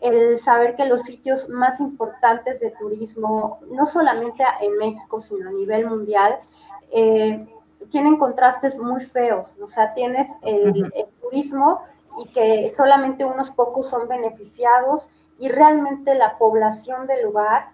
el 0.00 0.38
saber 0.40 0.74
que 0.74 0.84
los 0.84 1.02
sitios 1.02 1.48
más 1.48 1.78
importantes 1.78 2.60
de 2.60 2.70
turismo, 2.72 3.60
no 3.70 3.86
solamente 3.86 4.44
en 4.60 4.76
México, 4.76 5.20
sino 5.20 5.48
a 5.48 5.52
nivel 5.52 5.86
mundial, 5.86 6.40
eh, 6.90 7.46
tienen 7.88 8.18
contrastes 8.18 8.78
muy 8.78 9.04
feos, 9.04 9.54
o 9.62 9.68
sea, 9.68 9.94
tienes 9.94 10.28
el, 10.42 10.92
el 10.94 11.06
turismo 11.20 11.82
y 12.18 12.28
que 12.28 12.70
solamente 12.70 13.24
unos 13.24 13.50
pocos 13.50 13.88
son 13.88 14.08
beneficiados 14.08 15.08
y 15.38 15.48
realmente 15.48 16.14
la 16.14 16.36
población 16.38 17.06
del 17.06 17.24
lugar 17.24 17.70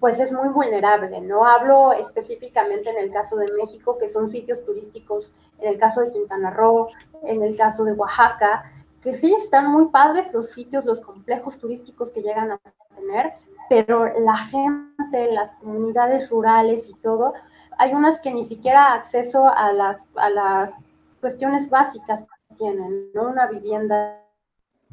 pues 0.00 0.18
es 0.18 0.32
muy 0.32 0.48
vulnerable. 0.48 1.20
No 1.20 1.46
hablo 1.46 1.92
específicamente 1.92 2.90
en 2.90 2.98
el 2.98 3.12
caso 3.12 3.36
de 3.36 3.52
México, 3.52 3.98
que 3.98 4.08
son 4.08 4.28
sitios 4.28 4.64
turísticos, 4.64 5.32
en 5.58 5.72
el 5.72 5.78
caso 5.78 6.00
de 6.00 6.10
Quintana 6.10 6.50
Roo, 6.50 6.88
en 7.24 7.42
el 7.42 7.56
caso 7.56 7.84
de 7.84 7.92
Oaxaca, 7.92 8.64
que 9.00 9.14
sí 9.14 9.34
están 9.34 9.70
muy 9.70 9.88
padres 9.88 10.32
los 10.32 10.50
sitios, 10.50 10.84
los 10.84 11.00
complejos 11.00 11.58
turísticos 11.58 12.12
que 12.12 12.22
llegan 12.22 12.52
a 12.52 12.60
tener, 12.96 13.32
pero 13.68 14.04
la 14.20 14.36
gente, 14.38 15.32
las 15.32 15.50
comunidades 15.52 16.30
rurales 16.30 16.88
y 16.88 16.94
todo, 16.94 17.34
hay 17.78 17.94
unas 17.94 18.20
que 18.20 18.32
ni 18.32 18.44
siquiera 18.44 18.92
acceso 18.92 19.48
a 19.48 19.72
las, 19.72 20.08
a 20.14 20.30
las 20.30 20.76
cuestiones 21.20 21.68
básicas 21.68 22.26
tienen, 22.56 23.10
¿no? 23.14 23.28
Una 23.28 23.46
vivienda 23.46 24.21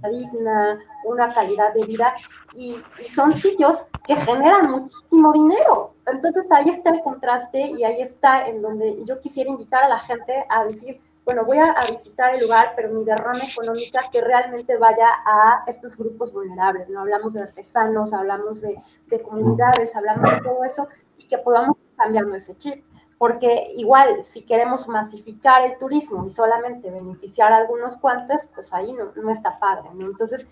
digna, 0.07 0.80
una 1.03 1.34
calidad 1.34 1.73
de 1.73 1.85
vida, 1.85 2.13
y, 2.55 2.81
son 3.09 3.35
sitios 3.35 3.85
que 4.07 4.15
generan 4.15 4.71
muchísimo 4.71 5.34
dinero. 5.34 5.93
Entonces 6.05 6.45
ahí 6.51 6.69
está 6.69 6.91
el 6.91 7.01
contraste 7.01 7.59
y 7.59 7.84
ahí 7.84 8.01
está 8.01 8.47
en 8.47 8.61
donde 8.61 9.03
yo 9.05 9.19
quisiera 9.19 9.49
invitar 9.49 9.84
a 9.84 9.89
la 9.89 9.99
gente 9.99 10.45
a 10.49 10.65
decir, 10.65 11.01
bueno, 11.26 11.45
voy 11.45 11.57
a, 11.59 11.76
visitar 11.91 12.34
el 12.34 12.41
lugar, 12.41 12.73
pero 12.76 12.89
mi 12.89 13.03
derrama 13.03 13.41
económica 13.43 14.01
que 14.11 14.21
realmente 14.21 14.77
vaya 14.77 15.07
a 15.26 15.63
estos 15.67 15.95
grupos 15.95 16.34
vulnerables, 16.34 16.89
¿no? 16.89 17.01
Hablamos 17.01 17.34
de 17.34 17.41
artesanos, 17.41 18.13
hablamos 18.13 18.61
de, 18.61 18.77
de 19.07 19.21
comunidades, 19.21 19.95
hablamos 19.95 20.31
de 20.31 20.41
todo 20.41 20.63
eso, 20.63 20.88
y 21.17 21.27
que 21.27 21.38
podamos 21.38 21.77
cambiando 21.95 22.35
ese 22.35 22.57
chip 22.57 22.84
porque 23.20 23.74
igual 23.76 24.24
si 24.24 24.41
queremos 24.44 24.88
masificar 24.88 25.64
el 25.64 25.78
turismo 25.78 26.26
y 26.26 26.32
solamente 26.32 26.90
beneficiar 26.90 27.52
a 27.52 27.58
algunos 27.58 27.98
cuantos, 27.98 28.48
pues 28.56 28.74
ahí 28.74 28.94
no, 28.94 29.12
no 29.22 29.30
está 29.30 29.60
padre, 29.60 29.90
¿no? 29.94 30.06
Entonces, 30.06 30.48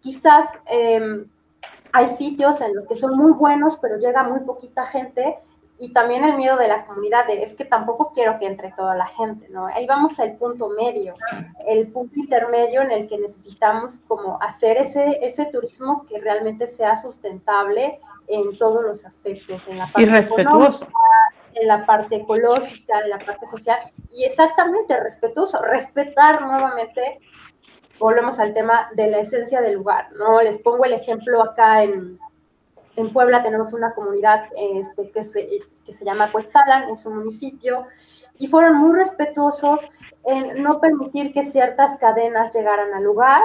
quizás 0.00 0.46
eh, 0.64 1.26
hay 1.92 2.08
sitios 2.08 2.62
en 2.62 2.74
los 2.74 2.88
que 2.88 2.96
son 2.96 3.16
muy 3.16 3.32
buenos, 3.32 3.76
pero 3.76 3.98
llega 3.98 4.22
muy 4.22 4.40
poquita 4.40 4.86
gente 4.86 5.36
y 5.78 5.92
también 5.92 6.24
el 6.24 6.38
miedo 6.38 6.56
de 6.56 6.68
la 6.68 6.86
comunidad 6.86 7.26
de, 7.26 7.42
es 7.42 7.52
que 7.54 7.66
tampoco 7.66 8.12
quiero 8.14 8.38
que 8.38 8.46
entre 8.46 8.72
toda 8.72 8.94
la 8.94 9.06
gente, 9.06 9.50
¿no? 9.50 9.66
Ahí 9.66 9.86
vamos 9.86 10.18
al 10.20 10.36
punto 10.36 10.70
medio, 10.70 11.14
el 11.66 11.88
punto 11.88 12.18
intermedio 12.18 12.80
en 12.80 12.92
el 12.92 13.08
que 13.08 13.18
necesitamos 13.18 13.92
como 14.08 14.40
hacer 14.40 14.78
ese, 14.78 15.18
ese 15.20 15.44
turismo 15.46 16.06
que 16.06 16.18
realmente 16.18 16.66
sea 16.66 16.96
sustentable 16.96 18.00
en 18.26 18.56
todos 18.56 18.82
los 18.82 19.04
aspectos, 19.04 19.68
en 19.68 19.76
la 19.76 19.84
parte 19.92 20.02
y 20.02 20.06
respetuoso 20.06 20.86
en 21.54 21.68
la 21.68 21.86
parte 21.86 22.16
ecológica, 22.16 23.00
en 23.00 23.10
la 23.10 23.18
parte 23.18 23.46
social, 23.48 23.78
y 24.12 24.24
exactamente 24.24 24.98
respetuoso, 24.98 25.60
respetar 25.62 26.42
nuevamente 26.42 27.20
volvemos 27.98 28.38
al 28.38 28.54
tema 28.54 28.88
de 28.94 29.10
la 29.10 29.18
esencia 29.18 29.60
del 29.60 29.74
lugar, 29.74 30.10
¿no? 30.12 30.40
Les 30.40 30.58
pongo 30.58 30.84
el 30.86 30.94
ejemplo 30.94 31.42
acá 31.42 31.82
en, 31.82 32.18
en 32.96 33.12
Puebla 33.12 33.42
tenemos 33.42 33.72
una 33.72 33.94
comunidad 33.94 34.46
este, 34.56 35.10
que, 35.10 35.22
se, 35.22 35.46
que 35.84 35.92
se 35.92 36.04
llama 36.04 36.32
Cuetzalan, 36.32 36.88
es 36.90 37.04
un 37.04 37.18
municipio, 37.18 37.86
y 38.38 38.48
fueron 38.48 38.78
muy 38.78 38.98
respetuosos 38.98 39.80
en 40.24 40.62
no 40.62 40.80
permitir 40.80 41.32
que 41.32 41.44
ciertas 41.44 41.98
cadenas 41.98 42.54
llegaran 42.54 42.94
al 42.94 43.04
lugar, 43.04 43.42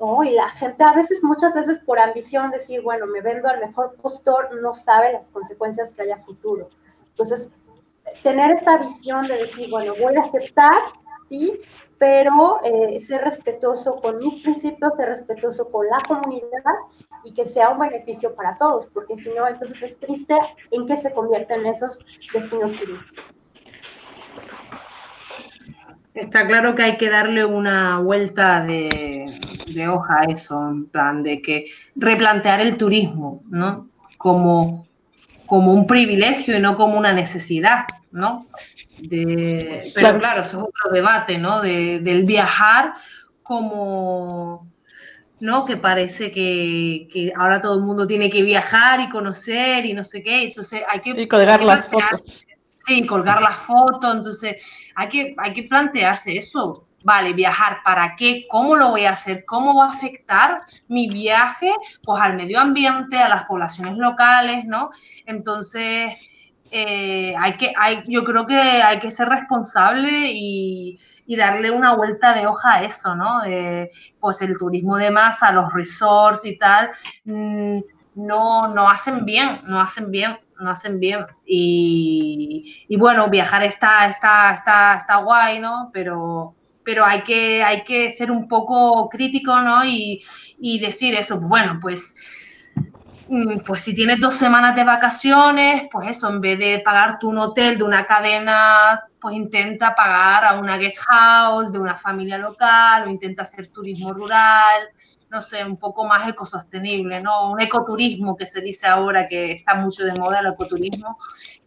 ¿no? 0.00 0.24
Y 0.24 0.32
la 0.32 0.50
gente 0.50 0.82
a 0.82 0.92
veces, 0.92 1.22
muchas 1.22 1.54
veces 1.54 1.78
por 1.78 2.00
ambición, 2.00 2.50
decir, 2.50 2.82
bueno, 2.82 3.06
me 3.06 3.20
vendo 3.20 3.48
al 3.48 3.60
mejor 3.60 3.94
postor, 4.02 4.60
no 4.60 4.74
sabe 4.74 5.12
las 5.12 5.30
consecuencias 5.30 5.92
que 5.92 6.02
haya 6.02 6.18
futuro. 6.18 6.68
Entonces, 7.12 7.50
tener 8.22 8.50
esa 8.52 8.78
visión 8.78 9.26
de 9.28 9.38
decir, 9.38 9.70
bueno, 9.70 9.94
voy 10.00 10.16
a 10.16 10.22
aceptar, 10.22 10.72
¿sí? 11.28 11.60
Pero 11.98 12.60
eh, 12.64 13.00
ser 13.00 13.22
respetuoso 13.22 13.96
con 13.96 14.18
mis 14.18 14.42
principios, 14.42 14.92
ser 14.96 15.08
respetuoso 15.08 15.70
con 15.70 15.86
la 15.86 16.02
comunidad 16.08 16.48
y 17.24 17.32
que 17.32 17.46
sea 17.46 17.70
un 17.70 17.78
beneficio 17.78 18.34
para 18.34 18.56
todos, 18.58 18.86
porque 18.92 19.16
si 19.16 19.28
no, 19.30 19.46
entonces 19.46 19.80
es 19.82 19.98
triste 20.00 20.34
en 20.72 20.86
qué 20.86 20.96
se 20.96 21.12
convierten 21.12 21.64
esos 21.66 21.98
destinos 22.34 22.72
turísticos. 22.72 23.32
Está 26.14 26.46
claro 26.46 26.74
que 26.74 26.82
hay 26.82 26.96
que 26.98 27.08
darle 27.08 27.44
una 27.44 28.00
vuelta 28.00 28.62
de, 28.64 29.88
hoja 29.88 30.20
a 30.20 30.24
eso, 30.24 30.68
en 30.68 30.86
plan 30.86 31.22
de 31.22 31.40
que 31.40 31.64
replantear 31.96 32.60
el 32.60 32.76
turismo, 32.76 33.42
¿no? 33.48 33.88
Como, 34.18 34.86
como 35.52 35.74
un 35.74 35.86
privilegio 35.86 36.56
y 36.56 36.60
no 36.60 36.76
como 36.76 36.96
una 36.96 37.12
necesidad, 37.12 37.84
¿no? 38.10 38.46
pero 39.10 40.18
claro. 40.18 40.40
eso 40.40 40.56
es 40.56 40.64
otro 40.64 40.90
debate, 40.90 41.36
¿no? 41.36 41.60
del 41.60 42.24
viajar 42.24 42.94
como, 43.42 44.66
¿no? 45.40 45.66
Que 45.66 45.76
parece 45.76 46.30
que, 46.30 47.32
ahora 47.36 47.60
todo 47.60 47.76
el 47.76 47.84
mundo 47.84 48.06
tiene 48.06 48.30
que 48.30 48.42
viajar 48.42 49.00
y 49.00 49.10
conocer 49.10 49.84
y 49.84 49.92
no 49.92 50.04
sé 50.04 50.22
qué, 50.22 50.44
entonces 50.44 50.80
hay 50.88 51.00
que... 51.00 51.10
Y 51.20 51.28
colgar 51.28 51.62
las 51.62 51.86
fotos. 51.86 52.46
Sí, 52.86 53.06
colgar 53.06 53.42
las 53.42 53.56
fotos, 53.56 54.14
entonces 54.14 54.90
hay 54.94 55.08
que, 55.10 55.34
hay 55.36 55.52
que 55.52 55.64
plantearse 55.64 56.34
eso. 56.34 56.86
Vale, 57.04 57.32
viajar, 57.32 57.78
¿para 57.84 58.14
qué? 58.16 58.46
¿Cómo 58.48 58.76
lo 58.76 58.90
voy 58.90 59.04
a 59.06 59.12
hacer? 59.12 59.44
¿Cómo 59.44 59.74
va 59.74 59.86
a 59.86 59.90
afectar 59.90 60.62
mi 60.88 61.08
viaje? 61.08 61.72
Pues 62.04 62.20
al 62.20 62.36
medio 62.36 62.60
ambiente, 62.60 63.18
a 63.18 63.28
las 63.28 63.44
poblaciones 63.44 63.96
locales, 63.96 64.64
¿no? 64.64 64.90
Entonces, 65.26 66.14
eh, 66.70 67.34
hay 67.38 67.56
que, 67.56 67.72
hay, 67.76 68.02
yo 68.06 68.24
creo 68.24 68.46
que 68.46 68.56
hay 68.56 68.98
que 68.98 69.10
ser 69.10 69.28
responsable 69.28 70.10
y, 70.32 70.98
darle 71.36 71.70
una 71.70 71.94
vuelta 71.96 72.34
de 72.34 72.46
hoja 72.46 72.74
a 72.74 72.82
eso, 72.82 73.16
¿no? 73.16 73.40
pues 74.20 74.42
el 74.42 74.58
turismo 74.58 74.96
de 74.96 75.10
masa, 75.10 75.50
los 75.50 75.72
resorts 75.72 76.44
y 76.44 76.58
tal, 76.58 76.90
mm, 77.24 77.80
no, 78.16 78.68
no 78.68 78.90
hacen 78.90 79.24
bien, 79.24 79.60
no 79.64 79.80
hacen 79.80 80.10
bien 80.10 80.36
no 80.62 80.70
hacen 80.70 80.98
bien. 80.98 81.26
Y, 81.44 82.96
bueno, 82.98 83.28
viajar 83.28 83.62
está, 83.62 84.06
está, 84.06 84.54
está, 84.54 84.94
está 84.94 85.16
guay, 85.16 85.60
¿no? 85.60 85.90
Pero, 85.92 86.54
pero 86.84 87.04
hay, 87.04 87.22
que, 87.22 87.62
hay 87.62 87.84
que 87.84 88.10
ser 88.10 88.30
un 88.30 88.48
poco 88.48 89.08
crítico, 89.08 89.60
¿no? 89.60 89.84
Y, 89.84 90.22
y 90.58 90.78
decir 90.78 91.14
eso, 91.14 91.40
bueno, 91.40 91.78
pues 91.80 92.14
mm, 93.28 93.60
pues 93.66 93.82
si 93.82 93.94
tienes 93.94 94.20
dos 94.20 94.34
semanas 94.34 94.74
de 94.76 94.84
vacaciones, 94.84 95.84
pues 95.90 96.08
eso, 96.08 96.28
en 96.28 96.40
vez 96.40 96.58
de 96.58 96.80
pagarte 96.84 97.26
un 97.26 97.38
hotel 97.38 97.78
de 97.78 97.84
una 97.84 98.06
cadena, 98.06 99.04
pues 99.20 99.36
intenta 99.36 99.94
pagar 99.94 100.44
a 100.44 100.58
una 100.58 100.76
guest 100.76 100.98
house 101.08 101.72
de 101.72 101.78
una 101.78 101.96
familia 101.96 102.38
local 102.38 103.04
o 103.06 103.10
intenta 103.10 103.42
hacer 103.42 103.68
turismo 103.68 104.12
rural, 104.12 104.88
no 105.32 105.40
sé, 105.40 105.64
un 105.64 105.78
poco 105.78 106.04
más 106.04 106.28
ecosostenible, 106.28 107.22
¿no? 107.22 107.52
Un 107.52 107.60
ecoturismo 107.62 108.36
que 108.36 108.44
se 108.44 108.60
dice 108.60 108.86
ahora 108.86 109.26
que 109.26 109.52
está 109.52 109.74
mucho 109.76 110.04
de 110.04 110.12
moda 110.12 110.40
el 110.40 110.48
ecoturismo. 110.48 111.16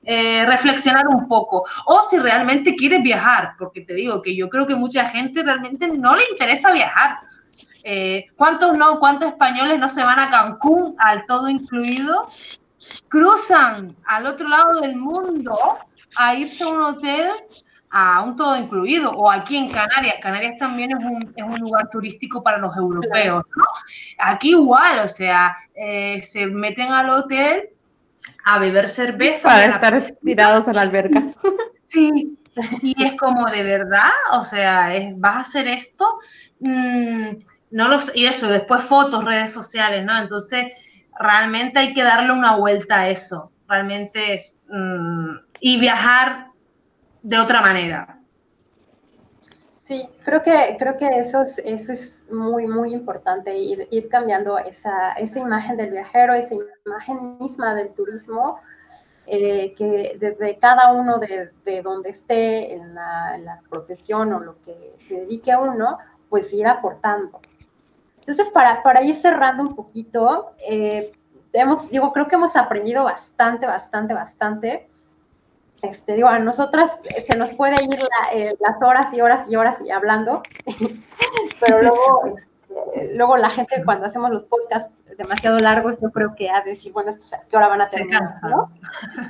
Eh, 0.03 0.45
reflexionar 0.45 1.07
un 1.07 1.27
poco. 1.27 1.63
O 1.87 2.03
si 2.03 2.19
realmente 2.19 2.75
quieres 2.75 3.01
viajar, 3.01 3.53
porque 3.57 3.81
te 3.81 3.95
digo 3.95 4.21
que 4.21 4.35
yo 4.35 4.49
creo 4.49 4.67
que 4.67 4.75
mucha 4.75 5.07
gente 5.07 5.41
realmente 5.41 5.87
no 5.87 6.15
le 6.15 6.23
interesa 6.29 6.71
viajar. 6.71 7.17
Eh, 7.83 8.27
¿Cuántos 8.37 8.77
no, 8.77 8.99
cuántos 8.99 9.29
españoles 9.29 9.79
no 9.79 9.89
se 9.89 10.03
van 10.03 10.19
a 10.19 10.29
Cancún 10.29 10.95
al 10.99 11.25
todo 11.25 11.49
incluido? 11.49 12.27
Cruzan 13.07 13.95
al 14.05 14.27
otro 14.27 14.47
lado 14.47 14.79
del 14.81 14.95
mundo 14.95 15.57
a 16.17 16.35
irse 16.35 16.63
a 16.63 16.67
un 16.67 16.81
hotel 16.81 17.31
a 17.97 18.21
un 18.23 18.35
todo 18.35 18.57
incluido, 18.57 19.09
o 19.11 19.31
aquí 19.31 19.55
en 19.55 19.71
Canarias, 19.71 20.15
Canarias 20.21 20.59
también 20.59 20.91
es 20.91 20.97
un, 20.97 21.33
es 21.33 21.43
un 21.45 21.59
lugar 21.59 21.89
turístico 21.89 22.43
para 22.43 22.57
los 22.57 22.75
europeos, 22.75 23.45
¿no? 23.55 23.63
Aquí 24.19 24.49
igual, 24.49 24.99
o 24.99 25.07
sea, 25.07 25.55
eh, 25.73 26.21
se 26.21 26.45
meten 26.45 26.91
al 26.91 27.09
hotel 27.09 27.69
a 28.43 28.59
beber 28.59 28.89
cerveza. 28.89 29.47
Para 29.47 29.75
estar 29.75 30.17
tirados 30.21 30.67
a 30.67 30.73
la 30.73 30.81
alberca. 30.81 31.23
Sí, 31.87 32.35
y 32.81 33.01
es 33.01 33.13
como 33.13 33.45
de 33.45 33.63
verdad, 33.63 34.11
o 34.33 34.43
sea, 34.43 34.93
es, 34.93 35.17
vas 35.17 35.35
a 35.35 35.39
hacer 35.41 35.67
esto, 35.67 36.17
mm, 36.59 37.29
no 37.71 37.87
lo 37.87 37.97
y 38.15 38.25
eso, 38.25 38.49
después 38.49 38.83
fotos, 38.83 39.23
redes 39.23 39.53
sociales, 39.53 40.03
¿no? 40.03 40.17
Entonces, 40.17 41.05
realmente 41.17 41.79
hay 41.79 41.93
que 41.93 42.03
darle 42.03 42.33
una 42.33 42.57
vuelta 42.57 43.01
a 43.01 43.09
eso, 43.09 43.51
realmente 43.69 44.33
es, 44.33 44.59
mm, 44.67 45.35
y 45.61 45.79
viajar 45.79 46.44
de 47.25 47.39
otra 47.39 47.59
manera. 47.59 48.19
Sí, 49.81 50.07
creo 50.23 50.43
que, 50.43 50.75
creo 50.77 50.95
que 50.95 51.07
eso, 51.19 51.41
es, 51.41 51.57
eso 51.59 51.91
es 51.91 52.25
muy, 52.31 52.67
muy 52.67 52.93
importante, 52.93 53.57
ir, 53.57 53.87
ir 53.91 54.09
cambiando 54.09 54.57
esa, 54.59 55.13
esa 55.13 55.39
imagen 55.39 55.75
del 55.77 55.91
viajero, 55.91 56.33
esa 56.33 56.55
imagen 56.85 57.37
misma 57.39 57.73
del 57.73 57.93
turismo, 57.93 58.59
eh, 59.25 59.73
que 59.75 60.17
desde 60.19 60.57
cada 60.59 60.91
uno 60.91 61.17
de, 61.17 61.49
de 61.65 61.81
donde 61.81 62.09
esté 62.09 62.73
en 62.73 62.93
la, 62.93 63.59
profesión 63.69 64.31
o 64.33 64.39
lo 64.39 64.61
que 64.61 64.95
se 65.07 65.15
dedique 65.15 65.51
a 65.51 65.59
uno, 65.59 65.97
pues 66.29 66.53
ir 66.53 66.67
aportando. 66.67 67.39
Entonces, 68.19 68.49
para, 68.49 68.83
para 68.83 69.03
ir 69.03 69.15
cerrando 69.15 69.63
un 69.63 69.75
poquito, 69.75 70.51
eh, 70.67 71.11
hemos, 71.53 71.89
digo, 71.89 72.13
creo 72.13 72.27
que 72.27 72.35
hemos 72.35 72.55
aprendido 72.55 73.03
bastante, 73.03 73.65
bastante, 73.65 74.13
bastante 74.13 74.89
este, 75.85 76.13
digo, 76.13 76.27
a 76.27 76.39
nosotras 76.39 76.99
se 77.27 77.37
nos 77.37 77.53
puede 77.53 77.83
ir 77.83 77.99
eh, 78.33 78.55
las 78.59 78.81
horas 78.81 79.13
y 79.13 79.21
horas 79.21 79.45
y 79.49 79.55
horas 79.55 79.81
y 79.81 79.91
hablando, 79.91 80.43
pero 81.59 81.81
luego, 81.81 82.37
este, 82.37 83.13
luego 83.15 83.37
la 83.37 83.49
gente 83.51 83.83
cuando 83.83 84.07
hacemos 84.07 84.31
los 84.31 84.43
podcasts 84.43 84.91
demasiado 85.17 85.59
largos, 85.59 85.95
yo 86.01 86.11
creo 86.11 86.35
que 86.35 86.49
ha 86.49 86.61
de 86.61 86.71
decir, 86.71 86.91
bueno, 86.91 87.13
¿qué 87.49 87.57
hora 87.57 87.69
van 87.69 87.81
a 87.81 87.87
terminar? 87.87 88.23
¿no? 88.43 88.69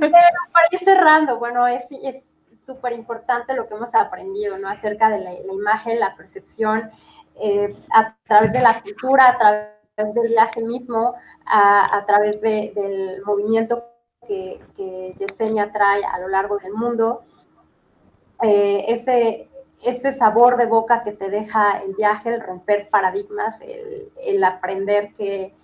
pero 0.00 0.10
para 0.52 0.66
ir 0.70 0.78
cerrando, 0.84 1.38
bueno, 1.38 1.66
es 1.66 1.84
súper 2.70 2.92
importante 2.92 3.54
lo 3.54 3.66
que 3.66 3.74
hemos 3.74 3.94
aprendido, 3.94 4.58
¿no? 4.58 4.68
Acerca 4.68 5.10
de 5.10 5.20
la, 5.20 5.32
imagen, 5.34 5.98
la 5.98 6.14
percepción, 6.14 6.90
eh, 7.42 7.76
a 7.92 8.14
través 8.26 8.52
de 8.52 8.60
la 8.60 8.80
cultura, 8.80 9.30
a 9.30 9.38
través 9.38 10.14
del 10.14 10.28
viaje 10.28 10.62
mismo, 10.62 11.14
a, 11.46 12.04
través 12.06 12.40
del 12.40 13.22
movimiento 13.24 13.89
que, 14.76 15.14
Yesenia 15.16 15.72
trae 15.72 16.04
a 16.04 16.18
lo 16.18 16.28
largo 16.28 16.58
del 16.58 16.72
mundo, 16.72 17.22
eh, 18.42 18.84
ese, 18.88 19.48
ese 19.82 20.12
sabor 20.12 20.56
de 20.56 20.66
boca 20.66 21.02
que 21.02 21.12
te 21.12 21.30
deja 21.30 21.80
el 21.80 21.94
viaje, 21.94 22.34
el 22.34 22.40
romper 22.40 22.88
paradigmas, 22.88 23.60
el, 23.60 24.44
aprender 24.44 25.12
que, 25.14 25.54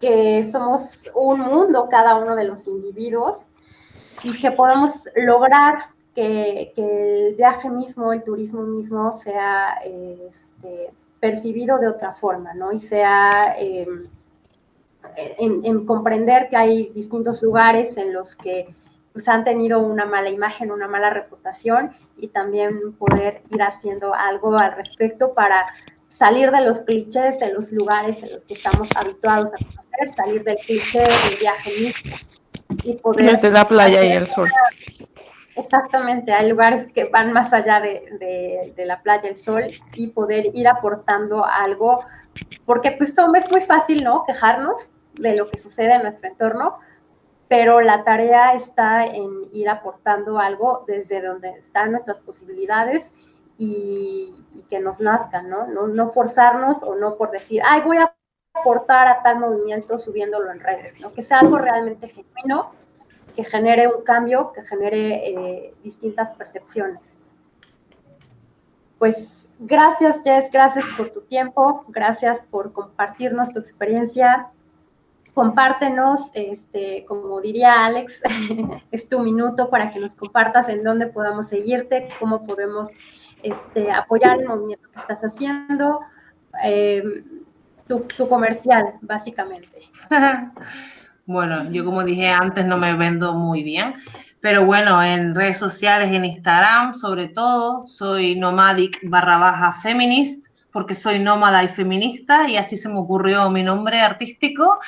que 0.00 0.44
somos 0.44 1.02
un 1.14 1.40
mundo 1.40 1.88
cada 1.90 2.16
uno 2.16 2.36
de 2.36 2.44
los 2.44 2.66
individuos 2.66 3.46
y 4.22 4.40
que 4.40 4.52
podemos 4.52 5.04
lograr 5.16 5.90
que, 6.14 6.72
el 6.76 7.34
viaje 7.34 7.68
mismo, 7.68 8.12
el 8.12 8.22
turismo 8.22 8.62
mismo 8.62 9.12
sea 9.12 9.78
este, 9.84 10.92
percibido 11.20 11.78
de 11.78 11.88
otra 11.88 12.14
forma, 12.14 12.54
¿no? 12.54 12.72
Y 12.72 12.80
sea 12.80 13.54
em, 13.58 14.08
en, 15.16 15.86
comprender 15.86 16.48
que 16.48 16.56
hay 16.56 16.90
distintos 16.90 17.42
lugares 17.42 17.96
en 17.96 18.12
los 18.12 18.34
que 18.36 18.74
pues, 19.12 19.28
han 19.28 19.44
tenido 19.44 19.80
una 19.80 20.04
mala 20.04 20.30
imagen, 20.30 20.70
una 20.70 20.88
mala 20.88 21.10
reputación 21.10 21.90
y 22.16 22.28
también 22.28 22.92
poder 22.98 23.42
ir 23.50 23.62
haciendo 23.62 24.14
algo 24.14 24.58
al 24.58 24.76
respecto 24.76 25.34
para 25.34 25.66
salir 26.08 26.50
de 26.50 26.62
los 26.62 26.80
clichés 26.80 27.38
de 27.40 27.52
los 27.52 27.70
lugares 27.72 28.22
en 28.22 28.32
los 28.32 28.44
que 28.44 28.54
estamos 28.54 28.88
habituados 28.94 29.50
a 29.52 29.56
conocer, 29.58 30.12
salir 30.14 30.44
del 30.44 30.56
cliché 30.58 31.00
del 31.00 31.38
viaje 31.40 31.70
mismo 31.80 32.16
y 32.84 32.94
poder... 32.96 33.32
Desde 33.32 33.50
la 33.50 33.68
playa 33.68 34.04
y 34.04 34.12
el 34.12 34.26
sol. 34.26 34.50
Exactamente, 35.56 36.32
hay 36.32 36.50
lugares 36.50 36.86
que 36.92 37.04
van 37.06 37.32
más 37.32 37.52
allá 37.52 37.80
de, 37.80 38.04
de, 38.18 38.74
de 38.76 38.86
la 38.86 39.00
playa, 39.00 39.30
el 39.30 39.38
sol 39.38 39.62
y 39.94 40.08
poder 40.08 40.50
ir 40.54 40.68
aportando 40.68 41.44
algo, 41.44 42.00
porque 42.66 42.92
pues 42.92 43.14
es 43.16 43.50
muy 43.50 43.62
fácil, 43.62 44.04
¿no? 44.04 44.24
Quejarnos, 44.26 44.86
de 45.18 45.36
lo 45.36 45.48
que 45.50 45.58
sucede 45.58 45.94
en 45.94 46.02
nuestro 46.02 46.28
entorno, 46.28 46.78
pero 47.48 47.80
la 47.80 48.04
tarea 48.04 48.54
está 48.54 49.04
en 49.04 49.30
ir 49.52 49.68
aportando 49.68 50.38
algo 50.38 50.84
desde 50.86 51.22
donde 51.22 51.50
están 51.50 51.92
nuestras 51.92 52.20
posibilidades 52.20 53.12
y, 53.58 54.34
que 54.68 54.80
nos 54.80 55.00
nazcan, 55.00 55.48
¿no? 55.48 55.66
¿no? 55.68 55.86
No 55.86 56.10
forzarnos 56.10 56.82
o 56.82 56.96
no 56.96 57.16
por 57.16 57.30
decir, 57.30 57.62
ay, 57.64 57.82
voy 57.82 57.98
a 57.98 58.12
aportar 58.52 59.06
a 59.06 59.22
tal 59.22 59.38
movimiento 59.38 59.98
subiéndolo 59.98 60.50
en 60.50 60.60
redes, 60.60 60.98
¿no? 61.00 61.12
Que 61.12 61.22
sea 61.22 61.40
algo 61.40 61.58
realmente 61.58 62.08
genuino, 62.08 62.72
que 63.36 63.44
genere 63.44 63.86
un 63.86 64.02
cambio, 64.02 64.52
que 64.52 64.62
genere 64.62 65.28
eh, 65.28 65.74
distintas 65.82 66.32
percepciones. 66.32 67.20
Pues 68.98 69.46
gracias, 69.58 70.22
Jess, 70.24 70.50
gracias 70.50 70.84
por 70.96 71.10
tu 71.10 71.20
tiempo, 71.20 71.84
gracias 71.88 72.40
por 72.50 72.72
compartirnos 72.72 73.52
tu 73.52 73.60
experiencia. 73.60 74.50
Compártenos, 75.36 76.30
este, 76.32 77.04
como 77.06 77.42
diría 77.42 77.84
Alex, 77.84 78.22
es 78.90 79.06
tu 79.06 79.20
minuto 79.20 79.68
para 79.68 79.90
que 79.90 80.00
nos 80.00 80.14
compartas 80.14 80.66
en 80.70 80.82
dónde 80.82 81.08
podamos 81.08 81.48
seguirte, 81.48 82.08
cómo 82.18 82.46
podemos 82.46 82.88
este, 83.42 83.92
apoyar 83.92 84.40
el 84.40 84.48
movimiento 84.48 84.88
que 84.90 84.98
estás 84.98 85.20
haciendo. 85.20 86.00
Eh, 86.64 87.02
tu, 87.86 88.28
comercial, 88.30 88.94
básicamente. 89.02 89.90
bueno, 91.26 91.70
yo 91.70 91.84
como 91.84 92.02
dije 92.02 92.30
antes 92.30 92.64
no 92.64 92.78
me 92.78 92.96
vendo 92.96 93.34
muy 93.34 93.62
bien, 93.62 93.92
pero 94.40 94.64
bueno, 94.64 95.02
en 95.02 95.34
redes 95.34 95.58
sociales, 95.58 96.10
en 96.12 96.24
Instagram 96.24 96.94
sobre 96.94 97.28
todo, 97.28 97.86
soy 97.86 98.36
nomadic 98.36 99.00
barra 99.02 99.36
baja 99.36 99.70
feminist, 99.70 100.46
porque 100.76 100.94
soy 100.94 101.18
nómada 101.18 101.64
y 101.64 101.68
feminista 101.68 102.46
y 102.46 102.58
así 102.58 102.76
se 102.76 102.90
me 102.90 102.98
ocurrió 102.98 103.48
mi 103.48 103.62
nombre 103.62 104.02
artístico. 104.02 104.78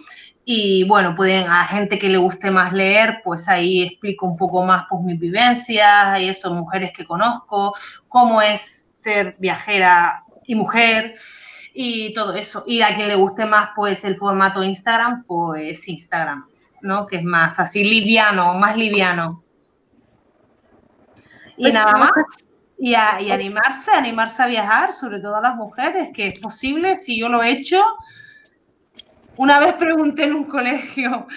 Y 0.44 0.84
bueno, 0.84 1.16
pueden, 1.16 1.48
a 1.48 1.64
gente 1.64 1.98
que 1.98 2.10
le 2.10 2.18
guste 2.18 2.52
más 2.52 2.74
leer, 2.74 3.22
pues 3.24 3.48
ahí 3.48 3.84
explico 3.84 4.26
un 4.26 4.36
poco 4.36 4.64
más 4.64 4.84
pues, 4.90 5.02
mis 5.02 5.18
vivencias 5.18 6.20
y 6.20 6.28
eso, 6.28 6.54
mujeres 6.54 6.92
que 6.92 7.06
conozco, 7.06 7.74
cómo 8.10 8.42
es 8.42 8.94
ser 8.98 9.38
viajera 9.40 10.25
y 10.48 10.56
mujer 10.56 11.16
y 11.74 12.14
todo 12.14 12.34
eso. 12.34 12.64
Y 12.66 12.82
a 12.82 12.96
quien 12.96 13.08
le 13.08 13.16
guste 13.16 13.46
más, 13.46 13.70
pues 13.76 14.04
el 14.06 14.16
formato 14.16 14.64
Instagram, 14.64 15.26
pues 15.26 15.88
Instagram, 15.88 16.48
¿no? 16.82 17.06
Que 17.06 17.18
es 17.18 17.24
más 17.24 17.60
así 17.60 17.84
liviano, 17.84 18.54
más 18.56 18.78
liviano. 18.78 19.44
Y 21.58 21.64
pues 21.64 21.74
nada 21.74 21.98
más. 21.98 22.12
Y, 22.78 22.94
animarse, 22.94 23.92
animarse 23.92 24.44
a 24.44 24.48
viajar, 24.48 24.92
sobre 24.92 25.22
todo 25.22 25.38
a 25.38 25.42
las 25.42 25.56
mujeres, 25.56 26.10
que 26.14 26.28
es 26.28 26.40
posible, 26.40 26.98
si 26.98 27.18
yo 27.20 27.30
lo 27.30 27.42
he 27.42 27.52
hecho. 27.52 27.82
Una 29.38 29.60
vez 29.60 29.74
pregunté 29.74 30.24
en 30.24 30.36
un 30.36 30.46
colegio, 30.46 31.28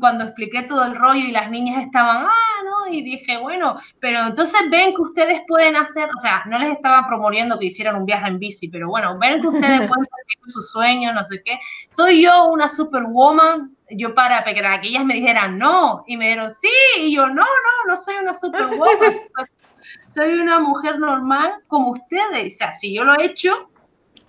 cuando 0.00 0.24
expliqué 0.24 0.62
todo 0.62 0.84
el 0.84 0.94
rollo 0.94 1.24
y 1.24 1.32
las 1.32 1.50
niñas 1.50 1.84
estaban, 1.84 2.26
ah, 2.26 2.62
no, 2.64 2.92
y 2.92 3.02
dije, 3.02 3.38
bueno, 3.38 3.76
pero 4.00 4.26
entonces 4.26 4.60
ven 4.70 4.94
que 4.94 5.00
ustedes 5.02 5.40
pueden 5.48 5.76
hacer, 5.76 6.08
o 6.16 6.20
sea, 6.20 6.42
no 6.46 6.58
les 6.58 6.72
estaba 6.72 7.06
promoviendo 7.06 7.58
que 7.58 7.66
hicieran 7.66 7.96
un 7.96 8.06
viaje 8.06 8.28
en 8.28 8.38
bici, 8.38 8.68
pero 8.68 8.88
bueno, 8.88 9.18
ven 9.18 9.40
que 9.40 9.48
ustedes 9.48 9.80
pueden 9.88 10.04
hacer 10.04 10.50
sus 10.50 10.70
sueños, 10.70 11.14
no 11.14 11.22
sé 11.22 11.42
qué. 11.44 11.58
Soy 11.88 12.22
yo 12.22 12.48
una 12.48 12.68
superwoman, 12.68 13.74
yo 13.90 14.14
para, 14.14 14.44
que 14.44 14.88
ellas 14.88 15.04
me 15.04 15.14
dijeran 15.14 15.58
no, 15.58 16.04
y 16.06 16.16
me 16.16 16.28
dijeron 16.28 16.50
sí, 16.50 16.68
y 16.98 17.14
yo 17.14 17.26
no, 17.28 17.44
no, 17.44 17.90
no 17.90 17.96
soy 17.96 18.16
una 18.16 18.34
superwoman 18.34 18.98
soy 20.06 20.34
una 20.34 20.58
mujer 20.60 20.98
normal 20.98 21.54
como 21.66 21.90
ustedes. 21.90 22.54
O 22.54 22.56
sea, 22.58 22.72
si 22.74 22.94
yo 22.94 23.04
lo 23.04 23.18
he 23.18 23.24
hecho, 23.24 23.70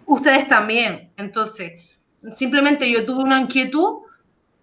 ustedes 0.05 0.47
también. 0.47 1.11
Entonces, 1.17 1.73
simplemente 2.31 2.89
yo 2.89 3.05
tuve 3.05 3.23
una 3.23 3.39
inquietud 3.39 3.99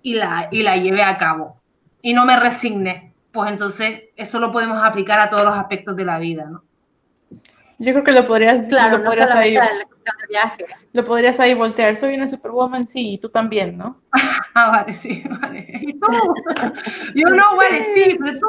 y 0.03 0.15
la, 0.15 0.49
y 0.51 0.63
la 0.63 0.77
llevé 0.77 1.03
a 1.03 1.19
cabo. 1.19 1.61
Y 2.03 2.13
no 2.13 2.25
me 2.25 2.39
resigné. 2.39 3.13
Pues 3.33 3.51
entonces, 3.51 4.05
eso 4.17 4.41
lo 4.41 4.51
podemos 4.51 4.83
aplicar 4.83 5.21
a 5.21 5.31
todos 5.31 5.45
los 5.45 5.55
aspectos 5.55 5.95
de 5.97 6.05
la 6.05 6.19
vida, 6.19 6.47
¿no? 6.47 6.65
Yo 7.79 7.93
creo 7.93 8.05
que 8.05 8.13
lo 8.13 8.27
podrías, 8.27 8.67
claro, 8.69 8.99
lo 8.99 9.05
podrías 9.05 9.31
ahí, 9.31 9.57
lo 10.93 11.05
podrías 11.05 11.41
ahí 11.41 11.55
voltear. 11.55 11.97
Soy 11.97 12.15
una 12.15 12.29
superwoman, 12.29 12.87
sí, 12.87 13.15
y 13.15 13.19
tú 13.19 13.31
también, 13.31 13.79
¿no? 13.79 13.99
ah, 14.55 14.71
vale, 14.71 14.93
sí, 14.93 15.23
vale. 15.41 15.67
¿Y 15.81 15.95
tú? 15.95 16.07
Yo 17.15 17.29
no, 17.31 17.57
vale, 17.57 17.83
sí, 17.95 18.19
pero 18.19 18.39
tú. 18.39 18.47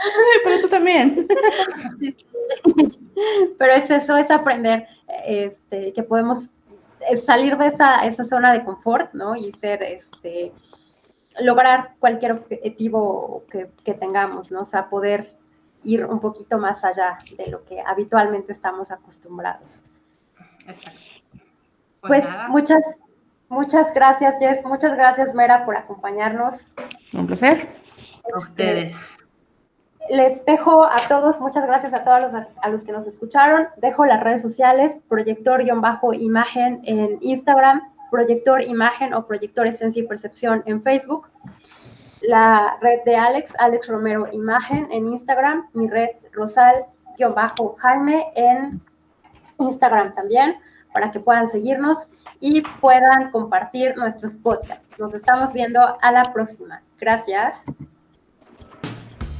pero 0.44 0.60
tú 0.60 0.68
también. 0.68 1.26
Pero 3.58 3.72
es 3.74 3.90
eso, 3.90 4.16
es 4.16 4.30
aprender 4.30 4.86
este, 5.26 5.92
que 5.92 6.02
podemos 6.02 6.44
salir 7.24 7.56
de 7.56 7.66
esa, 7.68 8.06
esa 8.06 8.24
zona 8.24 8.52
de 8.52 8.64
confort, 8.64 9.12
¿no? 9.14 9.36
Y 9.36 9.52
ser, 9.52 9.82
este, 9.82 10.52
lograr 11.40 11.94
cualquier 11.98 12.32
objetivo 12.32 13.44
que, 13.50 13.70
que 13.84 13.94
tengamos, 13.94 14.50
¿no? 14.50 14.62
O 14.62 14.66
sea, 14.66 14.88
poder 14.88 15.36
ir 15.82 16.04
un 16.04 16.20
poquito 16.20 16.58
más 16.58 16.84
allá 16.84 17.16
de 17.36 17.46
lo 17.46 17.64
que 17.64 17.80
habitualmente 17.80 18.52
estamos 18.52 18.90
acostumbrados. 18.90 19.80
Exacto. 20.66 21.00
Pues, 22.00 22.24
pues 22.26 22.48
muchas, 22.48 22.82
muchas 23.48 23.92
gracias, 23.92 24.36
Jess. 24.38 24.64
Muchas 24.64 24.96
gracias, 24.96 25.34
Mera, 25.34 25.64
por 25.64 25.76
acompañarnos. 25.76 26.66
Un 27.12 27.26
placer. 27.26 27.68
A 28.34 28.38
ustedes. 28.38 29.18
Les 30.10 30.44
dejo 30.44 30.84
a 30.84 30.98
todos, 31.08 31.40
muchas 31.40 31.64
gracias 31.66 31.94
a 31.94 32.04
todos 32.04 32.20
los, 32.20 32.32
a 32.60 32.68
los 32.68 32.84
que 32.84 32.92
nos 32.92 33.06
escucharon. 33.06 33.68
Dejo 33.76 34.04
las 34.04 34.22
redes 34.22 34.42
sociales, 34.42 34.98
proyector-imagen 35.08 36.80
en 36.84 37.18
Instagram, 37.20 37.80
proyector 38.10 38.62
imagen 38.62 39.14
o 39.14 39.26
proyector 39.26 39.66
esencia 39.66 40.02
y 40.02 40.06
percepción 40.06 40.62
en 40.66 40.82
Facebook 40.82 41.28
la 42.22 42.76
red 42.80 43.00
de 43.04 43.16
Alex, 43.16 43.52
Alex 43.58 43.88
Romero 43.88 44.28
Imagen 44.32 44.88
en 44.90 45.08
Instagram, 45.08 45.68
mi 45.72 45.88
red 45.88 46.10
Rosal-Jaime 46.32 48.26
en 48.34 48.80
Instagram 49.58 50.14
también, 50.14 50.56
para 50.92 51.10
que 51.10 51.20
puedan 51.20 51.48
seguirnos 51.48 52.08
y 52.40 52.62
puedan 52.80 53.30
compartir 53.30 53.96
nuestros 53.96 54.34
podcasts. 54.34 54.84
Nos 54.98 55.14
estamos 55.14 55.52
viendo 55.52 55.80
a 56.00 56.12
la 56.12 56.24
próxima. 56.32 56.82
Gracias. 56.98 57.56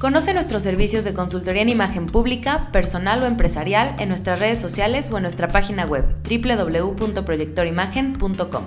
Conoce 0.00 0.32
nuestros 0.32 0.62
servicios 0.62 1.04
de 1.04 1.12
consultoría 1.12 1.60
en 1.60 1.68
imagen 1.68 2.06
pública, 2.06 2.70
personal 2.72 3.22
o 3.22 3.26
empresarial 3.26 3.94
en 3.98 4.08
nuestras 4.08 4.38
redes 4.38 4.58
sociales 4.58 5.10
o 5.12 5.18
en 5.18 5.24
nuestra 5.24 5.48
página 5.48 5.84
web 5.84 6.06
www.proyectorimagen.com. 6.24 8.64